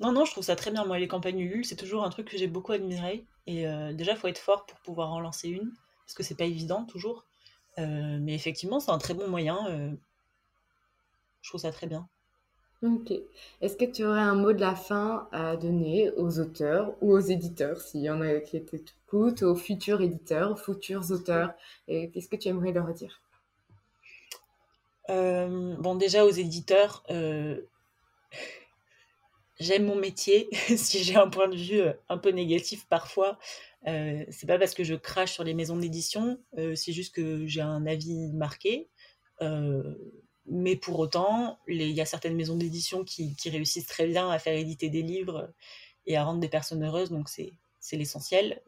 Non, 0.00 0.12
non, 0.12 0.24
je 0.24 0.32
trouve 0.32 0.44
ça 0.44 0.56
très 0.56 0.70
bien. 0.70 0.84
Moi, 0.84 0.98
les 0.98 1.08
campagnes 1.08 1.38
Ulule, 1.38 1.64
c'est 1.64 1.76
toujours 1.76 2.04
un 2.04 2.10
truc 2.10 2.28
que 2.28 2.36
j'ai 2.36 2.48
beaucoup 2.48 2.72
admiré. 2.72 3.24
Et 3.46 3.66
euh, 3.66 3.92
déjà, 3.92 4.12
il 4.12 4.18
faut 4.18 4.28
être 4.28 4.38
fort 4.38 4.66
pour 4.66 4.78
pouvoir 4.80 5.12
en 5.12 5.20
lancer 5.20 5.48
une, 5.48 5.70
parce 6.04 6.14
que 6.14 6.22
c'est 6.22 6.34
pas 6.34 6.44
évident 6.44 6.84
toujours. 6.84 7.24
Euh, 7.78 8.18
mais 8.20 8.34
effectivement, 8.34 8.80
c'est 8.80 8.90
un 8.90 8.98
très 8.98 9.14
bon 9.14 9.28
moyen. 9.28 9.66
Euh, 9.68 9.92
je 11.42 11.50
trouve 11.50 11.60
ça 11.60 11.72
très 11.72 11.86
bien. 11.86 12.08
Ok. 12.82 13.12
Est-ce 13.60 13.76
que 13.76 13.84
tu 13.84 14.04
aurais 14.04 14.20
un 14.20 14.34
mot 14.34 14.52
de 14.52 14.60
la 14.60 14.74
fin 14.74 15.28
à 15.32 15.56
donner 15.56 16.10
aux 16.16 16.38
auteurs 16.38 16.94
ou 17.00 17.12
aux 17.12 17.20
éditeurs, 17.20 17.80
s'il 17.80 18.02
y 18.02 18.10
en 18.10 18.20
a 18.20 18.40
qui 18.40 18.56
étaient 18.56 18.82
écoutent, 19.06 19.42
aux 19.42 19.54
futurs 19.54 20.02
éditeurs, 20.02 20.52
aux 20.52 20.56
futurs 20.56 21.10
auteurs? 21.10 21.54
Et 21.88 22.10
qu'est-ce 22.10 22.28
que 22.28 22.36
tu 22.36 22.48
aimerais 22.48 22.72
leur 22.72 22.92
dire? 22.92 23.20
Bon, 25.08 25.94
déjà 25.94 26.24
aux 26.24 26.30
éditeurs, 26.30 27.04
j'aime 29.58 29.84
mon 29.86 29.96
métier. 29.96 30.48
si 30.76 31.02
j'ai 31.04 31.16
un 31.16 31.28
point 31.28 31.48
de 31.48 31.56
vue 31.56 31.82
un 32.08 32.18
peu 32.18 32.30
négatif 32.30 32.86
parfois, 32.88 33.38
euh, 33.86 34.24
c'est 34.30 34.46
pas 34.46 34.58
parce 34.58 34.74
que 34.74 34.84
je 34.84 34.94
crache 34.94 35.32
sur 35.32 35.44
les 35.44 35.54
maisons 35.54 35.76
d'édition, 35.76 36.38
euh, 36.58 36.74
c'est 36.74 36.92
juste 36.92 37.14
que 37.14 37.46
j'ai 37.46 37.60
un 37.60 37.86
avis 37.86 38.32
marqué. 38.32 38.88
Euh, 39.42 39.94
mais 40.46 40.76
pour 40.76 40.98
autant, 40.98 41.58
il 41.68 41.82
y 41.90 42.00
a 42.00 42.06
certaines 42.06 42.36
maisons 42.36 42.56
d'édition 42.56 43.04
qui, 43.04 43.34
réussissent 43.46 43.86
très 43.86 44.06
bien 44.06 44.30
à 44.30 44.38
faire 44.38 44.56
éditer 44.56 44.90
des 44.90 45.02
livres 45.02 45.52
et 46.06 46.16
à 46.16 46.24
rendre 46.24 46.40
des 46.40 46.48
personnes 46.48 46.84
heureuses, 46.84 47.10
donc 47.10 47.28
c'est 47.30 47.52
l'essentiel. 47.92 48.60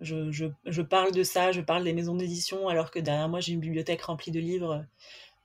Je, 0.00 0.30
je, 0.30 0.82
parle 0.82 1.10
de 1.10 1.24
ça, 1.24 1.50
je 1.50 1.60
parle 1.60 1.82
des 1.82 1.92
maisons 1.92 2.14
d'édition, 2.14 2.68
alors 2.68 2.92
que 2.92 3.00
derrière 3.00 3.28
moi 3.28 3.40
j'ai 3.40 3.52
une 3.52 3.60
bibliothèque 3.60 4.02
remplie 4.02 4.30
de 4.30 4.38
livres 4.38 4.84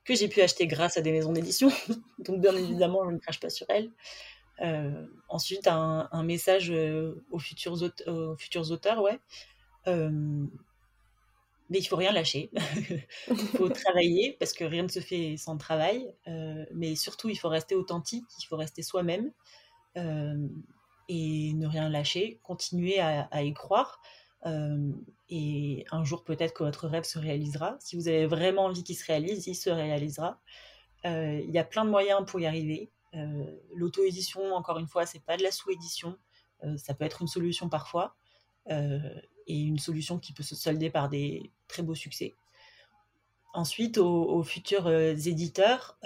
que 0.06 0.16
j'ai 0.16 0.28
pu 0.28 0.42
acheter 0.42 0.68
grâce 0.68 0.98
à 0.98 1.02
des 1.02 1.12
maisons 1.12 1.32
d'édition. 1.32 1.70
donc 2.20 2.40
bien 2.42 2.56
évidemment, 2.56 3.04
je 3.06 3.16
ne 3.16 3.20
crache 3.20 3.40
pas 3.40 3.50
sur 3.50 3.66
elles. 3.70 3.92
Euh, 4.62 5.08
ensuite, 5.30 5.68
un, 5.68 6.24
message 6.24 6.72
euh, 6.72 7.26
aux, 7.32 7.40
futurs 7.40 7.82
auteurs, 7.82 8.40
futurs 8.40 8.72
auteurs, 8.72 9.02
ouais. 9.02 9.20
Euh, 9.88 10.46
mais 11.70 11.80
il 11.80 11.86
faut 11.86 11.96
rien 11.96 12.12
lâcher. 12.12 12.52
il 13.30 13.38
faut 13.38 13.70
travailler 13.70 14.36
parce 14.40 14.54
que 14.54 14.64
rien 14.64 14.84
ne 14.84 14.88
se 14.88 15.00
fait 15.00 15.38
sans 15.38 15.58
travail. 15.58 16.14
mais 16.74 16.96
surtout, 16.96 17.30
il 17.30 17.38
faut 17.38 17.50
rester 17.50 17.76
authentique, 17.76 18.26
il 18.40 18.46
faut 18.46 18.58
rester 18.58 18.84
soi-même 18.84 19.32
et 21.10 21.54
ne 21.54 21.68
rien 21.68 21.90
lâcher, 21.90 22.40
continuer 22.44 23.00
à, 23.00 23.28
à 23.32 23.44
y 23.44 23.54
croire. 23.54 24.02
et 25.30 25.86
un 25.92 26.04
jour, 26.04 26.24
peut-être 26.24 26.54
que 26.54 26.64
votre 26.64 26.88
rêve 26.88 27.06
se 27.06 27.18
réalisera. 27.18 27.78
Si 27.80 27.96
vous 27.96 28.08
avez 28.08 28.28
vraiment 28.28 28.66
envie 28.66 28.84
qu'il 28.84 28.96
se 28.96 29.06
réalise, 29.06 29.48
il 29.48 29.56
se 29.56 29.70
réalisera. 29.70 30.40
Il 31.06 31.50
y 31.50 31.58
a 31.58 31.64
plein 31.64 31.86
de 31.86 31.90
moyens 31.90 32.24
pour 32.28 32.40
y 32.40 32.46
arriver. 32.46 32.92
Euh, 33.16 33.46
l'auto-édition, 33.74 34.54
encore 34.54 34.80
une 34.80 34.88
fois, 34.88 35.06
c'est 35.06 35.24
pas 35.24 35.38
de 35.38 35.44
la 35.44 35.52
sous-édition. 35.52 36.18
Euh, 36.64 36.78
ça 36.78 36.94
peut 36.94 37.06
être 37.06 37.22
une 37.22 37.28
solution 37.28 37.70
parfois, 37.70 38.16
euh, 38.70 39.00
et 39.48 39.60
une 39.60 39.80
solution 39.80 40.20
qui 40.20 40.34
peut 40.34 40.44
se 40.44 40.56
solder 40.56 40.90
par 40.90 41.10
des 41.10 41.52
très 41.68 41.84
beaux 41.84 41.96
succès. 41.96 42.34
Ensuite, 43.54 44.00
aux, 44.00 44.42
futurs 44.42 44.90
éditeurs, 44.90 46.00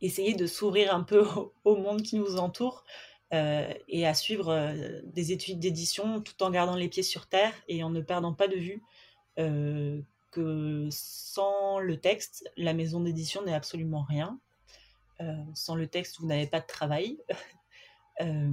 essayer 0.00 0.34
de 0.34 0.46
s'ouvrir 0.46 0.92
un 0.92 1.04
peu 1.04 1.24
au, 1.64 1.76
monde 1.76 2.02
qui 2.02 2.16
nous 2.16 2.38
entoure 2.38 2.84
et 3.30 4.04
à 4.04 4.14
suivre 4.14 4.74
des 5.04 5.30
études 5.30 5.60
d'édition 5.60 6.20
tout 6.20 6.42
en 6.42 6.50
gardant 6.50 6.74
les 6.74 6.88
pieds 6.88 7.04
sur 7.04 7.28
terre 7.28 7.54
et 7.68 7.84
en 7.84 7.90
ne 7.90 8.00
perdant 8.00 8.34
pas 8.34 8.48
de 8.48 8.56
vue 8.56 8.82
que 10.32 10.88
sans 10.90 11.78
le 11.78 12.00
texte, 12.00 12.50
la 12.56 12.74
maison 12.74 13.00
d'édition 13.00 13.44
n'est 13.44 13.54
absolument 13.54 14.02
rien. 14.02 14.40
Euh, 15.20 15.34
sans 15.54 15.74
le 15.74 15.86
texte, 15.86 16.18
vous 16.20 16.26
n'avez 16.26 16.46
pas 16.46 16.60
de 16.60 16.66
travail. 16.66 17.18
Euh, 18.22 18.50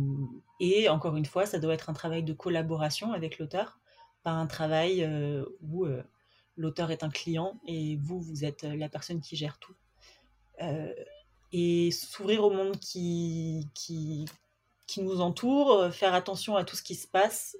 et 0.59 0.89
encore 0.89 1.15
une 1.15 1.23
fois, 1.23 1.45
ça 1.45 1.57
doit 1.57 1.73
être 1.73 1.89
un 1.89 1.93
travail 1.93 2.21
de 2.21 2.33
collaboration 2.33 3.13
avec 3.13 3.39
l'auteur, 3.39 3.79
pas 4.21 4.31
un 4.31 4.45
travail 4.45 5.05
euh, 5.05 5.45
où 5.61 5.87
l'auteur 6.57 6.91
est 6.91 7.01
un 7.05 7.09
client 7.09 7.57
et 7.65 7.95
vous, 7.95 8.19
vous 8.19 8.43
êtes 8.43 8.63
la 8.63 8.89
personne 8.89 9.21
qui 9.21 9.37
gère 9.37 9.59
tout. 9.59 9.73
et 11.53 11.91
s'ouvrir 11.91 12.43
au 12.43 12.49
monde 12.49 12.77
qui, 12.77 13.69
qui, 13.73 14.25
qui, 14.85 15.01
nous 15.01 15.21
entoure, 15.21 15.93
faire 15.93 16.13
attention 16.13 16.57
à 16.57 16.65
tout 16.65 16.75
ce 16.75 16.83
qui 16.83 16.95
se 16.95 17.07
passe, 17.07 17.55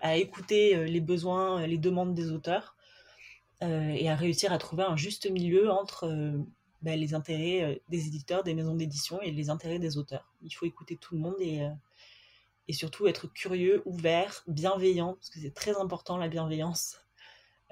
à 0.00 0.16
écouter 0.16 0.84
les 0.84 1.00
besoins, 1.00 1.66
les 1.66 1.78
demandes 1.78 2.14
des 2.14 2.30
auteurs, 2.30 2.76
et 3.62 4.08
à 4.08 4.14
réussir 4.14 4.52
à 4.52 4.58
trouver 4.58 4.84
un 4.84 4.94
juste 4.94 5.28
milieu 5.28 5.72
entre 5.72 6.06
bah, 6.82 6.94
les 6.94 7.14
intérêts 7.14 7.62
euh, 7.62 7.78
des 7.88 8.06
éditeurs, 8.06 8.44
des 8.44 8.54
maisons 8.54 8.74
d'édition 8.74 9.20
et 9.20 9.32
les 9.32 9.50
intérêts 9.50 9.78
des 9.78 9.98
auteurs. 9.98 10.32
Il 10.42 10.50
faut 10.50 10.66
écouter 10.66 10.96
tout 10.96 11.14
le 11.14 11.20
monde 11.20 11.34
et, 11.40 11.62
euh, 11.62 11.70
et 12.68 12.72
surtout 12.72 13.06
être 13.08 13.26
curieux, 13.26 13.82
ouvert, 13.84 14.44
bienveillant, 14.46 15.14
parce 15.14 15.30
que 15.30 15.40
c'est 15.40 15.54
très 15.54 15.76
important 15.76 16.16
la 16.16 16.28
bienveillance, 16.28 17.00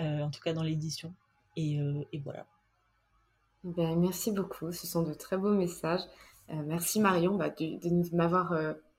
euh, 0.01 0.23
en 0.23 0.31
tout 0.31 0.41
cas 0.41 0.53
dans 0.53 0.63
l'édition. 0.65 1.15
Et, 1.59 1.81
voilà. 2.23 2.47
Ben, 3.65 3.99
merci 3.99 4.31
beaucoup, 4.31 4.71
ce 4.71 4.87
sont 4.87 5.03
de 5.03 5.15
très 5.15 5.39
beaux 5.39 5.55
messages. 5.55 6.03
merci 6.49 7.01
Marion 7.01 7.35
bah, 7.35 7.49
de, 7.49 8.15
m'avoir 8.15 8.53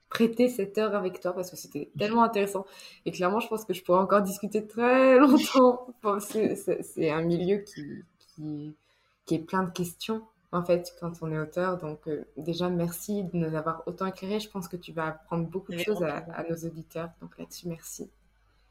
prêté 0.10 0.50
cette 0.50 0.80
heure 0.80 0.96
avec 0.96 1.20
toi 1.20 1.34
parce 1.34 1.52
que 1.52 1.56
c'était 1.56 1.92
tellement 2.00 2.24
intéressant. 2.24 2.66
Et 3.06 3.12
clairement, 3.12 3.40
je 3.40 3.48
pense 3.48 3.64
que 3.64 3.76
je 3.76 3.84
pourrais 3.84 4.00
encore 4.00 4.24
discuter 4.24 4.66
très 4.66 5.20
longtemps. 5.20 5.88
c'est 6.20 7.12
un 7.12 7.22
milieu 7.22 7.58
qui 7.60 8.76
qui 9.28 9.36
est 9.36 9.40
plein 9.40 9.64
de 9.64 9.70
questions 9.70 10.24
en 10.52 10.64
fait 10.64 10.96
quand 11.00 11.12
on 11.22 11.32
est 11.32 11.38
auteur. 11.38 11.78
Donc 11.78 12.08
euh, 12.08 12.26
déjà 12.38 12.70
merci 12.70 13.24
de 13.24 13.38
nous 13.38 13.56
avoir 13.56 13.84
autant 13.86 14.08
éclairé. 14.08 14.40
Je 14.40 14.50
pense 14.50 14.68
que 14.68 14.78
tu 14.78 14.92
vas 14.92 15.08
apprendre 15.08 15.46
beaucoup 15.46 15.72
de 15.72 15.78
choses 15.78 16.02
à, 16.02 16.44
nos 16.50 16.56
auditeurs. 16.56 17.10
Donc 17.22 17.38
là-dessus 17.38 17.68
merci. 17.68 18.10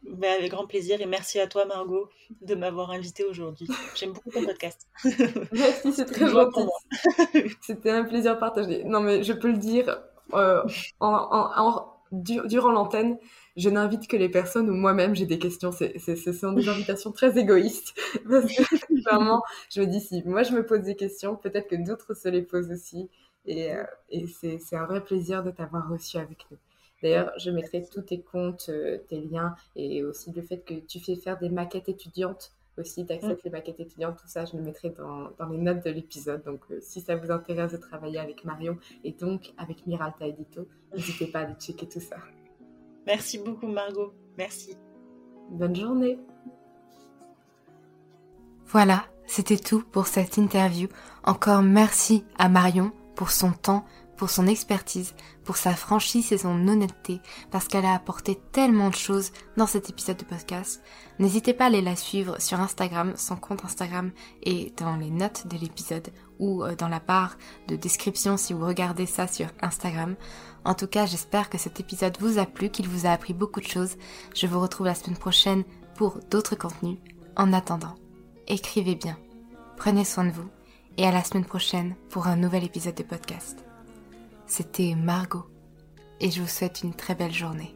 Ben, 0.02 0.36
avec 0.38 0.50
grand 0.50 0.66
plaisir 0.66 1.00
et 1.00 1.06
merci 1.06 1.40
à 1.40 1.46
toi 1.46 1.64
Margot 1.64 2.08
de 2.40 2.54
m'avoir 2.54 2.90
invité 2.90 3.24
aujourd'hui. 3.24 3.68
J'aime 3.94 4.12
beaucoup 4.12 4.30
ton 4.30 4.44
podcast. 4.44 4.88
merci, 5.52 5.92
c'est 5.92 6.04
très 6.12 6.28
gentil. 6.28 6.66
C'était 7.60 7.90
un 7.90 8.04
plaisir 8.04 8.38
partagé. 8.38 8.84
Non 8.84 9.00
mais 9.00 9.22
je 9.22 9.32
peux 9.32 9.50
le 9.50 9.58
dire 9.58 9.98
euh, 10.34 10.62
en, 11.00 11.92
durant 12.10 12.70
l'antenne, 12.70 13.18
je 13.56 13.68
n'invite 13.68 14.08
que 14.08 14.16
les 14.16 14.28
personnes 14.28 14.68
où 14.70 14.74
moi-même 14.74 15.14
j'ai 15.14 15.26
des 15.26 15.38
questions. 15.38 15.72
C'est, 15.72 15.98
ce 15.98 16.32
sont 16.32 16.52
des 16.52 16.68
invitations 16.68 17.12
très 17.12 17.38
égoïstes. 17.38 17.94
Parce 18.28 18.46
que 18.46 19.02
vraiment, 19.02 19.42
je 19.70 19.80
me 19.80 19.86
dis, 19.86 20.00
si 20.00 20.22
moi 20.24 20.42
je 20.42 20.52
me 20.52 20.64
pose 20.64 20.82
des 20.82 20.96
questions, 20.96 21.36
peut-être 21.36 21.68
que 21.68 21.76
d'autres 21.76 22.14
se 22.14 22.28
les 22.28 22.42
posent 22.42 22.70
aussi. 22.70 23.08
Et, 23.46 23.72
euh, 23.72 23.84
et 24.10 24.26
c'est, 24.26 24.76
un 24.76 24.86
vrai 24.86 25.02
plaisir 25.02 25.42
de 25.42 25.50
t'avoir 25.50 25.88
reçu 25.88 26.16
avec 26.18 26.46
nous. 26.50 26.58
D'ailleurs, 27.02 27.32
je 27.38 27.50
mettrai 27.50 27.84
tous 27.84 28.02
tes 28.02 28.20
comptes, 28.20 28.66
euh, 28.70 28.98
tes 29.08 29.20
liens 29.20 29.54
et 29.76 30.02
aussi 30.02 30.32
le 30.32 30.42
fait 30.42 30.58
que 30.58 30.74
tu 30.74 30.98
fais 30.98 31.14
faire 31.14 31.38
des 31.38 31.50
maquettes 31.50 31.88
étudiantes 31.88 32.52
aussi, 32.78 33.06
tu 33.06 33.12
acceptes 33.12 33.42
les 33.44 33.50
maquettes 33.50 33.80
étudiantes, 33.80 34.18
tout 34.20 34.28
ça, 34.28 34.44
je 34.44 34.56
le 34.56 34.62
mettrai 34.62 34.90
dans, 34.90 35.30
dans 35.38 35.48
les 35.48 35.58
notes 35.58 35.84
de 35.84 35.90
l'épisode. 35.90 36.42
Donc, 36.44 36.60
euh, 36.70 36.78
si 36.80 37.00
ça 37.00 37.16
vous 37.16 37.30
intéresse 37.30 37.72
de 37.72 37.78
travailler 37.78 38.18
avec 38.18 38.44
Marion 38.44 38.78
et 39.04 39.12
donc 39.12 39.52
avec 39.56 39.86
Miralta 39.86 40.26
Edito, 40.26 40.68
n'hésitez 40.92 41.26
pas 41.26 41.40
à 41.40 41.42
aller 41.42 41.54
checker 41.54 41.88
tout 41.88 42.00
ça. 42.00 42.16
Merci 43.06 43.38
beaucoup 43.38 43.68
Margot. 43.68 44.12
Merci. 44.36 44.76
Bonne 45.50 45.76
journée. 45.76 46.18
Voilà, 48.66 49.04
c'était 49.26 49.58
tout 49.58 49.82
pour 49.82 50.08
cette 50.08 50.36
interview. 50.38 50.88
Encore 51.24 51.62
merci 51.62 52.24
à 52.36 52.48
Marion 52.48 52.90
pour 53.14 53.30
son 53.30 53.52
temps, 53.52 53.84
pour 54.16 54.30
son 54.30 54.46
expertise, 54.46 55.14
pour 55.44 55.56
sa 55.56 55.74
franchise 55.74 56.32
et 56.32 56.38
son 56.38 56.68
honnêteté, 56.68 57.20
parce 57.50 57.68
qu'elle 57.68 57.84
a 57.84 57.94
apporté 57.94 58.38
tellement 58.52 58.90
de 58.90 58.94
choses 58.94 59.32
dans 59.56 59.66
cet 59.66 59.90
épisode 59.90 60.16
de 60.16 60.24
podcast. 60.24 60.82
N'hésitez 61.18 61.54
pas 61.54 61.64
à 61.64 61.66
aller 61.68 61.82
la 61.82 61.96
suivre 61.96 62.40
sur 62.40 62.60
Instagram, 62.60 63.12
son 63.16 63.36
compte 63.36 63.64
Instagram 63.64 64.10
est 64.42 64.78
dans 64.78 64.96
les 64.96 65.10
notes 65.10 65.46
de 65.46 65.56
l'épisode 65.56 66.08
ou 66.38 66.62
euh, 66.62 66.74
dans 66.74 66.88
la 66.88 67.00
barre 67.00 67.36
de 67.68 67.76
description 67.76 68.36
si 68.36 68.52
vous 68.52 68.66
regardez 68.66 69.06
ça 69.06 69.26
sur 69.26 69.48
Instagram. 69.60 70.16
En 70.64 70.74
tout 70.74 70.88
cas, 70.88 71.06
j'espère 71.06 71.48
que 71.48 71.58
cet 71.58 71.80
épisode 71.80 72.16
vous 72.20 72.38
a 72.38 72.46
plu, 72.46 72.70
qu'il 72.70 72.88
vous 72.88 73.06
a 73.06 73.10
appris 73.10 73.34
beaucoup 73.34 73.60
de 73.60 73.66
choses. 73.66 73.96
Je 74.34 74.46
vous 74.46 74.60
retrouve 74.60 74.86
la 74.86 74.94
semaine 74.94 75.16
prochaine 75.16 75.64
pour 75.94 76.18
d'autres 76.30 76.56
contenus. 76.56 76.98
En 77.36 77.52
attendant, 77.52 77.94
écrivez 78.48 78.94
bien, 78.94 79.16
prenez 79.76 80.04
soin 80.04 80.24
de 80.24 80.30
vous 80.30 80.48
et 80.96 81.06
à 81.06 81.12
la 81.12 81.22
semaine 81.22 81.44
prochaine 81.44 81.94
pour 82.08 82.26
un 82.26 82.36
nouvel 82.36 82.64
épisode 82.64 82.94
de 82.94 83.02
podcast. 83.02 83.65
C'était 84.46 84.94
Margot 84.94 85.46
et 86.20 86.30
je 86.30 86.40
vous 86.40 86.48
souhaite 86.48 86.82
une 86.82 86.94
très 86.94 87.14
belle 87.14 87.32
journée. 87.32 87.75